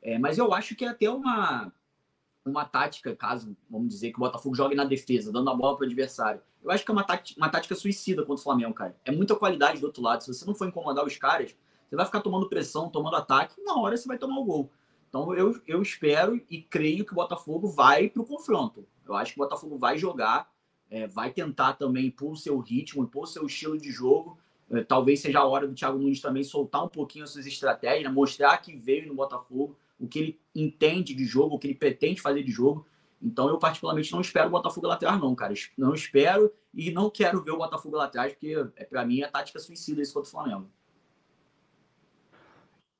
É, 0.00 0.18
mas 0.18 0.38
eu 0.38 0.52
acho 0.52 0.76
que 0.76 0.84
é 0.84 0.88
até 0.88 1.10
uma, 1.10 1.72
uma 2.48 2.64
tática, 2.64 3.14
caso, 3.14 3.56
vamos 3.70 3.88
dizer, 3.88 4.10
que 4.10 4.16
o 4.16 4.20
Botafogo 4.20 4.54
jogue 4.54 4.74
na 4.74 4.84
defesa, 4.84 5.32
dando 5.32 5.50
a 5.50 5.54
bola 5.54 5.76
para 5.76 5.84
o 5.84 5.86
adversário. 5.86 6.40
Eu 6.62 6.70
acho 6.70 6.84
que 6.84 6.90
é 6.90 6.94
uma 6.94 7.04
tática, 7.04 7.38
uma 7.38 7.48
tática 7.48 7.74
suicida 7.74 8.22
contra 8.22 8.40
o 8.40 8.44
Flamengo, 8.44 8.74
cara. 8.74 8.96
É 9.04 9.12
muita 9.12 9.36
qualidade 9.36 9.80
do 9.80 9.86
outro 9.86 10.02
lado. 10.02 10.22
Se 10.22 10.32
você 10.32 10.44
não 10.44 10.54
for 10.54 10.66
incomodar 10.66 11.04
os 11.04 11.16
caras, 11.16 11.54
você 11.88 11.96
vai 11.96 12.04
ficar 12.04 12.20
tomando 12.20 12.48
pressão, 12.48 12.90
tomando 12.90 13.16
ataque, 13.16 13.60
na 13.62 13.76
hora 13.76 13.96
você 13.96 14.06
vai 14.06 14.18
tomar 14.18 14.38
o 14.38 14.44
gol. 14.44 14.70
Então 15.08 15.32
eu, 15.34 15.58
eu 15.66 15.80
espero 15.80 16.40
e 16.50 16.60
creio 16.60 17.04
que 17.04 17.12
o 17.12 17.16
Botafogo 17.16 17.68
vai 17.68 18.08
para 18.08 18.22
o 18.22 18.26
confronto. 18.26 18.86
Eu 19.06 19.14
acho 19.14 19.32
que 19.32 19.40
o 19.40 19.42
Botafogo 19.44 19.78
vai 19.78 19.96
jogar, 19.96 20.50
é, 20.90 21.06
vai 21.06 21.30
tentar 21.30 21.74
também 21.74 22.06
impor 22.06 22.32
o 22.32 22.36
seu 22.36 22.58
ritmo, 22.58 23.02
impor 23.02 23.24
o 23.24 23.26
seu 23.26 23.46
estilo 23.46 23.78
de 23.78 23.90
jogo. 23.90 24.38
É, 24.70 24.84
talvez 24.84 25.20
seja 25.20 25.38
a 25.38 25.46
hora 25.46 25.66
do 25.66 25.74
Thiago 25.74 25.98
Nunes 25.98 26.20
também 26.20 26.44
soltar 26.44 26.84
um 26.84 26.88
pouquinho 26.88 27.24
as 27.24 27.30
suas 27.30 27.46
estratégias, 27.46 28.04
né? 28.04 28.10
mostrar 28.10 28.58
que 28.58 28.76
veio 28.76 29.08
no 29.08 29.14
Botafogo, 29.14 29.78
o 29.98 30.06
que 30.06 30.18
ele 30.18 30.40
entende 30.54 31.14
de 31.14 31.24
jogo, 31.24 31.56
o 31.56 31.58
que 31.58 31.66
ele 31.66 31.74
pretende 31.74 32.20
fazer 32.20 32.42
de 32.42 32.50
jogo. 32.50 32.86
Então 33.20 33.48
eu 33.48 33.58
particularmente 33.58 34.12
não 34.12 34.20
espero 34.20 34.48
o 34.48 34.50
Botafogo 34.50 34.86
lá 34.86 34.94
atrás, 34.94 35.20
não, 35.20 35.34
cara. 35.34 35.52
Não 35.76 35.92
espero 35.94 36.52
e 36.72 36.90
não 36.90 37.10
quero 37.10 37.42
ver 37.42 37.50
o 37.50 37.58
Botafogo 37.58 37.96
lá 37.96 38.04
atrás, 38.04 38.32
porque 38.32 38.54
é, 38.76 38.84
para 38.84 39.04
mim 39.04 39.20
é 39.20 39.28
tática 39.28 39.58
suicida 39.58 40.00
esse 40.00 40.12
contra 40.12 40.28
o 40.28 40.30
Flamengo. 40.30 40.70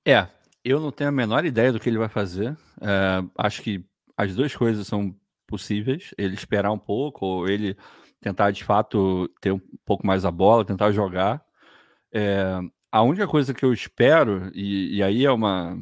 É, 0.05 0.27
eu 0.65 0.81
não 0.81 0.91
tenho 0.91 1.11
a 1.11 1.13
menor 1.13 1.45
ideia 1.45 1.73
do 1.73 1.79
que 1.79 1.89
ele 1.89 1.99
vai 1.99 2.09
fazer. 2.09 2.57
É, 2.81 3.25
acho 3.37 3.63
que 3.63 3.85
as 4.17 4.35
duas 4.35 4.55
coisas 4.57 4.87
são 4.87 5.15
possíveis. 5.47 6.13
Ele 6.19 6.35
esperar 6.35 6.73
um 6.73 6.79
pouco, 6.79 7.25
ou 7.25 7.49
ele 7.49 7.77
tentar 8.21 8.51
de 8.51 8.65
fato 8.65 9.29
ter 9.41 9.53
um 9.53 9.61
pouco 9.85 10.07
mais 10.07 10.25
a 10.25 10.31
bola, 10.31 10.65
tentar 10.65 10.91
jogar. 10.91 11.45
É, 12.13 12.59
a 12.91 13.03
única 13.03 13.27
coisa 13.29 13.55
que 13.55 13.65
eu 13.65 13.73
espero, 13.73 14.51
e, 14.55 14.97
e, 14.97 15.03
aí 15.03 15.25
é 15.25 15.31
uma 15.31 15.79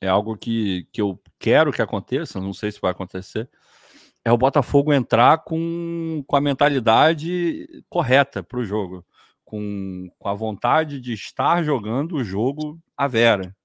é 0.00 0.08
algo 0.08 0.36
que, 0.36 0.86
que 0.92 1.00
eu 1.00 1.20
quero 1.38 1.72
que 1.72 1.82
aconteça, 1.82 2.40
não 2.40 2.52
sei 2.52 2.72
se 2.72 2.80
vai 2.80 2.90
acontecer, 2.90 3.48
é 4.24 4.32
o 4.32 4.38
Botafogo 4.38 4.92
entrar 4.92 5.38
com, 5.38 6.22
com 6.26 6.36
a 6.36 6.40
mentalidade 6.40 7.66
correta 7.88 8.42
para 8.42 8.58
o 8.58 8.64
jogo, 8.64 9.04
com, 9.44 10.10
com 10.18 10.28
a 10.28 10.34
vontade 10.34 11.00
de 11.00 11.12
estar 11.12 11.62
jogando 11.62 12.16
o 12.16 12.24
jogo 12.24 12.78
à 12.96 13.08
vera. 13.08 13.56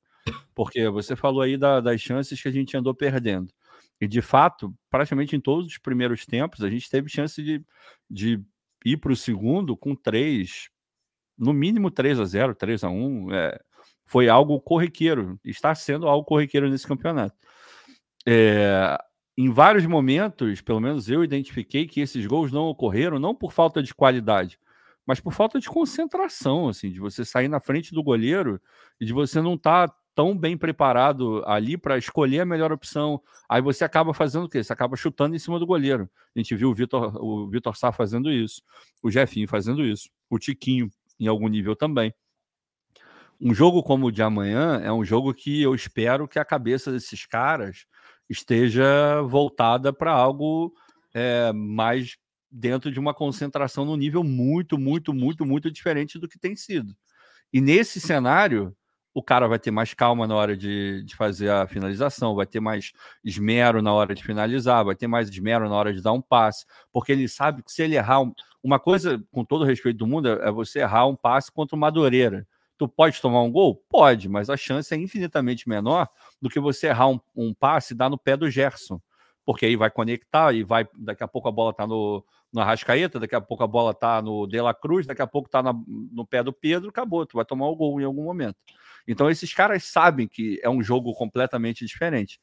Porque 0.55 0.87
você 0.87 1.15
falou 1.15 1.41
aí 1.41 1.57
da, 1.57 1.81
das 1.81 1.99
chances 1.99 2.41
que 2.41 2.47
a 2.47 2.51
gente 2.51 2.77
andou 2.77 2.93
perdendo. 2.93 3.51
E 3.99 4.07
de 4.07 4.21
fato, 4.21 4.73
praticamente 4.89 5.35
em 5.35 5.39
todos 5.39 5.67
os 5.67 5.77
primeiros 5.77 6.25
tempos, 6.25 6.63
a 6.63 6.69
gente 6.69 6.89
teve 6.89 7.09
chance 7.09 7.41
de, 7.41 7.63
de 8.09 8.41
ir 8.85 8.97
para 8.97 9.11
o 9.11 9.15
segundo 9.15 9.75
com 9.75 9.95
três, 9.95 10.69
no 11.37 11.51
mínimo 11.51 11.91
3 11.91 12.19
a 12.19 12.25
0 12.25 12.55
3 12.55 12.83
a 12.83 12.89
1 12.89 13.33
é, 13.33 13.59
Foi 14.05 14.29
algo 14.29 14.59
corriqueiro, 14.59 15.39
está 15.43 15.73
sendo 15.73 16.07
algo 16.07 16.25
corriqueiro 16.25 16.69
nesse 16.69 16.87
campeonato. 16.87 17.35
É, 18.25 18.97
em 19.37 19.49
vários 19.49 19.85
momentos, 19.85 20.61
pelo 20.61 20.79
menos 20.79 21.09
eu 21.09 21.23
identifiquei 21.23 21.87
que 21.87 22.01
esses 22.01 22.25
gols 22.25 22.51
não 22.51 22.63
ocorreram, 22.65 23.19
não 23.19 23.33
por 23.33 23.51
falta 23.51 23.81
de 23.81 23.93
qualidade, 23.93 24.59
mas 25.05 25.19
por 25.19 25.33
falta 25.33 25.59
de 25.59 25.67
concentração, 25.67 26.67
assim, 26.69 26.91
de 26.91 26.99
você 26.99 27.25
sair 27.25 27.47
na 27.47 27.59
frente 27.59 27.93
do 27.93 28.03
goleiro 28.03 28.61
e 28.99 29.05
de 29.05 29.13
você 29.13 29.41
não 29.41 29.55
estar 29.55 29.87
tá 29.87 29.95
tão 30.15 30.37
bem 30.37 30.57
preparado 30.57 31.43
ali 31.45 31.77
para 31.77 31.97
escolher 31.97 32.41
a 32.41 32.45
melhor 32.45 32.71
opção. 32.71 33.21
Aí 33.49 33.61
você 33.61 33.83
acaba 33.83 34.13
fazendo 34.13 34.45
o 34.45 34.49
quê? 34.49 34.63
Você 34.63 34.71
acaba 34.71 34.95
chutando 34.95 35.35
em 35.35 35.39
cima 35.39 35.59
do 35.59 35.65
goleiro. 35.65 36.09
A 36.35 36.39
gente 36.39 36.55
viu 36.55 36.69
o 36.69 36.73
Vitor, 36.73 37.15
o 37.21 37.49
Vitor 37.49 37.75
Sá 37.75 37.91
fazendo 37.91 38.31
isso, 38.31 38.61
o 39.01 39.09
Jefinho 39.09 39.47
fazendo 39.47 39.83
isso, 39.83 40.09
o 40.29 40.37
Tiquinho 40.37 40.89
em 41.19 41.27
algum 41.27 41.47
nível 41.47 41.75
também. 41.75 42.13
Um 43.45 43.53
jogo 43.53 43.83
como 43.83 44.05
o 44.05 44.11
de 44.11 44.23
amanhã 44.23 44.79
é 44.81 44.89
um 44.89 45.03
jogo 45.03 45.33
que 45.33 45.61
eu 45.61 45.75
espero 45.75 46.29
que 46.29 46.39
a 46.39 46.45
cabeça 46.45 46.89
desses 46.93 47.25
caras 47.25 47.85
esteja 48.29 49.21
voltada 49.23 49.91
para 49.91 50.13
algo 50.13 50.73
é, 51.13 51.51
mais 51.51 52.15
dentro 52.49 52.89
de 52.89 53.01
uma 53.01 53.13
concentração 53.13 53.83
num 53.83 53.97
nível 53.97 54.23
muito, 54.23 54.77
muito, 54.77 55.13
muito, 55.13 55.45
muito 55.45 55.69
diferente 55.69 56.17
do 56.17 56.25
que 56.25 56.39
tem 56.39 56.55
sido. 56.55 56.95
E 57.51 57.59
nesse 57.59 57.99
cenário, 57.99 58.73
o 59.13 59.21
cara 59.21 59.45
vai 59.45 59.59
ter 59.59 59.71
mais 59.71 59.93
calma 59.93 60.25
na 60.25 60.35
hora 60.35 60.55
de, 60.55 61.03
de 61.03 61.13
fazer 61.13 61.49
a 61.49 61.67
finalização, 61.67 62.35
vai 62.35 62.45
ter 62.45 62.61
mais 62.61 62.93
esmero 63.25 63.81
na 63.81 63.91
hora 63.91 64.15
de 64.15 64.23
finalizar, 64.23 64.85
vai 64.85 64.95
ter 64.95 65.07
mais 65.07 65.27
esmero 65.27 65.67
na 65.67 65.75
hora 65.75 65.93
de 65.93 66.01
dar 66.01 66.13
um 66.13 66.21
passe, 66.21 66.65
porque 66.93 67.11
ele 67.11 67.27
sabe 67.27 67.61
que 67.61 67.73
se 67.73 67.83
ele 67.83 67.97
errar. 67.97 68.21
Um, 68.21 68.33
uma 68.63 68.79
coisa, 68.79 69.21
com 69.33 69.43
todo 69.43 69.65
respeito 69.65 69.97
do 69.97 70.07
mundo, 70.07 70.29
é 70.29 70.49
você 70.49 70.79
errar 70.79 71.07
um 71.07 71.15
passe 71.17 71.51
contra 71.51 71.75
o 71.75 71.79
Madureira. 71.79 72.47
Tu 72.83 72.89
pode 72.89 73.21
tomar 73.21 73.41
um 73.43 73.49
gol? 73.51 73.81
Pode, 73.89 74.27
mas 74.27 74.49
a 74.49 74.57
chance 74.57 74.93
é 74.93 74.97
infinitamente 74.97 75.69
menor 75.69 76.09
do 76.41 76.49
que 76.49 76.59
você 76.59 76.87
errar 76.87 77.07
um, 77.07 77.19
um 77.33 77.53
passe 77.53 77.93
e 77.93 77.97
dar 77.97 78.09
no 78.09 78.17
pé 78.17 78.35
do 78.35 78.49
Gerson. 78.49 78.99
Porque 79.45 79.65
aí 79.65 79.77
vai 79.77 79.89
conectar 79.89 80.53
e 80.53 80.63
vai. 80.63 80.85
Daqui 80.97 81.23
a 81.23 81.27
pouco 81.27 81.47
a 81.47 81.51
bola 81.51 81.73
tá 81.73 81.87
no, 81.87 82.25
no 82.51 82.59
Arrascaeta, 82.59 83.21
daqui 83.21 83.35
a 83.35 83.39
pouco 83.39 83.63
a 83.63 83.67
bola 83.67 83.93
tá 83.93 84.21
no 84.21 84.45
De 84.45 84.59
La 84.59 84.73
Cruz, 84.73 85.07
daqui 85.07 85.21
a 85.21 85.27
pouco 85.27 85.49
tá 85.49 85.63
na, 85.63 85.73
no 85.87 86.27
pé 86.27 86.43
do 86.43 86.51
Pedro, 86.51 86.89
acabou, 86.89 87.25
tu 87.25 87.37
vai 87.37 87.45
tomar 87.45 87.67
o 87.67 87.75
gol 87.75 88.01
em 88.01 88.03
algum 88.03 88.23
momento. 88.23 88.57
Então 89.07 89.29
esses 89.29 89.53
caras 89.53 89.85
sabem 89.85 90.27
que 90.27 90.59
é 90.61 90.69
um 90.69 90.83
jogo 90.83 91.13
completamente 91.13 91.85
diferente. 91.85 92.37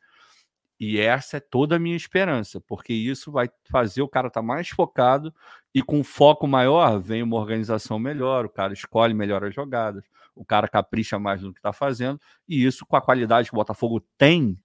E 0.79 0.99
essa 0.99 1.37
é 1.37 1.41
toda 1.41 1.77
a 1.77 1.79
minha 1.79 1.97
esperança, 1.97 2.63
porque 2.63 2.95
isso 2.95 3.31
vai 3.31 3.51
fazer 3.71 4.01
o 4.01 4.09
cara 4.09 4.29
estar 4.29 4.41
tá 4.41 4.47
mais 4.47 4.71
focado 4.71 5.35
e 5.75 5.83
com 5.83 6.03
foco 6.03 6.47
maior 6.47 6.99
vem 6.99 7.23
uma 7.23 7.37
organização 7.37 7.99
melhor, 7.99 8.47
o 8.47 8.51
cara 8.51 8.73
escolhe 8.73 9.13
melhor 9.13 9.45
as 9.45 9.55
jogadas, 9.55 10.03
o 10.35 10.45
cara 10.45 10.69
capricha 10.69 11.19
mais 11.19 11.43
no 11.43 11.53
que 11.53 11.59
está 11.59 11.73
fazendo, 11.73 12.21
e 12.49 12.65
isso 12.65 12.87
com 12.87 12.97
a 12.97 13.01
qualidade 13.01 13.49
que 13.49 13.55
o 13.55 13.59
Botafogo 13.59 14.01
tem, 14.19 14.59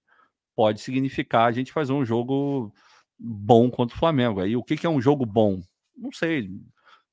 pode 0.54 0.80
significar 0.80 1.48
a 1.48 1.52
gente 1.52 1.72
fazer 1.72 1.92
um 1.92 2.04
jogo 2.04 2.72
bom 3.18 3.70
contra 3.70 3.94
o 3.94 3.98
Flamengo. 3.98 4.40
Aí 4.40 4.56
o 4.56 4.62
que, 4.62 4.76
que 4.76 4.86
é 4.86 4.90
um 4.90 5.00
jogo 5.00 5.26
bom? 5.26 5.60
Não 5.96 6.12
sei, 6.12 6.50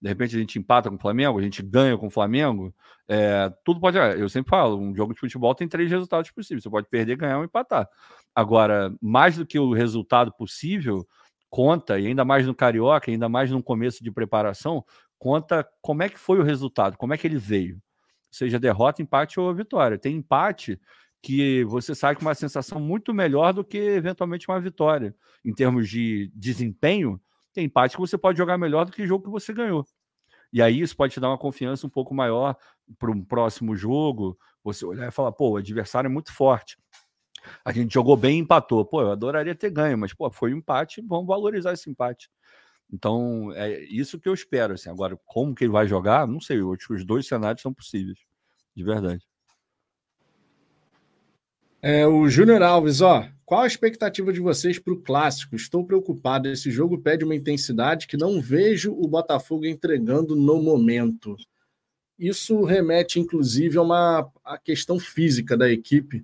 de 0.04 0.10
repente 0.10 0.36
a 0.36 0.40
gente 0.40 0.60
empata 0.60 0.90
com 0.90 0.98
o 0.98 1.00
Flamengo, 1.00 1.40
a 1.40 1.42
gente 1.42 1.62
ganha 1.64 1.98
com 1.98 2.08
o 2.08 2.12
Flamengo, 2.12 2.76
é, 3.08 3.50
tudo 3.64 3.80
pode. 3.80 3.98
Eu 3.98 4.28
sempre 4.28 4.50
falo, 4.50 4.78
um 4.78 4.94
jogo 4.94 5.14
de 5.14 5.20
futebol 5.20 5.56
tem 5.56 5.68
três 5.68 5.90
resultados 5.90 6.30
possíveis. 6.30 6.64
Você 6.64 6.70
pode 6.70 6.90
perder, 6.90 7.16
ganhar 7.16 7.38
ou 7.38 7.46
empatar. 7.46 7.88
Agora, 8.36 8.94
mais 9.02 9.38
do 9.38 9.46
que 9.46 9.58
o 9.58 9.72
resultado 9.74 10.34
possível, 10.34 11.08
conta, 11.50 12.00
e 12.00 12.08
ainda 12.08 12.26
mais 12.26 12.46
no 12.46 12.54
Carioca, 12.54 13.12
ainda 13.12 13.30
mais 13.30 13.50
no 13.50 13.64
começo 13.64 14.04
de 14.04 14.12
preparação, 14.12 14.84
conta 15.18 15.66
como 15.82 16.04
é 16.04 16.10
que 16.10 16.20
foi 16.20 16.38
o 16.38 16.44
resultado, 16.44 16.98
como 16.98 17.14
é 17.14 17.18
que 17.18 17.26
ele 17.26 17.38
veio. 17.38 17.82
Seja 18.34 18.60
derrota, 18.60 19.00
empate 19.00 19.40
ou 19.40 19.54
vitória. 19.54 19.96
Tem 19.96 20.16
empate 20.16 20.82
que 21.22 21.64
você 21.66 21.94
sai 21.94 22.16
com 22.16 22.24
uma 22.24 22.34
sensação 22.34 22.80
muito 22.80 23.14
melhor 23.14 23.54
do 23.54 23.64
que 23.64 23.78
eventualmente 23.78 24.50
uma 24.50 24.60
vitória. 24.60 25.16
Em 25.46 25.54
termos 25.54 25.88
de 25.88 26.32
desempenho, 26.34 27.22
tem 27.54 27.66
empate 27.66 27.96
que 27.96 28.02
você 28.02 28.18
pode 28.18 28.40
jogar 28.40 28.58
melhor 28.58 28.86
do 28.86 28.92
que 28.92 29.04
o 29.04 29.08
jogo 29.08 29.26
que 29.26 29.30
você 29.30 29.54
ganhou. 29.54 29.86
E 30.52 30.64
aí 30.64 30.82
isso 30.82 30.98
pode 30.98 31.14
te 31.14 31.20
dar 31.20 31.30
uma 31.30 31.38
confiança 31.38 31.86
um 31.86 31.90
pouco 31.92 32.14
maior 32.16 32.58
para 32.98 33.12
um 33.12 33.24
próximo 33.24 33.76
jogo. 33.76 34.36
Você 34.64 34.84
olhar 34.84 35.08
e 35.08 35.12
falar, 35.12 35.32
pô, 35.32 35.52
o 35.52 35.58
adversário 35.58 36.08
é 36.08 36.12
muito 36.12 36.34
forte. 36.34 36.76
A 37.64 37.72
gente 37.72 37.94
jogou 37.94 38.18
bem 38.18 38.40
e 38.40 38.42
empatou. 38.42 38.84
Pô, 38.84 39.02
eu 39.02 39.12
adoraria 39.12 39.54
ter 39.54 39.70
ganho, 39.70 39.98
mas 39.98 40.12
pô, 40.12 40.32
foi 40.32 40.56
um 40.56 40.58
empate, 40.58 41.04
vamos 41.08 41.28
valorizar 41.28 41.72
esse 41.72 41.88
empate. 41.88 42.32
Então, 42.94 43.52
é 43.54 43.84
isso 43.86 44.20
que 44.20 44.30
eu 44.30 44.36
espero. 44.36 44.76
Assim. 44.76 44.88
Agora, 44.88 45.20
como 45.26 45.56
que 45.56 45.64
ele 45.64 45.72
vai 45.72 45.88
jogar, 45.88 46.28
não 46.28 46.40
sei. 46.40 46.60
Eu 46.60 46.72
acho 46.72 46.88
que 46.88 46.94
os 46.94 47.04
dois 47.04 47.28
cenários 47.28 47.64
são 47.64 47.74
possíveis, 47.74 48.20
de 48.76 48.84
verdade. 48.84 49.26
É, 51.82 52.06
o 52.06 52.30
Júnior 52.30 52.62
Alves, 52.62 53.02
ó, 53.02 53.28
qual 53.44 53.64
a 53.64 53.68
expectativa 53.68 54.32
de 54.32 54.40
vocês 54.40 54.78
para 54.78 54.94
o 54.94 55.02
clássico? 55.02 55.56
Estou 55.56 55.84
preocupado. 55.84 56.48
Esse 56.48 56.70
jogo 56.70 57.00
pede 57.00 57.26
uma 57.26 57.36
intensidade 57.36 58.06
que 58.06 58.16
não 58.16 58.40
vejo 58.40 58.94
o 58.94 59.08
Botafogo 59.08 59.66
entregando 59.66 60.36
no 60.36 60.62
momento. 60.62 61.36
Isso 62.18 62.64
remete, 62.64 63.20
inclusive, 63.20 63.80
a 63.80 63.82
uma 63.82 64.32
a 64.46 64.58
questão 64.58 65.00
física 65.00 65.58
da 65.58 65.70
equipe. 65.70 66.24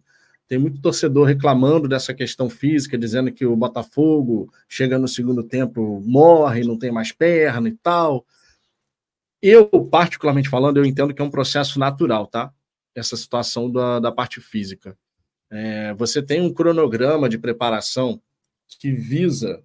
Tem 0.49 0.57
muito 0.57 0.81
torcedor 0.81 1.27
reclamando 1.27 1.88
dessa 1.88 2.11
questão 2.11 2.49
física, 2.49 2.97
dizendo 2.97 3.31
que 3.31 3.45
o 3.45 3.55
Botafogo 3.55 4.51
chega 4.67 4.97
no 4.97 5.07
segundo 5.07 5.43
tempo, 5.43 6.01
morre, 6.03 6.63
não 6.63 6.76
tem 6.76 6.91
mais 6.91 7.11
perna 7.11 7.69
e 7.69 7.73
tal. 7.73 8.26
Eu, 9.39 9.69
particularmente 9.85 10.49
falando, 10.49 10.77
eu 10.77 10.85
entendo 10.85 11.13
que 11.13 11.21
é 11.21 11.26
um 11.26 11.30
processo 11.30 11.77
natural, 11.77 12.26
tá? 12.26 12.51
Essa 12.95 13.15
situação 13.15 13.71
da, 13.71 13.99
da 13.99 14.11
parte 14.11 14.41
física. 14.41 14.97
É, 15.51 15.93
você 15.93 16.19
tem 16.19 16.41
um 16.41 16.51
cronograma 16.51 17.30
de 17.30 17.38
preparação 17.38 18.19
que 18.80 18.91
visa 18.91 19.63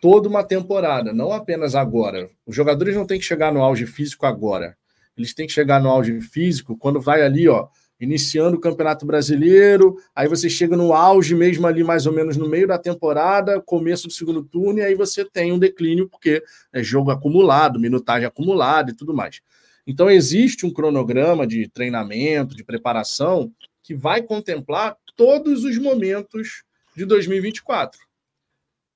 toda 0.00 0.28
uma 0.28 0.42
temporada, 0.42 1.12
não 1.12 1.32
apenas 1.32 1.76
agora. 1.76 2.28
Os 2.44 2.54
jogadores 2.54 2.96
não 2.96 3.06
têm 3.06 3.20
que 3.20 3.24
chegar 3.24 3.52
no 3.52 3.62
auge 3.62 3.86
físico 3.86 4.26
agora. 4.26 4.76
Eles 5.16 5.32
têm 5.32 5.46
que 5.46 5.52
chegar 5.52 5.80
no 5.80 5.88
auge 5.88 6.20
físico 6.20 6.76
quando 6.76 7.00
vai 7.00 7.22
ali, 7.22 7.48
ó, 7.48 7.68
iniciando 7.98 8.56
o 8.56 8.60
Campeonato 8.60 9.06
Brasileiro, 9.06 9.96
aí 10.14 10.28
você 10.28 10.50
chega 10.50 10.76
no 10.76 10.92
auge 10.92 11.34
mesmo 11.34 11.66
ali 11.66 11.82
mais 11.82 12.06
ou 12.06 12.12
menos 12.12 12.36
no 12.36 12.48
meio 12.48 12.68
da 12.68 12.78
temporada, 12.78 13.60
começo 13.60 14.06
do 14.06 14.12
segundo 14.12 14.42
turno, 14.42 14.80
e 14.80 14.82
aí 14.82 14.94
você 14.94 15.24
tem 15.24 15.52
um 15.52 15.58
declínio 15.58 16.08
porque 16.08 16.42
é 16.72 16.82
jogo 16.82 17.10
acumulado, 17.10 17.80
minutagem 17.80 18.26
acumulada 18.26 18.90
e 18.90 18.94
tudo 18.94 19.14
mais. 19.14 19.40
Então 19.86 20.10
existe 20.10 20.66
um 20.66 20.72
cronograma 20.72 21.46
de 21.46 21.68
treinamento, 21.68 22.56
de 22.56 22.64
preparação 22.64 23.52
que 23.82 23.94
vai 23.94 24.22
contemplar 24.22 24.96
todos 25.14 25.64
os 25.64 25.78
momentos 25.78 26.64
de 26.94 27.04
2024. 27.04 28.00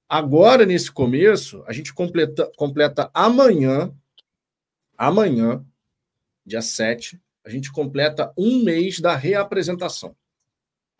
Agora, 0.08 0.66
nesse 0.66 0.90
começo, 0.90 1.62
a 1.66 1.72
gente 1.72 1.94
completa, 1.94 2.50
completa 2.56 3.08
amanhã, 3.14 3.94
amanhã, 4.98 5.64
dia 6.44 6.60
7, 6.60 7.20
a 7.50 7.52
gente 7.52 7.72
completa 7.72 8.32
um 8.38 8.62
mês 8.62 9.00
da 9.00 9.16
reapresentação. 9.16 10.14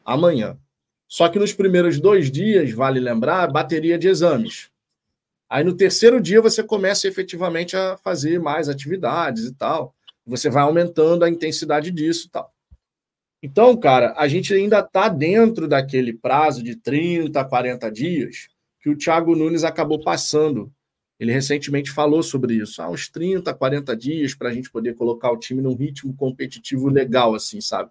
Amanhã. 0.05 0.59
Só 1.07 1.29
que 1.29 1.39
nos 1.39 1.53
primeiros 1.53 2.01
dois 2.01 2.31
dias, 2.31 2.73
vale 2.73 2.99
lembrar, 2.99 3.51
bateria 3.51 3.97
de 3.99 4.09
exames. 4.09 4.71
Aí 5.49 5.65
no 5.65 5.77
terceiro 5.77 6.21
dia 6.21 6.43
você 6.43 6.63
começa 6.63 7.09
efetivamente 7.09 7.77
a 7.77 7.97
fazer 7.97 8.41
mais 8.41 8.69
atividades 8.69 9.45
e 9.45 9.55
tal. 9.55 9.95
Você 10.27 10.51
vai 10.51 10.63
aumentando 10.63 11.25
a 11.25 11.31
intensidade 11.31 11.91
disso 11.91 12.27
e 12.27 12.31
tal. 12.31 12.53
Então, 13.43 13.77
cara, 13.77 14.15
a 14.17 14.29
gente 14.29 14.53
ainda 14.53 14.81
está 14.81 15.09
dentro 15.09 15.67
daquele 15.67 16.13
prazo 16.13 16.63
de 16.63 16.77
30, 16.77 17.43
40 17.45 17.91
dias 17.91 18.49
que 18.81 18.91
o 18.91 18.97
Thiago 18.97 19.35
Nunes 19.37 19.65
acabou 19.65 20.01
passando. 20.01 20.73
Ele 21.21 21.33
recentemente 21.33 21.91
falou 21.91 22.23
sobre 22.23 22.55
isso. 22.55 22.81
Há 22.81 22.89
uns 22.89 23.11
30, 23.11 23.53
40 23.53 23.95
dias 23.95 24.35
para 24.35 24.49
a 24.49 24.53
gente 24.55 24.71
poder 24.71 24.95
colocar 24.95 25.31
o 25.31 25.37
time 25.37 25.61
num 25.61 25.75
ritmo 25.75 26.15
competitivo 26.17 26.89
legal, 26.89 27.35
assim, 27.35 27.61
sabe? 27.61 27.91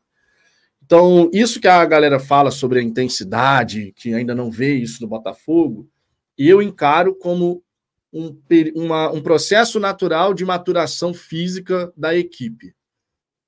Então, 0.84 1.30
isso 1.32 1.62
que 1.62 1.68
a 1.68 1.86
galera 1.86 2.20
fala 2.20 2.50
sobre 2.50 2.80
a 2.80 2.84
intensidade, 2.84 3.94
que 3.96 4.16
ainda 4.16 4.34
não 4.34 4.50
vê 4.50 4.74
isso 4.74 5.04
no 5.04 5.08
Botafogo, 5.08 5.88
eu 6.36 6.60
encaro 6.60 7.14
como 7.14 7.64
um, 8.12 8.36
uma, 8.74 9.12
um 9.12 9.22
processo 9.22 9.80
natural 9.80 10.34
de 10.34 10.44
maturação 10.44 11.14
física 11.14 11.94
da 11.96 12.16
equipe. 12.16 12.74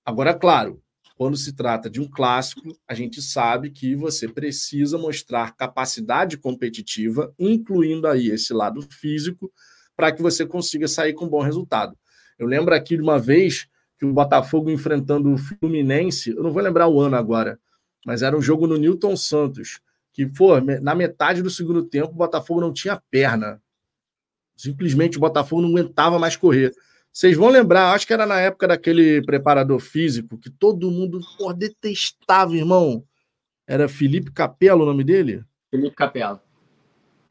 Agora, 0.06 0.36
claro, 0.36 0.80
quando 1.16 1.38
se 1.38 1.54
trata 1.54 1.90
de 1.90 2.00
um 2.00 2.08
clássico, 2.08 2.76
a 2.88 2.94
gente 2.94 3.20
sabe 3.20 3.72
que 3.72 3.96
você 3.96 4.28
precisa 4.28 4.98
mostrar 4.98 5.56
capacidade 5.56 6.38
competitiva, 6.38 7.34
incluindo 7.40 8.08
aí 8.08 8.30
esse 8.30 8.54
lado 8.54 8.82
físico, 8.82 9.52
para 10.02 10.12
que 10.12 10.20
você 10.20 10.48
consiga 10.48 10.88
sair 10.88 11.14
com 11.14 11.26
um 11.26 11.30
bom 11.30 11.42
resultado. 11.42 11.96
Eu 12.40 12.48
lembro 12.48 12.74
aqui 12.74 12.96
de 12.96 13.04
uma 13.04 13.20
vez 13.20 13.68
que 14.00 14.04
o 14.04 14.12
Botafogo 14.12 14.72
enfrentando 14.72 15.32
o 15.32 15.38
Fluminense, 15.38 16.32
eu 16.32 16.42
não 16.42 16.52
vou 16.52 16.64
lembrar 16.64 16.88
o 16.88 17.00
ano 17.00 17.16
agora, 17.16 17.60
mas 18.04 18.24
era 18.24 18.36
um 18.36 18.42
jogo 18.42 18.66
no 18.66 18.78
Newton 18.78 19.16
Santos, 19.16 19.80
que, 20.12 20.26
pô, 20.26 20.60
na 20.60 20.96
metade 20.96 21.44
do 21.44 21.52
segundo 21.52 21.84
tempo, 21.84 22.14
o 22.14 22.16
Botafogo 22.16 22.60
não 22.60 22.74
tinha 22.74 23.00
perna. 23.12 23.62
Simplesmente 24.58 25.18
o 25.18 25.22
Botafogo 25.22 25.62
não 25.62 25.70
aguentava 25.70 26.18
mais 26.18 26.36
correr. 26.36 26.74
Vocês 27.14 27.38
vão 27.38 27.50
lembrar, 27.50 27.94
acho 27.94 28.08
que 28.08 28.14
era 28.14 28.26
na 28.26 28.40
época 28.40 28.70
daquele 28.70 29.22
preparador 29.22 29.80
físico, 29.80 30.36
que 30.36 30.50
todo 30.50 30.90
mundo 30.90 31.22
pô, 31.38 31.54
detestava, 31.54 32.56
irmão. 32.56 33.06
Era 33.68 33.88
Felipe 33.88 34.32
Capello 34.32 34.82
o 34.82 34.88
nome 34.88 35.04
dele? 35.04 35.46
Felipe 35.70 35.96
Capello. 35.96 36.40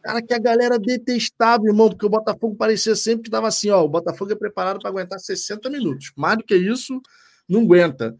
Cara, 0.02 0.22
que 0.22 0.32
a 0.32 0.38
galera 0.38 0.78
detestava, 0.78 1.66
irmão, 1.66 1.90
porque 1.90 2.06
o 2.06 2.10
Botafogo 2.10 2.56
parecia 2.56 2.96
sempre 2.96 3.24
que 3.24 3.28
estava 3.28 3.48
assim, 3.48 3.70
ó, 3.70 3.84
o 3.84 3.88
Botafogo 3.88 4.32
é 4.32 4.36
preparado 4.36 4.80
para 4.80 4.88
aguentar 4.88 5.18
60 5.18 5.68
minutos. 5.68 6.12
Mais 6.16 6.38
do 6.38 6.44
que 6.44 6.56
isso, 6.56 7.00
não 7.48 7.62
aguenta. 7.62 8.16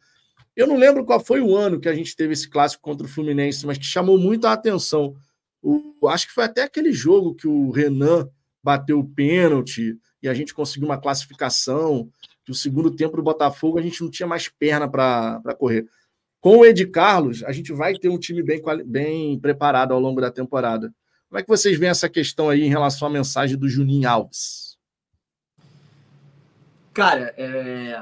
Eu 0.55 0.67
não 0.67 0.77
lembro 0.77 1.05
qual 1.05 1.25
foi 1.25 1.41
o 1.41 1.57
ano 1.57 1.81
que 1.81 1.89
a 1.89 1.95
gente 1.95 2.15
teve 2.15 2.35
esse 2.35 2.49
clássico 2.49 2.83
contra 2.83 3.07
o 3.07 3.11
Fluminense, 3.11 3.67
mas 3.67 3.79
que 3.79 3.85
chamou 3.85 4.19
muito 4.19 4.47
a 4.47 4.53
atenção. 4.53 5.15
O, 5.63 6.07
acho 6.09 6.27
que 6.27 6.35
foi 6.35 6.45
até 6.45 6.63
aquele 6.63 6.93
jogo 6.93 7.35
que 7.35 7.49
o 7.49 7.71
Renan 7.71 8.29
bateu 8.63 8.99
o 8.99 9.09
pênalti 9.09 9.97
e 10.23 10.29
a 10.29 10.35
gente 10.35 10.53
conseguiu 10.53 10.87
uma 10.87 11.01
classificação, 11.01 12.11
que 12.45 12.53
o 12.53 12.55
segundo 12.55 12.91
tempo 12.91 13.17
do 13.17 13.23
Botafogo 13.23 13.79
a 13.79 13.83
gente 13.83 14.03
não 14.03 14.11
tinha 14.11 14.27
mais 14.27 14.49
perna 14.49 14.87
para 14.87 15.55
correr. 15.59 15.87
Com 16.41 16.59
o 16.59 16.65
Ed 16.65 16.87
Carlos, 16.87 17.43
a 17.45 17.53
gente 17.53 17.73
vai 17.73 17.95
ter 17.95 18.09
um 18.09 18.19
time 18.19 18.43
bem, 18.43 18.63
bem 18.85 19.39
preparado 19.39 19.93
ao 19.93 20.01
longo 20.01 20.21
da 20.21 20.31
temporada. 20.31 20.93
Como 21.31 21.39
é 21.39 21.43
que 21.45 21.49
vocês 21.49 21.79
veem 21.79 21.91
essa 21.91 22.09
questão 22.09 22.49
aí 22.49 22.63
em 22.63 22.69
relação 22.69 23.07
à 23.07 23.11
mensagem 23.11 23.57
do 23.57 23.69
Juninho 23.69 24.09
Alves? 24.09 24.77
Cara, 26.93 27.33
é... 27.37 27.97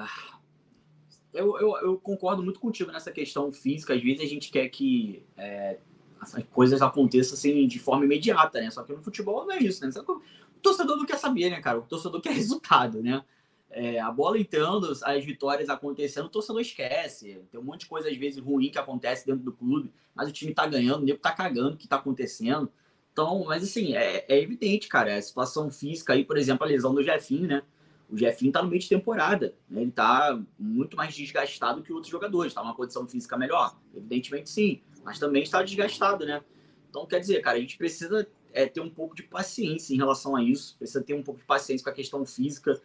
eu, 1.34 1.60
eu, 1.60 1.76
eu, 1.76 1.98
concordo 1.98 2.42
muito 2.42 2.58
contigo 2.58 2.90
nessa 2.90 3.12
questão 3.12 3.52
física. 3.52 3.92
Às 3.92 4.02
vezes 4.02 4.22
a 4.22 4.26
gente 4.26 4.50
quer 4.50 4.66
que 4.70 5.22
é, 5.36 5.76
essas 6.22 6.42
coisas 6.44 6.80
aconteçam 6.80 7.34
assim, 7.34 7.66
de 7.66 7.78
forma 7.78 8.06
imediata, 8.06 8.62
né? 8.62 8.70
Só 8.70 8.82
que 8.82 8.94
no 8.94 9.02
futebol 9.02 9.44
não 9.44 9.52
é 9.52 9.58
isso, 9.58 9.84
né? 9.84 9.92
O 10.06 10.60
torcedor 10.62 10.96
não 10.96 11.04
quer 11.04 11.18
saber, 11.18 11.50
né, 11.50 11.60
cara? 11.60 11.80
O 11.80 11.82
torcedor 11.82 12.22
quer 12.22 12.32
resultado, 12.34 13.02
né? 13.02 13.22
É, 13.68 14.00
a 14.00 14.10
bola 14.10 14.38
entrando, 14.38 14.90
as 15.04 15.22
vitórias 15.22 15.68
acontecendo, 15.68 16.24
o 16.24 16.30
torcedor 16.30 16.62
esquece. 16.62 17.42
Tem 17.50 17.60
um 17.60 17.64
monte 17.64 17.80
de 17.80 17.88
coisa, 17.88 18.08
às 18.08 18.16
vezes, 18.16 18.42
ruim 18.42 18.70
que 18.70 18.78
acontece 18.78 19.26
dentro 19.26 19.44
do 19.44 19.52
clube, 19.52 19.92
mas 20.14 20.30
o 20.30 20.32
time 20.32 20.54
tá 20.54 20.66
ganhando, 20.66 21.02
o 21.02 21.04
nego 21.04 21.18
tá 21.18 21.30
cagando 21.30 21.74
o 21.74 21.76
que 21.76 21.86
tá 21.86 21.96
acontecendo. 21.96 22.72
Então, 23.18 23.42
mas 23.44 23.64
assim, 23.64 23.96
é, 23.96 24.24
é, 24.28 24.40
evidente, 24.40 24.86
cara, 24.86 25.16
a 25.16 25.20
situação 25.20 25.68
física 25.72 26.12
aí, 26.12 26.24
por 26.24 26.38
exemplo, 26.38 26.64
a 26.64 26.68
lesão 26.68 26.94
do 26.94 27.02
Jefinho, 27.02 27.48
né? 27.48 27.62
O 28.08 28.16
Jefinho 28.16 28.52
tá 28.52 28.62
no 28.62 28.68
meio 28.68 28.80
de 28.80 28.88
temporada, 28.88 29.56
né? 29.68 29.82
Ele 29.82 29.90
tá 29.90 30.40
muito 30.56 30.96
mais 30.96 31.12
desgastado 31.16 31.82
que 31.82 31.92
outros 31.92 32.12
jogadores, 32.12 32.54
tá 32.54 32.62
numa 32.62 32.76
condição 32.76 33.08
física 33.08 33.36
melhor. 33.36 33.76
Evidentemente 33.92 34.48
sim, 34.48 34.80
mas 35.02 35.18
também 35.18 35.42
está 35.42 35.60
desgastado, 35.64 36.24
né? 36.24 36.40
Então, 36.88 37.04
quer 37.06 37.18
dizer, 37.18 37.42
cara, 37.42 37.56
a 37.56 37.60
gente 37.60 37.76
precisa 37.76 38.24
é, 38.52 38.66
ter 38.66 38.80
um 38.80 38.88
pouco 38.88 39.16
de 39.16 39.24
paciência 39.24 39.92
em 39.92 39.96
relação 39.96 40.36
a 40.36 40.42
isso, 40.44 40.76
precisa 40.78 41.02
ter 41.02 41.14
um 41.14 41.22
pouco 41.24 41.40
de 41.40 41.46
paciência 41.46 41.82
com 41.82 41.90
a 41.90 41.94
questão 41.94 42.24
física. 42.24 42.80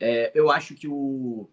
É, 0.00 0.32
eu 0.34 0.50
acho 0.50 0.74
que 0.74 0.88
o, 0.88 1.46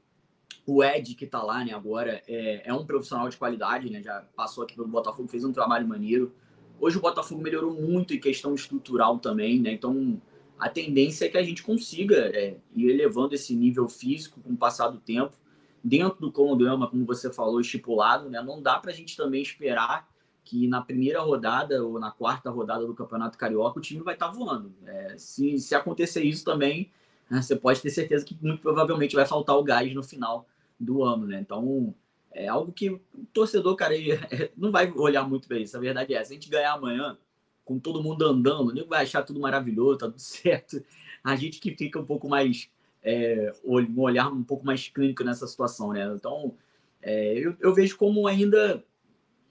o 0.66 0.82
Ed, 0.82 1.16
que 1.16 1.28
tá 1.28 1.44
lá, 1.44 1.66
né, 1.66 1.74
agora, 1.74 2.24
é, 2.26 2.62
é 2.64 2.74
um 2.74 2.86
profissional 2.86 3.28
de 3.28 3.36
qualidade, 3.36 3.90
né? 3.90 4.02
Já 4.02 4.22
passou 4.38 4.64
aqui 4.64 4.74
pelo 4.74 4.88
Botafogo, 4.88 5.28
fez 5.28 5.44
um 5.44 5.52
trabalho 5.52 5.86
maneiro. 5.86 6.34
Hoje 6.82 6.98
o 6.98 7.02
Botafogo 7.02 7.44
melhorou 7.44 7.80
muito 7.80 8.12
em 8.12 8.20
questão 8.20 8.56
estrutural 8.56 9.20
também, 9.20 9.62
né? 9.62 9.72
Então 9.72 10.20
a 10.58 10.68
tendência 10.68 11.26
é 11.26 11.30
que 11.30 11.38
a 11.38 11.44
gente 11.44 11.62
consiga 11.62 12.16
é, 12.36 12.58
ir 12.76 12.90
elevando 12.90 13.36
esse 13.36 13.56
nível 13.56 13.88
físico 13.88 14.42
com 14.42 14.54
o 14.54 14.58
passar 14.58 14.88
do 14.88 14.98
tempo. 14.98 15.38
Dentro 15.84 16.20
do 16.20 16.32
cronograma, 16.32 16.90
como 16.90 17.06
você 17.06 17.32
falou, 17.32 17.62
estipulado, 17.62 18.32
né? 18.32 18.42
Não 18.42 18.60
dá 18.60 18.80
para 18.80 18.90
a 18.90 18.94
gente 18.96 19.16
também 19.16 19.44
esperar 19.44 20.10
que 20.44 20.68
na 20.68 20.82
primeira 20.82 21.22
rodada 21.22 21.86
ou 21.86 22.00
na 22.00 22.10
quarta 22.10 22.50
rodada 22.50 22.84
do 22.84 22.96
Campeonato 22.96 23.38
Carioca 23.38 23.78
o 23.78 23.82
time 23.82 24.02
vai 24.02 24.16
estar 24.16 24.30
tá 24.30 24.34
voando. 24.34 24.74
É, 24.84 25.16
se, 25.20 25.60
se 25.60 25.76
acontecer 25.76 26.24
isso 26.24 26.44
também, 26.44 26.90
né, 27.30 27.42
você 27.44 27.56
pode 27.56 27.80
ter 27.80 27.92
certeza 27.92 28.26
que 28.26 28.36
muito 28.42 28.60
provavelmente 28.60 29.16
vai 29.16 29.28
faltar 29.28 29.56
o 29.56 29.64
gás 29.64 29.94
no 29.94 30.02
final 30.02 30.48
do 30.80 31.04
ano, 31.04 31.28
né? 31.28 31.42
Então 31.42 31.94
é 32.34 32.48
algo 32.48 32.72
que 32.72 32.90
o 32.90 33.02
torcedor, 33.34 33.76
cara, 33.76 33.94
não 34.56 34.72
vai 34.72 34.92
olhar 34.92 35.28
muito 35.28 35.48
para 35.48 35.60
isso. 35.60 35.76
A 35.76 35.80
verdade 35.80 36.14
é. 36.14 36.24
Se 36.24 36.32
a 36.32 36.36
gente 36.36 36.50
ganhar 36.50 36.74
amanhã, 36.74 37.18
com 37.64 37.80
todo 37.80 38.04
mundo 38.04 38.26
andando, 38.26 38.82
o 38.82 38.88
vai 38.88 39.04
achar 39.04 39.24
tudo 39.24 39.40
maravilhoso, 39.40 40.00
tá 40.00 40.06
tudo 40.08 40.20
certo. 40.22 40.84
A 41.24 41.36
gente 41.36 41.60
que 41.60 41.76
fica 41.76 42.00
um 42.00 42.06
pouco 42.06 42.28
mais. 42.28 42.70
É, 43.04 43.52
um 43.66 44.00
olhar 44.00 44.32
um 44.32 44.44
pouco 44.44 44.64
mais 44.64 44.88
clínico 44.88 45.24
nessa 45.24 45.48
situação, 45.48 45.92
né? 45.92 46.06
Então, 46.14 46.56
é, 47.02 47.34
eu, 47.34 47.56
eu 47.60 47.74
vejo 47.74 47.98
como 47.98 48.28
ainda 48.28 48.84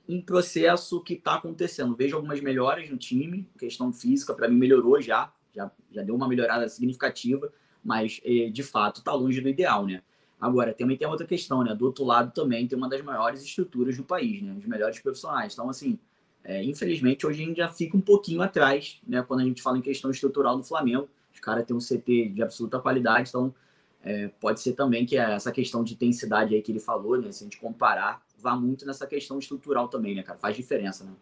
um 0.08 0.22
processo 0.22 1.02
que 1.02 1.14
está 1.14 1.34
acontecendo. 1.34 1.96
Vejo 1.96 2.14
algumas 2.14 2.40
melhoras 2.40 2.88
no 2.88 2.96
time, 2.96 3.48
questão 3.58 3.92
física, 3.92 4.34
para 4.34 4.48
mim 4.48 4.56
melhorou 4.56 5.00
já, 5.00 5.32
já, 5.52 5.70
já 5.90 6.02
deu 6.02 6.14
uma 6.14 6.28
melhorada 6.28 6.68
significativa, 6.68 7.52
mas 7.82 8.20
é, 8.24 8.50
de 8.50 8.62
fato 8.62 8.98
está 8.98 9.12
longe 9.12 9.40
do 9.40 9.48
ideal, 9.48 9.84
né? 9.84 10.02
Agora, 10.40 10.72
também 10.72 10.96
tem 10.96 11.06
outra 11.06 11.26
questão, 11.26 11.62
né? 11.62 11.74
Do 11.74 11.84
outro 11.84 12.04
lado 12.04 12.32
também 12.32 12.66
tem 12.66 12.78
uma 12.78 12.88
das 12.88 13.02
maiores 13.02 13.42
estruturas 13.42 13.96
do 13.96 14.04
país, 14.04 14.42
né? 14.42 14.54
Os 14.58 14.64
melhores 14.64 14.98
profissionais. 14.98 15.52
Então, 15.52 15.68
assim, 15.68 15.98
é, 16.42 16.64
infelizmente, 16.64 17.26
hoje 17.26 17.42
a 17.42 17.46
gente 17.46 17.56
já 17.58 17.68
fica 17.68 17.96
um 17.96 18.00
pouquinho 18.00 18.40
atrás, 18.40 18.98
né? 19.06 19.22
Quando 19.22 19.40
a 19.40 19.44
gente 19.44 19.60
fala 19.60 19.76
em 19.76 19.82
questão 19.82 20.10
estrutural 20.10 20.56
do 20.56 20.64
Flamengo. 20.64 21.08
Os 21.32 21.40
caras 21.40 21.64
têm 21.64 21.76
um 21.76 21.80
CT 21.80 22.30
de 22.30 22.42
absoluta 22.42 22.80
qualidade, 22.80 23.28
então 23.28 23.54
é, 24.02 24.28
pode 24.40 24.60
ser 24.60 24.72
também 24.72 25.06
que 25.06 25.16
essa 25.16 25.52
questão 25.52 25.84
de 25.84 25.94
intensidade 25.94 26.54
aí 26.54 26.62
que 26.62 26.72
ele 26.72 26.80
falou, 26.80 27.20
né? 27.20 27.30
Se 27.30 27.44
a 27.44 27.46
gente 27.46 27.58
comparar, 27.58 28.22
vá 28.38 28.56
muito 28.56 28.86
nessa 28.86 29.06
questão 29.06 29.38
estrutural 29.38 29.88
também, 29.88 30.14
né, 30.14 30.22
cara? 30.22 30.38
Faz 30.38 30.56
diferença, 30.56 31.04
né? 31.04 31.12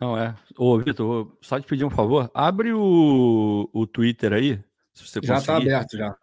Não 0.00 0.16
é. 0.16 0.36
Ô, 0.56 0.78
Vitor, 0.78 1.32
só 1.40 1.58
te 1.58 1.66
pedir 1.66 1.84
um 1.84 1.90
favor. 1.90 2.30
Abre 2.32 2.72
o, 2.72 3.68
o 3.72 3.86
Twitter 3.86 4.32
aí, 4.32 4.60
se 4.92 5.06
você 5.06 5.20
Já 5.22 5.38
está 5.38 5.56
aberto, 5.56 5.96
já. 5.96 6.16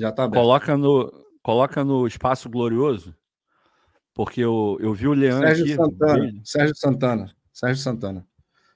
Já 0.00 0.10
tá 0.10 0.24
aberto. 0.24 0.42
Coloca 0.42 0.76
no, 0.78 1.12
coloca 1.42 1.84
no 1.84 2.06
espaço 2.06 2.48
glorioso, 2.48 3.14
porque 4.14 4.40
eu, 4.40 4.78
eu 4.80 4.94
vi 4.94 5.06
o 5.06 5.12
Leandro. 5.12 5.46
Sérgio 5.46 5.64
aqui, 5.64 5.74
Santana. 5.74 6.32
Sérgio 6.42 6.76
Santana. 6.76 7.34
Sérgio 7.52 7.82
Santana. 7.82 8.26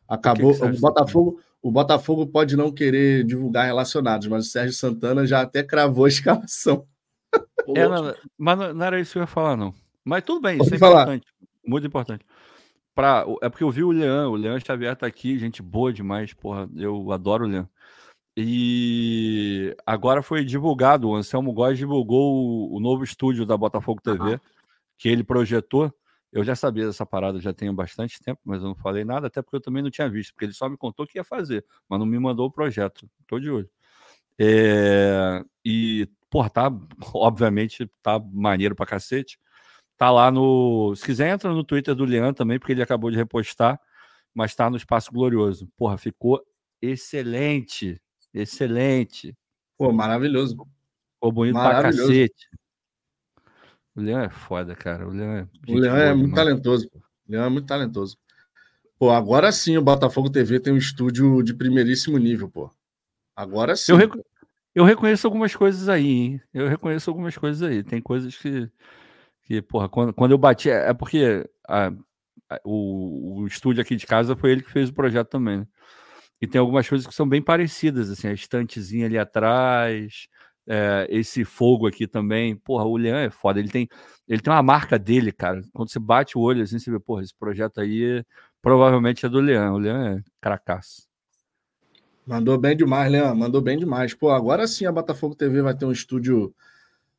Acabou. 0.07 0.53
Que 0.53 0.61
que 0.61 0.67
o 0.67 0.81
Botafogo. 0.81 1.41
O 1.63 1.71
Botafogo 1.71 2.27
pode 2.27 2.57
não 2.57 2.71
querer 2.71 3.25
divulgar 3.25 3.65
relacionados, 3.65 4.27
mas 4.27 4.47
o 4.47 4.51
Sérgio 4.51 4.75
Santana 4.75 5.27
já 5.27 5.41
até 5.41 5.63
cravou 5.63 6.05
a 6.05 6.09
escalação. 6.09 6.87
É, 7.75 7.89
não, 7.89 8.15
mas 8.37 8.59
não 8.59 8.85
era 8.85 9.01
isso 9.01 9.13
que 9.13 9.19
eu 9.19 9.23
ia 9.23 9.27
falar, 9.27 9.57
não. 9.57 9.75
Mas 10.05 10.23
tudo 10.23 10.43
bem, 10.43 10.61
isso 10.61 10.73
é 10.75 10.79
falar. 10.79 11.03
importante. 11.03 11.27
Muito 11.67 11.87
importante. 11.87 12.27
Pra, 12.95 13.25
é 13.43 13.49
porque 13.49 13.65
eu 13.65 13.71
vi 13.71 13.83
o 13.83 13.91
Leão, 13.91 14.33
o 14.33 14.37
Leão 14.37 14.61
Xavier 14.61 14.95
tá 14.95 15.07
aqui, 15.07 15.39
gente 15.39 15.63
boa 15.63 15.91
demais, 15.91 16.35
porra. 16.35 16.69
Eu 16.77 17.11
adoro 17.11 17.45
o 17.45 17.49
Leão. 17.49 17.67
E 18.37 19.77
agora 19.87 20.23
foi 20.23 20.45
divulgado, 20.45 21.09
o 21.09 21.15
Anselmo 21.15 21.53
Góes 21.53 21.79
divulgou 21.79 22.35
o, 22.35 22.77
o, 22.77 22.81
novo 22.81 23.05
estúdio 23.05 23.47
da 23.47 23.57
Botafogo 23.57 24.01
TV, 24.03 24.33
uhum. 24.33 24.39
que 24.99 25.09
ele 25.09 25.23
projetou. 25.23 25.93
Eu 26.33 26.43
já 26.43 26.57
sabia 26.57 26.85
dessa 26.87 27.07
parada, 27.07 27.41
já 27.41 27.53
tenho 27.53 27.73
bastante 27.73 28.19
tempo, 28.21 28.41
mas 28.45 28.61
eu 28.61 28.69
não 28.69 28.75
falei 28.75 29.05
nada, 29.05 29.29
até 29.29 29.41
porque 29.41 29.57
eu 29.57 29.61
também 29.61 29.85
não 29.85 29.91
tinha 29.91 30.09
visto, 30.09 30.33
porque 30.33 30.47
ele 30.47 30.53
só 30.53 30.69
me 30.69 30.77
contou 30.77 31.07
que 31.07 31.17
ia 31.17 31.23
fazer, 31.23 31.65
mas 31.89 32.01
não 32.01 32.07
me 32.07 32.19
mandou 32.19 32.47
o 32.47 32.51
projeto. 32.51 33.09
Estou 33.21 33.39
de 33.39 33.49
olho. 33.49 33.71
É, 34.37 35.45
e, 35.65 36.09
porra, 36.29 36.51
tá, 36.51 36.73
obviamente, 37.15 37.89
tá 38.03 38.19
maneiro 38.19 38.75
pra 38.75 38.85
cacete. 38.87 39.39
Tá 39.97 40.11
lá 40.11 40.31
no. 40.31 40.95
Se 40.97 41.05
quiser, 41.05 41.31
entra 41.31 41.53
no 41.53 41.63
Twitter 41.63 41.95
do 41.95 42.05
Leandro 42.05 42.35
também, 42.35 42.59
porque 42.59 42.73
ele 42.73 42.83
acabou 42.83 43.11
de 43.11 43.17
repostar, 43.17 43.81
mas 44.35 44.55
tá 44.55 44.69
no 44.69 44.77
Espaço 44.77 45.13
Glorioso. 45.13 45.69
Porra, 45.77 45.97
ficou 45.97 46.43
excelente. 46.83 48.01
Excelente. 48.35 49.37
Pô, 49.79 49.93
maravilhoso. 49.93 50.57
Ficou 51.15 51.33
bonito 51.33 51.55
pra 51.55 51.83
cacete. 51.83 52.49
O 53.95 54.01
Leão 54.01 54.21
é 54.21 54.29
foda, 54.29 54.75
cara. 54.75 55.07
O 55.07 55.13
Leão 55.13 55.33
é, 55.33 55.49
o 55.69 55.79
Leão 55.79 55.97
é 55.97 56.15
muito 56.15 56.35
talentoso. 56.35 56.91
O 57.29 57.33
Leão 57.33 57.45
é 57.45 57.49
muito 57.49 57.67
talentoso. 57.67 58.19
Pô, 58.99 59.11
agora 59.11 59.53
sim 59.53 59.77
o 59.77 59.83
Botafogo 59.83 60.31
TV 60.31 60.59
tem 60.59 60.73
um 60.73 60.79
estúdio 60.79 61.43
de 61.43 61.55
primeiríssimo 61.55 62.19
nível, 62.19 62.49
pô. 62.49 62.71
Agora 63.37 63.77
sim. 63.77 63.93
Eu, 63.93 63.99
rec... 63.99 64.13
eu 64.75 64.85
reconheço 64.85 65.27
algumas 65.27 65.55
coisas 65.55 65.89
aí, 65.89 66.07
hein? 66.07 66.41
Eu 66.53 66.69
reconheço 66.69 67.09
algumas 67.09 67.37
coisas 67.37 67.63
aí. 67.63 67.85
Tem 67.85 68.01
coisas 68.03 68.37
que, 68.37 68.69
que 69.43 69.63
porra, 69.63 69.89
quando, 69.89 70.13
quando 70.13 70.33
eu 70.33 70.39
bati. 70.39 70.71
É, 70.71 70.91
é 70.91 70.95
porque 70.95 71.49
a, 71.69 71.93
a, 72.51 72.61
o, 72.65 73.43
o 73.43 73.47
estúdio 73.47 73.81
aqui 73.81 73.95
de 73.95 74.07
casa 74.07 74.35
foi 74.35 74.51
ele 74.51 74.63
que 74.63 74.71
fez 74.71 74.89
o 74.89 74.95
projeto 74.95 75.29
também, 75.29 75.59
né? 75.59 75.67
E 76.41 76.47
tem 76.47 76.61
algumas 76.61 76.89
coisas 76.89 77.07
que 77.07 77.15
são 77.15 77.29
bem 77.29 77.41
parecidas, 77.41 78.11
assim, 78.11 78.29
a 78.29 78.33
estantezinha 78.33 79.07
ali 79.07 79.17
atrás, 79.17 80.29
é, 80.67 81.07
esse 81.11 81.45
fogo 81.45 81.87
aqui 81.87 82.07
também. 82.07 82.57
Porra, 82.57 82.85
o 82.85 82.97
Leão 82.97 83.17
é 83.17 83.31
foda. 83.31 83.61
Ele 83.61 83.69
tem, 83.69 83.89
ele 84.29 84.41
tem 84.41 84.53
uma 84.53 84.63
marca 84.63 84.99
dele, 84.99 85.33
cara. 85.33 85.61
Quando 85.73 85.91
você 85.91 85.99
bate 85.99 86.37
o 86.37 86.41
olho 86.41 86.63
assim, 86.63 86.79
você 86.79 86.91
vê, 86.91 86.99
porra, 86.99 87.23
esse 87.23 87.35
projeto 87.35 87.81
aí 87.81 88.25
provavelmente 88.63 89.27
é 89.27 89.29
do 89.29 89.41
Leão. 89.41 89.75
O 89.75 89.79
Leão 89.79 90.07
é 90.07 90.23
cracaço. 90.41 91.07
Mandou 92.27 92.57
bem 92.57 92.77
demais, 92.77 93.13
Leão. 93.13 93.35
Mandou 93.37 93.61
bem 93.61 93.79
demais. 93.79 94.15
Pô, 94.15 94.31
agora 94.31 94.67
sim 94.67 94.87
a 94.87 94.93
Botafogo 94.93 95.35
TV 95.35 95.61
vai 95.61 95.75
ter 95.75 95.85
um 95.85 95.93
estúdio, 95.93 96.55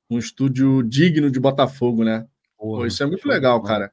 um 0.10 0.18
estúdio 0.18 0.82
digno 0.82 1.30
de 1.30 1.40
Botafogo, 1.40 2.04
né? 2.04 2.26
Porra, 2.58 2.82
Pô, 2.82 2.86
isso 2.88 3.04
é 3.04 3.06
muito 3.06 3.28
legal, 3.28 3.62
cara. 3.62 3.92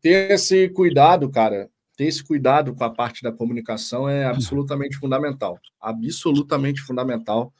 Ter 0.00 0.30
esse 0.30 0.68
cuidado, 0.68 1.28
cara. 1.28 1.68
Ter 1.96 2.06
esse 2.06 2.24
cuidado 2.24 2.74
com 2.74 2.84
a 2.84 2.90
parte 2.90 3.22
da 3.22 3.30
comunicação 3.30 4.08
é 4.08 4.24
absolutamente 4.24 4.96
fundamental. 4.96 5.58
Absolutamente 5.80 6.80
fundamental 6.80 7.52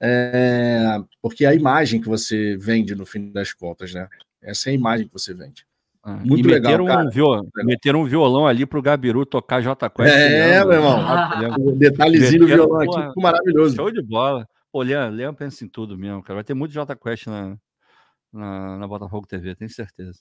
é, 0.00 0.98
porque 1.22 1.44
é 1.44 1.48
a 1.48 1.54
imagem 1.54 2.00
que 2.00 2.08
você 2.08 2.56
vende 2.56 2.94
no 2.94 3.06
fim 3.06 3.30
das 3.30 3.52
contas, 3.52 3.94
né? 3.94 4.08
Essa 4.42 4.68
é 4.68 4.72
a 4.72 4.74
imagem 4.74 5.06
que 5.06 5.12
você 5.12 5.32
vende. 5.32 5.66
Ah, 6.02 6.20
Muito 6.22 6.46
legal, 6.46 6.84
cara. 6.84 7.06
Um 7.06 7.10
viol... 7.10 7.48
Meteram 7.64 8.02
um 8.02 8.04
violão 8.04 8.46
ali 8.46 8.66
pro 8.66 8.82
Gabiru 8.82 9.24
tocar 9.24 9.62
J 9.62 9.88
Quest. 9.88 10.14
É, 10.14 10.62
meu 10.62 10.74
irmão. 10.74 10.98
Ah, 10.98 11.56
um 11.58 11.76
detalhezinho 11.78 12.40
do 12.40 12.46
violão 12.46 12.80
aqui, 12.80 13.08
ficou 13.08 13.22
maravilhoso. 13.22 13.74
Show 13.74 13.90
de 13.90 14.02
bola. 14.02 14.46
Pô, 14.70 14.82
Leandro, 14.82 15.16
Leandro 15.16 15.38
pensa 15.38 15.64
em 15.64 15.68
tudo 15.68 15.96
mesmo, 15.96 16.22
cara. 16.22 16.34
Vai 16.34 16.44
ter 16.44 16.52
muito 16.52 16.72
J 16.72 16.94
Quest 16.96 17.26
na, 17.26 17.56
na, 18.30 18.76
na 18.76 18.86
Botafogo 18.86 19.26
TV, 19.26 19.54
tenho 19.54 19.70
certeza. 19.70 20.20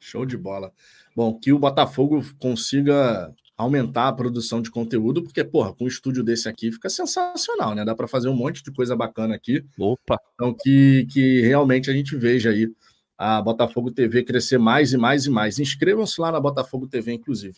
Show 0.00 0.26
de 0.26 0.36
bola. 0.36 0.72
Bom, 1.14 1.38
que 1.38 1.52
o 1.52 1.58
Botafogo 1.58 2.22
consiga 2.38 3.34
aumentar 3.56 4.08
a 4.08 4.12
produção 4.12 4.60
de 4.60 4.70
conteúdo, 4.70 5.22
porque, 5.22 5.42
porra, 5.42 5.72
com 5.72 5.84
um 5.84 5.88
estúdio 5.88 6.22
desse 6.22 6.48
aqui 6.48 6.70
fica 6.70 6.90
sensacional, 6.90 7.74
né? 7.74 7.84
Dá 7.84 7.94
para 7.94 8.06
fazer 8.06 8.28
um 8.28 8.36
monte 8.36 8.62
de 8.62 8.70
coisa 8.70 8.94
bacana 8.94 9.34
aqui. 9.34 9.64
Opa! 9.78 10.20
Então, 10.34 10.54
que, 10.54 11.06
que 11.10 11.40
realmente 11.40 11.88
a 11.90 11.92
gente 11.94 12.14
veja 12.16 12.50
aí 12.50 12.70
a 13.16 13.40
Botafogo 13.40 13.90
TV 13.90 14.22
crescer 14.22 14.58
mais 14.58 14.92
e 14.92 14.98
mais 14.98 15.24
e 15.24 15.30
mais. 15.30 15.58
Inscrevam-se 15.58 16.20
lá 16.20 16.30
na 16.30 16.38
Botafogo 16.38 16.86
TV, 16.86 17.14
inclusive. 17.14 17.56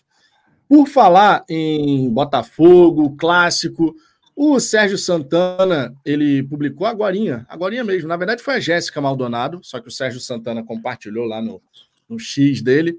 Por 0.69 0.86
falar 0.86 1.44
em 1.48 2.09
Botafogo, 2.10 3.16
clássico, 3.16 3.94
o 4.36 4.60
Sérgio 4.60 4.97
Santana, 4.97 5.93
ele 6.05 6.44
publicou 6.44 6.86
agorinha, 6.86 7.44
agorinha 7.48 7.82
mesmo. 7.82 8.09
Na 8.09 8.16
verdade, 8.16 8.40
foi 8.40 8.55
a 8.55 8.60
Jéssica 8.60 9.01
Maldonado, 9.01 9.59
só 9.65 9.81
que 9.81 9.89
o 9.89 9.90
Sérgio 9.90 10.20
Santana 10.20 10.62
compartilhou 10.62 11.24
lá 11.24 11.43
no, 11.43 11.60
no 12.09 12.18
X 12.18 12.62
dele 12.62 12.98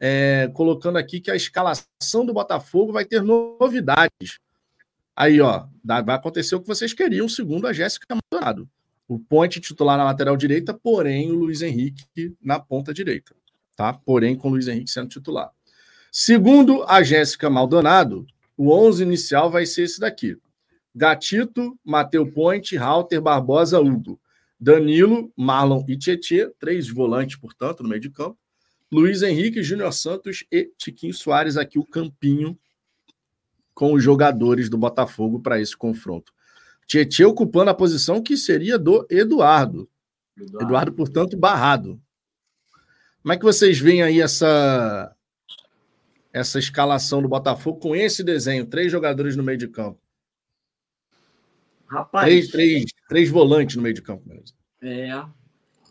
é, 0.00 0.48
colocando 0.54 0.96
aqui 0.96 1.20
que 1.20 1.30
a 1.30 1.36
escalação 1.36 2.24
do 2.24 2.32
Botafogo 2.32 2.92
vai 2.92 3.04
ter 3.04 3.22
novidades. 3.22 4.38
Aí, 5.16 5.40
ó, 5.40 5.66
vai 5.84 6.14
acontecer 6.14 6.54
o 6.54 6.60
que 6.60 6.68
vocês 6.68 6.92
queriam, 6.92 7.28
segundo 7.28 7.66
a 7.66 7.72
Jéssica 7.72 8.14
Maldonado. 8.14 8.68
O 9.08 9.18
Ponte 9.18 9.60
titular 9.60 9.98
na 9.98 10.04
lateral 10.04 10.36
direita, 10.36 10.72
porém 10.72 11.32
o 11.32 11.34
Luiz 11.34 11.62
Henrique 11.62 12.36
na 12.40 12.60
ponta 12.60 12.94
direita, 12.94 13.34
tá? 13.74 13.92
Porém 13.92 14.36
com 14.36 14.48
o 14.48 14.50
Luiz 14.52 14.68
Henrique 14.68 14.90
sendo 14.90 15.08
titular. 15.08 15.50
Segundo 16.12 16.84
a 16.84 17.02
Jéssica 17.02 17.50
Maldonado, 17.50 18.26
o 18.56 18.70
11 18.70 19.02
inicial 19.02 19.50
vai 19.50 19.66
ser 19.66 19.84
esse 19.84 19.98
daqui. 19.98 20.36
Gatito, 20.94 21.78
Mateu 21.84 22.30
Ponte, 22.30 22.76
Halter, 22.76 23.20
Barbosa, 23.20 23.80
Hugo. 23.80 24.20
Danilo, 24.60 25.32
Marlon 25.36 25.84
e 25.86 25.96
Tietê, 25.96 26.50
três 26.58 26.88
volantes, 26.88 27.36
portanto, 27.36 27.82
no 27.82 27.88
meio 27.88 28.00
de 28.00 28.10
campo. 28.10 28.36
Luiz 28.90 29.22
Henrique, 29.22 29.62
Júnior 29.62 29.92
Santos 29.92 30.44
e 30.50 30.72
Tiquinho 30.78 31.12
Soares 31.12 31.56
aqui 31.56 31.78
o 31.78 31.84
campinho 31.84 32.58
com 33.74 33.92
os 33.92 34.02
jogadores 34.02 34.68
do 34.68 34.78
Botafogo 34.78 35.40
para 35.40 35.60
esse 35.60 35.76
confronto. 35.76 36.32
Tietchan 36.86 37.28
ocupando 37.28 37.70
a 37.70 37.74
posição 37.74 38.22
que 38.22 38.36
seria 38.36 38.78
do 38.78 39.06
Eduardo. 39.10 39.88
Eduardo. 40.36 40.64
Eduardo, 40.64 40.92
portanto, 40.92 41.36
barrado. 41.36 42.00
Como 43.22 43.32
é 43.32 43.36
que 43.36 43.44
vocês 43.44 43.78
veem 43.78 44.02
aí 44.02 44.20
essa 44.20 45.14
essa 46.32 46.58
escalação 46.58 47.20
do 47.20 47.28
Botafogo 47.28 47.78
com 47.78 47.94
esse 47.94 48.24
desenho? 48.24 48.66
Três 48.66 48.90
jogadores 48.90 49.36
no 49.36 49.42
meio 49.42 49.58
de 49.58 49.68
campo. 49.68 50.00
Rapaz. 51.86 52.26
Três, 52.26 52.48
três, 52.48 52.84
três 53.08 53.30
volantes 53.30 53.76
no 53.76 53.82
meio 53.82 53.94
de 53.94 54.02
campo. 54.02 54.26
Mesmo. 54.26 54.56
É, 54.80 55.10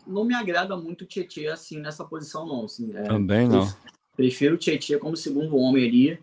não 0.08 0.24
me 0.24 0.34
agrada 0.34 0.76
muito 0.76 1.02
o 1.02 1.06
Tietchan 1.06 1.52
assim 1.52 1.78
nessa 1.78 2.04
posição, 2.04 2.46
não. 2.46 2.64
Assim, 2.64 2.90
é, 2.94 3.02
Também 3.02 3.48
não. 3.48 3.66
Prefiro 4.16 4.54
o 4.54 4.58
Tietchan 4.58 4.98
como 4.98 5.16
segundo 5.16 5.56
homem 5.56 5.86
ali. 5.86 6.18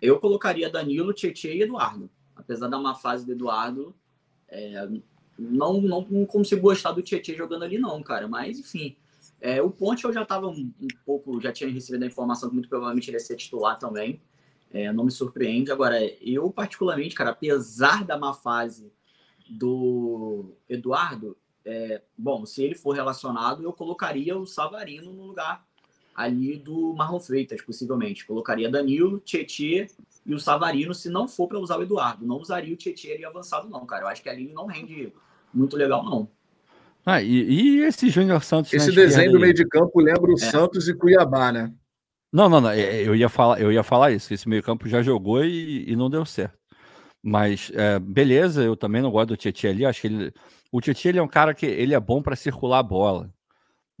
Eu 0.00 0.18
colocaria 0.18 0.70
Danilo, 0.70 1.12
Tietchan 1.12 1.48
e 1.48 1.62
Eduardo. 1.62 2.10
Apesar 2.34 2.68
da 2.68 2.78
má 2.78 2.94
fase 2.94 3.26
do 3.26 3.32
Eduardo, 3.32 3.94
é, 4.48 4.88
não, 5.38 5.80
não, 5.80 6.06
não, 6.08 6.26
consigo 6.26 6.62
gostar 6.62 6.92
do 6.92 7.02
Tietchan 7.02 7.34
jogando 7.34 7.64
ali, 7.64 7.78
não, 7.78 8.02
cara. 8.02 8.26
Mas, 8.26 8.58
enfim. 8.58 8.96
É, 9.40 9.62
o 9.62 9.70
Ponte 9.70 10.04
eu 10.04 10.12
já 10.12 10.22
estava 10.22 10.48
um, 10.48 10.72
um, 10.80 10.88
pouco, 11.06 11.40
já 11.40 11.52
tinha 11.52 11.70
recebido 11.70 12.02
a 12.02 12.06
informação 12.06 12.48
que 12.48 12.54
muito 12.54 12.68
provavelmente 12.68 13.08
ele 13.08 13.18
ia 13.18 13.20
ser 13.20 13.36
titular 13.36 13.78
também. 13.78 14.20
É, 14.70 14.92
não 14.92 15.04
me 15.04 15.10
surpreende. 15.10 15.70
Agora, 15.70 15.96
eu, 16.20 16.50
particularmente, 16.50 17.14
cara, 17.14 17.30
apesar 17.30 18.04
da 18.04 18.18
má 18.18 18.34
fase 18.34 18.92
do 19.48 20.56
Eduardo, 20.68 21.36
é, 21.70 22.00
bom, 22.16 22.46
se 22.46 22.62
ele 22.62 22.74
for 22.74 22.92
relacionado, 22.92 23.62
eu 23.62 23.74
colocaria 23.74 24.36
o 24.38 24.46
Savarino 24.46 25.12
no 25.12 25.26
lugar 25.26 25.62
ali 26.14 26.56
do 26.56 26.94
Marlon 26.94 27.20
Freitas, 27.20 27.60
possivelmente. 27.60 28.26
Colocaria 28.26 28.70
Danilo, 28.70 29.20
Tietê 29.20 29.86
e 30.24 30.34
o 30.34 30.40
Savarino, 30.40 30.94
se 30.94 31.10
não 31.10 31.28
for 31.28 31.46
para 31.46 31.58
usar 31.58 31.78
o 31.78 31.82
Eduardo. 31.82 32.26
Não 32.26 32.38
usaria 32.38 32.72
o 32.72 32.76
Tietê 32.76 33.12
ali 33.12 33.24
avançado, 33.24 33.68
não, 33.68 33.84
cara. 33.84 34.04
Eu 34.04 34.08
acho 34.08 34.22
que 34.22 34.30
ali 34.30 34.50
não 34.50 34.64
rende 34.66 35.12
muito 35.52 35.76
legal, 35.76 36.02
não. 36.02 36.26
Ah, 37.04 37.22
e, 37.22 37.28
e 37.28 37.80
esse 37.82 38.08
Júnior 38.08 38.42
Santos. 38.42 38.72
Esse 38.72 38.90
desenho 38.90 39.32
do 39.32 39.40
meio 39.40 39.54
de 39.54 39.66
campo 39.66 40.00
lembra 40.00 40.30
o 40.30 40.34
é. 40.34 40.38
Santos 40.38 40.88
e 40.88 40.94
Cuiabá, 40.94 41.52
né? 41.52 41.72
Não, 42.32 42.48
não, 42.48 42.62
não. 42.62 42.70
É, 42.70 43.06
eu 43.06 43.14
ia 43.14 43.28
falar, 43.28 43.60
eu 43.60 43.70
ia 43.70 43.82
falar 43.82 44.10
isso. 44.10 44.32
Esse 44.32 44.48
meio 44.48 44.62
campo 44.62 44.88
já 44.88 45.02
jogou 45.02 45.44
e, 45.44 45.90
e 45.90 45.94
não 45.94 46.10
deu 46.10 46.24
certo. 46.24 46.57
Mas 47.28 47.70
é, 47.74 47.98
beleza, 47.98 48.62
eu 48.62 48.74
também 48.74 49.02
não 49.02 49.10
gosto 49.10 49.28
do 49.28 49.36
Tietchan 49.36 49.70
ali. 49.70 49.84
Acho 49.84 50.00
que 50.00 50.06
ele, 50.06 50.32
o 50.72 50.80
Tietchan 50.80 51.10
ele 51.10 51.18
é 51.18 51.22
um 51.22 51.28
cara 51.28 51.52
que 51.52 51.66
ele 51.66 51.94
é 51.94 52.00
bom 52.00 52.22
para 52.22 52.34
circular 52.34 52.78
a 52.78 52.82
bola. 52.82 53.30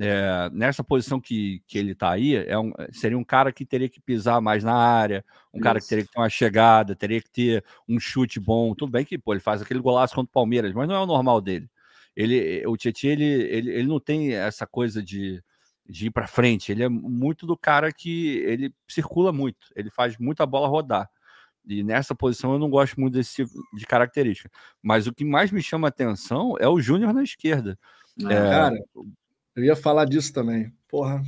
É, 0.00 0.48
nessa 0.52 0.82
posição 0.82 1.20
que, 1.20 1.60
que 1.66 1.76
ele 1.76 1.92
está 1.92 2.12
aí, 2.12 2.36
é 2.36 2.56
um, 2.58 2.72
seria 2.92 3.18
um 3.18 3.24
cara 3.24 3.52
que 3.52 3.66
teria 3.66 3.88
que 3.88 4.00
pisar 4.00 4.40
mais 4.40 4.62
na 4.62 4.74
área, 4.74 5.24
um 5.52 5.58
Isso. 5.58 5.64
cara 5.64 5.80
que 5.80 5.88
teria 5.88 6.04
que 6.04 6.12
ter 6.12 6.20
uma 6.20 6.28
chegada, 6.28 6.94
teria 6.94 7.20
que 7.20 7.28
ter 7.28 7.64
um 7.88 7.98
chute 7.98 8.38
bom. 8.38 8.74
Tudo 8.74 8.92
bem 8.92 9.04
que 9.04 9.18
pô, 9.18 9.34
ele 9.34 9.40
faz 9.40 9.60
aquele 9.60 9.80
golaço 9.80 10.14
contra 10.14 10.30
o 10.30 10.32
Palmeiras, 10.32 10.72
mas 10.72 10.88
não 10.88 10.94
é 10.94 11.00
o 11.00 11.06
normal 11.06 11.40
dele. 11.40 11.68
Ele, 12.16 12.64
o 12.66 12.76
Tietchan 12.76 13.08
ele, 13.08 13.24
ele, 13.24 13.70
ele 13.72 13.88
não 13.88 14.00
tem 14.00 14.32
essa 14.34 14.66
coisa 14.66 15.02
de, 15.02 15.42
de 15.86 16.06
ir 16.06 16.10
para 16.10 16.26
frente. 16.26 16.72
Ele 16.72 16.82
é 16.82 16.88
muito 16.88 17.46
do 17.46 17.56
cara 17.56 17.92
que 17.92 18.38
ele 18.38 18.72
circula 18.88 19.32
muito, 19.32 19.66
ele 19.76 19.90
faz 19.90 20.16
muita 20.16 20.46
bola 20.46 20.68
rodar. 20.68 21.10
E 21.68 21.84
nessa 21.84 22.14
posição 22.14 22.54
eu 22.54 22.58
não 22.58 22.70
gosto 22.70 22.98
muito 22.98 23.12
desse 23.12 23.36
tipo 23.36 23.52
de 23.74 23.86
característica. 23.86 24.50
Mas 24.82 25.06
o 25.06 25.12
que 25.12 25.24
mais 25.24 25.52
me 25.52 25.62
chama 25.62 25.86
a 25.86 25.90
atenção 25.90 26.54
é 26.58 26.66
o 26.66 26.80
Júnior 26.80 27.12
na 27.12 27.22
esquerda. 27.22 27.78
Ah, 28.24 28.32
é... 28.32 28.50
Cara, 28.50 28.78
eu 29.54 29.64
ia 29.64 29.76
falar 29.76 30.06
disso 30.06 30.32
também. 30.32 30.72
Porra. 30.88 31.22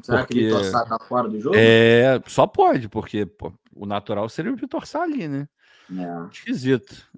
Será 0.00 0.18
porque... 0.18 0.34
que 0.34 0.40
o 0.40 0.58
Vitor 0.58 0.64
Sá 0.64 0.86
tá 0.86 0.98
fora 1.00 1.28
do 1.28 1.40
jogo? 1.40 1.56
É, 1.58 2.22
só 2.26 2.46
pode, 2.46 2.88
porque 2.88 3.26
pô, 3.26 3.52
o 3.74 3.84
natural 3.86 4.28
seria 4.28 4.52
o 4.52 4.56
Vitor 4.56 4.86
Sá 4.86 5.02
ali, 5.02 5.26
né? 5.26 5.48
É. 5.90 6.32
Esquisito. 6.32 7.10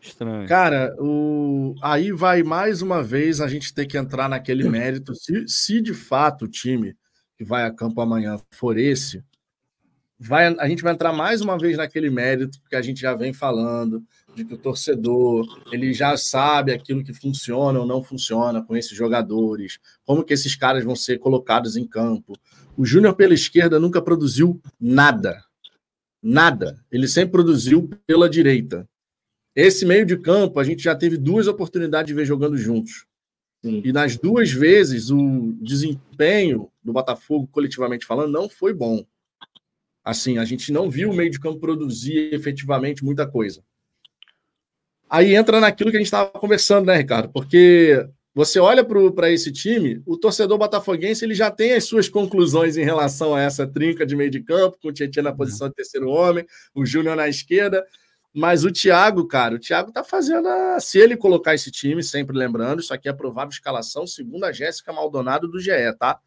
Estranho. 0.00 0.48
Cara, 0.48 0.96
o... 0.98 1.74
aí 1.82 2.10
vai 2.10 2.42
mais 2.42 2.80
uma 2.80 3.02
vez 3.02 3.38
a 3.38 3.48
gente 3.48 3.74
ter 3.74 3.84
que 3.84 3.98
entrar 3.98 4.30
naquele 4.30 4.66
mérito. 4.68 5.14
Se, 5.14 5.46
se 5.46 5.80
de 5.82 5.92
fato 5.92 6.46
o 6.46 6.48
time 6.48 6.96
que 7.36 7.44
vai 7.44 7.64
a 7.64 7.70
campo 7.70 8.00
amanhã 8.00 8.38
for 8.50 8.78
esse, 8.78 9.22
vai, 10.20 10.46
a 10.46 10.68
gente 10.68 10.82
vai 10.82 10.92
entrar 10.92 11.14
mais 11.14 11.40
uma 11.40 11.58
vez 11.58 11.78
naquele 11.78 12.10
mérito 12.10 12.60
que 12.68 12.76
a 12.76 12.82
gente 12.82 13.00
já 13.00 13.14
vem 13.14 13.32
falando 13.32 14.04
de 14.34 14.44
que 14.44 14.52
o 14.52 14.58
torcedor 14.58 15.46
ele 15.72 15.94
já 15.94 16.14
sabe 16.16 16.72
aquilo 16.72 17.02
que 17.02 17.14
funciona 17.14 17.80
ou 17.80 17.86
não 17.86 18.02
funciona 18.02 18.62
com 18.62 18.76
esses 18.76 18.96
jogadores, 18.96 19.78
como 20.04 20.22
que 20.22 20.34
esses 20.34 20.54
caras 20.54 20.84
vão 20.84 20.94
ser 20.94 21.18
colocados 21.18 21.74
em 21.74 21.86
campo. 21.86 22.38
O 22.76 22.84
Júnior 22.84 23.14
pela 23.14 23.32
esquerda 23.32 23.80
nunca 23.80 24.02
produziu 24.02 24.60
nada. 24.78 25.42
Nada. 26.22 26.78
Ele 26.92 27.08
sempre 27.08 27.32
produziu 27.32 27.88
pela 28.06 28.28
direita. 28.28 28.86
Esse 29.56 29.86
meio 29.86 30.04
de 30.04 30.18
campo, 30.18 30.60
a 30.60 30.64
gente 30.64 30.82
já 30.82 30.94
teve 30.94 31.16
duas 31.16 31.46
oportunidades 31.48 32.08
de 32.08 32.14
ver 32.14 32.26
jogando 32.26 32.58
juntos. 32.58 33.06
Sim. 33.64 33.82
E 33.84 33.92
nas 33.92 34.16
duas 34.16 34.50
vezes, 34.50 35.10
o 35.10 35.54
desempenho 35.60 36.70
do 36.82 36.92
Botafogo, 36.92 37.48
coletivamente 37.50 38.06
falando, 38.06 38.32
não 38.32 38.48
foi 38.48 38.72
bom. 38.72 39.04
Assim, 40.04 40.38
a 40.38 40.44
gente 40.44 40.72
não 40.72 40.90
viu 40.90 41.10
o 41.10 41.14
meio 41.14 41.30
de 41.30 41.38
campo 41.38 41.60
produzir 41.60 42.32
efetivamente 42.32 43.04
muita 43.04 43.26
coisa. 43.26 43.62
Aí 45.08 45.34
entra 45.34 45.60
naquilo 45.60 45.90
que 45.90 45.96
a 45.96 46.00
gente 46.00 46.06
estava 46.06 46.30
conversando, 46.30 46.86
né, 46.86 46.96
Ricardo? 46.96 47.30
Porque 47.32 48.06
você 48.32 48.60
olha 48.60 48.84
para 48.84 49.30
esse 49.30 49.50
time, 49.50 50.00
o 50.06 50.16
torcedor 50.16 50.56
botafoguense 50.56 51.24
ele 51.24 51.34
já 51.34 51.50
tem 51.50 51.72
as 51.72 51.84
suas 51.84 52.08
conclusões 52.08 52.76
em 52.76 52.84
relação 52.84 53.34
a 53.34 53.40
essa 53.40 53.66
trinca 53.66 54.06
de 54.06 54.14
meio 54.14 54.30
de 54.30 54.40
campo, 54.40 54.78
com 54.80 54.88
o 54.88 54.92
Tietchan 54.92 55.22
na 55.22 55.32
posição 55.32 55.68
de 55.68 55.74
terceiro 55.74 56.08
homem, 56.08 56.46
o 56.72 56.86
Júnior 56.86 57.16
na 57.16 57.28
esquerda. 57.28 57.84
Mas 58.32 58.64
o 58.64 58.70
Thiago, 58.70 59.26
cara, 59.26 59.56
o 59.56 59.58
Thiago 59.58 59.90
tá 59.90 60.04
fazendo. 60.04 60.46
A... 60.46 60.78
Se 60.78 60.98
ele 60.98 61.16
colocar 61.16 61.56
esse 61.56 61.72
time, 61.72 62.04
sempre 62.04 62.38
lembrando, 62.38 62.80
isso 62.80 62.94
aqui 62.94 63.08
é 63.08 63.12
provável 63.12 63.50
escalação, 63.50 64.06
segundo 64.06 64.44
a 64.44 64.52
Jéssica 64.52 64.92
Maldonado 64.92 65.48
do 65.48 65.58
GE, 65.58 65.72
tá? 65.98 66.20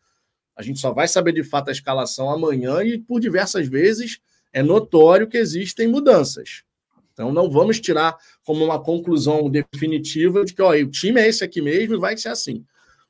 A 0.55 0.61
gente 0.61 0.80
só 0.80 0.93
vai 0.93 1.07
saber 1.07 1.31
de 1.31 1.43
fato 1.43 1.69
a 1.69 1.71
escalação 1.71 2.30
amanhã 2.30 2.84
e 2.84 2.99
por 2.99 3.19
diversas 3.19 3.67
vezes 3.67 4.19
é 4.51 4.61
notório 4.61 5.27
que 5.27 5.38
existem 5.38 5.88
mudanças. 5.88 6.63
Então 7.11 7.31
não 7.31 7.49
vamos 7.49 7.80
tirar 7.80 8.15
como 8.43 8.63
uma 8.63 8.81
conclusão 8.81 9.49
definitiva 9.49 10.43
de 10.43 10.53
que 10.53 10.61
ó, 10.61 10.71
o 10.71 10.89
time 10.89 11.21
é 11.21 11.27
esse 11.27 11.43
aqui 11.43 11.61
mesmo 11.61 11.95
e 11.95 11.99
vai 11.99 12.17
ser 12.17 12.30
assim. 12.30 12.65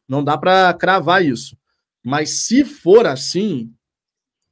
Não 0.08 0.24
dá 0.24 0.38
para 0.38 0.74
cravar 0.74 1.24
isso. 1.24 1.58
Mas 2.04 2.46
se 2.46 2.66
for 2.66 3.08
assim, 3.08 3.74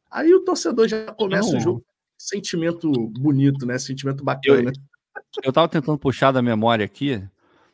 aí 0.09 0.33
o 0.33 0.43
torcedor 0.43 0.87
já 0.87 1.11
começa 1.11 1.51
não. 1.51 1.57
o 1.57 1.61
jogo 1.61 1.85
sentimento 2.21 2.91
bonito, 3.09 3.65
né? 3.65 3.77
Sentimento 3.77 4.23
bacana. 4.23 4.71
Eu, 4.71 5.43
eu 5.45 5.53
tava 5.53 5.67
tentando 5.67 5.97
puxar 5.97 6.31
da 6.31 6.41
memória 6.41 6.85
aqui. 6.85 7.21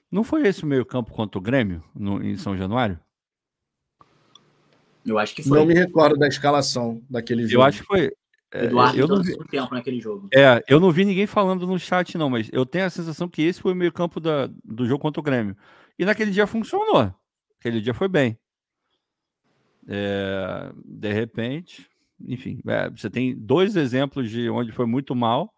Não 0.10 0.24
foi 0.24 0.48
esse 0.48 0.64
o 0.64 0.68
meio-campo 0.68 1.12
contra 1.12 1.38
o 1.38 1.42
Grêmio 1.42 1.84
no, 1.94 2.24
em 2.24 2.38
São 2.38 2.56
Januário? 2.56 3.00
Eu 5.08 5.18
acho 5.18 5.34
que 5.34 5.42
foi. 5.42 5.58
Não 5.58 5.66
me 5.66 5.74
recordo 5.74 6.18
da 6.18 6.28
escalação 6.28 7.02
daquele 7.10 7.48
jogo. 7.48 7.64
Eu 7.64 7.66
acho 7.66 7.82
que 7.82 7.88
foi. 7.88 8.12
É, 8.54 8.66
Eduardo 8.66 9.00
eu 9.00 9.08
não 9.08 9.22
vi, 9.22 9.38
tempo 9.50 9.74
naquele 9.74 10.00
jogo. 10.00 10.30
É, 10.34 10.64
eu 10.68 10.80
não 10.80 10.92
vi 10.92 11.06
ninguém 11.06 11.26
falando 11.26 11.66
no 11.66 11.80
chat, 11.80 12.18
não, 12.18 12.30
mas 12.30 12.50
eu 12.52 12.66
tenho 12.66 12.86
a 12.86 12.90
sensação 12.90 13.28
que 13.28 13.42
esse 13.42 13.62
foi 13.62 13.74
o 13.74 13.76
meio-campo 13.76 14.20
do 14.20 14.86
jogo 14.86 15.02
contra 15.02 15.20
o 15.20 15.24
Grêmio. 15.24 15.56
E 15.98 16.06
naquele 16.06 16.32
dia 16.32 16.46
funcionou. 16.46 17.14
Aquele 17.60 17.82
dia 17.82 17.94
foi 17.94 18.08
bem. 18.08 18.38
É, 19.88 20.72
de 20.86 21.14
repente, 21.14 21.90
enfim, 22.26 22.60
é, 22.68 22.90
você 22.90 23.10
tem 23.10 23.36
dois 23.36 23.76
exemplos 23.76 24.30
de 24.30 24.50
onde 24.50 24.72
foi 24.72 24.86
muito 24.86 25.16
mal. 25.16 25.54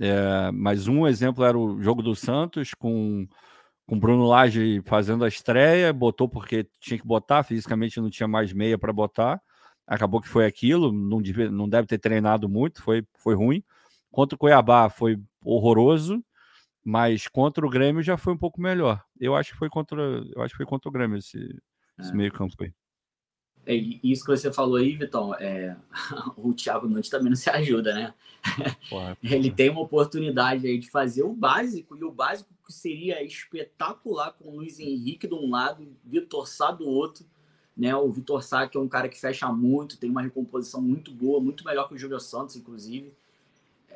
É, 0.00 0.50
mas 0.52 0.88
um 0.88 1.06
exemplo 1.06 1.44
era 1.44 1.56
o 1.56 1.80
jogo 1.82 2.02
do 2.02 2.14
Santos 2.14 2.72
com 2.74 3.28
com 3.92 3.98
Bruno 3.98 4.24
Lage 4.24 4.80
fazendo 4.86 5.24
a 5.24 5.28
estreia, 5.28 5.92
botou 5.92 6.26
porque 6.26 6.66
tinha 6.80 6.98
que 6.98 7.06
botar, 7.06 7.42
fisicamente 7.42 8.00
não 8.00 8.08
tinha 8.08 8.26
mais 8.26 8.52
meia 8.52 8.78
para 8.78 8.92
botar 8.92 9.40
acabou 9.86 10.20
que 10.20 10.28
foi 10.28 10.46
aquilo, 10.46 10.92
não 10.92 11.20
deve, 11.20 11.50
não 11.50 11.68
deve 11.68 11.86
ter 11.86 11.98
treinado 11.98 12.48
muito, 12.48 12.82
foi, 12.82 13.04
foi 13.18 13.34
ruim. 13.34 13.62
Contra 14.10 14.36
o 14.36 14.38
Cuiabá 14.38 14.88
foi 14.88 15.20
horroroso, 15.44 16.24
mas 16.84 17.28
contra 17.28 17.66
o 17.66 17.70
Grêmio 17.70 18.02
já 18.02 18.16
foi 18.16 18.32
um 18.32 18.38
pouco 18.38 18.60
melhor. 18.60 19.02
Eu 19.18 19.34
acho 19.34 19.52
que 19.52 19.58
foi 19.58 19.68
contra, 19.68 20.00
eu 20.00 20.42
acho 20.42 20.54
que 20.54 20.58
foi 20.58 20.66
contra 20.66 20.88
o 20.88 20.92
Grêmio 20.92 21.18
esse, 21.18 21.60
é. 21.98 22.12
meio 22.12 22.32
campo 22.32 22.54
aí. 22.60 22.72
É, 23.64 23.74
isso 23.74 24.24
que 24.24 24.36
você 24.36 24.52
falou 24.52 24.76
aí, 24.76 24.96
Vitão, 24.96 25.34
é, 25.34 25.76
o 26.36 26.52
Thiago 26.52 26.88
Nunes 26.88 27.08
também 27.08 27.28
não 27.28 27.36
se 27.36 27.48
ajuda, 27.48 27.94
né? 27.94 28.14
Porra, 28.90 29.16
Ele 29.22 29.50
tem 29.50 29.70
uma 29.70 29.82
oportunidade 29.82 30.66
aí 30.66 30.78
de 30.78 30.90
fazer 30.90 31.22
o 31.22 31.32
básico, 31.32 31.96
e 31.96 32.02
o 32.02 32.10
básico 32.10 32.52
que 32.72 32.78
seria 32.78 33.22
espetacular 33.22 34.32
com 34.32 34.48
o 34.48 34.56
Luiz 34.56 34.80
Henrique 34.80 35.28
de 35.28 35.34
um 35.34 35.50
lado, 35.50 35.86
Vitor 36.02 36.48
Sá 36.48 36.70
do 36.70 36.88
outro, 36.88 37.26
né? 37.76 37.94
O 37.94 38.10
Vitor 38.10 38.42
Sá, 38.42 38.66
que 38.66 38.78
é 38.78 38.80
um 38.80 38.88
cara 38.88 39.08
que 39.08 39.20
fecha 39.20 39.46
muito, 39.52 39.98
tem 39.98 40.10
uma 40.10 40.22
recomposição 40.22 40.80
muito 40.80 41.12
boa, 41.12 41.38
muito 41.38 41.64
melhor 41.64 41.86
que 41.86 41.94
o 41.94 41.98
Júnior 41.98 42.20
Santos, 42.20 42.56
inclusive. 42.56 43.12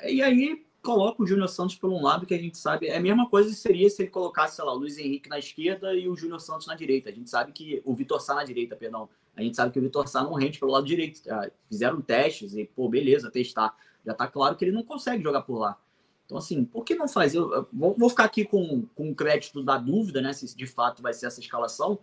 E 0.04 0.22
aí 0.22 0.64
coloca 0.82 1.22
o 1.22 1.26
Júnior 1.26 1.48
Santos 1.48 1.74
por 1.74 1.90
um 1.90 2.02
lado, 2.02 2.26
que 2.26 2.34
a 2.34 2.38
gente 2.38 2.58
sabe. 2.58 2.86
É 2.86 2.98
a 2.98 3.00
mesma 3.00 3.28
coisa 3.28 3.52
seria 3.52 3.88
se 3.88 4.02
ele 4.02 4.10
colocasse, 4.10 4.56
sei 4.56 4.64
lá, 4.64 4.72
o 4.72 4.76
Luiz 4.76 4.98
Henrique 4.98 5.28
na 5.28 5.38
esquerda 5.38 5.94
e 5.94 6.06
o 6.08 6.14
Júnior 6.14 6.40
Santos 6.40 6.66
na 6.66 6.74
direita. 6.74 7.08
A 7.08 7.12
gente 7.12 7.30
sabe 7.30 7.52
que. 7.52 7.82
O 7.84 7.94
Vitor 7.94 8.20
Sá 8.20 8.34
na 8.34 8.44
direita, 8.44 8.76
perdão. 8.76 9.08
A 9.34 9.42
gente 9.42 9.56
sabe 9.56 9.72
que 9.72 9.78
o 9.78 9.82
Vitor 9.82 10.06
Sá 10.06 10.22
não 10.22 10.34
rende 10.34 10.58
pelo 10.58 10.72
lado 10.72 10.86
direito. 10.86 11.22
Fizeram 11.68 12.00
testes 12.00 12.54
e, 12.54 12.64
pô, 12.64 12.88
beleza, 12.88 13.30
testar. 13.30 13.74
Já 14.04 14.14
tá 14.14 14.26
claro 14.26 14.54
que 14.54 14.64
ele 14.64 14.72
não 14.72 14.82
consegue 14.82 15.22
jogar 15.22 15.42
por 15.42 15.58
lá. 15.58 15.78
Então, 16.26 16.36
assim, 16.36 16.64
por 16.64 16.84
que 16.84 16.96
não 16.96 17.06
fazer? 17.06 17.38
Eu, 17.38 17.68
vou, 17.72 18.10
ficar 18.10 18.24
aqui 18.24 18.44
com, 18.44 18.84
com 18.94 19.10
o 19.10 19.14
crédito 19.14 19.62
da 19.62 19.78
dúvida, 19.78 20.20
né? 20.20 20.32
Se 20.32 20.56
de 20.56 20.66
fato 20.66 21.00
vai 21.00 21.14
ser 21.14 21.26
essa 21.26 21.40
escalação. 21.40 22.00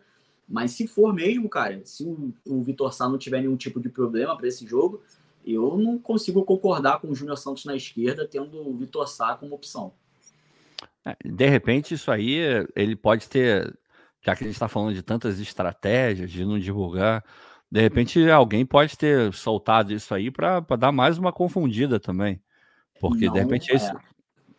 Mas 0.47 0.71
se 0.71 0.87
for 0.87 1.13
mesmo, 1.13 1.49
cara, 1.49 1.81
se 1.83 2.03
o, 2.05 2.33
o 2.45 2.63
Vitor 2.63 2.93
Sá 2.93 3.07
não 3.07 3.17
tiver 3.17 3.41
nenhum 3.41 3.57
tipo 3.57 3.81
de 3.81 3.89
problema 3.89 4.35
para 4.35 4.47
esse 4.47 4.65
jogo, 4.65 5.01
eu 5.45 5.77
não 5.77 5.99
consigo 5.99 6.43
concordar 6.43 6.99
com 6.99 7.09
o 7.09 7.15
Júnior 7.15 7.37
Santos 7.37 7.65
na 7.65 7.75
esquerda, 7.75 8.27
tendo 8.27 8.57
o 8.69 8.77
Vitor 8.77 9.07
Sá 9.07 9.35
como 9.35 9.55
opção. 9.55 9.93
É, 11.05 11.15
de 11.25 11.49
repente, 11.49 11.93
isso 11.93 12.09
aí 12.09 12.37
ele 12.75 12.95
pode 12.95 13.27
ter, 13.27 13.77
já 14.21 14.35
que 14.35 14.43
a 14.43 14.47
gente 14.47 14.55
está 14.55 14.69
falando 14.69 14.93
de 14.93 15.03
tantas 15.03 15.39
estratégias, 15.39 16.31
de 16.31 16.45
não 16.45 16.57
divulgar, 16.57 17.25
de 17.69 17.81
repente 17.81 18.29
alguém 18.29 18.65
pode 18.65 18.97
ter 18.97 19.33
soltado 19.33 19.91
isso 19.93 20.13
aí 20.13 20.31
para 20.31 20.61
dar 20.77 20.91
mais 20.93 21.17
uma 21.17 21.33
confundida 21.33 21.99
também. 21.99 22.41
Porque 23.01 23.25
não, 23.25 23.33
de 23.33 23.39
repente 23.39 23.71
é. 23.71 23.75
esse, 23.75 23.91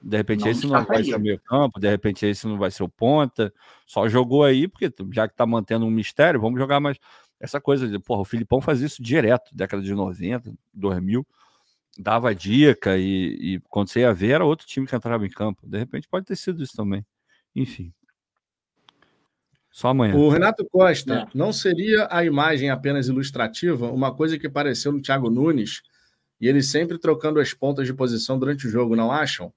de 0.05 0.17
repente 0.19 0.45
não 0.45 0.51
esse 0.51 0.67
não 0.67 0.85
vai 0.85 1.03
ser 1.03 1.17
o 1.17 1.21
meio 1.21 1.41
campo, 1.41 1.81
de 1.81 1.89
repente 1.89 2.27
esse 2.27 2.47
não 2.47 2.59
vai 2.59 2.71
ser 2.71 2.83
o 2.83 2.89
ponta. 2.89 3.53
Só 3.87 4.09
jogou 4.09 4.45
aí, 4.45 4.69
porque 4.69 4.93
já 5.11 5.27
que 5.27 5.35
tá 5.35 5.47
mantendo 5.47 5.87
um 5.87 5.91
mistério, 5.91 6.41
vamos 6.41 6.61
jogar 6.61 6.79
mais. 6.79 6.99
Essa 7.41 7.61
coisa 7.61 7.89
de, 7.89 7.99
porra, 7.99 8.21
o 8.21 8.25
Filipão 8.25 8.61
fazia 8.61 8.87
isso 8.87 9.03
direto, 9.03 9.51
década 9.55 9.83
de 9.83 9.95
90, 9.95 10.53
2000, 10.73 11.27
dava 11.99 12.35
dica 12.35 12.97
e, 12.99 13.55
e 13.57 13.61
quando 13.69 13.89
você 13.89 14.01
ia 14.01 14.13
ver 14.13 14.33
era 14.33 14.45
outro 14.45 14.67
time 14.67 14.87
que 14.87 14.95
entrava 14.95 15.27
em 15.27 15.31
campo. 15.31 15.67
De 15.67 15.79
repente 15.79 16.07
pode 16.09 16.27
ter 16.27 16.37
sido 16.37 16.63
isso 16.63 16.77
também. 16.77 17.05
Enfim. 17.57 17.93
Só 19.71 19.89
amanhã. 19.89 20.15
O 20.15 20.29
Renato 20.29 20.65
Costa, 20.71 21.15
é. 21.15 21.27
não 21.35 21.53
seria 21.53 22.07
a 22.11 22.25
imagem 22.25 22.71
apenas 22.71 23.09
ilustrativa, 23.09 23.91
uma 23.91 24.15
coisa 24.15 24.39
que 24.39 24.49
pareceu 24.49 24.93
no 24.93 25.03
Thiago 25.03 25.29
Nunes, 25.29 25.83
e 26.41 26.47
ele 26.47 26.63
sempre 26.63 26.99
trocando 26.99 27.41
as 27.41 27.53
pontas 27.53 27.87
de 27.87 27.95
posição 27.95 28.39
durante 28.39 28.67
o 28.67 28.71
jogo, 28.71 28.95
não 28.95 29.11
acham? 29.11 29.53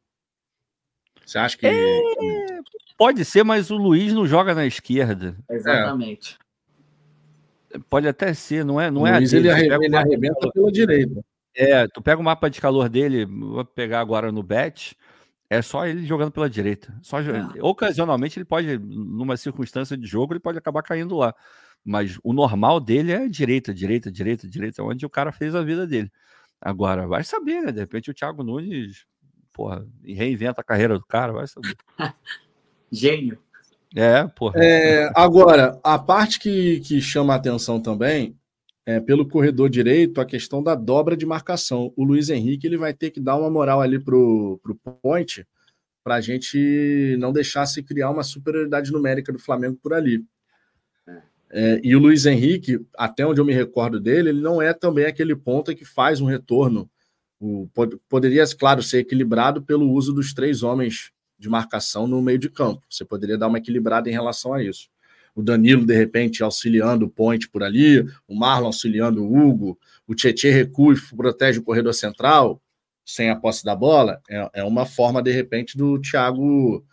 Você 1.28 1.38
acha 1.38 1.58
que. 1.58 1.68
É... 1.68 2.02
Pode 2.98 3.26
ser, 3.26 3.44
mas 3.44 3.70
o 3.70 3.76
Luiz 3.76 4.14
não 4.14 4.26
joga 4.26 4.56
na 4.56 4.66
esquerda. 4.66 5.36
Exatamente. 5.49 6.38
É. 7.72 7.80
Pode 7.90 8.08
até 8.08 8.34
ser, 8.34 8.64
não 8.64 8.80
é? 8.80 8.90
Não 8.90 9.02
o 9.02 9.08
é 9.08 9.18
Luiz 9.18 9.34
ele, 9.34 9.52
arrebenta, 9.52 9.86
ele 9.86 9.95
arrebenta 9.95 10.49
pela 10.52 10.72
direita. 10.72 11.22
É, 11.54 11.86
tu 11.88 12.02
pega 12.02 12.22
o 12.22 12.24
mapa 12.24 12.49
de 12.49 12.62
calor 12.62 12.88
dele, 12.88 13.26
vou 13.26 13.66
pegar 13.66 13.99
agora 13.99 14.32
no 14.32 14.41
bet, 14.41 14.95
é 15.49 15.62
só 15.62 15.86
ele 15.86 16.06
jogando 16.06 16.32
pela 16.32 16.49
direita. 16.49 16.95
Só 17.02 17.20
é. 17.20 17.45
Ocasionalmente 17.62 18.40
ele 18.40 18.45
pode, 18.45 18.78
numa 18.78 19.36
circunstância 19.36 19.98
de 19.98 20.08
jogo, 20.08 20.34
ele 20.34 20.40
pode 20.40 20.58
acabar 20.58 20.82
caindo 20.82 21.18
lá. 21.18 21.36
Mas 21.84 22.18
o 22.24 22.32
normal 22.32 22.80
dele 22.80 23.12
é 23.12 23.28
direita, 23.28 23.74
direita, 23.74 24.10
direita, 24.12 24.48
direita, 24.48 24.82
onde 24.82 25.06
o 25.06 25.10
cara 25.10 25.32
fez 25.32 25.54
a 25.56 25.62
vida 25.62 25.86
dele. 25.86 26.10
Agora, 26.62 27.06
vai 27.06 27.24
saber, 27.24 27.62
né? 27.62 27.72
De 27.72 27.80
repente 27.80 28.10
o 28.10 28.14
Thiago 28.14 28.44
Nunes 28.44 29.06
porra, 29.58 29.84
e 30.06 30.14
reinventa 30.14 30.62
a 30.62 30.64
carreira 30.64 30.94
do 30.94 31.04
cara, 31.04 31.34
vai 31.34 31.48
saber. 31.48 31.76
Gênio. 32.92 33.40
É, 33.96 34.28
porra. 34.28 34.64
É, 34.64 35.12
agora, 35.16 35.80
a 35.84 35.98
parte 35.98 36.40
que, 36.40 36.80
que 36.82 37.02
chama 37.02 37.34
a 37.34 37.38
atenção 37.38 37.82
também 37.82 38.38
é 38.86 39.00
pelo 39.00 39.28
corredor 39.28 39.68
direito 39.68 40.22
a 40.22 40.26
questão 40.26 40.62
da 40.62 40.76
dobra 40.76 41.18
de 41.18 41.26
marcação. 41.26 41.92
O 41.98 42.04
Luiz 42.04 42.30
Henrique 42.30 42.68
ele 42.68 42.78
vai 42.78 42.94
ter 42.94 43.10
que 43.10 43.20
dar 43.20 43.36
uma 43.36 43.50
moral 43.50 43.82
ali 43.82 44.00
pro, 44.00 44.60
pro 44.62 44.76
point 44.76 45.46
para 46.04 46.16
a 46.16 46.22
gente 46.22 47.18
não 47.20 47.34
deixar 47.34 47.66
se 47.66 47.82
criar 47.82 48.12
uma 48.12 48.24
superioridade 48.24 48.92
numérica 48.92 49.34
do 49.34 49.40
Flamengo 49.40 49.78
por 49.82 49.94
ali. 49.94 50.24
É, 51.50 51.82
e 51.84 51.96
o 51.96 52.00
Luiz 52.00 52.26
Henrique, 52.26 52.80
até 52.96 53.26
onde 53.26 53.42
eu 53.42 53.46
me 53.46 53.54
recordo 53.54 54.00
dele, 54.00 54.30
ele 54.30 54.42
não 54.42 54.62
é 54.62 54.74
também 54.74 55.06
aquele 55.06 55.36
ponta 55.36 55.74
que 55.74 55.84
faz 55.84 56.22
um 56.22 56.26
retorno 56.26 56.90
o, 57.40 57.70
poderia, 58.10 58.44
claro, 58.58 58.82
ser 58.82 59.00
equilibrado 59.00 59.62
pelo 59.62 59.92
uso 59.92 60.14
dos 60.14 60.34
três 60.34 60.64
homens 60.64 61.12
de 61.38 61.48
marcação 61.48 62.08
no 62.08 62.22
meio 62.22 62.40
de 62.40 62.50
campo. 62.50 62.82
Você 62.90 63.06
poderia 63.06 63.38
dar 63.38 63.48
uma 63.48 63.60
equilibrada 63.60 64.10
em 64.10 64.14
relação 64.14 64.54
a 64.54 64.64
isso. 64.64 64.90
O 65.36 65.44
Danilo, 65.44 65.86
de 65.86 65.96
repente, 65.96 66.42
auxiliando 66.42 67.06
o 67.06 67.10
Point 67.10 67.48
por 67.50 67.62
ali, 67.62 68.04
o 68.28 68.36
Marlon 68.36 68.68
auxiliando 68.68 69.24
o 69.24 69.38
Hugo, 69.38 69.78
o 70.08 70.16
Tietchan 70.16 70.50
recua 70.50 70.96
e 70.96 71.16
protege 71.16 71.60
o 71.60 71.64
corredor 71.64 71.94
central. 71.94 72.62
sem 73.06 73.30
a 73.30 73.36
posse 73.36 73.64
da 73.64 73.74
bola, 73.76 74.20
é, 74.30 74.50
é 74.56 74.64
uma 74.64 74.86
forma, 74.86 75.22
de 75.22 75.32
repente, 75.32 75.78
do 75.78 75.98
Thiago 76.02 76.84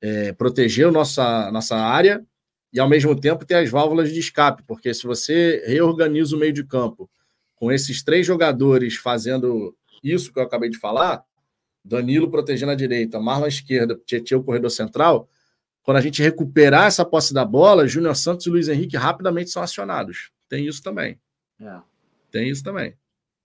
é, 0.00 0.32
proteger 0.32 0.88
a 0.88 0.92
nossa, 0.92 1.50
nossa 1.50 1.76
área 1.76 2.24
e, 2.72 2.80
ao 2.80 2.88
mesmo 2.88 3.18
tempo, 3.20 3.44
ter 3.44 3.56
as 3.56 3.68
válvulas 3.68 4.12
de 4.12 4.18
escape, 4.18 4.62
porque 4.66 4.94
se 4.94 5.04
você 5.06 5.62
reorganiza 5.66 6.34
o 6.34 6.38
meio 6.38 6.52
de 6.52 6.64
campo 6.64 7.10
com 7.62 7.70
esses 7.70 8.02
três 8.02 8.26
jogadores 8.26 8.96
fazendo 8.96 9.72
isso 10.02 10.32
que 10.32 10.38
eu 10.40 10.42
acabei 10.42 10.68
de 10.68 10.78
falar, 10.78 11.24
Danilo 11.84 12.28
protegendo 12.28 12.72
a 12.72 12.74
direita, 12.74 13.20
Marlon 13.20 13.44
à 13.44 13.48
esquerda, 13.48 13.94
Tietchan 14.04 14.38
o 14.38 14.42
corredor 14.42 14.68
central, 14.68 15.28
quando 15.80 15.98
a 15.98 16.00
gente 16.00 16.20
recuperar 16.20 16.86
essa 16.86 17.04
posse 17.04 17.32
da 17.32 17.44
bola, 17.44 17.86
Júnior 17.86 18.16
Santos 18.16 18.46
e 18.46 18.50
Luiz 18.50 18.66
Henrique 18.66 18.96
rapidamente 18.96 19.50
são 19.50 19.62
acionados. 19.62 20.32
Tem 20.48 20.66
isso 20.66 20.82
também. 20.82 21.20
É. 21.60 21.78
Tem 22.32 22.48
isso 22.48 22.64
também. 22.64 22.96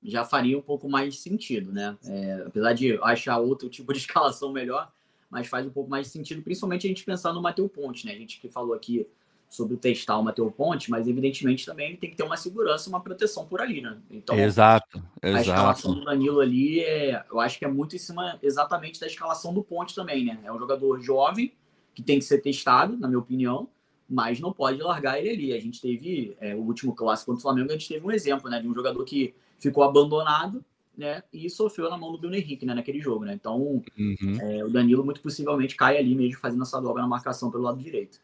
Já 0.02 0.26
faria 0.26 0.58
um 0.58 0.64
pouco 0.64 0.90
mais 0.90 1.14
de 1.14 1.20
sentido, 1.20 1.72
né? 1.72 1.96
É, 2.04 2.44
apesar 2.48 2.74
de 2.74 2.98
achar 3.04 3.38
outro 3.38 3.70
tipo 3.70 3.94
de 3.94 4.00
escalação 4.02 4.52
melhor, 4.52 4.92
mas 5.30 5.46
faz 5.46 5.68
um 5.68 5.72
pouco 5.72 5.92
mais 5.92 6.08
de 6.08 6.14
sentido, 6.14 6.42
principalmente 6.42 6.88
a 6.88 6.90
gente 6.90 7.06
pensar 7.06 7.34
no 7.34 7.42
Matheus 7.42 7.72
Ponte, 7.72 8.04
né? 8.08 8.14
A 8.14 8.18
gente 8.18 8.42
que 8.42 8.50
falou 8.50 8.74
aqui 8.74 9.08
sobre 9.50 9.78
testar 9.78 10.18
o 10.18 10.24
Matheus 10.24 10.54
Ponte, 10.54 10.92
mas 10.92 11.08
evidentemente 11.08 11.66
também 11.66 11.90
ele 11.90 11.98
tem 11.98 12.10
que 12.10 12.18
ter 12.18 12.24
uma 12.24 12.36
segurança, 12.36 12.90
uma 12.90 13.00
proteção 13.00 13.46
por 13.46 13.62
ali, 13.62 13.82
né? 13.82 13.98
Então, 14.12 14.38
exato, 14.38 15.02
a 15.22 15.42
escalação 15.42 15.94
do 15.94 16.04
Danilo 16.04 16.42
ali, 16.42 16.82
é, 16.82 17.24
eu 17.32 17.40
acho 17.40 17.58
que 17.58 17.66
é 17.66 17.68
muito 17.68 17.96
em 17.96 18.00
cima 18.00 18.38
exatamente 18.42 19.00
da 19.00 19.08
escalação 19.08 19.54
do 19.54 19.64
Ponte 19.64 19.96
também, 19.96 20.26
né? 20.26 20.40
É 20.44 20.52
um 20.52 20.60
jogador 20.60 21.00
jovem 21.00 21.54
que 21.96 22.04
tem 22.04 22.20
que 22.20 22.26
ser 22.26 22.40
testado, 22.40 22.98
na 22.98 23.08
minha 23.08 23.20
opinião, 23.20 23.70
mas 24.10 24.40
não 24.40 24.54
pode 24.54 24.82
largar 24.82 25.20
ele 25.20 25.30
ali. 25.30 25.54
A 25.54 25.60
gente 25.60 25.82
teve 25.82 26.36
é, 26.40 26.54
o 26.54 26.60
último 26.60 26.94
clássico 26.94 27.32
contra 27.32 27.40
o 27.40 27.42
Flamengo, 27.42 27.70
a 27.70 27.74
gente 27.74 27.88
teve 27.88 28.06
um 28.06 28.12
exemplo, 28.12 28.50
né, 28.50 28.62
de 28.62 28.68
um 28.68 28.74
jogador 28.74 29.04
que 29.04 29.34
ficou 29.60 29.84
abandonado 29.84 30.64
né, 30.98 31.24
e 31.32 31.50
sofreu 31.50 31.90
na 31.90 31.98
mão 31.98 32.12
do 32.12 32.18
Bruno 32.18 32.36
Henrique, 32.36 32.66
né, 32.66 32.74
naquele 32.74 33.00
jogo, 33.00 33.24
né? 33.24 33.34
Então, 33.34 33.82
uhum. 33.98 34.38
é, 34.42 34.64
o 34.64 34.70
Danilo 34.70 35.06
muito 35.06 35.22
possivelmente 35.22 35.76
cai 35.76 35.98
ali 35.98 36.14
mesmo 36.16 36.40
fazendo 36.40 36.64
essa 36.64 36.82
dobra 36.82 37.02
na 37.02 37.08
marcação 37.08 37.50
pelo 37.50 37.64
lado 37.64 37.82
direito. 37.82 38.20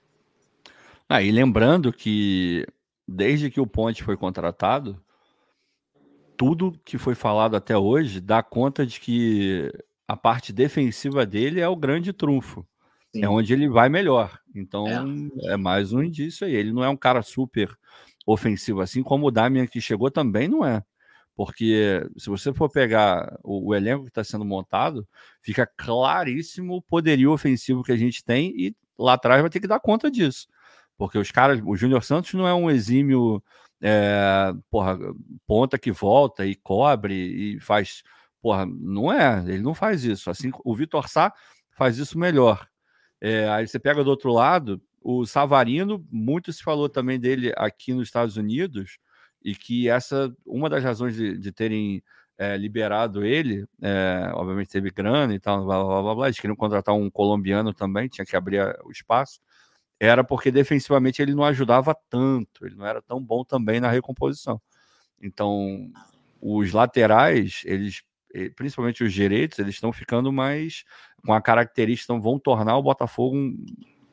Ah, 1.09 1.21
e 1.21 1.31
lembrando 1.31 1.91
que 1.91 2.65
desde 3.07 3.49
que 3.51 3.59
o 3.59 3.67
Ponte 3.67 4.03
foi 4.03 4.17
contratado, 4.17 5.01
tudo 6.38 6.80
que 6.84 6.97
foi 6.97 7.15
falado 7.15 7.55
até 7.55 7.77
hoje 7.77 8.19
dá 8.19 8.41
conta 8.41 8.85
de 8.85 8.99
que 8.99 9.71
a 10.07 10.15
parte 10.15 10.51
defensiva 10.51 11.25
dele 11.25 11.59
é 11.59 11.67
o 11.67 11.75
grande 11.75 12.11
trunfo. 12.13 12.65
É 13.13 13.19
Sim. 13.19 13.25
É 13.25 13.30
onde 13.30 13.53
ele 13.53 13.69
vai 13.69 13.89
melhor. 13.89 14.39
Então, 14.55 14.88
é. 14.88 15.53
é. 15.53 15.57
mais 15.57 15.93
um 15.93 16.01
indício 16.01 16.47
aí. 16.47 16.53
Ele 16.53 16.73
não 16.73 16.84
é 16.84 16.89
um 16.89 16.97
cara 16.97 17.21
super 17.21 17.69
ofensivo, 18.25 18.81
assim 18.81 19.03
como 19.03 19.27
o 19.27 19.31
Damian 19.31 19.67
que 19.67 19.81
chegou 19.81 20.09
também 20.09 20.47
não 20.47 20.65
é. 20.65 20.84
Porque 21.35 22.05
se 22.17 22.30
você 22.30 22.53
for 22.53 22.69
pegar 22.69 23.38
o, 23.43 23.69
o 23.69 23.75
elenco 23.75 24.03
que 24.03 24.09
está 24.09 24.23
sendo 24.23 24.45
montado, 24.45 25.07
fica 25.41 25.65
claríssimo 25.65 26.75
o 26.75 26.81
poderio 26.81 27.31
ofensivo 27.31 27.84
que 27.84 27.91
a 27.91 27.97
gente 27.97 28.23
tem 28.23 28.53
e 28.55 28.75
lá 28.97 29.13
atrás 29.13 29.41
vai 29.41 29.49
ter 29.49 29.59
que 29.59 29.67
dar 29.67 29.80
conta 29.80 30.09
disso. 30.09 30.47
Porque 31.03 31.17
os 31.17 31.31
caras, 31.31 31.61
o 31.65 31.75
Júnior 31.75 32.01
Santos 32.01 32.34
não 32.34 32.47
é 32.47 32.53
um 32.53 32.71
exímio 32.71 33.43
é, 33.81 34.53
porra, 34.69 34.97
ponta 35.45 35.77
que 35.77 35.91
volta 35.91 36.45
e 36.45 36.55
cobre 36.55 37.13
e 37.13 37.59
faz. 37.59 38.01
Porra, 38.41 38.65
não 38.65 39.11
é, 39.11 39.43
ele 39.45 39.61
não 39.61 39.73
faz 39.73 40.05
isso. 40.05 40.30
Assim, 40.30 40.49
o 40.63 40.73
Vitor 40.73 41.09
Sá 41.09 41.34
faz 41.71 41.97
isso 41.97 42.17
melhor. 42.17 42.65
É, 43.19 43.49
aí 43.49 43.67
você 43.67 43.77
pega 43.80 44.01
do 44.01 44.09
outro 44.09 44.31
lado, 44.31 44.81
o 45.01 45.25
Savarino, 45.25 46.05
muito 46.09 46.53
se 46.53 46.63
falou 46.63 46.88
também 46.88 47.19
dele 47.19 47.51
aqui 47.57 47.93
nos 47.93 48.07
Estados 48.07 48.38
Unidos, 48.38 48.97
e 49.43 49.53
que 49.53 49.89
essa 49.89 50.34
uma 50.45 50.69
das 50.69 50.84
razões 50.84 51.15
de, 51.15 51.38
de 51.38 51.51
terem 51.51 52.01
é, 52.38 52.55
liberado 52.55 53.25
ele, 53.25 53.65
é, 53.81 54.31
obviamente 54.34 54.69
teve 54.69 54.89
grana 54.91 55.35
e 55.35 55.39
tal, 55.39 55.65
blá, 55.65 55.84
blá, 55.84 56.01
blá, 56.01 56.15
blá, 56.15 56.27
eles 56.27 56.39
queriam 56.39 56.55
contratar 56.55 56.95
um 56.95 57.09
colombiano 57.09 57.73
também, 57.73 58.07
tinha 58.07 58.25
que 58.25 58.35
abrir 58.35 58.61
o 58.85 58.91
espaço, 58.91 59.41
era 59.99 60.23
porque 60.23 60.51
defensivamente 60.51 61.21
ele 61.21 61.33
não 61.33 61.43
ajudava 61.43 61.95
tanto, 62.09 62.65
ele 62.65 62.75
não 62.75 62.85
era 62.85 63.01
tão 63.01 63.21
bom 63.21 63.43
também 63.43 63.79
na 63.79 63.89
recomposição. 63.89 64.61
Então, 65.21 65.89
os 66.41 66.73
laterais, 66.73 67.61
eles, 67.65 68.03
principalmente 68.55 69.03
os 69.03 69.13
direitos, 69.13 69.59
eles 69.59 69.75
estão 69.75 69.93
ficando 69.93 70.31
mais 70.31 70.83
com 71.25 71.33
a 71.33 71.41
característica, 71.41 72.11
então 72.11 72.21
vão 72.21 72.37
tornar 72.37 72.77
o 72.77 72.83
Botafogo, 72.83 73.37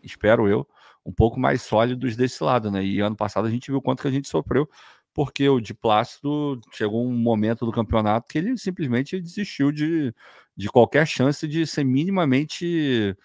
espero 0.02 0.48
eu, 0.48 0.66
um 1.04 1.12
pouco 1.12 1.40
mais 1.40 1.62
sólidos 1.62 2.16
desse 2.16 2.44
lado, 2.44 2.70
né? 2.70 2.84
E 2.84 3.00
ano 3.00 3.16
passado 3.16 3.46
a 3.46 3.50
gente 3.50 3.70
viu 3.70 3.82
quanto 3.82 4.02
que 4.02 4.08
a 4.08 4.12
gente 4.12 4.28
sofreu 4.28 4.68
porque 5.12 5.48
o 5.48 5.60
de 5.60 5.74
Plácido 5.74 6.60
chegou 6.72 7.04
um 7.06 7.16
momento 7.16 7.66
do 7.66 7.72
campeonato 7.72 8.28
que 8.28 8.38
ele 8.38 8.56
simplesmente 8.56 9.20
desistiu 9.20 9.72
de, 9.72 10.14
de 10.56 10.68
qualquer 10.68 11.06
chance 11.06 11.46
de 11.48 11.66
ser 11.66 11.84
minimamente 11.84 13.16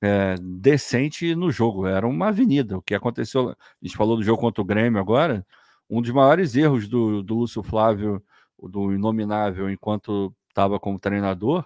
é, 0.00 0.36
decente 0.40 1.34
no 1.34 1.50
jogo. 1.50 1.86
Era 1.86 2.06
uma 2.06 2.28
avenida. 2.28 2.78
O 2.78 2.82
que 2.82 2.94
aconteceu, 2.94 3.50
a 3.50 3.56
gente 3.82 3.96
falou 3.96 4.16
do 4.16 4.22
jogo 4.22 4.40
contra 4.40 4.62
o 4.62 4.64
Grêmio 4.64 5.00
agora, 5.00 5.46
um 5.88 6.02
dos 6.02 6.10
maiores 6.10 6.54
erros 6.56 6.88
do, 6.88 7.22
do 7.22 7.34
Lúcio 7.36 7.62
Flávio, 7.62 8.22
do 8.58 8.92
Inominável, 8.92 9.70
enquanto 9.70 10.34
estava 10.48 10.78
como 10.80 10.98
treinador, 10.98 11.64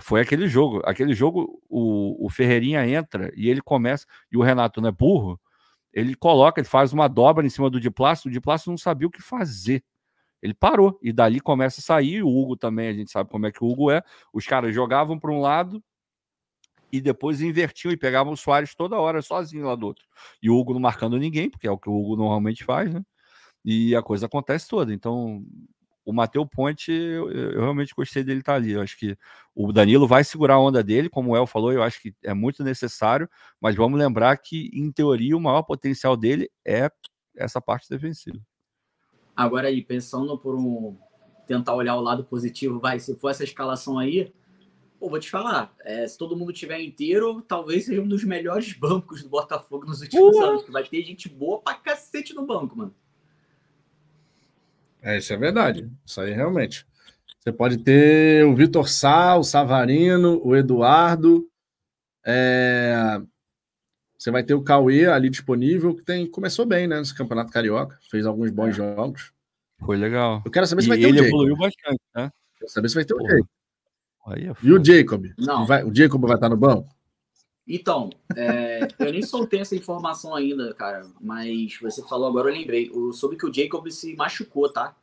foi 0.00 0.20
aquele 0.20 0.48
jogo. 0.48 0.80
Aquele 0.84 1.14
jogo, 1.14 1.60
o, 1.68 2.26
o 2.26 2.30
Ferreirinha 2.30 2.86
entra 2.86 3.32
e 3.36 3.48
ele 3.48 3.60
começa, 3.60 4.06
e 4.32 4.36
o 4.36 4.42
Renato 4.42 4.80
não 4.80 4.88
é 4.88 4.92
burro, 4.92 5.38
ele 5.92 6.14
coloca, 6.14 6.60
ele 6.60 6.68
faz 6.68 6.92
uma 6.92 7.08
dobra 7.08 7.44
em 7.44 7.50
cima 7.50 7.68
do 7.68 7.80
Diplácio, 7.80 8.28
o 8.28 8.32
Diplácio 8.32 8.70
não 8.70 8.78
sabia 8.78 9.08
o 9.08 9.10
que 9.10 9.22
fazer. 9.22 9.82
Ele 10.42 10.54
parou, 10.54 10.98
e 11.02 11.12
dali 11.12 11.38
começa 11.38 11.80
a 11.80 11.84
sair. 11.84 12.22
O 12.22 12.28
Hugo 12.28 12.56
também, 12.56 12.88
a 12.88 12.92
gente 12.94 13.10
sabe 13.10 13.28
como 13.28 13.46
é 13.46 13.52
que 13.52 13.62
o 13.62 13.68
Hugo 13.68 13.90
é. 13.90 14.02
Os 14.32 14.46
caras 14.46 14.74
jogavam 14.74 15.18
para 15.18 15.30
um 15.30 15.40
lado 15.40 15.82
e 16.92 17.00
depois 17.00 17.40
invertiam 17.40 17.92
e 17.92 17.96
pegavam 17.96 18.32
o 18.32 18.36
Soares 18.36 18.74
toda 18.74 18.98
hora 18.98 19.22
sozinho 19.22 19.66
lá 19.66 19.74
do 19.74 19.86
outro. 19.86 20.04
E 20.42 20.50
o 20.50 20.56
Hugo 20.56 20.72
não 20.72 20.80
marcando 20.80 21.18
ninguém, 21.18 21.50
porque 21.50 21.66
é 21.66 21.70
o 21.70 21.78
que 21.78 21.88
o 21.88 21.94
Hugo 21.94 22.16
normalmente 22.16 22.64
faz, 22.64 22.92
né? 22.92 23.02
E 23.64 23.94
a 23.94 24.02
coisa 24.02 24.26
acontece 24.26 24.68
toda. 24.68 24.92
Então, 24.92 25.44
o 26.04 26.12
Matheus 26.12 26.48
Ponte, 26.50 26.90
eu, 26.90 27.30
eu, 27.30 27.60
realmente 27.60 27.94
gostei 27.94 28.24
dele 28.24 28.40
estar 28.40 28.52
tá 28.52 28.56
ali. 28.56 28.72
Eu 28.72 28.80
acho 28.80 28.98
que 28.98 29.16
o 29.54 29.72
Danilo 29.72 30.06
vai 30.06 30.24
segurar 30.24 30.54
a 30.54 30.60
onda 30.60 30.82
dele, 30.82 31.08
como 31.08 31.30
o 31.30 31.36
El 31.36 31.46
falou, 31.46 31.72
eu 31.72 31.82
acho 31.82 32.00
que 32.00 32.14
é 32.22 32.34
muito 32.34 32.64
necessário, 32.64 33.28
mas 33.60 33.76
vamos 33.76 33.98
lembrar 33.98 34.36
que, 34.38 34.70
em 34.72 34.90
teoria, 34.90 35.36
o 35.36 35.40
maior 35.40 35.62
potencial 35.62 36.16
dele 36.16 36.50
é 36.66 36.90
essa 37.36 37.60
parte 37.60 37.88
defensiva. 37.88 38.38
Agora 39.36 39.68
aí, 39.68 39.82
pensando 39.82 40.36
por 40.38 40.54
um. 40.56 40.98
tentar 41.46 41.74
olhar 41.74 41.96
o 41.96 42.00
lado 42.00 42.24
positivo, 42.24 42.80
vai, 42.80 42.98
se 42.98 43.14
for 43.16 43.30
essa 43.30 43.44
escalação 43.44 43.98
aí, 43.98 44.32
pô, 45.00 45.08
vou 45.08 45.18
te 45.18 45.30
falar, 45.30 45.74
é, 45.80 46.06
se 46.06 46.18
todo 46.18 46.36
mundo 46.36 46.52
tiver 46.52 46.78
inteiro, 46.78 47.40
talvez 47.40 47.86
seja 47.86 48.02
um 48.02 48.06
dos 48.06 48.22
melhores 48.22 48.74
bancos 48.74 49.22
do 49.22 49.30
Botafogo 49.30 49.86
nos 49.86 50.02
últimos 50.02 50.36
anos, 50.36 50.62
que 50.62 50.70
vai 50.70 50.84
ter 50.84 51.02
gente 51.02 51.26
boa 51.26 51.60
pra 51.60 51.74
cacete 51.74 52.34
no 52.34 52.46
banco, 52.46 52.76
mano. 52.76 52.94
É, 55.02 55.16
isso 55.16 55.32
é 55.32 55.36
verdade. 55.38 55.90
Isso 56.04 56.20
aí 56.20 56.32
realmente. 56.32 56.86
Você 57.38 57.50
pode 57.50 57.78
ter 57.78 58.44
o 58.44 58.54
Vitor 58.54 58.86
Sá, 58.86 59.34
o 59.36 59.42
Savarino, 59.42 60.38
o 60.44 60.54
Eduardo. 60.54 61.48
É... 62.22 63.18
Você 64.18 64.30
vai 64.30 64.42
ter 64.42 64.52
o 64.52 64.62
Cauê 64.62 65.06
ali 65.06 65.30
disponível, 65.30 65.96
que 65.96 66.02
tem... 66.02 66.30
começou 66.30 66.66
bem, 66.66 66.86
né? 66.86 66.98
Nesse 66.98 67.14
Campeonato 67.14 67.50
Carioca. 67.50 67.98
Fez 68.10 68.26
alguns 68.26 68.50
bons 68.50 68.68
é. 68.68 68.72
jogos. 68.72 69.32
Foi 69.78 69.96
legal. 69.96 70.42
Eu 70.44 70.50
quero 70.50 70.66
saber 70.66 70.82
se 70.82 70.88
vai 70.88 70.98
ter 70.98 71.04
ele 71.04 71.12
o 71.12 71.16
Jacob. 71.16 71.28
evoluiu 71.28 71.56
bastante, 71.56 72.00
né? 72.14 72.30
Quero 72.58 72.70
saber 72.70 72.88
se 72.90 72.94
vai 72.94 73.04
ter 73.06 73.14
o 73.14 73.26
Jacob. 73.26 73.46
É 74.36 74.52
e 74.62 74.72
o 74.72 74.84
Jacob? 74.84 75.26
Não. 75.38 75.66
Vai... 75.66 75.84
O 75.84 75.94
Jacob 75.94 76.20
vai 76.22 76.34
estar 76.34 76.48
no 76.48 76.56
banco? 76.56 76.88
Então, 77.66 78.10
é, 78.36 78.88
eu 78.98 79.12
nem 79.12 79.22
soltei 79.22 79.60
essa 79.60 79.76
informação 79.76 80.34
ainda, 80.34 80.74
cara, 80.74 81.06
mas 81.20 81.78
você 81.80 82.02
falou 82.02 82.26
agora, 82.28 82.48
eu 82.48 82.54
lembrei. 82.54 82.90
Eu 82.92 83.12
soube 83.12 83.36
que 83.36 83.46
o 83.46 83.54
Jacob 83.54 83.88
se 83.90 84.16
machucou, 84.16 84.72
tá? 84.72 84.96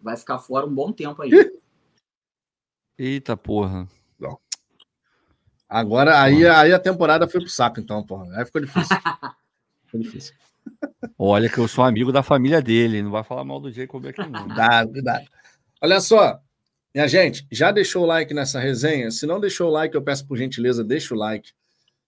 Vai 0.00 0.16
ficar 0.16 0.38
fora 0.38 0.66
um 0.66 0.74
bom 0.74 0.92
tempo 0.92 1.20
aí. 1.20 1.30
Eita 2.96 3.36
porra. 3.36 3.88
Não. 4.18 4.38
Agora, 5.68 6.22
aí, 6.22 6.46
aí 6.46 6.72
a 6.72 6.78
temporada 6.78 7.26
foi 7.26 7.40
pro 7.40 7.50
saco, 7.50 7.80
então, 7.80 8.04
porra. 8.04 8.38
Aí 8.38 8.44
ficou 8.44 8.60
difícil. 8.60 8.96
ficou 9.86 10.00
difícil. 10.00 10.34
Olha 11.18 11.48
que 11.48 11.58
eu 11.58 11.66
sou 11.66 11.82
amigo 11.82 12.12
da 12.12 12.22
família 12.22 12.62
dele, 12.62 13.02
não 13.02 13.10
vai 13.10 13.24
falar 13.24 13.44
mal 13.44 13.60
do 13.60 13.72
Jacob 13.72 14.06
aqui 14.06 14.24
não. 14.28 14.46
Dá, 14.48 14.84
dá. 14.84 15.22
Olha 15.80 16.00
só, 16.00 16.40
minha 16.94 17.06
gente, 17.06 17.46
já 17.50 17.70
deixou 17.70 18.02
o 18.02 18.06
like 18.06 18.32
nessa 18.34 18.58
resenha? 18.58 19.10
Se 19.10 19.26
não 19.26 19.38
deixou 19.38 19.68
o 19.68 19.70
like, 19.70 19.94
eu 19.94 20.02
peço 20.02 20.26
por 20.26 20.36
gentileza, 20.36 20.82
deixa 20.82 21.14
o 21.14 21.18
like. 21.18 21.52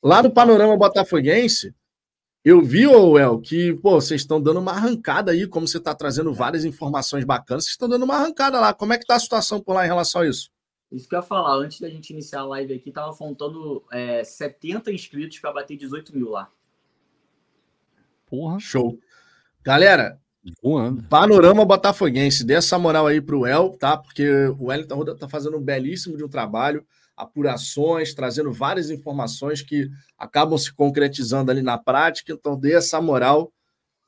Lá 0.01 0.21
no 0.21 0.31
Panorama 0.31 0.77
Botafoguense, 0.77 1.73
eu 2.43 2.61
vi, 2.61 2.83
El, 2.83 3.41
que 3.41 3.73
pô, 3.73 3.99
vocês 3.99 4.21
estão 4.21 4.41
dando 4.41 4.59
uma 4.59 4.71
arrancada 4.71 5.31
aí, 5.31 5.45
como 5.45 5.67
você 5.67 5.77
está 5.77 5.93
trazendo 5.93 6.33
várias 6.33 6.63
informações 6.63 7.25
bacanas, 7.25 7.65
vocês 7.65 7.73
estão 7.73 7.89
dando 7.89 8.03
uma 8.03 8.15
arrancada 8.15 8.59
lá. 8.59 8.73
Como 8.73 8.93
é 8.93 8.97
que 8.97 9.03
está 9.03 9.15
a 9.15 9.19
situação 9.19 9.59
por 9.59 9.73
lá 9.73 9.83
em 9.83 9.87
relação 9.87 10.21
a 10.21 10.27
isso? 10.27 10.49
Isso 10.91 11.09
que 11.09 11.15
eu 11.15 11.19
ia 11.19 11.23
falar, 11.23 11.55
antes 11.55 11.81
da 11.81 11.89
gente 11.89 12.11
iniciar 12.11 12.41
a 12.41 12.45
live 12.45 12.73
aqui, 12.73 12.91
tava 12.91 13.13
faltando 13.13 13.83
é, 13.91 14.23
70 14.23 14.91
inscritos 14.93 15.39
para 15.39 15.51
bater 15.51 15.75
18 15.75 16.15
mil 16.15 16.29
lá. 16.29 16.49
Porra. 18.25 18.59
Show. 18.59 18.97
Galera, 19.61 20.17
Voando. 20.61 21.03
Panorama 21.03 21.65
Botafoguense, 21.65 22.45
dê 22.45 22.53
essa 22.53 22.77
moral 22.77 23.07
aí 23.07 23.21
pro 23.21 23.45
El, 23.45 23.71
tá? 23.77 23.97
Porque 23.97 24.29
o 24.59 24.65
Wellington 24.65 24.95
Roda 24.95 25.15
tá 25.15 25.27
fazendo 25.27 25.57
um 25.57 25.61
belíssimo 25.61 26.17
de 26.17 26.23
um 26.23 26.29
trabalho, 26.29 26.85
apurações, 27.15 28.13
trazendo 28.13 28.51
várias 28.51 28.89
informações 28.89 29.61
que 29.61 29.89
acabam 30.17 30.57
se 30.57 30.73
concretizando 30.73 31.51
ali 31.51 31.61
na 31.61 31.77
prática, 31.77 32.33
então 32.33 32.57
dê 32.57 32.73
essa 32.73 33.01
moral. 33.01 33.51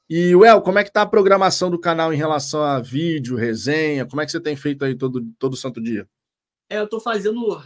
E, 0.10 0.32
El, 0.32 0.62
como 0.62 0.80
é 0.80 0.84
que 0.84 0.92
tá 0.92 1.04
a 1.04 1.08
programação 1.08 1.70
do 1.70 1.80
canal 1.80 2.14
em 2.14 2.18
relação 2.18 2.64
a 2.64 2.80
vídeo, 2.80 3.36
resenha? 3.36 4.06
Como 4.06 4.22
é 4.22 4.26
que 4.26 4.32
você 4.32 4.40
tem 4.40 4.56
feito 4.56 4.84
aí 4.84 4.96
todo, 4.96 5.24
todo 5.38 5.56
santo 5.56 5.82
dia? 5.82 6.08
É, 6.70 6.80
eu 6.80 6.88
tô 6.88 7.00
fazendo 7.00 7.62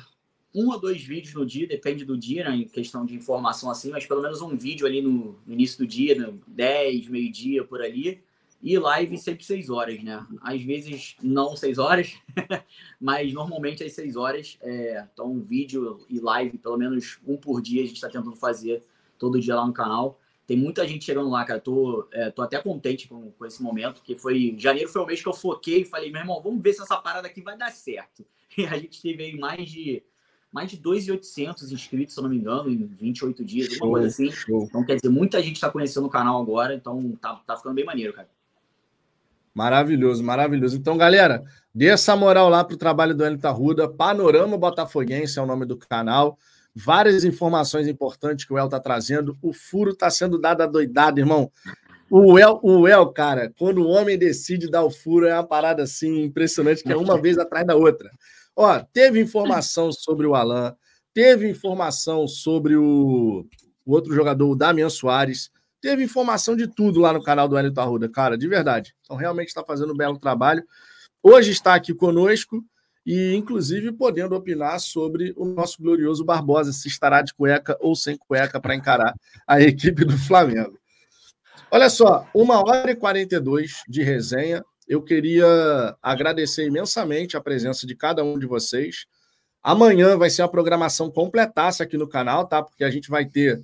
um 0.53 0.69
ou 0.69 0.79
dois 0.79 1.01
vídeos 1.01 1.33
no 1.33 1.45
dia, 1.45 1.67
depende 1.67 2.05
do 2.05 2.17
dia, 2.17 2.49
né, 2.49 2.55
em 2.55 2.67
questão 2.67 3.05
de 3.05 3.15
informação 3.15 3.71
assim, 3.71 3.89
mas 3.89 4.05
pelo 4.05 4.21
menos 4.21 4.41
um 4.41 4.55
vídeo 4.55 4.85
ali 4.85 5.01
no, 5.01 5.39
no 5.45 5.53
início 5.53 5.79
do 5.79 5.87
dia, 5.87 6.15
no 6.15 6.39
10, 6.47 7.07
meio-dia, 7.07 7.63
por 7.63 7.81
ali. 7.81 8.23
E 8.63 8.79
live 8.79 9.17
sempre 9.17 9.43
6 9.43 9.69
horas, 9.69 10.01
né? 10.01 10.25
Às 10.41 10.61
vezes 10.63 11.17
não 11.21 11.53
6 11.53 11.77
horas, 11.77 12.13
mas 12.99 13.33
normalmente 13.33 13.83
às 13.83 13.91
6 13.91 14.15
horas. 14.15 14.57
É, 14.61 15.05
então, 15.11 15.37
vídeo 15.41 16.05
e 16.09 16.17
live, 16.17 16.57
pelo 16.57 16.77
menos 16.77 17.19
um 17.27 17.35
por 17.35 17.61
dia, 17.61 17.83
a 17.83 17.85
gente 17.85 17.95
está 17.95 18.07
tentando 18.07 18.37
fazer 18.37 18.81
todo 19.19 19.37
dia 19.37 19.53
lá 19.53 19.67
no 19.67 19.73
canal. 19.73 20.17
Tem 20.47 20.55
muita 20.55 20.87
gente 20.87 21.03
chegando 21.03 21.29
lá, 21.29 21.43
cara. 21.43 21.59
Tô, 21.59 22.07
é, 22.13 22.31
tô 22.31 22.41
até 22.41 22.57
contente 22.61 23.05
com, 23.05 23.31
com 23.31 23.45
esse 23.45 23.61
momento, 23.61 24.01
que 24.01 24.15
foi. 24.15 24.55
Janeiro 24.57 24.89
foi 24.89 25.01
o 25.01 25.05
mês 25.05 25.21
que 25.21 25.27
eu 25.27 25.33
foquei 25.33 25.81
e 25.81 25.85
falei, 25.85 26.09
meu 26.09 26.21
irmão, 26.21 26.41
vamos 26.41 26.63
ver 26.63 26.71
se 26.71 26.81
essa 26.81 26.95
parada 26.95 27.27
aqui 27.27 27.41
vai 27.41 27.57
dar 27.57 27.71
certo. 27.71 28.25
E 28.55 28.67
a 28.67 28.77
gente 28.77 29.01
teve 29.01 29.23
aí 29.23 29.35
mais 29.35 29.67
de 29.67 30.03
mais 30.51 30.69
de 30.69 30.77
2.800 30.77 31.71
inscritos, 31.71 32.13
se 32.13 32.19
eu 32.19 32.21
não 32.21 32.29
me 32.29 32.37
engano, 32.37 32.69
em 32.69 32.85
28 32.85 33.43
dias, 33.43 33.69
show, 33.69 33.87
alguma 33.87 34.01
coisa 34.01 34.07
assim. 34.07 34.29
Show. 34.29 34.65
Então, 34.65 34.85
quer 34.85 34.97
dizer, 34.97 35.09
muita 35.09 35.41
gente 35.41 35.55
está 35.55 35.71
conhecendo 35.71 36.05
o 36.05 36.09
canal 36.11 36.39
agora, 36.39 36.75
então 36.75 37.17
tá, 37.19 37.33
tá 37.37 37.57
ficando 37.57 37.73
bem 37.73 37.83
maneiro, 37.83 38.13
cara. 38.13 38.29
Maravilhoso, 39.53 40.23
maravilhoso. 40.23 40.75
Então, 40.75 40.97
galera, 40.97 41.43
dê 41.73 41.87
essa 41.87 42.15
moral 42.15 42.49
lá 42.49 42.63
pro 42.63 42.75
trabalho 42.75 43.13
do 43.13 43.23
Elita 43.23 43.51
Ruda. 43.51 43.87
Panorama 43.87 44.57
Botafoguense 44.57 45.37
é 45.37 45.41
o 45.41 45.45
nome 45.45 45.65
do 45.65 45.77
canal. 45.77 46.37
Várias 46.75 47.23
informações 47.23 47.87
importantes 47.87 48.45
que 48.45 48.53
o 48.53 48.57
El 48.57 48.67
tá 48.67 48.79
trazendo. 48.79 49.37
O 49.41 49.53
furo 49.53 49.95
tá 49.95 50.09
sendo 50.09 50.39
dado 50.39 50.61
a 50.61 50.65
doidado, 50.65 51.19
irmão. 51.19 51.51
O 52.09 52.39
El, 52.39 52.59
o 52.63 52.87
El, 52.87 53.07
cara, 53.07 53.53
quando 53.57 53.83
o 53.83 53.87
homem 53.87 54.17
decide 54.17 54.69
dar 54.69 54.83
o 54.83 54.89
furo, 54.89 55.27
é 55.27 55.33
uma 55.33 55.43
parada 55.43 55.83
assim 55.83 56.23
impressionante, 56.23 56.83
que 56.83 56.91
é 56.91 56.97
uma 56.97 57.19
vez 57.19 57.37
atrás 57.37 57.65
da 57.65 57.75
outra. 57.75 58.09
Ó, 58.55 58.79
teve 58.91 59.19
informação 59.19 59.91
sobre 59.91 60.25
o 60.25 60.35
Alan, 60.35 60.75
teve 61.13 61.49
informação 61.49 62.27
sobre 62.27 62.75
o, 62.75 63.45
o 63.85 63.91
outro 63.91 64.13
jogador, 64.13 64.49
o 64.49 64.55
Damian 64.55 64.89
Soares, 64.89 65.51
teve 65.83 66.01
informação 66.01 66.55
de 66.55 66.65
tudo 66.65 67.01
lá 67.01 67.11
no 67.11 67.21
canal 67.21 67.45
do 67.45 67.57
Hélio 67.57 67.73
Arruda, 67.75 68.07
cara, 68.07 68.37
de 68.37 68.47
verdade. 68.47 68.95
Então, 69.01 69.17
realmente 69.17 69.49
está 69.49 69.61
fazendo 69.65 69.91
um 69.91 69.97
belo 69.97 70.17
trabalho. 70.17 70.63
Hoje 71.21 71.51
está 71.51 71.75
aqui 71.75 71.93
conosco 71.93 72.63
e, 73.05 73.35
inclusive, 73.35 73.91
podendo 73.91 74.33
opinar 74.33 74.79
sobre 74.79 75.33
o 75.35 75.43
nosso 75.43 75.83
glorioso 75.83 76.23
Barbosa, 76.23 76.71
se 76.71 76.87
estará 76.87 77.21
de 77.21 77.33
cueca 77.33 77.77
ou 77.81 77.97
sem 77.97 78.17
cueca 78.17 78.61
para 78.61 78.73
encarar 78.73 79.13
a 79.45 79.59
equipe 79.59 80.05
do 80.05 80.17
Flamengo. 80.17 80.79
Olha 81.69 81.89
só, 81.89 82.25
uma 82.33 82.59
hora 82.65 82.91
e 82.91 82.95
42 82.95 83.81
de 83.85 84.03
resenha 84.03 84.63
eu 84.87 85.01
queria 85.01 85.97
agradecer 86.01 86.65
imensamente 86.65 87.35
a 87.35 87.41
presença 87.41 87.85
de 87.85 87.93
cada 87.93 88.23
um 88.23 88.39
de 88.39 88.45
vocês. 88.45 89.05
Amanhã 89.61 90.17
vai 90.17 90.29
ser 90.29 90.43
uma 90.43 90.49
programação 90.49 91.11
completaça 91.11 91.83
aqui 91.83 91.97
no 91.97 92.07
canal, 92.07 92.47
tá? 92.47 92.63
Porque 92.63 92.85
a 92.85 92.89
gente 92.89 93.09
vai 93.09 93.25
ter 93.25 93.61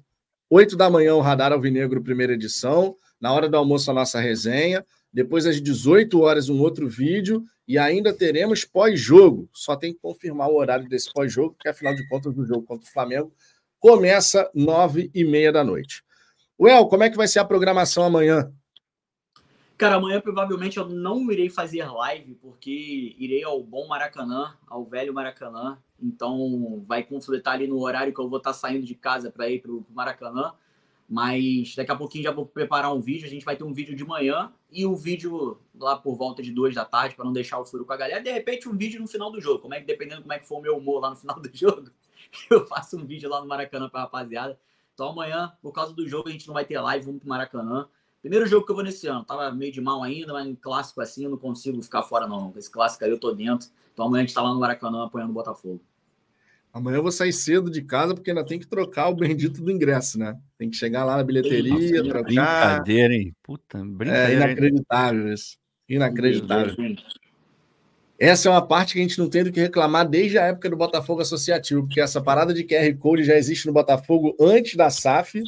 8 0.49 0.75
da 0.75 0.89
manhã 0.89 1.13
o 1.15 1.21
Radar 1.21 1.51
Alvinegro, 1.51 2.01
primeira 2.01 2.33
edição. 2.33 2.95
Na 3.21 3.31
hora 3.31 3.47
do 3.47 3.55
almoço, 3.55 3.91
a 3.91 3.93
nossa 3.93 4.19
resenha. 4.19 4.83
Depois, 5.13 5.45
às 5.45 5.61
18 5.61 6.19
horas, 6.21 6.49
um 6.49 6.59
outro 6.59 6.87
vídeo. 6.87 7.43
E 7.67 7.77
ainda 7.77 8.11
teremos 8.11 8.65
pós-jogo. 8.65 9.47
Só 9.53 9.75
tem 9.75 9.93
que 9.93 9.99
confirmar 9.99 10.49
o 10.49 10.55
horário 10.55 10.89
desse 10.89 11.13
pós-jogo, 11.13 11.53
porque 11.53 11.69
afinal 11.69 11.93
de 11.93 12.07
contas, 12.07 12.35
o 12.35 12.45
jogo 12.45 12.63
contra 12.63 12.87
o 12.87 12.91
Flamengo 12.91 13.31
começa 13.79 14.49
9 14.53 15.11
e 15.13 15.23
meia 15.23 15.51
da 15.51 15.63
noite. 15.63 16.03
Well, 16.59 16.87
como 16.87 17.03
é 17.03 17.09
que 17.09 17.17
vai 17.17 17.27
ser 17.27 17.39
a 17.39 17.45
programação 17.45 18.03
amanhã? 18.03 18.51
Cara, 19.77 19.95
amanhã 19.95 20.19
provavelmente 20.19 20.77
eu 20.77 20.89
não 20.89 21.31
irei 21.31 21.49
fazer 21.49 21.85
live, 21.85 22.35
porque 22.35 23.15
irei 23.17 23.43
ao 23.43 23.63
bom 23.63 23.87
Maracanã, 23.87 24.53
ao 24.67 24.83
velho 24.83 25.13
Maracanã. 25.13 25.77
Então 26.01 26.83
vai 26.87 27.03
conflitar 27.03 27.55
ali 27.55 27.67
no 27.67 27.79
horário 27.79 28.13
que 28.13 28.19
eu 28.19 28.29
vou 28.29 28.37
estar 28.37 28.53
saindo 28.53 28.85
de 28.85 28.95
casa 28.95 29.31
para 29.31 29.49
ir 29.49 29.61
para 29.61 29.71
o 29.71 29.85
Maracanã. 29.93 30.53
Mas 31.09 31.75
daqui 31.75 31.91
a 31.91 31.95
pouquinho 31.95 32.23
já 32.23 32.31
vou 32.31 32.45
preparar 32.45 32.93
um 32.93 33.01
vídeo. 33.01 33.25
A 33.25 33.29
gente 33.29 33.43
vai 33.43 33.55
ter 33.55 33.63
um 33.63 33.73
vídeo 33.73 33.95
de 33.95 34.05
manhã 34.05 34.53
e 34.71 34.85
um 34.85 34.95
vídeo 34.95 35.59
lá 35.73 35.97
por 35.97 36.15
volta 36.15 36.43
de 36.43 36.51
duas 36.51 36.75
da 36.75 36.85
tarde 36.85 37.15
para 37.15 37.25
não 37.25 37.33
deixar 37.33 37.59
o 37.59 37.65
furo 37.65 37.83
com 37.83 37.93
a 37.93 37.97
galera. 37.97 38.21
De 38.21 38.31
repente, 38.31 38.69
um 38.69 38.77
vídeo 38.77 39.01
no 39.01 39.07
final 39.07 39.31
do 39.31 39.41
jogo. 39.41 39.59
Como 39.59 39.73
é 39.73 39.79
que, 39.79 39.87
dependendo 39.87 40.21
como 40.21 40.33
é 40.33 40.37
que 40.37 40.47
for 40.47 40.59
o 40.59 40.61
meu 40.61 40.77
humor 40.77 41.01
lá 41.01 41.09
no 41.09 41.15
final 41.15 41.39
do 41.39 41.49
jogo, 41.53 41.89
eu 42.49 42.65
faço 42.67 42.95
um 42.97 43.05
vídeo 43.05 43.27
lá 43.27 43.41
no 43.41 43.47
Maracanã 43.47 43.89
para 43.89 44.01
rapaziada. 44.01 44.59
Então 44.93 45.09
amanhã, 45.09 45.51
por 45.61 45.71
causa 45.71 45.93
do 45.93 46.07
jogo, 46.07 46.29
a 46.29 46.31
gente 46.31 46.47
não 46.47 46.53
vai 46.53 46.65
ter 46.65 46.79
live, 46.79 47.05
vamos 47.05 47.21
pro 47.21 47.29
Maracanã. 47.29 47.87
Primeiro 48.21 48.45
jogo 48.45 48.65
que 48.65 48.71
eu 48.71 48.75
vou 48.75 48.83
nesse 48.83 49.07
ano. 49.07 49.23
Tava 49.23 49.49
meio 49.51 49.71
de 49.71 49.79
mal 49.81 50.03
ainda, 50.03 50.33
mas 50.33 50.45
em 50.45 50.53
clássico 50.53 51.01
assim 51.01 51.23
eu 51.23 51.31
não 51.31 51.37
consigo 51.37 51.81
ficar 51.81 52.03
fora, 52.03 52.27
não. 52.27 52.53
Esse 52.55 52.69
clássico 52.69 53.03
aí 53.05 53.09
eu 53.09 53.19
tô 53.19 53.31
dentro. 53.31 53.69
Então 53.93 54.05
amanhã 54.05 54.23
a 54.23 54.25
gente 54.25 54.35
tá 54.35 54.41
lá 54.41 54.53
no 54.53 54.59
Maracanã 54.59 55.05
apoiando 55.05 55.31
o 55.31 55.33
Botafogo. 55.33 55.81
Amanhã 56.79 56.97
eu 56.97 57.03
vou 57.03 57.11
sair 57.11 57.33
cedo 57.33 57.69
de 57.69 57.81
casa 57.81 58.15
porque 58.15 58.31
ainda 58.31 58.45
tem 58.45 58.57
que 58.57 58.65
trocar 58.65 59.09
o 59.09 59.15
bendito 59.15 59.61
do 59.61 59.69
ingresso, 59.69 60.17
né? 60.17 60.35
Tem 60.57 60.69
que 60.69 60.77
chegar 60.77 61.03
lá 61.03 61.17
na 61.17 61.23
bilheteria, 61.23 61.73
Nossa, 61.73 62.03
trocar. 62.03 62.23
Brincadeira, 62.23 63.13
hein? 63.13 63.35
Puta, 63.43 63.83
brincadeira. 63.83 64.31
É 64.31 64.35
inacreditável 64.35 65.33
isso. 65.33 65.57
Inacreditável. 65.89 66.75
Essa 68.17 68.47
é 68.47 68.51
uma 68.51 68.65
parte 68.65 68.93
que 68.93 68.99
a 68.99 69.01
gente 69.01 69.19
não 69.19 69.29
tem 69.29 69.43
do 69.43 69.51
que 69.51 69.59
reclamar 69.59 70.07
desde 70.07 70.37
a 70.37 70.45
época 70.45 70.69
do 70.69 70.77
Botafogo 70.77 71.21
Associativo, 71.21 71.83
porque 71.83 71.99
essa 71.99 72.21
parada 72.21 72.53
de 72.53 72.63
QR 72.63 72.93
Code 72.97 73.25
já 73.25 73.35
existe 73.35 73.67
no 73.67 73.73
Botafogo 73.73 74.35
antes 74.39 74.75
da 74.75 74.89
SAF 74.89 75.43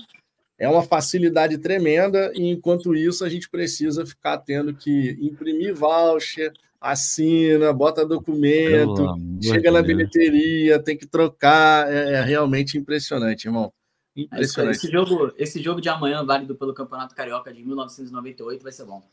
é 0.57 0.69
uma 0.69 0.83
facilidade 0.83 1.57
tremenda, 1.57 2.31
e 2.35 2.51
enquanto 2.51 2.93
isso 2.93 3.25
a 3.25 3.29
gente 3.29 3.49
precisa 3.49 4.05
ficar 4.05 4.37
tendo 4.37 4.75
que 4.75 5.17
imprimir 5.19 5.73
voucher, 5.73 6.53
assina, 6.81 7.71
bota 7.71 8.03
documento, 8.03 9.15
chega 9.41 9.71
na 9.71 9.83
bilheteria, 9.83 10.81
tem 10.81 10.97
que 10.97 11.05
trocar, 11.05 11.87
é, 11.93 12.13
é 12.13 12.23
realmente 12.23 12.75
impressionante, 12.75 13.45
irmão. 13.45 13.71
Impressionante. 14.15 14.77
Esse 14.77 14.91
jogo, 14.91 15.31
esse 15.37 15.61
jogo 15.61 15.79
de 15.79 15.89
amanhã, 15.89 16.25
válido 16.25 16.55
pelo 16.55 16.73
Campeonato 16.73 17.13
Carioca 17.13 17.53
de 17.53 17.63
1998, 17.63 18.63
vai 18.63 18.71
ser 18.71 18.85
bom. 18.85 19.03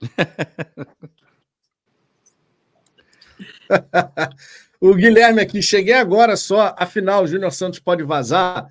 o 4.78 4.94
Guilherme 4.94 5.40
aqui, 5.40 5.62
cheguei 5.62 5.94
agora 5.94 6.36
só, 6.36 6.74
afinal, 6.78 7.24
o 7.24 7.26
Júnior 7.26 7.52
Santos 7.52 7.80
pode 7.80 8.02
vazar. 8.02 8.68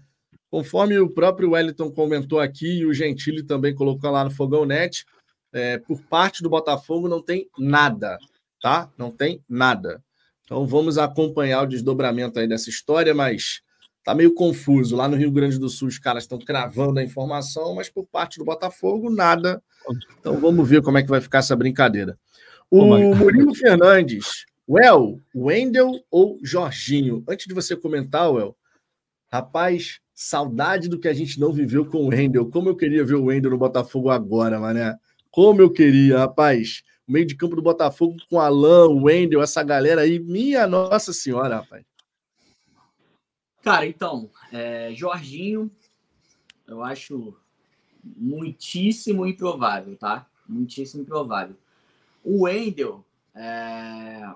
Conforme 0.50 1.00
o 1.00 1.10
próprio 1.10 1.52
Wellington 1.52 1.92
comentou 1.92 2.40
aqui 2.40 2.82
e 2.82 2.86
o 2.86 2.94
Gentili 2.94 3.42
também 3.42 3.74
colocou 3.74 4.12
lá 4.12 4.24
no 4.24 4.30
Fogão 4.30 4.64
Net, 4.64 5.04
é, 5.52 5.80
por 5.80 6.00
parte 6.04 6.44
do 6.44 6.50
Botafogo 6.50 7.10
não 7.10 7.20
tem 7.22 7.50
nada, 7.58 8.20
tá? 8.64 8.90
Não 8.98 9.12
tem 9.12 9.44
nada. 9.48 10.02
Então 10.46 10.66
vamos 10.66 10.98
acompanhar 10.98 11.64
o 11.64 11.68
desdobramento 11.68 12.40
aí 12.40 12.48
dessa 12.48 12.70
história, 12.70 13.14
mas 13.14 13.62
tá 14.06 14.16
meio 14.16 14.34
confuso. 14.34 14.96
Lá 14.96 15.06
no 15.06 15.18
Rio 15.18 15.32
Grande 15.32 15.60
do 15.60 15.68
Sul 15.68 15.90
os 15.90 16.00
caras 16.00 16.24
estão 16.24 16.40
cravando 16.40 16.98
a 16.98 17.04
informação, 17.04 17.76
mas 17.76 17.90
por 17.90 18.06
parte 18.06 18.40
do 18.40 18.46
Botafogo 18.46 19.10
nada. 19.10 19.62
Então 20.18 20.40
vamos 20.40 20.68
ver 20.68 20.82
como 20.82 20.98
é 20.98 21.04
que 21.04 21.10
vai 21.10 21.20
ficar 21.20 21.40
essa 21.40 21.58
brincadeira. 21.58 22.18
O 22.72 22.86
Murilo 23.14 23.54
Fernandes, 23.54 24.46
Well, 24.68 25.20
Wendel 25.36 25.92
ou 26.10 26.40
Jorginho? 26.42 27.22
Antes 27.28 27.46
de 27.46 27.54
você 27.54 27.76
comentar, 27.76 28.32
Well, 28.32 28.56
rapaz, 29.30 30.00
Saudade 30.14 30.88
do 30.88 31.00
que 31.00 31.10
a 31.10 31.14
gente 31.14 31.38
não 31.38 31.52
viveu 31.52 31.86
com 31.86 31.98
o 31.98 32.08
Wendel. 32.08 32.50
Como 32.50 32.70
eu 32.70 32.78
queria 32.78 33.04
ver 33.04 33.16
o 33.16 33.26
Wendel 33.26 33.52
no 33.52 33.58
Botafogo 33.58 34.10
agora, 34.10 34.58
mané. 34.58 34.96
Como 35.30 35.62
eu 35.62 35.70
queria, 35.70 36.20
rapaz. 36.20 36.82
O 37.08 37.12
meio 37.12 37.26
de 37.26 37.36
campo 37.36 37.56
do 37.56 37.62
Botafogo 37.62 38.18
com 38.30 38.40
Alain, 38.40 38.88
o 38.90 39.04
Wendel, 39.04 39.42
essa 39.42 39.62
galera 39.62 40.02
aí. 40.02 40.20
Minha 40.20 40.66
Nossa 40.66 41.12
Senhora, 41.12 41.58
rapaz. 41.58 41.84
Cara, 43.62 43.86
então, 43.86 44.30
é, 44.52 44.94
Jorginho, 44.94 45.72
eu 46.68 46.84
acho 46.84 47.36
muitíssimo 48.04 49.26
improvável, 49.26 49.96
tá? 49.96 50.28
Muitíssimo 50.48 51.04
improvável. 51.04 51.56
O 52.24 52.44
Wendel, 52.44 53.04
é... 53.36 54.34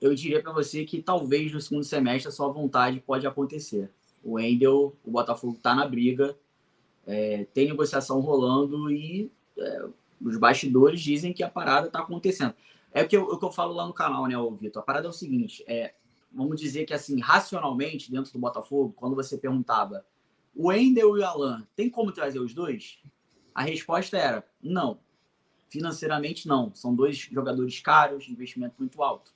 eu 0.00 0.14
diria 0.14 0.42
para 0.42 0.52
você 0.52 0.84
que 0.84 1.02
talvez 1.02 1.52
no 1.52 1.60
segundo 1.60 1.84
semestre 1.84 2.28
a 2.28 2.32
sua 2.32 2.48
vontade 2.48 3.00
pode 3.00 3.26
acontecer. 3.26 3.90
O 4.22 4.32
Wendel, 4.32 4.94
o 5.04 5.10
Botafogo 5.10 5.54
está 5.56 5.74
na 5.74 5.86
briga, 5.86 6.36
é, 7.06 7.46
tem 7.54 7.68
negociação 7.68 8.20
rolando 8.20 8.90
e 8.90 9.30
é, 9.58 9.86
os 10.20 10.36
bastidores 10.36 11.00
dizem 11.00 11.32
que 11.32 11.42
a 11.42 11.50
parada 11.50 11.86
está 11.86 12.00
acontecendo. 12.00 12.54
É 12.92 13.02
o 13.02 13.08
que, 13.08 13.16
eu, 13.16 13.38
que 13.38 13.44
eu 13.44 13.52
falo 13.52 13.72
lá 13.72 13.86
no 13.86 13.92
canal, 13.92 14.26
né, 14.26 14.34
Vitor? 14.58 14.82
A 14.82 14.84
parada 14.84 15.06
é 15.06 15.10
o 15.10 15.12
seguinte: 15.12 15.64
é, 15.66 15.94
vamos 16.32 16.60
dizer 16.60 16.84
que, 16.84 16.94
assim, 16.94 17.20
racionalmente, 17.20 18.10
dentro 18.10 18.32
do 18.32 18.38
Botafogo, 18.38 18.92
quando 18.96 19.14
você 19.14 19.38
perguntava 19.38 20.04
o 20.54 20.68
Wendel 20.68 21.16
e 21.16 21.20
o 21.20 21.24
Alan, 21.24 21.66
tem 21.76 21.88
como 21.88 22.12
trazer 22.12 22.40
os 22.40 22.52
dois? 22.52 22.98
A 23.54 23.62
resposta 23.62 24.16
era 24.16 24.46
não. 24.62 25.00
Financeiramente, 25.68 26.48
não. 26.48 26.74
São 26.74 26.94
dois 26.94 27.16
jogadores 27.16 27.78
caros, 27.80 28.28
investimento 28.28 28.74
muito 28.78 29.02
alto. 29.02 29.32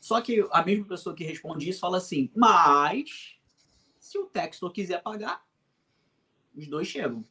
Só 0.00 0.20
que 0.20 0.46
a 0.50 0.64
mesma 0.64 0.86
pessoa 0.86 1.14
que 1.14 1.24
responde 1.24 1.68
isso 1.68 1.80
fala 1.80 1.98
assim: 1.98 2.30
mas 2.34 3.36
se 3.98 4.18
o 4.18 4.26
Textor 4.26 4.72
quiser 4.72 5.02
pagar, 5.02 5.44
os 6.56 6.66
dois 6.66 6.88
chegam. 6.88 7.24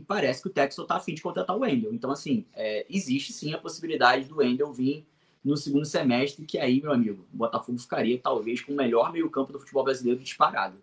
E 0.00 0.02
parece 0.02 0.40
que 0.40 0.48
o 0.48 0.50
Textor 0.50 0.86
tá 0.86 0.96
afim 0.96 1.12
de 1.12 1.20
contratar 1.20 1.54
o 1.54 1.60
Wendel. 1.60 1.92
Então, 1.92 2.10
assim, 2.10 2.46
é, 2.54 2.86
existe 2.88 3.34
sim 3.34 3.52
a 3.52 3.58
possibilidade 3.58 4.24
do 4.24 4.38
Wendel 4.38 4.72
vir 4.72 5.06
no 5.44 5.58
segundo 5.58 5.84
semestre, 5.84 6.46
que 6.46 6.58
aí, 6.58 6.80
meu 6.80 6.90
amigo, 6.90 7.26
o 7.30 7.36
Botafogo 7.36 7.78
ficaria 7.78 8.18
talvez 8.18 8.62
com 8.62 8.72
o 8.72 8.76
melhor 8.76 9.12
meio-campo 9.12 9.52
do 9.52 9.58
futebol 9.58 9.84
brasileiro 9.84 10.18
disparado. 10.22 10.78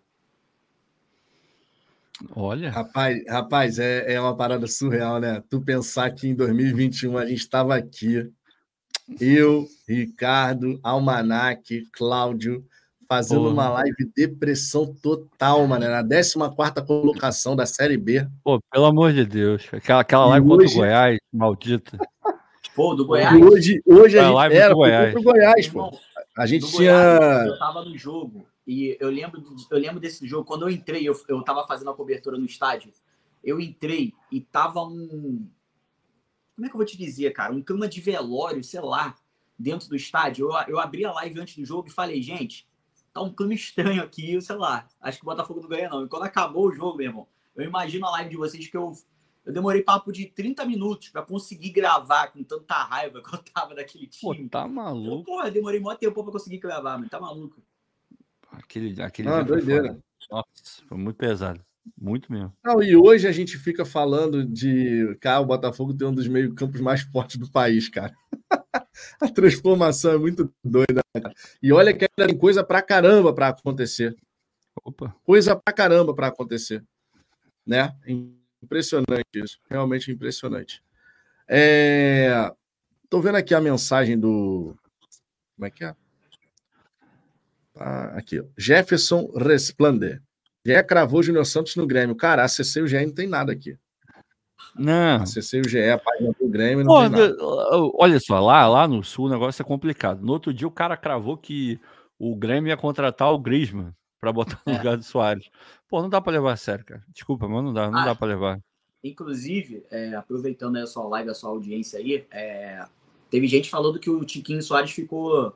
Olha. 2.34 2.70
Rapaz, 2.70 3.24
rapaz 3.28 3.78
é, 3.80 4.14
é 4.14 4.20
uma 4.20 4.36
parada 4.36 4.68
surreal, 4.68 5.18
né? 5.18 5.42
Tu 5.50 5.60
pensar 5.60 6.12
que 6.12 6.28
em 6.28 6.34
2021 6.34 7.18
a 7.18 7.26
gente 7.26 7.38
estava 7.38 7.74
aqui, 7.74 8.32
eu, 9.20 9.68
Ricardo, 9.88 10.78
Almanac, 10.80 11.88
Cláudio, 11.92 12.64
fazendo 13.08 13.44
Pô. 13.44 13.50
uma 13.50 13.68
live 13.70 14.12
depressão 14.14 14.94
total, 15.02 15.66
mano. 15.66 15.88
Na 15.88 16.04
14 16.04 16.34
colocação 16.86 17.56
da 17.56 17.64
Série 17.64 17.96
B. 17.96 18.28
Pô, 18.44 18.60
pelo 18.70 18.84
amor 18.84 19.12
de 19.12 19.24
Deus. 19.24 19.66
Aquela, 19.72 20.00
aquela 20.00 20.26
live 20.26 20.46
hoje... 20.46 20.64
contra 20.64 20.72
o 20.74 20.80
Goiás, 20.80 21.18
maldita. 21.32 21.98
Pô, 22.76 22.94
do 22.94 23.06
Goiás. 23.06 23.40
Hoje, 23.40 23.82
hoje 23.86 24.18
a, 24.18 24.28
a 24.28 24.48
gente 24.48 24.60
era 24.60 24.74
Goiás. 24.74 25.14
contra 25.14 25.20
o 25.20 25.32
Goiás, 25.32 25.68
pô. 25.68 25.98
A 26.36 26.46
gente 26.46 26.70
tinha. 26.70 26.92
Goiás, 26.92 27.46
eu 27.46 27.58
tava 27.58 27.84
no 27.84 27.96
jogo. 27.96 28.46
E 28.66 28.98
eu 29.00 29.08
lembro, 29.08 29.42
eu 29.70 29.78
lembro 29.78 29.98
desse 29.98 30.26
jogo. 30.28 30.44
Quando 30.44 30.62
eu 30.62 30.70
entrei, 30.70 31.08
eu, 31.08 31.18
eu 31.26 31.42
tava 31.42 31.66
fazendo 31.66 31.90
a 31.90 31.94
cobertura 31.94 32.36
no 32.36 32.44
estádio. 32.44 32.92
Eu 33.42 33.58
entrei 33.58 34.12
e 34.30 34.42
tava 34.42 34.82
um. 34.84 35.48
Como 36.54 36.66
é 36.66 36.68
que 36.68 36.74
eu 36.74 36.78
vou 36.78 36.84
te 36.84 36.98
dizer, 36.98 37.30
cara? 37.32 37.52
Um 37.52 37.62
clima 37.62 37.88
de 37.88 38.00
velório, 38.00 38.62
sei 38.62 38.80
lá, 38.80 39.14
dentro 39.58 39.88
do 39.88 39.96
estádio. 39.96 40.50
Eu, 40.50 40.74
eu 40.74 40.78
abri 40.78 41.04
a 41.06 41.12
live 41.12 41.40
antes 41.40 41.56
do 41.56 41.64
jogo 41.64 41.88
e 41.88 41.92
falei, 41.92 42.20
gente, 42.20 42.67
tá 43.18 43.24
um 43.24 43.32
clima 43.32 43.54
estranho 43.54 44.02
aqui, 44.02 44.40
sei 44.40 44.56
lá. 44.56 44.86
Acho 45.00 45.18
que 45.18 45.24
o 45.24 45.30
Botafogo 45.30 45.60
não 45.60 45.68
ganha, 45.68 45.88
não. 45.88 46.04
E 46.04 46.08
quando 46.08 46.22
acabou 46.22 46.68
o 46.68 46.74
jogo, 46.74 46.96
meu 46.96 47.06
irmão, 47.06 47.26
eu 47.56 47.64
imagino 47.64 48.06
a 48.06 48.10
live 48.12 48.30
de 48.30 48.36
vocês 48.36 48.68
que 48.68 48.76
eu, 48.76 48.92
eu 49.44 49.52
demorei 49.52 49.82
papo 49.82 50.12
de 50.12 50.26
30 50.26 50.64
minutos 50.64 51.08
para 51.08 51.22
conseguir 51.22 51.70
gravar 51.70 52.28
com 52.28 52.42
tanta 52.42 52.74
raiva 52.74 53.22
que 53.22 53.34
eu 53.34 53.38
tava 53.52 53.74
daquele 53.74 54.06
time. 54.06 54.44
Pô, 54.44 54.48
tá 54.48 54.66
maluco. 54.68 55.20
Eu, 55.20 55.24
porra, 55.24 55.50
demorei 55.50 55.80
muito 55.80 55.98
tempo 55.98 56.22
para 56.22 56.32
conseguir 56.32 56.58
gravar, 56.58 56.98
mas 56.98 57.08
tá 57.08 57.20
maluco. 57.20 57.60
Aquele, 58.50 59.00
aquele 59.02 59.28
ah, 59.28 59.42
doideira. 59.42 59.98
Nossa, 60.30 60.46
foi 60.86 60.96
muito 60.96 61.16
pesado. 61.16 61.60
Muito 61.96 62.30
mesmo. 62.30 62.52
Não, 62.62 62.82
e 62.82 62.94
hoje 62.96 63.26
a 63.26 63.32
gente 63.32 63.56
fica 63.56 63.84
falando 63.84 64.44
de. 64.44 65.16
Cara, 65.20 65.40
o 65.40 65.46
Botafogo 65.46 65.94
tem 65.94 66.06
um 66.06 66.14
dos 66.14 66.28
meio-campos 66.28 66.80
mais 66.80 67.00
fortes 67.00 67.36
do 67.36 67.50
país, 67.50 67.88
cara. 67.88 68.14
a 69.20 69.28
transformação 69.28 70.12
é 70.12 70.18
muito 70.18 70.52
doida. 70.62 71.00
Cara. 71.14 71.34
E 71.62 71.72
olha 71.72 71.92
que 71.92 72.04
ainda 72.04 72.30
tem 72.30 72.38
coisa 72.38 72.62
pra 72.62 72.82
caramba 72.82 73.32
para 73.32 73.48
acontecer. 73.48 74.16
Opa. 74.84 75.14
Coisa 75.24 75.56
pra 75.56 75.72
caramba 75.72 76.14
para 76.14 76.28
acontecer. 76.28 76.84
Né? 77.66 77.94
Impressionante 78.62 79.26
isso. 79.34 79.58
Realmente 79.68 80.10
impressionante. 80.10 80.82
É... 81.46 82.52
Tô 83.08 83.20
vendo 83.20 83.36
aqui 83.36 83.54
a 83.54 83.60
mensagem 83.60 84.18
do. 84.18 84.76
Como 85.56 85.66
é 85.66 85.70
que 85.70 85.84
é? 85.84 85.94
Tá 87.72 88.04
aqui, 88.16 88.40
ó. 88.40 88.44
Jefferson 88.56 89.30
Resplander. 89.34 90.22
Já 90.64 90.82
cravou 90.82 91.22
Júnior 91.22 91.46
Santos 91.46 91.76
no 91.76 91.86
Grêmio. 91.86 92.14
Cara, 92.14 92.44
a 92.44 92.48
CC 92.48 92.80
e 92.80 92.82
o 92.82 92.86
GE 92.86 93.06
não 93.06 93.14
tem 93.14 93.26
nada 93.26 93.52
aqui. 93.52 93.78
Não. 94.74 95.22
A 95.22 95.26
CC 95.26 95.58
e 95.58 95.60
o 95.60 95.68
GE, 95.68 95.90
a 95.90 95.98
página 95.98 96.32
do 96.40 96.48
Grêmio, 96.48 96.84
não 96.84 96.94
Pô, 96.94 97.00
tem 97.00 97.10
nada. 97.10 97.36
Olha 97.94 98.20
só, 98.20 98.40
lá, 98.40 98.66
lá 98.66 98.86
no 98.86 99.02
Sul 99.02 99.26
o 99.26 99.30
negócio 99.30 99.62
é 99.62 99.64
complicado. 99.64 100.24
No 100.24 100.32
outro 100.32 100.52
dia 100.52 100.66
o 100.68 100.72
cara 100.72 100.96
cravou 100.96 101.36
que 101.36 101.80
o 102.18 102.34
Grêmio 102.36 102.68
ia 102.68 102.76
contratar 102.76 103.32
o 103.32 103.38
Griezmann 103.38 103.92
para 104.20 104.32
botar 104.32 104.60
no 104.66 104.72
é. 104.72 104.78
lugar 104.78 104.96
do 104.96 105.02
Soares. 105.02 105.50
Pô, 105.88 106.02
não 106.02 106.08
dá 106.08 106.20
para 106.20 106.32
levar 106.32 106.52
a 106.52 106.56
sério, 106.56 106.84
cara. 106.84 107.02
Desculpa, 107.08 107.48
mas 107.48 107.64
não 107.64 107.72
dá, 107.72 107.90
não 107.90 108.00
ah, 108.00 108.04
dá 108.06 108.14
para 108.14 108.28
levar. 108.28 108.60
Inclusive, 109.02 109.84
é, 109.90 110.14
aproveitando 110.14 110.76
a 110.76 110.86
sua 110.86 111.06
live, 111.08 111.30
a 111.30 111.34
sua 111.34 111.50
audiência 111.50 111.98
aí, 111.98 112.26
é, 112.30 112.84
teve 113.30 113.46
gente 113.46 113.70
falando 113.70 113.98
que 113.98 114.10
o 114.10 114.24
Tiquinho 114.24 114.62
Soares 114.62 114.90
ficou 114.90 115.54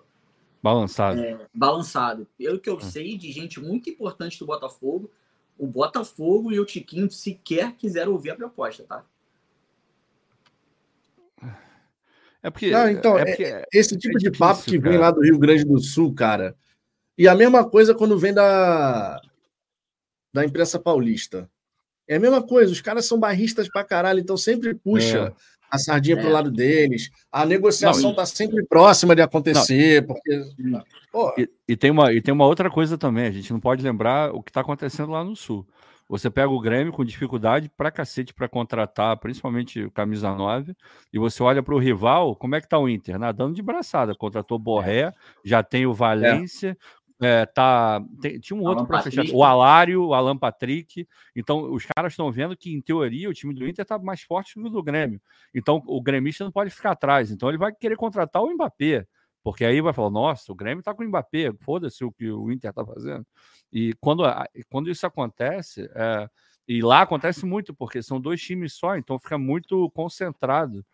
Balançado. 0.63 1.21
É, 1.21 1.37
balançado. 1.53 2.27
Pelo 2.39 2.61
que 2.61 2.71
eu 2.71 2.77
hum. 2.77 2.81
sei 2.81 3.19
de 3.19 3.33
gente 3.33 3.59
muito 3.59 3.91
importante 3.91 4.39
do 4.39 4.47
Botafogo, 4.47 5.11
o 5.63 5.67
Botafogo 5.69 6.51
e 6.51 6.59
o 6.59 6.67
Tiquinho 6.67 7.09
sequer 7.09 7.77
quiseram 7.77 8.11
ouvir 8.11 8.31
a 8.31 8.35
proposta, 8.35 8.83
tá? 8.83 9.05
É 12.43 12.51
porque. 12.51 12.73
Não, 12.73 12.89
então, 12.89 13.17
é, 13.17 13.23
é 13.23 13.25
porque 13.27 13.45
é, 13.45 13.65
esse 13.73 13.97
tipo 13.97 14.17
é 14.17 14.19
de 14.19 14.25
difícil, 14.25 14.41
papo 14.41 14.65
que 14.65 14.77
cara. 14.77 14.91
vem 14.91 14.99
lá 14.99 15.13
do 15.13 15.21
Rio 15.21 15.39
Grande 15.39 15.65
do 15.65 15.79
Sul, 15.79 16.13
cara. 16.13 16.57
E 17.17 17.29
a 17.29 17.35
mesma 17.37 17.65
coisa 17.65 17.95
quando 17.95 18.19
vem 18.19 18.35
da, 18.35 19.21
da 20.35 20.45
imprensa 20.45 20.81
paulista. 20.81 21.49
É 22.09 22.17
a 22.17 22.21
mesma 22.21 22.43
coisa, 22.45 22.73
os 22.73 22.81
caras 22.81 23.07
são 23.07 23.21
barristas 23.21 23.69
pra 23.69 23.85
caralho, 23.85 24.19
então 24.19 24.37
sempre 24.37 24.75
puxa 24.75 25.19
é 25.19 25.35
a 25.73 25.79
sardinha 25.79 26.17
é. 26.17 26.21
para 26.21 26.29
o 26.29 26.33
lado 26.33 26.51
deles. 26.51 27.11
A 27.33 27.47
negociação 27.47 28.11
está 28.11 28.27
sempre 28.27 28.63
próxima 28.67 29.17
de 29.17 29.23
acontecer, 29.23 30.03
não. 30.03 30.09
porque. 30.09 30.43
E, 31.39 31.49
e, 31.69 31.77
tem 31.77 31.91
uma, 31.91 32.13
e 32.13 32.21
tem 32.21 32.33
uma 32.33 32.47
outra 32.47 32.71
coisa 32.71 32.99
também, 32.99 33.27
a 33.27 33.31
gente 33.31 33.51
não 33.51 33.59
pode 33.59 33.83
lembrar 33.83 34.35
o 34.35 34.43
que 34.43 34.51
está 34.51 34.61
acontecendo 34.61 35.11
lá 35.11 35.25
no 35.25 35.35
Sul. 35.35 35.67
Você 36.09 36.29
pega 36.29 36.51
o 36.51 36.61
Grêmio 36.61 36.93
com 36.93 37.03
dificuldade 37.03 37.71
para 37.75 37.91
cacete 37.91 38.35
para 38.35 38.47
contratar, 38.47 39.17
principalmente 39.17 39.85
o 39.85 39.91
camisa 39.91 40.35
9, 40.35 40.77
e 41.11 41.19
você 41.19 41.43
olha 41.43 41.63
para 41.63 41.75
o 41.75 41.79
rival, 41.79 42.37
como 42.37 42.55
é 42.55 42.61
que 42.61 42.69
tá 42.69 42.79
o 42.79 42.87
Inter? 42.87 43.19
Nadando 43.19 43.55
de 43.55 43.63
braçada, 43.63 44.15
contratou 44.15 44.59
Borré, 44.59 45.11
já 45.43 45.63
tem 45.63 45.87
o 45.87 45.95
Valência, 45.95 46.71
é, 46.71 46.77
tá, 47.55 48.03
tem, 48.21 48.39
tinha 48.41 48.59
um 48.59 48.63
outro 48.63 48.87
para 48.87 49.03
fechar, 49.03 49.25
o 49.33 49.45
Alário, 49.45 50.05
o 50.05 50.15
Alan 50.15 50.37
Patrick. 50.37 51.07
Então, 51.35 51.73
os 51.73 51.87
caras 51.87 52.13
estão 52.13 52.31
vendo 52.31 52.57
que, 52.57 52.73
em 52.73 52.81
teoria, 52.81 53.29
o 53.29 53.35
time 53.35 53.55
do 53.55 53.67
Inter 53.67 53.83
está 53.83 53.99
mais 53.99 54.23
forte 54.23 54.55
que 54.55 54.61
o 54.61 54.69
do 54.69 54.83
Grêmio. 54.83 55.21
Então, 55.55 55.83
o 55.87 56.01
gremista 56.01 56.45
não 56.45 56.53
pode 56.53 56.71
ficar 56.71 56.93
atrás. 56.93 57.31
Então, 57.31 57.49
ele 57.49 57.59
vai 57.59 57.73
querer 57.73 57.97
contratar 57.97 58.43
o 58.43 58.51
Mbappé, 58.53 59.07
porque 59.43 59.65
aí 59.65 59.81
vai 59.81 59.93
falar: 59.93 60.11
nossa, 60.11 60.53
o 60.53 60.55
Grêmio 60.55 60.81
está 60.81 60.95
com 60.95 61.03
o 61.03 61.09
Mbappé, 61.09 61.53
foda-se 61.61 62.05
o 62.05 62.13
que 62.13 62.31
o 62.31 62.51
Inter 62.51 62.71
está 62.71 62.85
fazendo. 62.85 63.27
E 63.73 63.95
quando, 64.01 64.25
quando 64.71 64.91
isso 64.91 65.07
acontece, 65.07 65.89
é, 65.95 66.29
e 66.67 66.81
lá 66.81 67.03
acontece 67.03 67.45
muito, 67.45 67.75
porque 67.75 68.03
são 68.03 68.21
dois 68.21 68.41
times 68.41 68.75
só, 68.75 68.97
então 68.97 69.19
fica 69.19 69.37
muito 69.37 69.91
concentrado. 69.91 70.85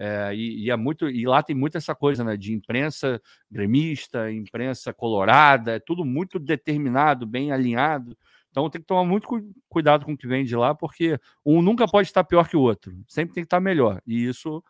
É, 0.00 0.32
e, 0.32 0.66
e, 0.66 0.70
é 0.70 0.76
muito, 0.76 1.08
e 1.08 1.26
lá 1.26 1.42
tem 1.42 1.56
muito 1.56 1.76
essa 1.76 1.92
coisa 1.92 2.22
né, 2.22 2.36
de 2.36 2.52
imprensa 2.52 3.20
gremista, 3.50 4.30
imprensa 4.30 4.92
colorada, 4.92 5.72
é 5.72 5.80
tudo 5.80 6.04
muito 6.04 6.38
determinado, 6.38 7.26
bem 7.26 7.50
alinhado. 7.50 8.16
Então 8.48 8.70
tem 8.70 8.80
que 8.80 8.86
tomar 8.86 9.04
muito 9.04 9.26
cuidado 9.68 10.06
com 10.06 10.12
o 10.12 10.16
que 10.16 10.28
vem 10.28 10.44
de 10.44 10.54
lá, 10.54 10.72
porque 10.72 11.18
um 11.44 11.60
nunca 11.60 11.86
pode 11.88 12.06
estar 12.06 12.22
pior 12.22 12.48
que 12.48 12.56
o 12.56 12.60
outro, 12.60 12.96
sempre 13.08 13.34
tem 13.34 13.42
que 13.42 13.46
estar 13.46 13.60
melhor. 13.60 14.00
E 14.06 14.24
isso 14.24 14.62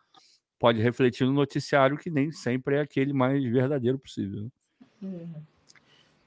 pode 0.57 0.81
refletir 0.81 1.25
no 1.25 1.33
noticiário, 1.33 1.97
que 1.97 2.09
nem 2.09 2.31
sempre 2.31 2.77
é 2.77 2.81
aquele 2.81 3.13
mais 3.13 3.43
verdadeiro 3.43 3.99
possível. 3.99 4.51